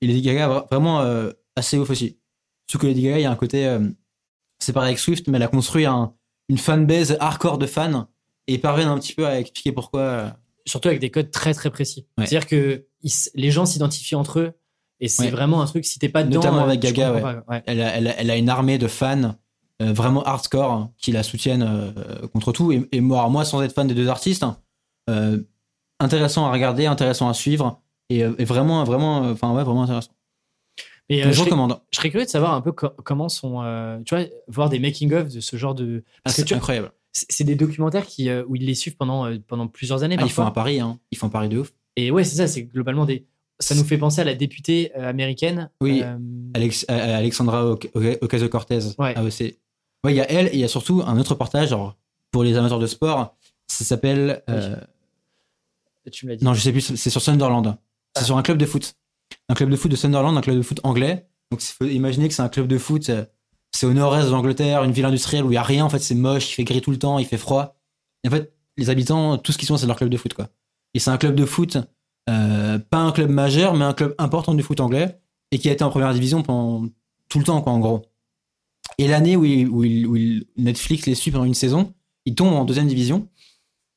Et 0.00 0.06
Lady 0.06 0.22
Gaga, 0.22 0.66
vraiment 0.70 1.04
assez 1.54 1.76
ouf 1.76 1.90
aussi. 1.90 2.18
Surtout 2.66 2.86
que 2.86 2.86
Lady 2.86 3.02
Gaga, 3.02 3.18
il 3.18 3.22
y 3.22 3.26
a 3.26 3.30
un 3.30 3.36
côté. 3.36 3.78
c'est 4.58 4.72
pareil 4.72 4.88
avec 4.88 4.98
Swift, 4.98 5.28
mais 5.28 5.36
elle 5.36 5.42
a 5.42 5.48
construit 5.48 5.84
un, 5.84 6.14
une 6.48 6.56
fanbase 6.56 7.18
hardcore 7.20 7.58
de 7.58 7.66
fans 7.66 8.08
et 8.46 8.54
ils 8.54 8.60
parviennent 8.60 8.88
un 8.88 8.98
petit 8.98 9.12
peu 9.12 9.26
à 9.26 9.38
expliquer 9.38 9.72
pourquoi. 9.72 10.34
Surtout 10.64 10.88
avec 10.88 11.00
des 11.00 11.10
codes 11.10 11.30
très 11.30 11.52
très 11.52 11.68
précis. 11.68 12.06
C'est-à-dire 12.16 12.46
que 12.46 12.86
les 13.34 13.50
gens 13.50 13.66
s'identifient 13.66 14.14
entre 14.14 14.38
eux 14.38 14.52
et 15.00 15.08
c'est 15.08 15.30
vraiment 15.30 15.62
un 15.62 15.66
truc, 15.66 15.84
si 15.84 15.98
t'es 15.98 16.08
pas 16.08 16.24
dedans. 16.24 16.40
Notamment 16.40 16.64
avec 16.64 16.80
Gaga, 16.80 17.44
Elle, 17.66 17.80
a, 17.82 17.96
elle, 17.96 18.14
elle, 18.18 18.30
a, 18.30 18.36
une 18.36 18.48
armée 18.48 18.78
de 18.78 18.88
fans 18.88 19.36
euh, 19.80 19.92
vraiment 19.92 20.24
hardcore 20.24 20.72
hein, 20.72 20.92
qui 20.98 21.12
la 21.12 21.22
soutiennent 21.22 21.62
euh, 21.62 22.26
contre 22.32 22.50
tout. 22.50 22.72
Et, 22.72 23.00
moi, 23.00 23.28
moi, 23.28 23.44
sans 23.44 23.62
être 23.62 23.72
fan 23.72 23.86
des 23.86 23.94
deux 23.94 24.08
artistes, 24.08 24.42
hein, 24.42 24.58
euh, 25.08 25.38
intéressant 26.00 26.46
à 26.46 26.50
regarder, 26.50 26.86
intéressant 26.86 27.28
à 27.28 27.34
suivre 27.34 27.80
et, 28.10 28.24
vraiment, 28.24 28.82
vraiment, 28.82 29.18
enfin 29.20 29.52
ouais, 29.52 29.62
vraiment 29.62 29.84
intéressant. 29.84 30.10
Et 31.08 31.22
je, 31.32 31.40
recommande. 31.40 31.80
je 31.92 31.98
serais 31.98 32.10
curieux 32.10 32.26
de 32.26 32.30
savoir 32.30 32.54
un 32.54 32.60
peu 32.60 32.72
comment 32.72 33.28
sont, 33.28 33.62
tu 34.04 34.14
vois, 34.14 34.24
voir 34.48 34.68
des 34.68 34.78
making 34.78 35.12
of 35.14 35.32
de 35.32 35.40
ce 35.40 35.56
genre 35.56 35.74
de. 35.74 36.02
Ah, 36.24 36.30
c'est 36.30 36.52
incroyable. 36.52 36.90
C'est 37.12 37.44
des 37.44 37.54
documentaires 37.54 38.04
qui 38.04 38.30
où 38.30 38.56
ils 38.56 38.66
les 38.66 38.74
suivent 38.74 38.96
pendant 38.96 39.30
pendant 39.46 39.68
plusieurs 39.68 40.02
années. 40.02 40.16
Ah, 40.18 40.24
ils 40.24 40.30
font 40.30 40.44
un 40.44 40.50
pari, 40.50 40.80
hein. 40.80 40.98
Ils 41.10 41.16
font 41.16 41.28
un 41.28 41.30
pari 41.30 41.48
de 41.48 41.58
ouf. 41.58 41.72
Et 41.96 42.10
ouais, 42.10 42.24
c'est 42.24 42.36
ça. 42.36 42.46
C'est 42.46 42.64
globalement 42.64 43.06
des. 43.06 43.26
Ça 43.58 43.74
nous 43.74 43.84
fait 43.84 43.96
penser 43.96 44.20
à 44.20 44.24
la 44.24 44.34
députée 44.34 44.92
américaine. 44.94 45.70
Oui. 45.80 46.02
Alex, 46.52 46.84
Alexandra 46.88 47.70
Ocasio-Cortez. 47.72 48.94
Ouais. 48.98 49.14
Ouais, 50.04 50.12
il 50.12 50.16
y 50.16 50.20
a 50.20 50.30
elle 50.30 50.46
et 50.48 50.54
il 50.54 50.60
y 50.60 50.64
a 50.64 50.68
surtout 50.68 51.02
un 51.04 51.18
autre 51.18 51.30
reportage 51.30 51.74
pour 52.30 52.44
les 52.44 52.56
amateurs 52.56 52.78
de 52.78 52.86
sport. 52.86 53.36
Ça 53.66 53.84
s'appelle. 53.84 54.42
Euh, 54.48 54.76
tu 56.10 56.26
me 56.26 56.30
l'as 56.30 56.36
dit. 56.36 56.44
Non, 56.44 56.54
je 56.54 56.60
sais 56.60 56.72
plus. 56.72 56.96
C'est 56.96 57.10
sur 57.10 57.20
Sunderland. 57.20 57.76
C'est 58.16 58.22
ah. 58.22 58.24
sur 58.24 58.36
un 58.36 58.42
club 58.42 58.58
de 58.58 58.66
foot. 58.66 58.94
Un 59.48 59.54
club 59.54 59.70
de 59.70 59.76
foot 59.76 59.90
de 59.90 59.96
Sunderland, 59.96 60.36
un 60.36 60.40
club 60.40 60.56
de 60.56 60.62
foot 60.62 60.80
anglais. 60.84 61.26
Donc, 61.50 61.62
il 61.62 61.66
faut 61.66 61.84
imaginer 61.84 62.28
que 62.28 62.34
c'est 62.34 62.42
un 62.42 62.48
club 62.48 62.66
de 62.66 62.78
foot. 62.78 63.08
Euh, 63.10 63.24
c'est 63.72 63.86
au 63.86 63.92
nord-est 63.92 64.26
de 64.26 64.30
l'Angleterre, 64.30 64.84
une 64.84 64.92
ville 64.92 65.04
industrielle 65.04 65.44
où 65.44 65.50
il 65.50 65.54
y 65.54 65.58
a 65.58 65.62
rien. 65.62 65.84
En 65.84 65.88
fait, 65.88 65.98
c'est 65.98 66.14
moche, 66.14 66.50
il 66.50 66.54
fait 66.54 66.64
gris 66.64 66.80
tout 66.80 66.90
le 66.90 66.98
temps, 66.98 67.18
il 67.18 67.26
fait 67.26 67.36
froid. 67.36 67.76
Et 68.24 68.28
en 68.28 68.30
fait, 68.30 68.52
les 68.76 68.90
habitants, 68.90 69.38
tout 69.38 69.52
ce 69.52 69.58
qu'ils 69.58 69.68
sont, 69.68 69.76
c'est 69.76 69.86
leur 69.86 69.96
club 69.96 70.10
de 70.10 70.16
foot, 70.16 70.34
quoi. 70.34 70.48
Et 70.94 70.98
c'est 70.98 71.10
un 71.10 71.18
club 71.18 71.34
de 71.34 71.44
foot, 71.44 71.76
euh, 72.28 72.78
pas 72.78 72.98
un 72.98 73.12
club 73.12 73.30
majeur, 73.30 73.74
mais 73.74 73.84
un 73.84 73.92
club 73.92 74.14
important 74.18 74.54
du 74.54 74.62
foot 74.62 74.80
anglais 74.80 75.20
et 75.50 75.58
qui 75.58 75.68
a 75.68 75.72
été 75.72 75.84
en 75.84 75.90
première 75.90 76.12
division 76.14 76.42
pendant 76.42 76.88
tout 77.28 77.38
le 77.38 77.44
temps, 77.44 77.60
quoi, 77.60 77.72
en 77.72 77.78
gros. 77.78 78.02
Et 78.96 79.06
l'année 79.06 79.36
où, 79.36 79.44
où, 79.44 80.16
Netflix 80.56 81.06
les 81.06 81.14
suit 81.14 81.30
pendant 81.30 81.44
une 81.44 81.54
saison, 81.54 81.92
ils 82.24 82.34
tombent 82.34 82.54
en 82.54 82.64
deuxième 82.64 82.88
division. 82.88 83.28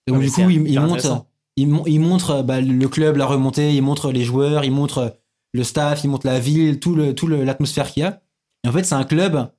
donc, 0.07 0.21
du 0.21 0.31
coup, 0.31 0.49
ils, 0.49 0.67
ils 0.67 0.79
montrent, 0.79 1.25
ils, 1.55 1.99
montrent 1.99 2.43
bah, 2.43 2.61
le 2.61 2.87
club, 2.87 3.17
la 3.17 3.25
remontée, 3.25 3.73
ils 3.73 3.81
montrent 3.81 4.11
les 4.11 4.23
joueurs, 4.23 4.63
ils 4.63 4.71
montrent 4.71 5.17
le 5.53 5.63
staff, 5.63 6.03
ils 6.03 6.07
montrent 6.09 6.27
la 6.27 6.39
ville, 6.39 6.79
tout 6.79 6.95
le, 6.95 7.13
tout 7.13 7.27
l'atmosphère 7.27 7.91
qu'il 7.91 8.03
y 8.03 8.05
a. 8.05 8.21
Et 8.63 8.69
en 8.69 8.71
fait, 8.71 8.83
c'est 8.83 8.95
un 8.95 9.03
club 9.03 9.51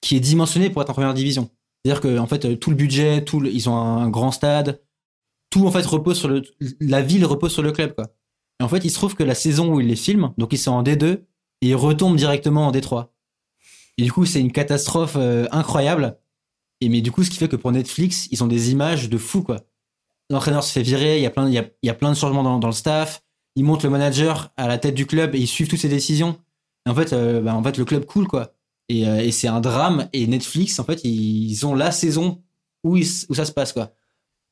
qui 0.00 0.16
est 0.16 0.20
dimensionné 0.20 0.70
pour 0.70 0.82
être 0.82 0.90
en 0.90 0.94
première 0.94 1.14
division. 1.14 1.50
C'est-à-dire 1.84 2.00
que, 2.00 2.18
en 2.18 2.26
fait, 2.26 2.58
tout 2.58 2.70
le 2.70 2.76
budget, 2.76 3.24
tout 3.24 3.44
ils 3.44 3.68
ont 3.68 3.76
un 3.76 4.08
grand 4.08 4.30
stade, 4.30 4.80
tout, 5.50 5.66
en 5.66 5.70
fait, 5.70 5.84
repose 5.84 6.18
sur 6.18 6.28
le, 6.28 6.42
la 6.80 7.02
ville 7.02 7.24
repose 7.24 7.52
sur 7.52 7.62
le 7.62 7.72
club, 7.72 7.94
quoi. 7.94 8.06
Et 8.60 8.64
en 8.64 8.68
fait, 8.68 8.84
il 8.84 8.90
se 8.90 8.94
trouve 8.94 9.16
que 9.16 9.24
la 9.24 9.34
saison 9.34 9.74
où 9.74 9.80
ils 9.80 9.88
les 9.88 9.96
filment, 9.96 10.32
donc 10.38 10.52
ils 10.52 10.58
sont 10.58 10.70
en 10.70 10.82
D2, 10.82 11.06
et 11.62 11.68
ils 11.68 11.74
retombent 11.74 12.16
directement 12.16 12.68
en 12.68 12.72
D3. 12.72 13.08
Et 14.02 14.04
du 14.04 14.10
coup, 14.10 14.26
c'est 14.26 14.40
une 14.40 14.50
catastrophe 14.50 15.14
euh, 15.16 15.46
incroyable. 15.52 16.18
Et 16.80 16.88
mais 16.88 17.02
du 17.02 17.12
coup, 17.12 17.22
ce 17.22 17.30
qui 17.30 17.36
fait 17.36 17.46
que 17.46 17.54
pour 17.54 17.70
Netflix, 17.70 18.26
ils 18.32 18.42
ont 18.42 18.48
des 18.48 18.72
images 18.72 19.08
de 19.08 19.16
fou, 19.16 19.44
quoi. 19.44 19.60
L'entraîneur 20.28 20.64
se 20.64 20.72
fait 20.72 20.82
virer, 20.82 21.18
il 21.18 21.22
y 21.22 21.26
a 21.26 21.30
plein, 21.30 21.48
il 21.48 21.54
y 21.54 21.88
a, 21.88 21.94
plein 21.94 22.10
de 22.10 22.16
changements 22.16 22.42
dans, 22.58 22.66
le 22.66 22.72
staff. 22.72 23.22
ils 23.54 23.62
montent 23.62 23.84
le 23.84 23.90
manager 23.90 24.52
à 24.56 24.66
la 24.66 24.76
tête 24.78 24.96
du 24.96 25.06
club 25.06 25.36
et 25.36 25.38
ils 25.38 25.46
suivent 25.46 25.68
toutes 25.68 25.78
ses 25.78 25.88
décisions. 25.88 26.36
Et 26.84 26.90
en 26.90 26.96
fait, 26.96 27.12
euh, 27.12 27.42
bah, 27.42 27.54
en 27.54 27.62
fait, 27.62 27.78
le 27.78 27.84
club 27.84 28.04
coule 28.04 28.26
quoi. 28.26 28.54
Et, 28.88 29.06
euh, 29.06 29.20
et 29.20 29.30
c'est 29.30 29.46
un 29.46 29.60
drame. 29.60 30.08
Et 30.12 30.26
Netflix, 30.26 30.80
en 30.80 30.84
fait, 30.84 31.04
ils 31.04 31.64
ont 31.64 31.76
la 31.76 31.92
saison 31.92 32.42
où, 32.82 32.96
ils- 32.96 33.26
où 33.28 33.34
ça 33.34 33.44
se 33.44 33.52
passe 33.52 33.72
quoi. 33.72 33.92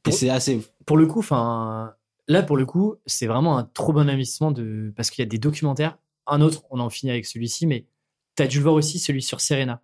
Et 0.07 0.12
c'est 0.12 0.30
assez 0.30 0.55
ouf. 0.59 0.70
Pour 0.86 0.96
le 0.96 1.09
coup, 1.09 1.18
enfin, 1.18 1.92
là, 2.28 2.44
pour 2.44 2.57
le 2.57 2.66
coup, 2.66 2.94
c'est 3.05 3.26
vraiment 3.26 3.59
un 3.59 3.64
trop 3.64 3.92
bon 3.92 4.09
investissement 4.09 4.53
de 4.53 4.92
parce 4.94 5.11
qu'il 5.11 5.24
y 5.24 5.26
a 5.26 5.28
des 5.28 5.38
documentaires. 5.38 5.98
Un 6.28 6.40
autre, 6.40 6.62
on 6.70 6.78
en 6.78 6.88
finit 6.88 7.11
avec 7.11 7.26
celui-ci, 7.26 7.66
mais 7.66 7.86
t'as 8.35 8.47
dû 8.47 8.59
le 8.59 8.62
voir 8.64 8.74
aussi, 8.74 8.99
celui 8.99 9.22
sur 9.22 9.41
Serena. 9.41 9.83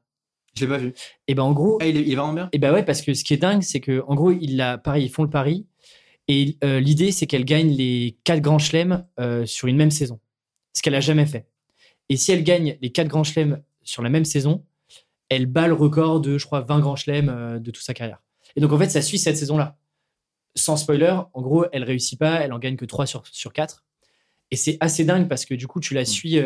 Je 0.57 0.65
l'ai 0.65 0.71
pas 0.71 0.79
vu. 0.79 0.95
Et 1.29 1.35
ben 1.35 1.43
en 1.43 1.53
gros, 1.53 1.79
Ah, 1.81 1.87
il 1.87 1.97
est, 1.97 2.03
il 2.03 2.13
est 2.13 2.17
vraiment 2.17 2.33
bien? 2.33 2.49
Et 2.53 2.59
bah 2.59 2.73
ouais, 2.73 2.85
parce 2.85 3.03
que 3.03 3.13
ce 3.15 3.25
qui 3.25 3.35
est 3.35 3.39
dingue, 3.39 3.63
c'est 3.63 3.81
que 3.81 4.03
en 4.07 4.15
gros, 4.15 4.33
ils, 4.33 4.57
la, 4.57 4.79
pareil, 4.79 5.05
ils 5.05 5.11
font 5.11 5.23
le 5.23 5.31
pari. 5.31 5.67
Et 6.29 6.57
euh, 6.65 6.81
l'idée, 6.81 7.13
c'est 7.13 7.27
qu'elle 7.27 7.45
gagne 7.45 7.71
les 7.71 8.17
quatre 8.25 8.41
grands 8.41 8.59
chelems 8.59 9.07
euh, 9.21 9.47
sur 9.47 9.69
une 9.69 9.77
même 9.77 9.91
saison. 9.91 10.19
Ce 10.73 10.83
qu'elle 10.83 10.95
a 10.95 11.01
jamais 11.01 11.27
fait. 11.27 11.47
Et 12.09 12.17
si 12.17 12.33
elle 12.33 12.43
gagne 12.43 12.79
les 12.81 12.91
quatre 12.91 13.09
grands 13.09 13.25
chelems 13.25 13.63
sur 13.83 14.03
la 14.03 14.09
même 14.09 14.25
saison, 14.25 14.65
elle 15.29 15.47
bat 15.47 15.69
le 15.69 15.75
record 15.75 16.21
de, 16.21 16.39
je 16.39 16.47
crois, 16.47 16.61
20 16.61 16.81
grands 16.81 16.97
chelems 16.97 17.29
euh, 17.29 17.59
de 17.59 17.71
toute 17.71 17.85
sa 17.85 17.95
carrière. 17.95 18.23
Et 18.57 18.61
donc, 18.61 18.73
en 18.73 18.79
fait, 18.79 18.89
ça 18.89 19.03
suit 19.03 19.19
cette 19.19 19.37
saison-là. 19.37 19.77
Sans 20.55 20.77
spoiler, 20.77 21.15
en 21.35 21.43
gros, 21.43 21.67
elle 21.73 21.85
réussit 21.85 22.19
pas, 22.19 22.41
elle 22.41 22.53
en 22.53 22.59
gagne 22.59 22.77
que 22.77 22.87
3 22.87 23.07
sur, 23.07 23.23
sur 23.31 23.53
4. 23.53 23.85
Et 24.51 24.57
c'est 24.57 24.79
assez 24.81 25.05
dingue 25.05 25.29
parce 25.29 25.45
que 25.45 25.55
du 25.55 25.67
coup, 25.67 25.81
tu 25.81 25.93
la 25.93 26.05
suis 26.05 26.39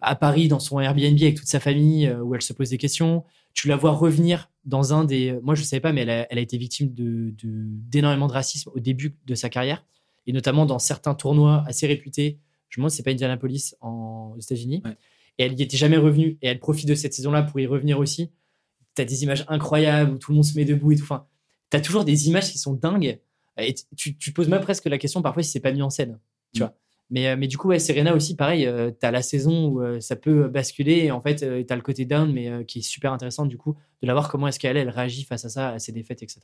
à 0.00 0.14
Paris 0.16 0.48
dans 0.48 0.58
son 0.60 0.78
Airbnb 0.80 1.18
avec 1.22 1.36
toute 1.36 1.46
sa 1.48 1.60
famille 1.60 2.06
euh, 2.06 2.20
où 2.22 2.34
elle 2.34 2.42
se 2.42 2.52
pose 2.52 2.70
des 2.70 2.78
questions 2.78 3.24
tu 3.54 3.68
la 3.68 3.76
vois 3.76 3.92
revenir 3.92 4.50
dans 4.66 4.92
un 4.92 5.06
des. 5.06 5.34
Moi, 5.42 5.54
je 5.54 5.62
ne 5.62 5.66
savais 5.66 5.80
pas, 5.80 5.90
mais 5.94 6.02
elle 6.02 6.10
a, 6.10 6.26
elle 6.30 6.36
a 6.36 6.42
été 6.42 6.58
victime 6.58 6.92
de- 6.92 7.30
de- 7.42 7.64
d'énormément 7.88 8.26
de, 8.26 8.32
racisme 8.34 8.70
au 8.74 8.78
début 8.80 9.16
de 9.26 9.34
sa 9.34 9.48
carrière, 9.48 9.82
et 10.26 10.32
notamment 10.34 10.66
dans 10.66 10.78
certains 10.78 11.14
tournois 11.14 11.64
assez 11.66 11.86
réputés. 11.86 12.38
Je 12.68 12.78
me 12.78 12.82
demande 12.82 12.90
si 12.90 12.98
c'est 12.98 13.02
pas 13.02 13.12
Indianapolis 13.12 13.74
en, 13.80 14.34
aux 14.36 14.38
États-Unis. 14.40 14.82
Ouais. 14.84 14.90
Et 15.38 15.44
elle 15.44 15.54
n'y 15.54 15.62
était 15.62 15.78
jamais 15.78 15.96
revenue, 15.96 16.36
et 16.42 16.48
elle 16.48 16.58
profite 16.60 16.86
de 16.86 16.94
cette 16.94 17.14
saison-là 17.14 17.44
pour 17.44 17.58
y 17.58 17.64
revenir 17.66 17.98
aussi. 17.98 18.30
Tu 18.94 19.00
as 19.00 19.06
des 19.06 19.22
images 19.22 19.46
incroyables 19.48 20.12
où 20.12 20.18
tout 20.18 20.32
le 20.32 20.34
monde 20.34 20.44
se 20.44 20.54
met 20.54 20.66
debout 20.66 20.92
et 20.92 20.96
tout. 20.96 21.04
Enfin, 21.04 21.26
tu 21.70 21.78
as 21.78 21.80
toujours 21.80 22.04
des 22.04 22.28
images 22.28 22.52
qui 22.52 22.58
sont 22.58 22.74
dingues. 22.74 23.18
Et 23.58 23.74
tu, 23.96 24.18
tu 24.18 24.32
poses 24.34 24.48
même 24.50 24.60
presque 24.60 24.84
la 24.84 24.98
question 24.98 25.22
parfois 25.22 25.42
si 25.42 25.50
c'est 25.50 25.60
pas 25.60 25.72
mis 25.72 25.80
en 25.80 25.88
scène. 25.88 26.18
Tu 26.52 26.60
Mm. 26.60 26.64
vois. 26.66 26.74
Mais, 27.10 27.28
euh, 27.28 27.36
mais 27.38 27.46
du 27.46 27.56
coup, 27.56 27.68
ouais, 27.68 27.78
Serena 27.78 28.14
aussi, 28.14 28.34
pareil, 28.34 28.66
euh, 28.66 28.90
t'as 28.90 29.10
la 29.12 29.22
saison 29.22 29.68
où 29.68 29.80
euh, 29.80 30.00
ça 30.00 30.16
peut 30.16 30.48
basculer. 30.48 31.04
Et 31.04 31.10
en 31.12 31.20
fait, 31.20 31.42
euh, 31.44 31.62
t'as 31.62 31.76
le 31.76 31.82
côté 31.82 32.04
down, 32.04 32.32
mais 32.32 32.48
euh, 32.48 32.64
qui 32.64 32.80
est 32.80 32.82
super 32.82 33.12
intéressant, 33.12 33.46
du 33.46 33.56
coup, 33.56 33.76
de 34.02 34.06
la 34.08 34.12
voir 34.12 34.28
comment 34.28 34.48
est-ce 34.48 34.58
qu'elle 34.58 34.76
elle 34.76 34.90
réagit 34.90 35.24
face 35.24 35.44
à 35.44 35.48
ça, 35.48 35.68
à 35.70 35.78
ses 35.78 35.92
défaites, 35.92 36.22
etc. 36.22 36.40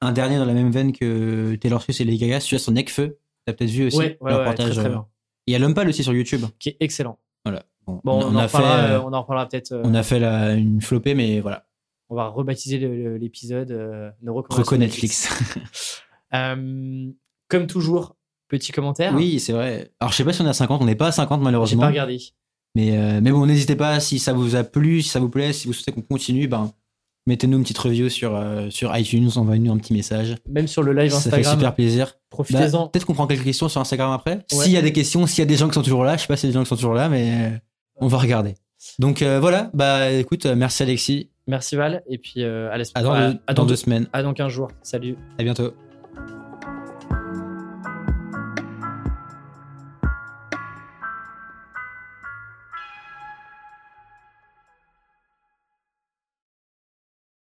Un 0.00 0.12
dernier 0.12 0.36
dans 0.36 0.44
la 0.44 0.52
même 0.52 0.70
veine 0.70 0.92
que 0.92 1.54
Taylor 1.56 1.80
Swift 1.82 2.00
et 2.00 2.04
Lady 2.04 2.18
Gaga, 2.18 2.40
celui-à 2.40 2.58
son 2.58 2.72
Necfeu. 2.72 3.18
T'as 3.46 3.54
peut-être 3.54 3.70
vu 3.70 3.86
aussi 3.86 3.96
ouais, 3.98 4.18
ouais, 4.20 4.30
le 4.32 4.38
ouais, 4.40 4.54
très, 4.54 4.70
très 4.70 4.88
bien. 4.90 5.06
Il 5.46 5.52
y 5.52 5.54
a 5.56 5.58
l'Umpal 5.58 5.88
aussi 5.88 6.04
sur 6.04 6.12
YouTube. 6.12 6.42
Qui 6.58 6.68
est 6.68 6.76
excellent. 6.80 7.18
Voilà. 7.46 7.64
Bon, 7.86 8.00
Bon, 8.04 8.20
on, 8.22 8.34
en, 8.34 8.36
a 8.36 8.46
fait, 8.48 8.58
euh, 8.58 8.98
euh, 8.98 9.00
on 9.02 9.12
en 9.14 9.22
reparlera 9.22 9.48
peut-être. 9.48 9.80
on 9.82 9.94
a 9.94 10.02
fait 10.02 10.18
la- 10.20 10.52
une 10.52 10.82
flopée, 10.82 11.14
mais 11.14 11.40
voilà. 11.40 11.66
on 12.10 12.14
va 12.14 12.26
rebaptiser 12.28 12.76
l'épisode 13.18 14.12
Reco 14.26 14.76
Netflix. 14.76 15.28
Euh, 16.34 17.10
comme 17.48 17.66
toujours, 17.66 18.17
petit 18.48 18.72
commentaire. 18.72 19.14
oui, 19.14 19.38
c'est 19.40 19.52
vrai. 19.52 19.90
Alors, 20.00 20.10
je 20.12 20.16
sais 20.16 20.24
pas 20.24 20.32
si 20.32 20.40
on 20.42 20.46
est 20.46 20.50
à 20.50 20.52
50, 20.54 20.82
on 20.82 20.84
n'est 20.86 20.94
pas 20.94 21.08
à 21.08 21.12
50 21.12 21.40
J'ai 21.40 21.44
malheureusement. 21.44 21.82
pas 21.82 21.88
regardé. 21.88 22.18
Mais, 22.74 22.96
euh, 22.96 23.20
mais 23.22 23.30
bon, 23.30 23.46
n'hésitez 23.46 23.76
pas, 23.76 23.98
si 24.00 24.18
ça 24.18 24.32
vous 24.32 24.56
a 24.56 24.64
plu, 24.64 25.02
si 25.02 25.08
ça 25.08 25.20
vous 25.20 25.28
plaît, 25.28 25.52
si 25.52 25.66
vous 25.66 25.72
souhaitez 25.72 25.92
qu'on 25.92 26.02
continue, 26.02 26.48
ben, 26.48 26.70
mettez-nous 27.26 27.56
une 27.58 27.62
petite 27.62 27.78
review 27.78 28.08
sur, 28.08 28.34
euh, 28.36 28.68
sur 28.70 28.94
iTunes, 28.96 29.28
envoyez-nous 29.36 29.72
un 29.72 29.78
petit 29.78 29.92
message. 29.94 30.36
Même 30.48 30.66
sur 30.68 30.82
le 30.82 30.92
live 30.92 31.10
Ça 31.10 31.18
fait 31.18 31.28
Instagram, 31.28 31.54
super 31.58 31.74
plaisir. 31.74 32.06
Bah, 32.06 32.18
profitez-en. 32.30 32.88
Peut-être 32.88 33.04
qu'on 33.06 33.14
prend 33.14 33.26
quelques 33.26 33.44
questions 33.44 33.68
sur 33.68 33.80
Instagram 33.80 34.12
après. 34.12 34.36
Ouais. 34.52 34.64
S'il 34.64 34.72
y 34.72 34.76
a 34.76 34.82
des 34.82 34.92
questions, 34.92 35.26
s'il 35.26 35.40
y 35.40 35.42
a 35.42 35.46
des 35.46 35.56
gens 35.56 35.68
qui 35.68 35.74
sont 35.74 35.82
toujours 35.82 36.04
là, 36.04 36.16
je 36.16 36.22
sais 36.22 36.26
pas 36.28 36.36
s'il 36.36 36.48
y 36.48 36.50
a 36.50 36.52
des 36.52 36.58
gens 36.58 36.62
qui 36.62 36.68
sont 36.68 36.76
toujours 36.76 36.94
là, 36.94 37.08
mais 37.08 37.32
euh, 37.32 37.58
on 37.96 38.06
va 38.06 38.18
regarder. 38.18 38.54
Donc 38.98 39.22
euh, 39.22 39.40
voilà, 39.40 39.70
bah 39.74 40.10
écoute, 40.12 40.46
merci 40.46 40.82
Alexis. 40.84 41.30
Merci 41.48 41.74
Val. 41.74 42.02
Et 42.08 42.18
puis 42.18 42.44
euh, 42.44 42.70
à, 42.70 42.78
la- 42.78 42.84
À 42.94 43.02
dans, 43.02 43.12
à- 43.12 43.32
dans 43.32 43.38
dans 43.54 43.66
deux 43.66 43.76
semaines. 43.76 44.06
à 44.12 44.22
dans 44.22 44.34
15 44.34 44.52
jours. 44.52 44.68
Salut. 44.82 45.16
À 45.38 45.42
bientôt. 45.42 45.72